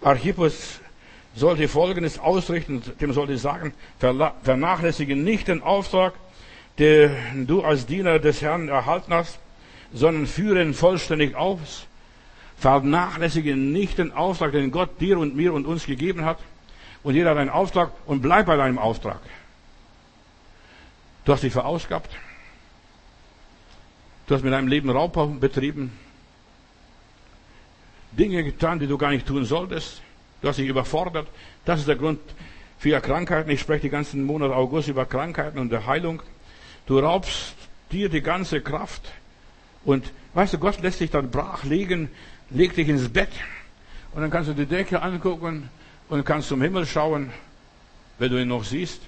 Archippus 0.02 0.80
sollte 1.34 1.68
Folgendes 1.68 2.18
ausrichten, 2.18 2.82
dem 3.00 3.12
sollte 3.12 3.34
ich 3.34 3.40
sagen, 3.40 3.72
vernachlässige 3.98 5.16
nicht 5.16 5.48
den 5.48 5.62
Auftrag, 5.62 6.14
den 6.78 7.46
du 7.46 7.62
als 7.62 7.86
Diener 7.86 8.18
des 8.18 8.42
Herrn 8.42 8.68
erhalten 8.68 9.12
hast, 9.12 9.38
sondern 9.92 10.26
führe 10.26 10.62
ihn 10.62 10.74
vollständig 10.74 11.34
aus. 11.34 11.86
Vernachlässige 12.56 13.56
nicht 13.56 13.98
den 13.98 14.12
Auftrag, 14.12 14.52
den 14.52 14.70
Gott 14.70 15.00
dir 15.00 15.18
und 15.18 15.36
mir 15.36 15.52
und 15.52 15.66
uns 15.66 15.86
gegeben 15.86 16.24
hat. 16.24 16.38
Und 17.02 17.14
jeder 17.14 17.30
hat 17.30 17.38
einen 17.38 17.50
Auftrag 17.50 17.92
und 18.06 18.22
bleib 18.22 18.46
bei 18.46 18.56
deinem 18.56 18.78
Auftrag. 18.78 19.20
Du 21.24 21.32
hast 21.32 21.42
dich 21.42 21.52
verausgabt. 21.52 22.10
Du 24.26 24.34
hast 24.34 24.42
mit 24.42 24.52
deinem 24.52 24.68
Leben 24.68 24.88
Raubbau 24.88 25.26
betrieben. 25.26 25.92
Dinge 28.12 28.42
getan, 28.44 28.78
die 28.78 28.86
du 28.86 28.96
gar 28.96 29.10
nicht 29.10 29.26
tun 29.26 29.44
solltest. 29.44 30.00
Du 30.44 30.50
hast 30.50 30.58
dich 30.58 30.68
überfordert. 30.68 31.26
Das 31.64 31.80
ist 31.80 31.88
der 31.88 31.96
Grund 31.96 32.20
für 32.76 33.00
Krankheiten. 33.00 33.48
Ich 33.48 33.60
spreche 33.60 33.80
die 33.80 33.88
ganzen 33.88 34.24
Monate 34.24 34.54
August 34.54 34.88
über 34.88 35.06
Krankheiten 35.06 35.58
und 35.58 35.70
der 35.70 35.86
Heilung. 35.86 36.20
Du 36.84 36.98
raubst 36.98 37.54
dir 37.90 38.10
die 38.10 38.20
ganze 38.20 38.60
Kraft. 38.60 39.10
Und 39.86 40.12
weißt 40.34 40.52
du, 40.52 40.58
Gott 40.58 40.82
lässt 40.82 41.00
dich 41.00 41.10
dann 41.10 41.30
brach 41.30 41.64
legen, 41.64 42.10
legt 42.50 42.76
dich 42.76 42.90
ins 42.90 43.08
Bett. 43.08 43.30
Und 44.12 44.20
dann 44.20 44.30
kannst 44.30 44.50
du 44.50 44.52
die 44.52 44.66
Decke 44.66 45.00
angucken 45.00 45.70
und 46.10 46.26
kannst 46.26 46.48
zum 46.48 46.60
Himmel 46.60 46.84
schauen, 46.84 47.32
wenn 48.18 48.30
du 48.30 48.38
ihn 48.38 48.48
noch 48.48 48.64
siehst. 48.64 49.00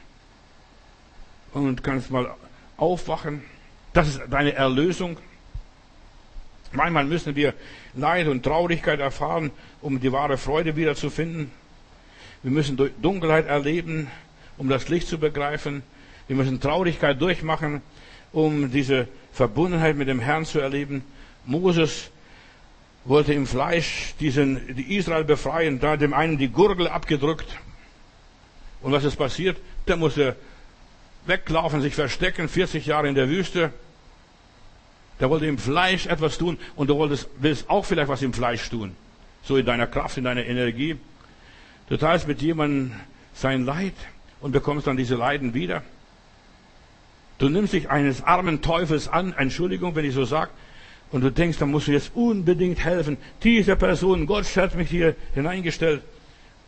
Und 1.53 1.85
kannst 1.85 2.11
mal 2.11 2.35
aufwachen. 2.79 3.45
Das 3.93 4.09
ist 4.09 4.23
deine 4.31 4.55
Erlösung. 4.55 5.19
Manchmal 6.73 7.05
müssen 7.05 7.37
wir 7.37 7.53
Leid 7.95 8.27
und 8.27 8.43
Traurigkeit 8.43 9.01
erfahren, 9.01 9.51
um 9.87 10.01
die 10.01 10.11
wahre 10.11 10.37
Freude 10.37 10.75
wiederzufinden. 10.75 11.53
Wir 12.43 12.51
müssen 12.51 12.77
Dunkelheit 13.01 13.47
erleben, 13.47 14.09
um 14.59 14.69
das 14.69 14.89
Licht 14.89 15.07
zu 15.07 15.17
begreifen. 15.17 15.85
Wir 16.27 16.35
müssen 16.35 16.61
Traurigkeit 16.61 17.21
durchmachen, 17.21 17.83
um 18.33 18.73
diese 18.73 19.07
Verbundenheit 19.33 19.95
mit 19.95 20.09
dem 20.09 20.19
Herrn 20.19 20.45
zu 20.45 20.59
erleben. 20.59 21.05
Moses 21.45 22.11
wollte 23.05 23.33
im 23.33 23.47
Fleisch 23.47 24.15
diesen, 24.19 24.75
die 24.75 24.97
Israel 24.97 25.23
befreien, 25.23 25.79
da 25.79 25.97
dem 25.97 26.15
einen 26.15 26.37
die 26.37 26.49
Gurgel 26.49 26.89
abgedrückt. 26.89 27.47
Und 28.83 28.91
was 28.91 29.05
ist 29.05 29.15
passiert? 29.15 29.57
Der 29.87 29.97
musste 29.97 30.35
weglaufen, 31.27 31.81
sich 31.81 31.95
verstecken, 31.95 32.49
40 32.49 32.87
Jahre 32.87 33.09
in 33.09 33.15
der 33.15 33.29
Wüste. 33.29 33.73
Der 35.21 35.31
wollte 35.31 35.47
im 35.47 35.59
Fleisch 35.59 36.07
etwas 36.07 36.39
tun 36.39 36.59
und 36.75 36.91
du 36.91 36.99
willst 37.39 37.71
auch 37.71 37.85
vielleicht 37.85 38.09
was 38.09 38.23
im 38.23 38.33
Fleisch 38.33 38.69
tun. 38.69 38.97
So 39.47 39.57
in 39.57 39.65
deiner 39.65 39.87
Kraft, 39.87 40.19
in 40.19 40.25
deiner 40.25 40.45
Energie. 40.45 40.97
Du 41.89 41.97
teilst 41.97 42.27
mit 42.27 42.43
jemandem 42.43 42.93
sein 43.33 43.65
Leid 43.65 43.95
und 44.41 44.51
bekommst 44.51 44.89
dann 44.89 44.97
diese 44.97 45.15
Leiden 45.15 45.55
wieder. 45.55 45.83
Du 47.39 47.49
nimmst 47.49 47.73
dich 47.73 47.89
eines 47.89 48.25
armen 48.25 48.61
Teufels 48.61 49.07
an, 49.07 49.35
Entschuldigung, 49.35 49.95
wenn 49.95 50.05
ich 50.05 50.15
so 50.15 50.25
sage, 50.25 50.51
und 51.13 51.21
du 51.21 51.31
denkst, 51.31 51.59
da 51.59 51.67
musst 51.67 51.87
du 51.87 51.93
jetzt 51.93 52.11
unbedingt 52.17 52.85
helfen. 52.85 53.19
Diese 53.45 53.77
Person, 53.77 54.27
Gott 54.27 54.45
hat 54.57 54.75
mich 54.75 54.91
hier 54.91 55.15
hineingestellt. 55.35 56.03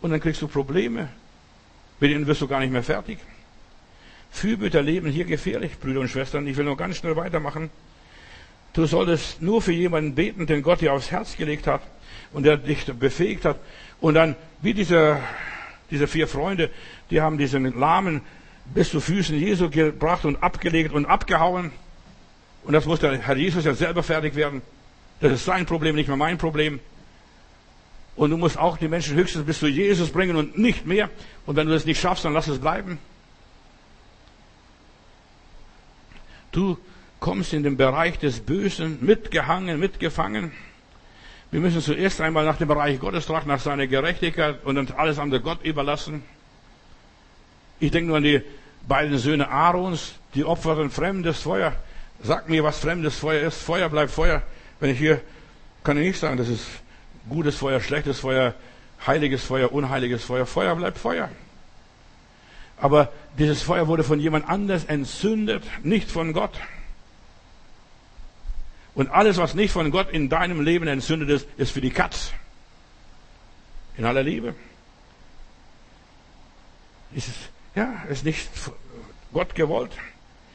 Und 0.00 0.12
dann 0.12 0.20
kriegst 0.20 0.40
du 0.40 0.46
Probleme. 0.46 1.08
Mit 1.98 2.12
denen 2.12 2.28
wirst 2.28 2.42
du 2.42 2.46
gar 2.46 2.60
nicht 2.60 2.70
mehr 2.70 2.84
fertig. 2.84 3.18
Fürbitter 4.30 4.82
leben 4.82 5.10
hier 5.10 5.24
gefährlich, 5.24 5.80
Brüder 5.80 5.98
und 5.98 6.08
Schwestern. 6.08 6.46
Ich 6.46 6.56
will 6.56 6.64
noch 6.64 6.76
ganz 6.76 6.98
schnell 6.98 7.16
weitermachen. 7.16 7.70
Du 8.74 8.86
solltest 8.86 9.42
nur 9.42 9.60
für 9.60 9.72
jemanden 9.72 10.14
beten, 10.14 10.46
den 10.46 10.62
Gott 10.62 10.80
dir 10.80 10.92
aufs 10.92 11.10
Herz 11.10 11.36
gelegt 11.36 11.66
hat 11.66 11.82
und 12.32 12.44
der 12.44 12.56
dich 12.56 12.84
befähigt 12.84 13.44
hat. 13.44 13.58
Und 14.00 14.14
dann, 14.14 14.36
wie 14.62 14.74
diese, 14.74 15.18
diese 15.90 16.06
vier 16.06 16.28
Freunde, 16.28 16.70
die 17.10 17.20
haben 17.20 17.38
diesen 17.38 17.78
Lahmen 17.78 18.22
bis 18.74 18.90
zu 18.90 19.00
Füßen 19.00 19.38
Jesu 19.38 19.70
gebracht 19.70 20.24
und 20.24 20.42
abgelegt 20.42 20.92
und 20.92 21.06
abgehauen. 21.06 21.72
Und 22.64 22.72
das 22.72 22.84
muss 22.84 23.00
der 23.00 23.18
Herr 23.18 23.36
Jesus 23.36 23.64
ja 23.64 23.74
selber 23.74 24.02
fertig 24.02 24.34
werden. 24.34 24.62
Das 25.20 25.32
ist 25.32 25.44
sein 25.44 25.66
Problem, 25.66 25.96
nicht 25.96 26.08
mehr 26.08 26.16
mein 26.16 26.38
Problem. 26.38 26.80
Und 28.14 28.30
du 28.30 28.36
musst 28.36 28.58
auch 28.58 28.76
die 28.76 28.88
Menschen 28.88 29.16
höchstens 29.16 29.44
bis 29.44 29.58
zu 29.60 29.68
Jesus 29.68 30.10
bringen 30.10 30.36
und 30.36 30.58
nicht 30.58 30.86
mehr. 30.86 31.08
Und 31.46 31.56
wenn 31.56 31.66
du 31.66 31.72
das 31.72 31.86
nicht 31.86 32.00
schaffst, 32.00 32.24
dann 32.24 32.34
lass 32.34 32.48
es 32.48 32.58
bleiben. 32.58 32.98
Du 36.52 36.78
kommst 37.20 37.52
in 37.52 37.62
den 37.62 37.76
Bereich 37.76 38.18
des 38.18 38.40
Bösen 38.40 38.98
mitgehangen, 39.00 39.78
mitgefangen. 39.78 40.52
Wir 41.50 41.60
müssen 41.60 41.80
zuerst 41.80 42.20
einmal 42.20 42.44
nach 42.44 42.58
dem 42.58 42.68
Bereich 42.68 43.00
Gottes 43.00 43.26
trachten, 43.26 43.48
nach 43.48 43.60
seiner 43.60 43.86
Gerechtigkeit 43.86 44.64
und 44.64 44.74
dann 44.74 44.88
alles 44.96 45.18
andere 45.18 45.40
Gott 45.40 45.64
überlassen. 45.64 46.22
Ich 47.80 47.90
denke 47.90 48.08
nur 48.08 48.18
an 48.18 48.22
die 48.22 48.42
beiden 48.86 49.16
Söhne 49.18 49.48
Aarons, 49.48 50.14
die 50.34 50.44
opferten 50.44 50.90
fremdes 50.90 51.40
Feuer. 51.40 51.72
Sag 52.22 52.48
mir, 52.48 52.64
was 52.64 52.78
fremdes 52.78 53.16
Feuer 53.16 53.46
ist. 53.46 53.62
Feuer 53.62 53.88
bleibt 53.88 54.10
Feuer. 54.10 54.42
Wenn 54.80 54.90
ich 54.90 54.98
hier, 54.98 55.20
kann 55.84 55.96
ich 55.96 56.06
nicht 56.08 56.20
sagen, 56.20 56.36
das 56.36 56.48
ist 56.48 56.66
Gutes 57.28 57.56
Feuer, 57.56 57.80
schlechtes 57.80 58.20
Feuer, 58.20 58.54
heiliges 59.06 59.44
Feuer, 59.44 59.72
unheiliges 59.72 60.24
Feuer. 60.24 60.46
Feuer 60.46 60.74
bleibt 60.76 60.98
Feuer. 60.98 61.28
Aber 62.80 63.12
dieses 63.38 63.62
Feuer 63.62 63.86
wurde 63.86 64.04
von 64.04 64.20
jemand 64.20 64.48
anders 64.48 64.84
entzündet, 64.84 65.64
nicht 65.82 66.10
von 66.10 66.32
Gott. 66.32 66.52
Und 68.98 69.10
alles, 69.10 69.36
was 69.36 69.54
nicht 69.54 69.70
von 69.70 69.92
Gott 69.92 70.10
in 70.10 70.28
deinem 70.28 70.60
Leben 70.60 70.88
entzündet 70.88 71.28
ist, 71.30 71.46
ist 71.56 71.70
für 71.70 71.80
die 71.80 71.92
Katz. 71.92 72.32
In 73.96 74.04
aller 74.04 74.24
Liebe. 74.24 74.56
Ist, 77.14 77.28
ja, 77.76 78.02
ist 78.10 78.24
nicht 78.24 78.48
Gott 79.32 79.54
gewollt. 79.54 79.92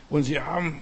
Und 0.10 0.24
sie 0.24 0.42
haben 0.42 0.82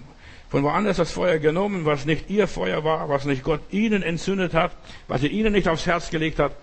von 0.50 0.64
woanders 0.64 0.98
das 0.98 1.12
Feuer 1.12 1.38
genommen, 1.38 1.86
was 1.86 2.06
nicht 2.06 2.32
ihr 2.32 2.48
Feuer 2.48 2.84
war, 2.84 3.10
was 3.10 3.26
nicht 3.26 3.44
Gott 3.44 3.62
ihnen 3.70 4.02
entzündet 4.02 4.56
hat, 4.56 4.76
was 5.08 5.22
er 5.22 5.30
ihnen 5.30 5.54
nicht 5.54 5.68
aufs 5.68 5.86
Herz 5.86 6.10
gelegt 6.10 6.40
hat. 6.40 6.54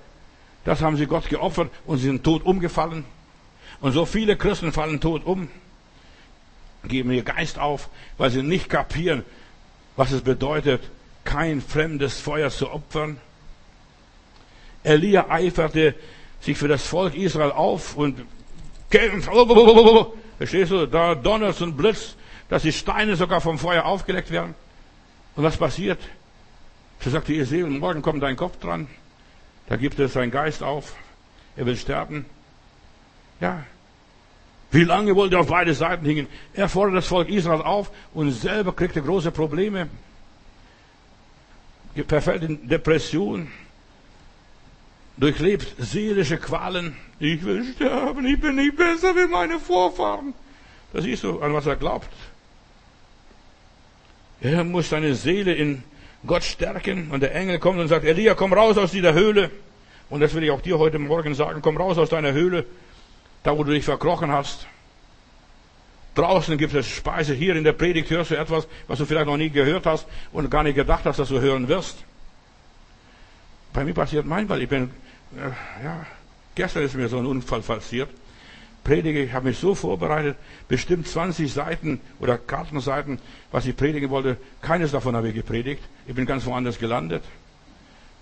Das 0.64 0.82
haben 0.82 0.96
sie 0.96 1.06
Gott 1.06 1.28
geopfert 1.28 1.70
und 1.86 1.98
sie 1.98 2.06
sind 2.08 2.24
tot 2.24 2.44
umgefallen. 2.44 3.04
Und 3.80 3.92
so 3.92 4.04
viele 4.04 4.36
Christen 4.36 4.72
fallen 4.72 5.00
tot 5.00 5.24
um, 5.24 5.48
geben 6.82 7.12
ihr 7.12 7.22
Geist 7.22 7.60
auf, 7.60 7.88
weil 8.16 8.30
sie 8.30 8.42
nicht 8.42 8.68
kapieren, 8.68 9.24
was 9.98 10.12
es 10.12 10.22
bedeutet, 10.22 10.80
kein 11.24 11.60
fremdes 11.60 12.20
Feuer 12.20 12.50
zu 12.50 12.70
opfern. 12.70 13.18
Elia 14.84 15.28
eiferte 15.28 15.94
sich 16.40 16.56
für 16.56 16.68
das 16.68 16.86
Volk 16.86 17.14
Israel 17.14 17.50
auf 17.50 17.96
und 17.96 18.22
kämpft. 18.88 19.28
Verstehst 20.38 20.70
du? 20.70 20.86
Da 20.86 21.14
donnert 21.14 21.60
und 21.60 21.76
blitzt 21.76 22.16
dass 22.48 22.62
die 22.62 22.72
Steine 22.72 23.16
sogar 23.16 23.40
vom 23.40 23.58
Feuer 23.58 23.84
aufgeleckt 23.84 24.30
werden. 24.30 24.54
Und 25.36 25.44
was 25.44 25.56
passiert? 25.56 26.00
So 27.00 27.10
sagte 27.10 27.34
Esel, 27.34 27.66
morgen 27.66 28.02
kommt 28.02 28.22
dein 28.22 28.36
Kopf 28.36 28.58
dran. 28.58 28.88
Da 29.68 29.76
gibt 29.76 29.98
es 29.98 30.14
seinen 30.14 30.30
Geist 30.30 30.62
auf. 30.62 30.94
Er 31.56 31.66
will 31.66 31.76
sterben. 31.76 32.24
Ja. 33.40 33.64
Wie 34.70 34.85
lange 34.85 35.16
wollte 35.16 35.36
er 35.36 35.40
auf 35.40 35.49
beide 35.49 35.73
Seiten 35.73 36.05
hingen? 36.05 36.27
Er 36.53 36.69
fordert 36.69 36.97
das 36.97 37.07
Volk 37.07 37.28
Israel 37.31 37.62
auf 37.62 37.90
und 38.12 38.32
selber 38.32 38.73
kriegte 38.73 39.01
große 39.01 39.31
Probleme. 39.31 39.89
Verfällt 42.07 42.43
in 42.43 42.69
Depression. 42.69 43.51
Durchlebt 45.16 45.74
seelische 45.78 46.36
Qualen. 46.36 46.97
Ich 47.19 47.45
will 47.45 47.65
sterben. 47.65 48.24
Ich 48.27 48.40
bin 48.40 48.57
nicht 48.57 48.77
besser 48.77 49.16
wie 49.16 49.27
meine 49.27 49.59
Vorfahren. 49.59 50.35
Das 50.93 51.05
siehst 51.05 51.24
du, 51.24 51.40
an 51.40 51.53
was 51.55 51.66
er 51.66 51.77
glaubt. 51.77 52.09
Er 54.40 54.62
muss 54.65 54.90
seine 54.90 55.15
Seele 55.15 55.55
in 55.55 55.82
Gott 56.27 56.45
stärken 56.45 57.11
und 57.11 57.20
der 57.20 57.35
Engel 57.35 57.59
kommt 57.59 57.81
und 57.81 57.89
sagt, 57.89 58.05
Elia, 58.05 58.35
komm 58.35 58.53
raus 58.53 58.78
aus 58.78 58.93
dieser 58.93 59.15
Höhle. 59.15 59.51
Und 60.11 60.20
das 60.20 60.35
will 60.35 60.45
ich 60.45 60.51
auch 60.51 60.61
dir 60.61 60.78
heute 60.78 60.99
Morgen 60.99 61.35
sagen, 61.35 61.61
komm 61.62 61.77
raus 61.77 61.99
aus 61.99 62.11
deiner 62.11 62.32
Höhle, 62.32 62.65
da 63.48 63.56
wo 63.56 63.64
du 63.64 63.72
dich 63.72 63.84
verkrochen 63.84 64.30
hast. 64.30 64.66
Draußen 66.14 66.58
gibt 66.58 66.74
es 66.74 66.86
Speise, 66.86 67.34
hier 67.34 67.56
in 67.56 67.64
der 67.64 67.72
Predigt 67.72 68.10
hörst 68.10 68.30
du 68.30 68.36
etwas, 68.36 68.66
was 68.88 68.98
du 68.98 69.06
vielleicht 69.06 69.26
noch 69.26 69.36
nie 69.36 69.50
gehört 69.50 69.86
hast 69.86 70.06
und 70.32 70.50
gar 70.50 70.62
nicht 70.62 70.74
gedacht 70.74 71.04
hast, 71.04 71.18
dass 71.18 71.28
du 71.28 71.40
hören 71.40 71.68
wirst. 71.68 71.96
Bei 73.72 73.84
mir 73.84 73.94
passiert 73.94 74.26
manchmal, 74.26 74.60
ich 74.62 74.68
bin, 74.68 74.90
äh, 75.36 75.84
ja, 75.84 76.06
gestern 76.54 76.82
ist 76.82 76.94
mir 76.94 77.08
so 77.08 77.18
ein 77.18 77.26
Unfall 77.26 77.60
passiert 77.60 78.10
predige, 78.88 79.22
ich 79.22 79.34
habe 79.34 79.48
mich 79.48 79.58
so 79.58 79.74
vorbereitet, 79.74 80.36
bestimmt 80.66 81.06
20 81.06 81.52
Seiten 81.52 82.00
oder 82.20 82.38
Kartenseiten, 82.38 83.18
was 83.52 83.66
ich 83.66 83.76
predigen 83.76 84.08
wollte. 84.08 84.38
Keines 84.62 84.92
davon 84.92 85.14
habe 85.14 85.28
ich 85.28 85.34
gepredigt. 85.34 85.82
Ich 86.06 86.14
bin 86.14 86.24
ganz 86.24 86.46
woanders 86.46 86.78
gelandet, 86.78 87.22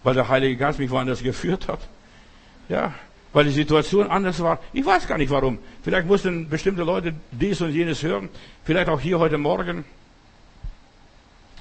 weil 0.02 0.14
der 0.14 0.28
Heilige 0.28 0.56
Geist 0.56 0.80
mich 0.80 0.90
woanders 0.90 1.22
geführt 1.22 1.68
hat. 1.68 1.78
Ja, 2.68 2.94
weil 3.36 3.44
die 3.44 3.50
Situation 3.50 4.06
anders 4.06 4.40
war. 4.40 4.60
Ich 4.72 4.86
weiß 4.86 5.06
gar 5.06 5.18
nicht 5.18 5.28
warum. 5.28 5.58
Vielleicht 5.82 6.06
mussten 6.06 6.48
bestimmte 6.48 6.84
Leute 6.84 7.12
dies 7.32 7.60
und 7.60 7.70
jenes 7.70 8.02
hören. 8.02 8.30
Vielleicht 8.64 8.88
auch 8.88 8.98
hier 8.98 9.18
heute 9.18 9.36
Morgen. 9.36 9.84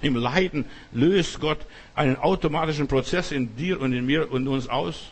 Im 0.02 0.16
Leiden 0.16 0.64
löst 0.94 1.42
Gott 1.42 1.60
einen 1.94 2.16
automatischen 2.16 2.88
Prozess 2.88 3.34
in 3.34 3.58
dir 3.58 3.82
und 3.82 3.92
in 3.92 4.06
mir 4.06 4.32
und 4.32 4.48
uns 4.48 4.70
aus. 4.70 5.12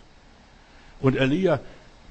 Und 1.02 1.18
Elia 1.18 1.60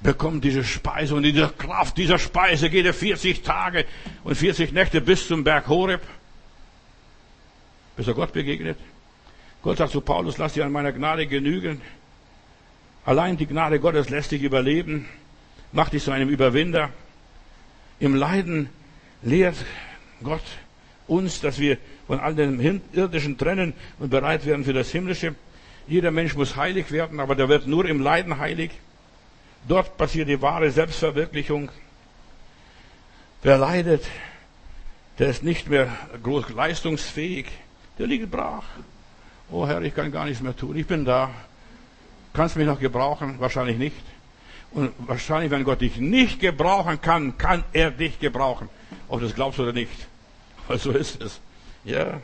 bekommt 0.03 0.43
diese 0.43 0.63
Speise 0.63 1.15
und 1.15 1.23
in 1.23 1.33
dieser 1.33 1.49
Kraft 1.49 1.97
dieser 1.97 2.19
Speise 2.19 2.69
geht 2.69 2.85
er 2.85 2.93
40 2.93 3.41
Tage 3.41 3.85
und 4.23 4.35
40 4.35 4.71
Nächte 4.71 5.01
bis 5.01 5.27
zum 5.27 5.43
Berg 5.43 5.67
Horeb, 5.67 6.01
bis 7.95 8.07
er 8.07 8.13
Gott 8.13 8.33
begegnet. 8.33 8.77
Gott 9.63 9.79
sagt 9.79 9.93
zu 9.93 10.01
Paulus, 10.01 10.37
lass 10.37 10.53
dir 10.53 10.63
an 10.63 10.71
meiner 10.71 10.91
Gnade 10.91 11.25
genügen. 11.25 11.81
Allein 13.05 13.37
die 13.37 13.47
Gnade 13.47 13.79
Gottes 13.79 14.09
lässt 14.09 14.31
dich 14.31 14.43
überleben, 14.43 15.07
macht 15.71 15.93
dich 15.93 16.03
zu 16.03 16.11
einem 16.11 16.29
Überwinder. 16.29 16.89
Im 17.99 18.15
Leiden 18.15 18.69
lehrt 19.21 19.57
Gott 20.23 20.43
uns, 21.07 21.41
dass 21.41 21.59
wir 21.59 21.77
von 22.07 22.19
all 22.19 22.35
dem 22.35 22.81
irdischen 22.93 23.37
trennen 23.37 23.73
und 23.99 24.09
bereit 24.09 24.45
werden 24.45 24.63
für 24.63 24.73
das 24.73 24.91
Himmlische. 24.91 25.35
Jeder 25.87 26.11
Mensch 26.11 26.35
muss 26.35 26.55
heilig 26.55 26.91
werden, 26.91 27.19
aber 27.19 27.35
der 27.35 27.49
wird 27.49 27.67
nur 27.67 27.85
im 27.85 28.01
Leiden 28.01 28.37
heilig. 28.37 28.71
Dort 29.67 29.97
passiert 29.97 30.29
die 30.29 30.41
wahre 30.41 30.71
Selbstverwirklichung. 30.71 31.69
Wer 33.41 33.57
leidet, 33.57 34.05
der 35.19 35.27
ist 35.27 35.43
nicht 35.43 35.69
mehr 35.69 35.89
groß 36.21 36.49
leistungsfähig. 36.49 37.47
Der 37.99 38.07
liegt 38.07 38.31
brach. 38.31 38.63
Oh 39.51 39.67
Herr, 39.67 39.81
ich 39.81 39.93
kann 39.93 40.11
gar 40.11 40.25
nichts 40.25 40.41
mehr 40.41 40.55
tun. 40.55 40.75
Ich 40.77 40.87
bin 40.87 41.05
da. 41.05 41.29
Kannst 42.33 42.55
mich 42.55 42.65
noch 42.65 42.79
gebrauchen? 42.79 43.39
Wahrscheinlich 43.39 43.77
nicht. 43.77 43.95
Und 44.71 44.91
wahrscheinlich, 44.97 45.51
wenn 45.51 45.63
Gott 45.63 45.81
dich 45.81 45.97
nicht 45.97 46.39
gebrauchen 46.39 46.99
kann, 46.99 47.37
kann 47.37 47.63
er 47.73 47.91
dich 47.91 48.19
gebrauchen. 48.19 48.69
Ob 49.07 49.19
du 49.19 49.27
das 49.27 49.35
glaubst 49.35 49.59
oder 49.59 49.71
nicht. 49.71 50.07
Weil 50.67 50.79
so 50.79 50.91
ist 50.91 51.21
es. 51.21 51.39
Ja. 51.83 52.21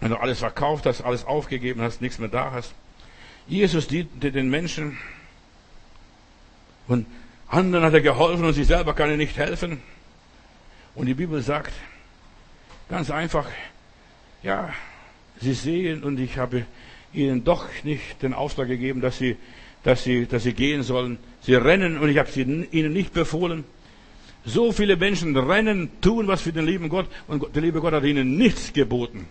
Wenn 0.00 0.10
du 0.10 0.16
alles 0.16 0.40
verkauft 0.40 0.86
hast, 0.86 1.02
alles 1.02 1.24
aufgegeben 1.24 1.80
hast, 1.80 2.00
nichts 2.00 2.18
mehr 2.18 2.28
da 2.28 2.50
hast. 2.50 2.74
Jesus 3.46 3.86
diente 3.86 4.32
den 4.32 4.50
Menschen 4.50 4.98
und 6.88 7.06
anderen 7.48 7.84
hat 7.84 7.94
er 7.94 8.00
geholfen 8.00 8.44
und 8.44 8.54
sich 8.54 8.66
selber 8.66 8.94
kann 8.94 9.10
er 9.10 9.16
nicht 9.16 9.36
helfen. 9.36 9.80
Und 10.94 11.06
die 11.06 11.14
Bibel 11.14 11.40
sagt 11.42 11.72
ganz 12.88 13.10
einfach, 13.10 13.46
ja, 14.42 14.70
sie 15.40 15.54
sehen 15.54 16.02
und 16.02 16.18
ich 16.18 16.38
habe 16.38 16.66
ihnen 17.12 17.44
doch 17.44 17.66
nicht 17.84 18.22
den 18.22 18.34
Auftrag 18.34 18.68
gegeben, 18.68 19.00
dass 19.00 19.18
sie, 19.18 19.36
dass 19.82 20.04
sie, 20.04 20.26
dass 20.26 20.42
sie 20.42 20.54
gehen 20.54 20.82
sollen. 20.82 21.18
Sie 21.40 21.54
rennen 21.54 21.98
und 21.98 22.08
ich 22.08 22.18
habe 22.18 22.30
sie 22.30 22.42
ihnen 22.42 22.92
nicht 22.92 23.12
befohlen. 23.12 23.64
So 24.44 24.72
viele 24.72 24.96
Menschen 24.96 25.36
rennen, 25.36 25.90
tun 26.00 26.26
was 26.26 26.42
für 26.42 26.52
den 26.52 26.66
lieben 26.66 26.88
Gott 26.88 27.06
und 27.28 27.54
der 27.54 27.62
liebe 27.62 27.80
Gott 27.80 27.92
hat 27.92 28.04
ihnen 28.04 28.36
nichts 28.36 28.72
geboten. 28.72 29.26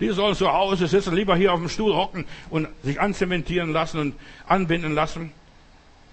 Die 0.00 0.08
sollen 0.08 0.34
zu 0.34 0.50
Hause 0.50 0.86
sitzen, 0.86 1.14
lieber 1.14 1.36
hier 1.36 1.52
auf 1.52 1.60
dem 1.60 1.68
Stuhl 1.68 1.94
hocken 1.94 2.24
und 2.48 2.68
sich 2.82 2.98
anzementieren 2.98 3.72
lassen 3.72 4.00
und 4.00 4.14
anbinden 4.46 4.94
lassen. 4.94 5.32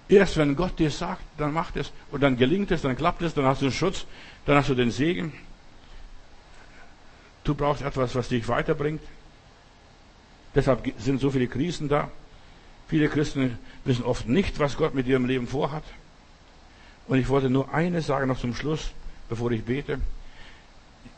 Erst 0.10 0.38
wenn 0.38 0.56
Gott 0.56 0.78
dir 0.78 0.91
sagt, 0.91 1.22
dann 1.38 1.53
macht 1.53 1.78
es 1.78 1.91
und 2.11 2.22
dann 2.22 2.38
gelingt 2.38 2.72
es, 2.72 2.82
dann 2.82 2.98
klappt 2.98 3.22
es, 3.22 3.34
dann 3.34 3.45
hast 3.45 3.61
du 3.61 3.68
den 3.68 3.74
Schutz, 3.74 4.06
dann 4.45 4.57
hast 4.57 4.69
du 4.69 4.76
den 4.76 4.91
Segen. 4.91 5.32
Du 7.45 7.56
brauchst 7.56 7.82
etwas, 7.82 8.14
was 8.14 8.28
dich 8.28 8.48
weiterbringt. 8.49 9.02
Deshalb 10.57 10.91
sind 10.97 11.21
so 11.21 11.29
viele 11.29 11.45
Krisen 11.45 11.88
da. 11.88 12.09
Viele 12.88 13.09
Christen 13.09 13.59
wissen 13.85 14.03
oft 14.03 14.27
nicht, 14.27 14.57
was 14.57 14.75
Gott 14.75 14.95
mit 14.95 15.05
ihrem 15.05 15.25
Leben 15.25 15.45
vorhat. 15.45 15.84
Und 17.07 17.19
ich 17.19 17.29
wollte 17.29 17.51
nur 17.51 17.71
eines 17.71 18.07
sagen 18.07 18.27
noch 18.27 18.39
zum 18.39 18.55
Schluss, 18.55 18.89
bevor 19.29 19.51
ich 19.51 19.63
bete. 19.63 20.01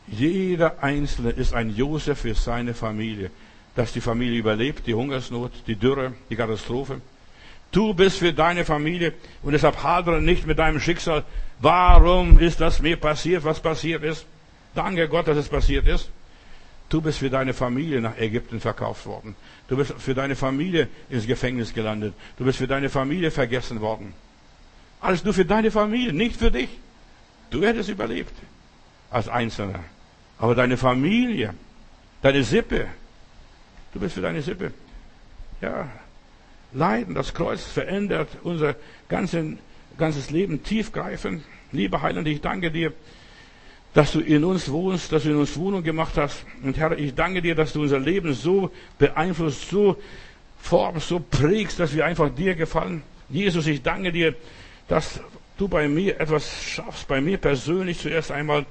Jeder 0.06 0.82
Einzelne 0.82 1.30
ist 1.30 1.54
ein 1.54 1.74
Josef 1.74 2.20
für 2.20 2.34
seine 2.34 2.74
Familie. 2.74 3.30
Dass 3.76 3.94
die 3.94 4.02
Familie 4.02 4.38
überlebt, 4.38 4.86
die 4.86 4.92
Hungersnot, 4.92 5.52
die 5.66 5.76
Dürre, 5.76 6.12
die 6.28 6.36
Katastrophe. 6.36 7.00
Du 7.72 7.94
bist 7.94 8.18
für 8.18 8.34
deine 8.34 8.66
Familie 8.66 9.14
und 9.42 9.52
deshalb 9.52 9.82
hadere 9.82 10.20
nicht 10.20 10.46
mit 10.46 10.58
deinem 10.58 10.80
Schicksal. 10.80 11.24
Warum 11.60 12.38
ist 12.38 12.60
das 12.60 12.82
mir 12.82 12.98
passiert, 12.98 13.42
was 13.44 13.60
passiert 13.60 14.02
ist? 14.02 14.26
Danke 14.74 15.08
Gott, 15.08 15.28
dass 15.28 15.38
es 15.38 15.48
passiert 15.48 15.86
ist. 15.86 16.10
Du 16.90 17.00
bist 17.00 17.20
für 17.20 17.30
deine 17.30 17.54
Familie 17.54 18.00
nach 18.00 18.18
Ägypten 18.18 18.60
verkauft 18.60 19.06
worden. 19.06 19.36
Du 19.68 19.76
bist 19.76 19.94
für 19.98 20.14
deine 20.14 20.34
Familie 20.34 20.88
ins 21.08 21.26
Gefängnis 21.26 21.72
gelandet. 21.72 22.14
Du 22.36 22.44
bist 22.44 22.58
für 22.58 22.66
deine 22.66 22.90
Familie 22.90 23.30
vergessen 23.30 23.80
worden. 23.80 24.12
Alles 25.00 25.24
nur 25.24 25.32
für 25.32 25.44
deine 25.44 25.70
Familie, 25.70 26.12
nicht 26.12 26.36
für 26.36 26.50
dich. 26.50 26.68
Du 27.50 27.62
hättest 27.62 27.88
überlebt 27.88 28.34
als 29.08 29.28
Einzelner. 29.28 29.84
Aber 30.36 30.54
deine 30.54 30.76
Familie, 30.76 31.54
deine 32.22 32.42
Sippe, 32.42 32.88
du 33.94 34.00
bist 34.00 34.14
für 34.14 34.22
deine 34.22 34.42
Sippe. 34.42 34.72
Ja, 35.60 35.88
Leiden, 36.72 37.14
das 37.14 37.34
Kreuz 37.34 37.62
verändert 37.62 38.28
unser 38.42 38.74
ganzes 39.08 40.30
Leben 40.30 40.64
tiefgreifend. 40.64 41.44
Lieber 41.72 42.02
Heiland, 42.02 42.26
ich 42.26 42.40
danke 42.40 42.72
dir, 42.72 42.92
dass 43.94 44.12
du 44.12 44.20
in 44.20 44.44
uns 44.44 44.70
wohnst, 44.70 45.12
dass 45.12 45.24
du 45.24 45.30
in 45.30 45.36
uns 45.36 45.56
Wohnung 45.56 45.82
gemacht 45.82 46.16
hast. 46.16 46.44
Und 46.62 46.76
Herr, 46.76 46.96
ich 46.98 47.14
danke 47.14 47.42
dir, 47.42 47.54
dass 47.54 47.72
du 47.72 47.82
unser 47.82 47.98
Leben 47.98 48.32
so 48.34 48.70
beeinflusst, 48.98 49.68
so 49.68 49.96
formst, 50.58 51.08
so 51.08 51.20
prägst, 51.20 51.80
dass 51.80 51.94
wir 51.94 52.04
einfach 52.04 52.30
dir 52.32 52.54
gefallen. 52.54 53.02
Jesus, 53.28 53.66
ich 53.66 53.82
danke 53.82 54.12
dir, 54.12 54.34
dass 54.88 55.20
du 55.58 55.68
bei 55.68 55.88
mir 55.88 56.20
etwas 56.20 56.62
schaffst, 56.62 57.08
bei 57.08 57.20
mir 57.20 57.38
persönlich 57.38 57.98
zuerst 57.98 58.30
einmal 58.30 58.66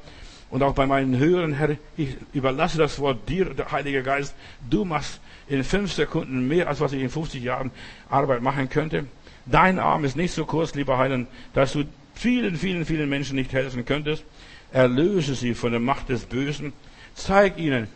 und 0.49 0.63
auch 0.63 0.73
bei 0.73 0.87
meinen 0.87 1.17
Hörern, 1.17 1.53
Herr, 1.53 1.77
ich 1.95 2.15
überlasse 2.33 2.77
das 2.77 2.99
Wort 2.99 3.29
dir, 3.29 3.45
der 3.45 3.71
Heilige 3.71 4.01
Geist. 4.01 4.35
Du 4.69 4.85
machst 4.85 5.19
in 5.47 5.63
fünf 5.63 5.93
Sekunden 5.93 6.47
mehr, 6.47 6.67
als 6.67 6.79
was 6.79 6.93
ich 6.93 7.01
in 7.01 7.09
50 7.09 7.43
Jahren 7.43 7.71
Arbeit 8.09 8.41
machen 8.41 8.69
könnte. 8.69 9.05
Dein 9.45 9.79
Arm 9.79 10.05
ist 10.05 10.15
nicht 10.15 10.33
so 10.33 10.45
kurz, 10.45 10.75
lieber 10.75 10.97
Heiland, 10.97 11.27
dass 11.53 11.73
du 11.73 11.85
vielen, 12.15 12.55
vielen, 12.55 12.85
vielen 12.85 13.09
Menschen 13.09 13.35
nicht 13.35 13.53
helfen 13.53 13.85
könntest. 13.85 14.23
Erlöse 14.71 15.35
sie 15.35 15.53
von 15.53 15.71
der 15.71 15.79
Macht 15.79 16.09
des 16.09 16.25
Bösen. 16.25 16.73
Zeig 17.15 17.57
ihnen, 17.57 17.87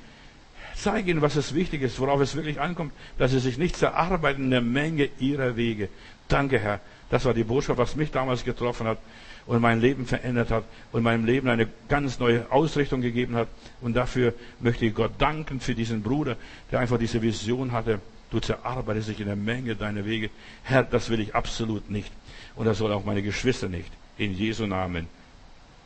zeig 0.76 1.08
ihnen, 1.08 1.22
was 1.22 1.36
es 1.36 1.54
wichtig 1.54 1.82
ist, 1.82 2.00
worauf 2.00 2.20
es 2.22 2.36
wirklich 2.36 2.60
ankommt, 2.60 2.94
dass 3.18 3.32
sie 3.32 3.40
sich 3.40 3.58
nicht 3.58 3.78
zerarbeiten 3.78 4.46
in 4.46 4.52
der 4.52 4.62
Menge 4.62 5.10
ihrer 5.20 5.56
Wege. 5.56 5.90
Danke, 6.28 6.60
Herr. 6.60 6.80
Das 7.10 7.26
war 7.26 7.34
die 7.34 7.44
Botschaft, 7.44 7.78
was 7.78 7.96
mich 7.96 8.12
damals 8.12 8.44
getroffen 8.44 8.88
hat 8.88 8.98
und 9.46 9.62
mein 9.62 9.82
Leben 9.82 10.06
verändert 10.06 10.52
hat 10.52 10.64
und 10.92 11.04
meinem 11.04 11.26
Leben 11.26 11.48
eine 11.50 11.68
ganz 11.90 12.20
neue 12.20 12.52
Ausrichtung 12.52 13.02
gegeben 13.02 13.36
hat. 13.36 13.50
Und 13.82 13.96
dafür 13.96 14.34
möchte 14.60 14.86
ich 14.86 14.96
Gott 14.96 15.12
danken 15.18 15.60
für 15.60 15.76
diesen 15.76 16.02
Bruder, 16.02 16.38
der 16.72 16.80
einfach 16.80 16.98
diese 16.98 17.22
Vision 17.22 17.72
hatte. 17.72 18.00
Du 18.32 18.40
zerarbeitest 18.40 19.10
dich 19.10 19.20
in 19.20 19.28
der 19.28 19.36
Menge 19.36 19.76
deiner 19.76 20.06
Wege. 20.06 20.30
Herr, 20.64 20.84
das 20.84 21.10
will 21.10 21.20
ich 21.20 21.36
absolut 21.36 21.90
nicht. 21.90 22.12
Und 22.56 22.66
das 22.66 22.78
soll 22.78 22.92
auch 22.92 23.06
meine 23.06 23.22
Geschwister 23.22 23.70
nicht. 23.70 23.92
In 24.18 24.34
Jesu 24.34 24.66
Namen. 24.66 25.08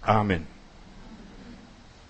Amen. 0.02 0.57